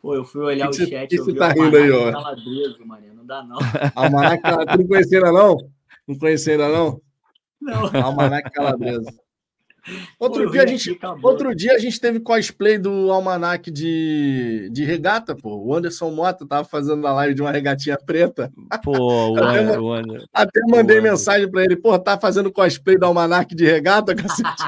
Pô, 0.01 0.15
eu 0.15 0.25
fui 0.25 0.43
olhar 0.43 0.71
que 0.71 0.83
o 0.83 0.89
chat. 0.89 1.09
Que 1.09 1.19
você 1.19 1.35
tá 1.35 1.49
rindo 1.49 1.77
aí, 1.77 1.91
ó? 1.91 2.11
Não 3.15 3.27
dá, 3.27 3.43
não. 3.43 3.59
Almanac, 3.97 4.43
tu 4.43 4.79
não 4.79 4.87
conhecia 4.87 5.19
ainda, 5.19 5.33
não? 5.33 5.57
Não 6.07 6.19
conhecia 6.19 6.53
ainda, 6.55 6.69
não? 6.69 7.01
Não. 7.63 7.91
Almanac 8.05 8.51
Calabresa. 8.51 9.13
Outro, 10.17 10.45
pô, 10.45 10.51
dia 10.53 10.63
a 10.63 10.67
gente, 10.67 11.01
outro 11.25 11.55
dia 11.57 11.73
a 11.73 11.79
gente 11.79 12.01
teve 12.01 12.21
cosplay 12.21 12.79
do 12.79 13.11
Almanac 13.11 13.69
de, 13.69 14.71
de 14.71 14.85
regata, 14.85 15.35
pô. 15.35 15.57
O 15.57 15.75
Anderson 15.75 16.09
Mota 16.13 16.47
tava 16.47 16.63
fazendo 16.63 17.05
a 17.05 17.13
live 17.13 17.35
de 17.35 17.43
uma 17.43 17.51
regatinha 17.51 17.99
preta. 17.99 18.53
Pô, 18.85 18.93
o 19.35 19.39
até, 19.43 19.81
Wander, 19.81 20.25
até 20.33 20.61
mandei 20.69 21.01
mensagem 21.01 21.51
para 21.51 21.65
ele, 21.65 21.75
pô, 21.75 21.99
tá 21.99 22.17
fazendo 22.17 22.53
cosplay 22.53 22.97
do 22.97 23.07
Almanac 23.07 23.57
de 23.57 23.65
regata, 23.65 24.15
cacete. 24.15 24.63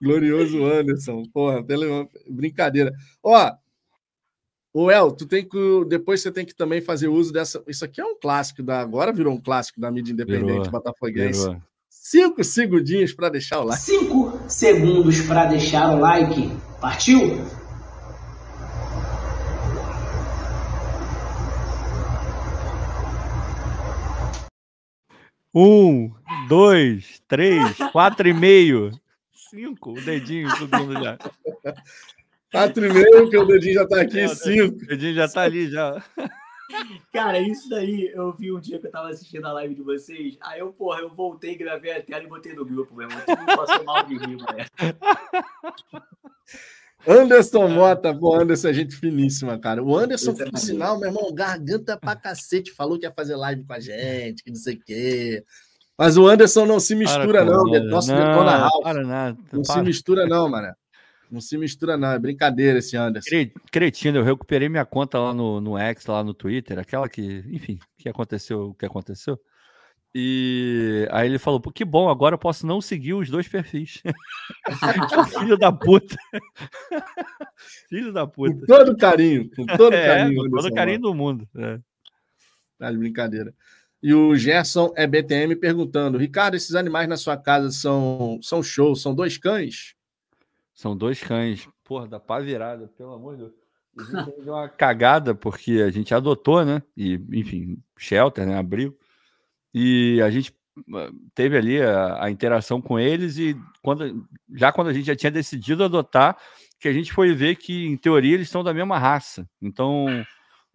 Glorioso 0.00 0.64
Anderson, 0.64 1.24
porra, 1.34 1.64
brincadeira. 2.28 2.92
Ó, 3.20 3.50
o 4.78 4.90
El, 4.90 5.10
tu 5.10 5.24
tem 5.24 5.42
que 5.42 5.86
depois 5.88 6.20
você 6.20 6.30
tem 6.30 6.44
que 6.44 6.54
também 6.54 6.82
fazer 6.82 7.08
uso 7.08 7.32
dessa. 7.32 7.64
Isso 7.66 7.82
aqui 7.82 7.98
é 7.98 8.04
um 8.04 8.14
clássico 8.14 8.62
da 8.62 8.78
agora 8.78 9.10
virou 9.10 9.32
um 9.32 9.40
clássico 9.40 9.80
da 9.80 9.90
mídia 9.90 10.12
independente 10.12 10.52
virou, 10.52 10.70
botafoguense. 10.70 11.44
Virou. 11.44 11.62
Cinco 11.88 12.44
segundinhos 12.44 13.14
para 13.14 13.30
deixar 13.30 13.60
o 13.60 13.64
like. 13.64 13.80
Cinco 13.80 14.38
segundos 14.46 15.22
para 15.22 15.46
deixar 15.46 15.94
o 15.94 15.98
like. 15.98 16.54
Partiu? 16.78 17.40
Um, 25.54 26.12
dois, 26.50 27.22
três, 27.26 27.78
quatro 27.92 28.28
e 28.28 28.34
meio, 28.34 28.90
cinco, 29.32 29.92
o 29.92 30.04
dedinho 30.04 30.54
subindo 30.54 30.92
já. 31.02 31.16
Quatro 32.56 32.86
e 32.86 32.92
meio, 32.92 33.28
que 33.28 33.36
o 33.36 33.44
dedinho 33.44 33.74
já 33.74 33.86
tá 33.86 34.00
aqui, 34.00 34.20
é, 34.20 34.28
cinco. 34.28 34.82
O 34.82 34.86
dedinho 34.86 35.14
já 35.14 35.28
tá 35.28 35.42
ali, 35.42 35.70
já. 35.70 36.02
Cara, 37.12 37.38
isso 37.38 37.68
daí 37.68 38.10
eu 38.12 38.32
vi 38.32 38.52
um 38.52 38.58
dia 38.58 38.78
que 38.78 38.86
eu 38.86 38.90
tava 38.90 39.08
assistindo 39.08 39.46
a 39.46 39.52
live 39.52 39.74
de 39.74 39.82
vocês. 39.82 40.36
Aí 40.40 40.60
eu, 40.60 40.72
porra, 40.72 41.00
eu 41.00 41.08
voltei, 41.08 41.56
gravei 41.56 41.92
a 41.92 42.02
tela 42.02 42.24
e 42.24 42.28
botei 42.28 42.54
no 42.54 42.64
grupo 42.64 42.94
mesmo. 42.94 43.12
Tudo 43.24 43.44
passou 43.44 43.84
mal 43.84 44.02
de 44.04 44.16
rir, 44.16 44.36
mano. 44.36 44.58
Anderson 47.06 47.68
Mota, 47.68 48.12
pô, 48.12 48.34
Anderson 48.34 48.68
é 48.68 48.74
gente 48.74 48.96
finíssima, 48.96 49.58
cara. 49.58 49.82
O 49.82 49.96
Anderson, 49.96 50.34
por 50.34 50.58
sinal, 50.58 50.98
meu 50.98 51.10
irmão, 51.10 51.32
garganta 51.32 51.96
pra 51.96 52.16
cacete, 52.16 52.72
falou 52.72 52.98
que 52.98 53.06
ia 53.06 53.12
fazer 53.12 53.36
live 53.36 53.62
com 53.64 53.72
a 53.72 53.78
gente, 53.78 54.42
que 54.42 54.50
não 54.50 54.56
sei 54.56 54.74
o 54.74 54.80
quê. 54.84 55.44
Mas 55.96 56.16
o 56.16 56.26
Anderson 56.26 56.66
não 56.66 56.80
se 56.80 56.96
mistura, 56.96 57.44
para, 57.44 57.44
não. 57.44 57.64
Nosso 57.84 58.10
não, 58.10 58.18
Detona 58.18 58.58
House. 58.58 58.82
Para 58.82 59.02
nada, 59.04 59.38
não 59.52 59.62
para. 59.62 59.74
se 59.74 59.82
mistura, 59.82 60.26
não, 60.26 60.48
mano. 60.48 60.74
Não 61.30 61.40
se 61.40 61.56
mistura, 61.58 61.96
não. 61.96 62.12
É 62.12 62.18
brincadeira 62.18 62.78
esse 62.78 62.96
Anderson. 62.96 63.28
Cretino, 63.70 64.18
eu 64.18 64.24
recuperei 64.24 64.68
minha 64.68 64.84
conta 64.84 65.18
lá 65.18 65.34
no, 65.34 65.60
no 65.60 65.78
X, 65.78 66.06
lá 66.06 66.22
no 66.22 66.32
Twitter, 66.32 66.78
aquela 66.78 67.08
que, 67.08 67.44
enfim, 67.48 67.78
que 67.98 68.08
aconteceu, 68.08 68.70
o 68.70 68.74
que 68.74 68.86
aconteceu. 68.86 69.38
E 70.18 71.06
aí 71.10 71.28
ele 71.28 71.38
falou: 71.38 71.60
que 71.60 71.84
bom, 71.84 72.08
agora 72.08 72.36
eu 72.36 72.38
posso 72.38 72.66
não 72.66 72.80
seguir 72.80 73.12
os 73.12 73.28
dois 73.28 73.46
perfis. 73.46 74.02
Filho 75.38 75.58
da 75.58 75.70
puta. 75.70 76.16
Filho 77.90 78.12
da 78.14 78.26
puta. 78.26 78.54
Com 78.60 78.66
todo 78.66 78.96
carinho, 78.96 79.50
com 79.54 79.66
todo 79.66 79.92
é, 79.92 80.06
carinho. 80.06 80.42
Com 80.42 80.56
todo 80.56 80.74
carinho 80.74 81.00
do 81.00 81.14
mundo. 81.14 81.46
É. 81.54 81.78
Tá 82.78 82.90
de 82.90 82.96
brincadeira. 82.96 83.54
E 84.02 84.14
o 84.14 84.36
Gerson 84.36 84.92
é 84.96 85.06
BTM 85.06 85.56
perguntando: 85.56 86.16
Ricardo, 86.16 86.54
esses 86.54 86.74
animais 86.74 87.08
na 87.08 87.16
sua 87.16 87.36
casa 87.36 87.70
são, 87.70 88.38
são 88.40 88.62
show? 88.62 88.94
São 88.94 89.14
dois 89.14 89.36
cães? 89.36 89.95
São 90.76 90.94
dois 90.94 91.22
cães. 91.22 91.66
Porra, 91.82 92.06
da 92.06 92.20
pá 92.20 92.38
virada, 92.38 92.86
pelo 92.98 93.14
amor 93.14 93.36
de 93.36 93.42
Deus. 93.42 93.52
A 93.98 94.02
gente 94.02 94.44
deu 94.44 94.52
uma 94.52 94.68
cagada 94.68 95.34
porque 95.34 95.82
a 95.84 95.90
gente 95.90 96.14
adotou, 96.14 96.62
né? 96.64 96.82
E, 96.94 97.14
enfim, 97.32 97.82
shelter, 97.96 98.46
né? 98.46 98.58
Abriu. 98.58 98.94
E 99.72 100.20
a 100.22 100.28
gente 100.28 100.54
ah, 100.94 101.10
teve 101.34 101.56
ali 101.56 101.80
a, 101.80 102.24
a, 102.24 102.30
interação 102.30 102.82
com 102.82 103.00
eles 103.00 103.38
e 103.38 103.56
quando, 103.82 104.28
já 104.54 104.70
quando 104.70 104.88
a 104.88 104.92
gente 104.92 105.06
já 105.06 105.16
tinha 105.16 105.30
decidido 105.30 105.82
adotar, 105.82 106.36
que 106.78 106.88
a 106.88 106.92
gente 106.92 107.10
foi 107.10 107.32
ver 107.32 107.56
que, 107.56 107.86
em 107.86 107.96
teoria, 107.96 108.34
eles 108.34 108.50
são 108.50 108.62
da 108.62 108.74
mesma 108.74 108.98
raça. 108.98 109.48
Então, 109.62 110.06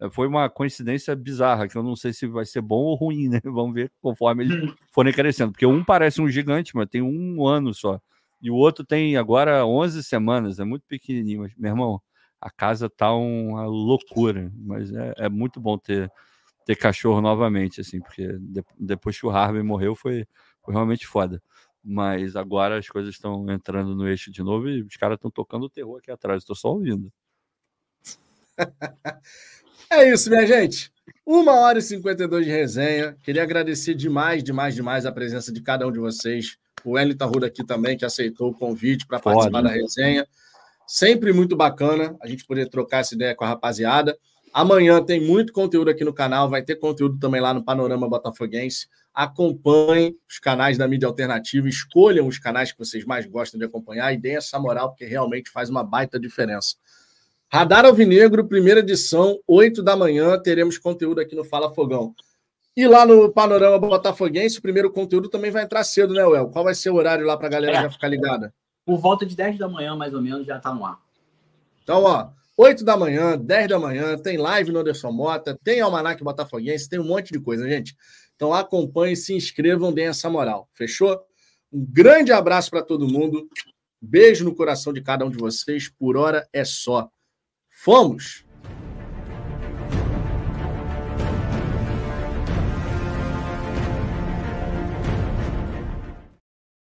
eh, 0.00 0.10
foi 0.10 0.26
uma 0.26 0.50
coincidência 0.50 1.14
bizarra, 1.14 1.68
que 1.68 1.78
eu 1.78 1.82
não 1.84 1.94
sei 1.94 2.12
se 2.12 2.26
vai 2.26 2.44
ser 2.44 2.60
bom 2.60 2.82
ou 2.82 2.96
ruim, 2.96 3.28
né? 3.28 3.40
Vamos 3.44 3.72
ver 3.72 3.92
conforme 4.00 4.42
eles 4.44 4.64
hum. 4.64 4.74
forem 4.90 5.12
crescendo. 5.12 5.52
Porque 5.52 5.66
um 5.66 5.84
parece 5.84 6.20
um 6.20 6.28
gigante, 6.28 6.74
mas 6.74 6.88
tem 6.88 7.02
um 7.02 7.46
ano 7.46 7.72
só. 7.72 8.00
E 8.42 8.50
o 8.50 8.56
outro 8.56 8.84
tem 8.84 9.16
agora 9.16 9.64
11 9.64 10.02
semanas, 10.02 10.58
é 10.58 10.64
muito 10.64 10.84
pequenininho. 10.88 11.42
Mas, 11.42 11.54
meu 11.56 11.70
irmão, 11.70 12.02
a 12.40 12.50
casa 12.50 12.90
tá 12.90 13.14
uma 13.14 13.64
loucura, 13.66 14.52
mas 14.56 14.92
é, 14.92 15.14
é 15.16 15.28
muito 15.28 15.60
bom 15.60 15.78
ter, 15.78 16.10
ter 16.66 16.74
cachorro 16.74 17.20
novamente, 17.20 17.80
assim, 17.80 18.00
porque 18.00 18.36
de, 18.40 18.64
depois 18.76 19.18
que 19.18 19.24
o 19.24 19.30
Harvey 19.30 19.62
morreu 19.62 19.94
foi, 19.94 20.26
foi 20.60 20.74
realmente 20.74 21.06
foda. 21.06 21.40
Mas 21.84 22.34
agora 22.34 22.78
as 22.78 22.88
coisas 22.88 23.14
estão 23.14 23.48
entrando 23.48 23.94
no 23.94 24.08
eixo 24.08 24.30
de 24.32 24.42
novo 24.42 24.68
e 24.68 24.82
os 24.82 24.96
caras 24.96 25.16
estão 25.16 25.30
tocando 25.30 25.66
o 25.66 25.70
terror 25.70 25.98
aqui 25.98 26.10
atrás, 26.10 26.42
estou 26.42 26.56
só 26.56 26.72
ouvindo. 26.72 27.12
é 29.88 30.12
isso, 30.12 30.28
minha 30.28 30.46
gente. 30.46 30.92
Uma 31.24 31.52
hora 31.60 31.78
e 31.78 31.82
52 31.82 32.44
de 32.44 32.50
resenha. 32.50 33.16
Queria 33.22 33.44
agradecer 33.44 33.94
demais, 33.94 34.42
demais, 34.42 34.74
demais 34.74 35.06
a 35.06 35.12
presença 35.12 35.52
de 35.52 35.62
cada 35.62 35.86
um 35.86 35.92
de 35.92 36.00
vocês 36.00 36.58
o 36.84 36.92
Wellington 36.92 37.26
Ruda 37.26 37.46
aqui 37.46 37.64
também, 37.64 37.96
que 37.96 38.04
aceitou 38.04 38.50
o 38.50 38.54
convite 38.54 39.06
para 39.06 39.18
participar 39.18 39.62
da 39.62 39.70
resenha. 39.70 40.26
Sempre 40.86 41.32
muito 41.32 41.56
bacana 41.56 42.16
a 42.20 42.26
gente 42.26 42.44
poder 42.44 42.68
trocar 42.68 42.98
essa 42.98 43.14
ideia 43.14 43.34
com 43.34 43.44
a 43.44 43.48
rapaziada. 43.48 44.16
Amanhã 44.52 45.02
tem 45.02 45.20
muito 45.20 45.52
conteúdo 45.52 45.88
aqui 45.88 46.04
no 46.04 46.12
canal, 46.12 46.50
vai 46.50 46.62
ter 46.62 46.76
conteúdo 46.76 47.18
também 47.18 47.40
lá 47.40 47.54
no 47.54 47.64
Panorama 47.64 48.08
Botafoguense. 48.08 48.86
Acompanhem 49.14 50.14
os 50.28 50.38
canais 50.38 50.76
da 50.76 50.86
mídia 50.86 51.08
alternativa, 51.08 51.68
escolham 51.68 52.26
os 52.26 52.38
canais 52.38 52.72
que 52.72 52.78
vocês 52.78 53.04
mais 53.04 53.24
gostam 53.26 53.58
de 53.58 53.64
acompanhar 53.64 54.12
e 54.12 54.18
deem 54.18 54.36
essa 54.36 54.58
moral, 54.58 54.90
porque 54.90 55.04
realmente 55.04 55.50
faz 55.50 55.70
uma 55.70 55.82
baita 55.82 56.18
diferença. 56.20 56.76
Radar 57.50 57.84
Alvinegro, 57.84 58.46
primeira 58.46 58.80
edição, 58.80 59.38
8 59.46 59.82
da 59.82 59.94
manhã, 59.94 60.38
teremos 60.38 60.78
conteúdo 60.78 61.20
aqui 61.20 61.34
no 61.34 61.44
Fala 61.44 61.74
Fogão. 61.74 62.14
E 62.76 62.86
lá 62.86 63.04
no 63.04 63.30
Panorama 63.30 63.78
Botafoguense, 63.78 64.58
o 64.58 64.62
primeiro 64.62 64.90
conteúdo 64.90 65.28
também 65.28 65.50
vai 65.50 65.62
entrar 65.62 65.84
cedo, 65.84 66.14
né, 66.14 66.24
Well? 66.24 66.48
Qual 66.48 66.64
vai 66.64 66.74
ser 66.74 66.90
o 66.90 66.94
horário 66.94 67.26
lá 67.26 67.36
para 67.36 67.46
a 67.46 67.50
galera 67.50 67.78
é. 67.78 67.82
já 67.82 67.90
ficar 67.90 68.08
ligada? 68.08 68.54
Por 68.84 68.98
volta 68.98 69.26
de 69.26 69.36
10 69.36 69.58
da 69.58 69.68
manhã, 69.68 69.94
mais 69.94 70.14
ou 70.14 70.22
menos, 70.22 70.46
já 70.46 70.58
tá 70.58 70.74
no 70.74 70.84
ar. 70.84 70.98
Então, 71.82 72.02
ó, 72.02 72.30
8 72.56 72.84
da 72.84 72.96
manhã, 72.96 73.36
10 73.36 73.68
da 73.68 73.78
manhã, 73.78 74.16
tem 74.16 74.38
live 74.38 74.72
no 74.72 74.80
Anderson 74.80 75.12
Mota, 75.12 75.58
tem 75.62 75.80
Almanac 75.80 76.22
Botafoguense, 76.22 76.88
tem 76.88 76.98
um 76.98 77.04
monte 77.04 77.32
de 77.32 77.40
coisa, 77.40 77.68
gente. 77.68 77.94
Então 78.36 78.52
acompanhem, 78.52 79.14
se 79.16 79.34
inscrevam, 79.34 79.92
deem 79.92 80.08
essa 80.08 80.28
moral. 80.28 80.68
Fechou? 80.72 81.20
Um 81.72 81.84
grande 81.84 82.32
abraço 82.32 82.70
para 82.70 82.82
todo 82.82 83.08
mundo. 83.08 83.48
Beijo 84.00 84.44
no 84.44 84.54
coração 84.54 84.92
de 84.92 85.00
cada 85.00 85.24
um 85.24 85.30
de 85.30 85.38
vocês. 85.38 85.88
Por 85.88 86.16
hora 86.16 86.46
é 86.52 86.64
só. 86.64 87.08
Fomos! 87.70 88.44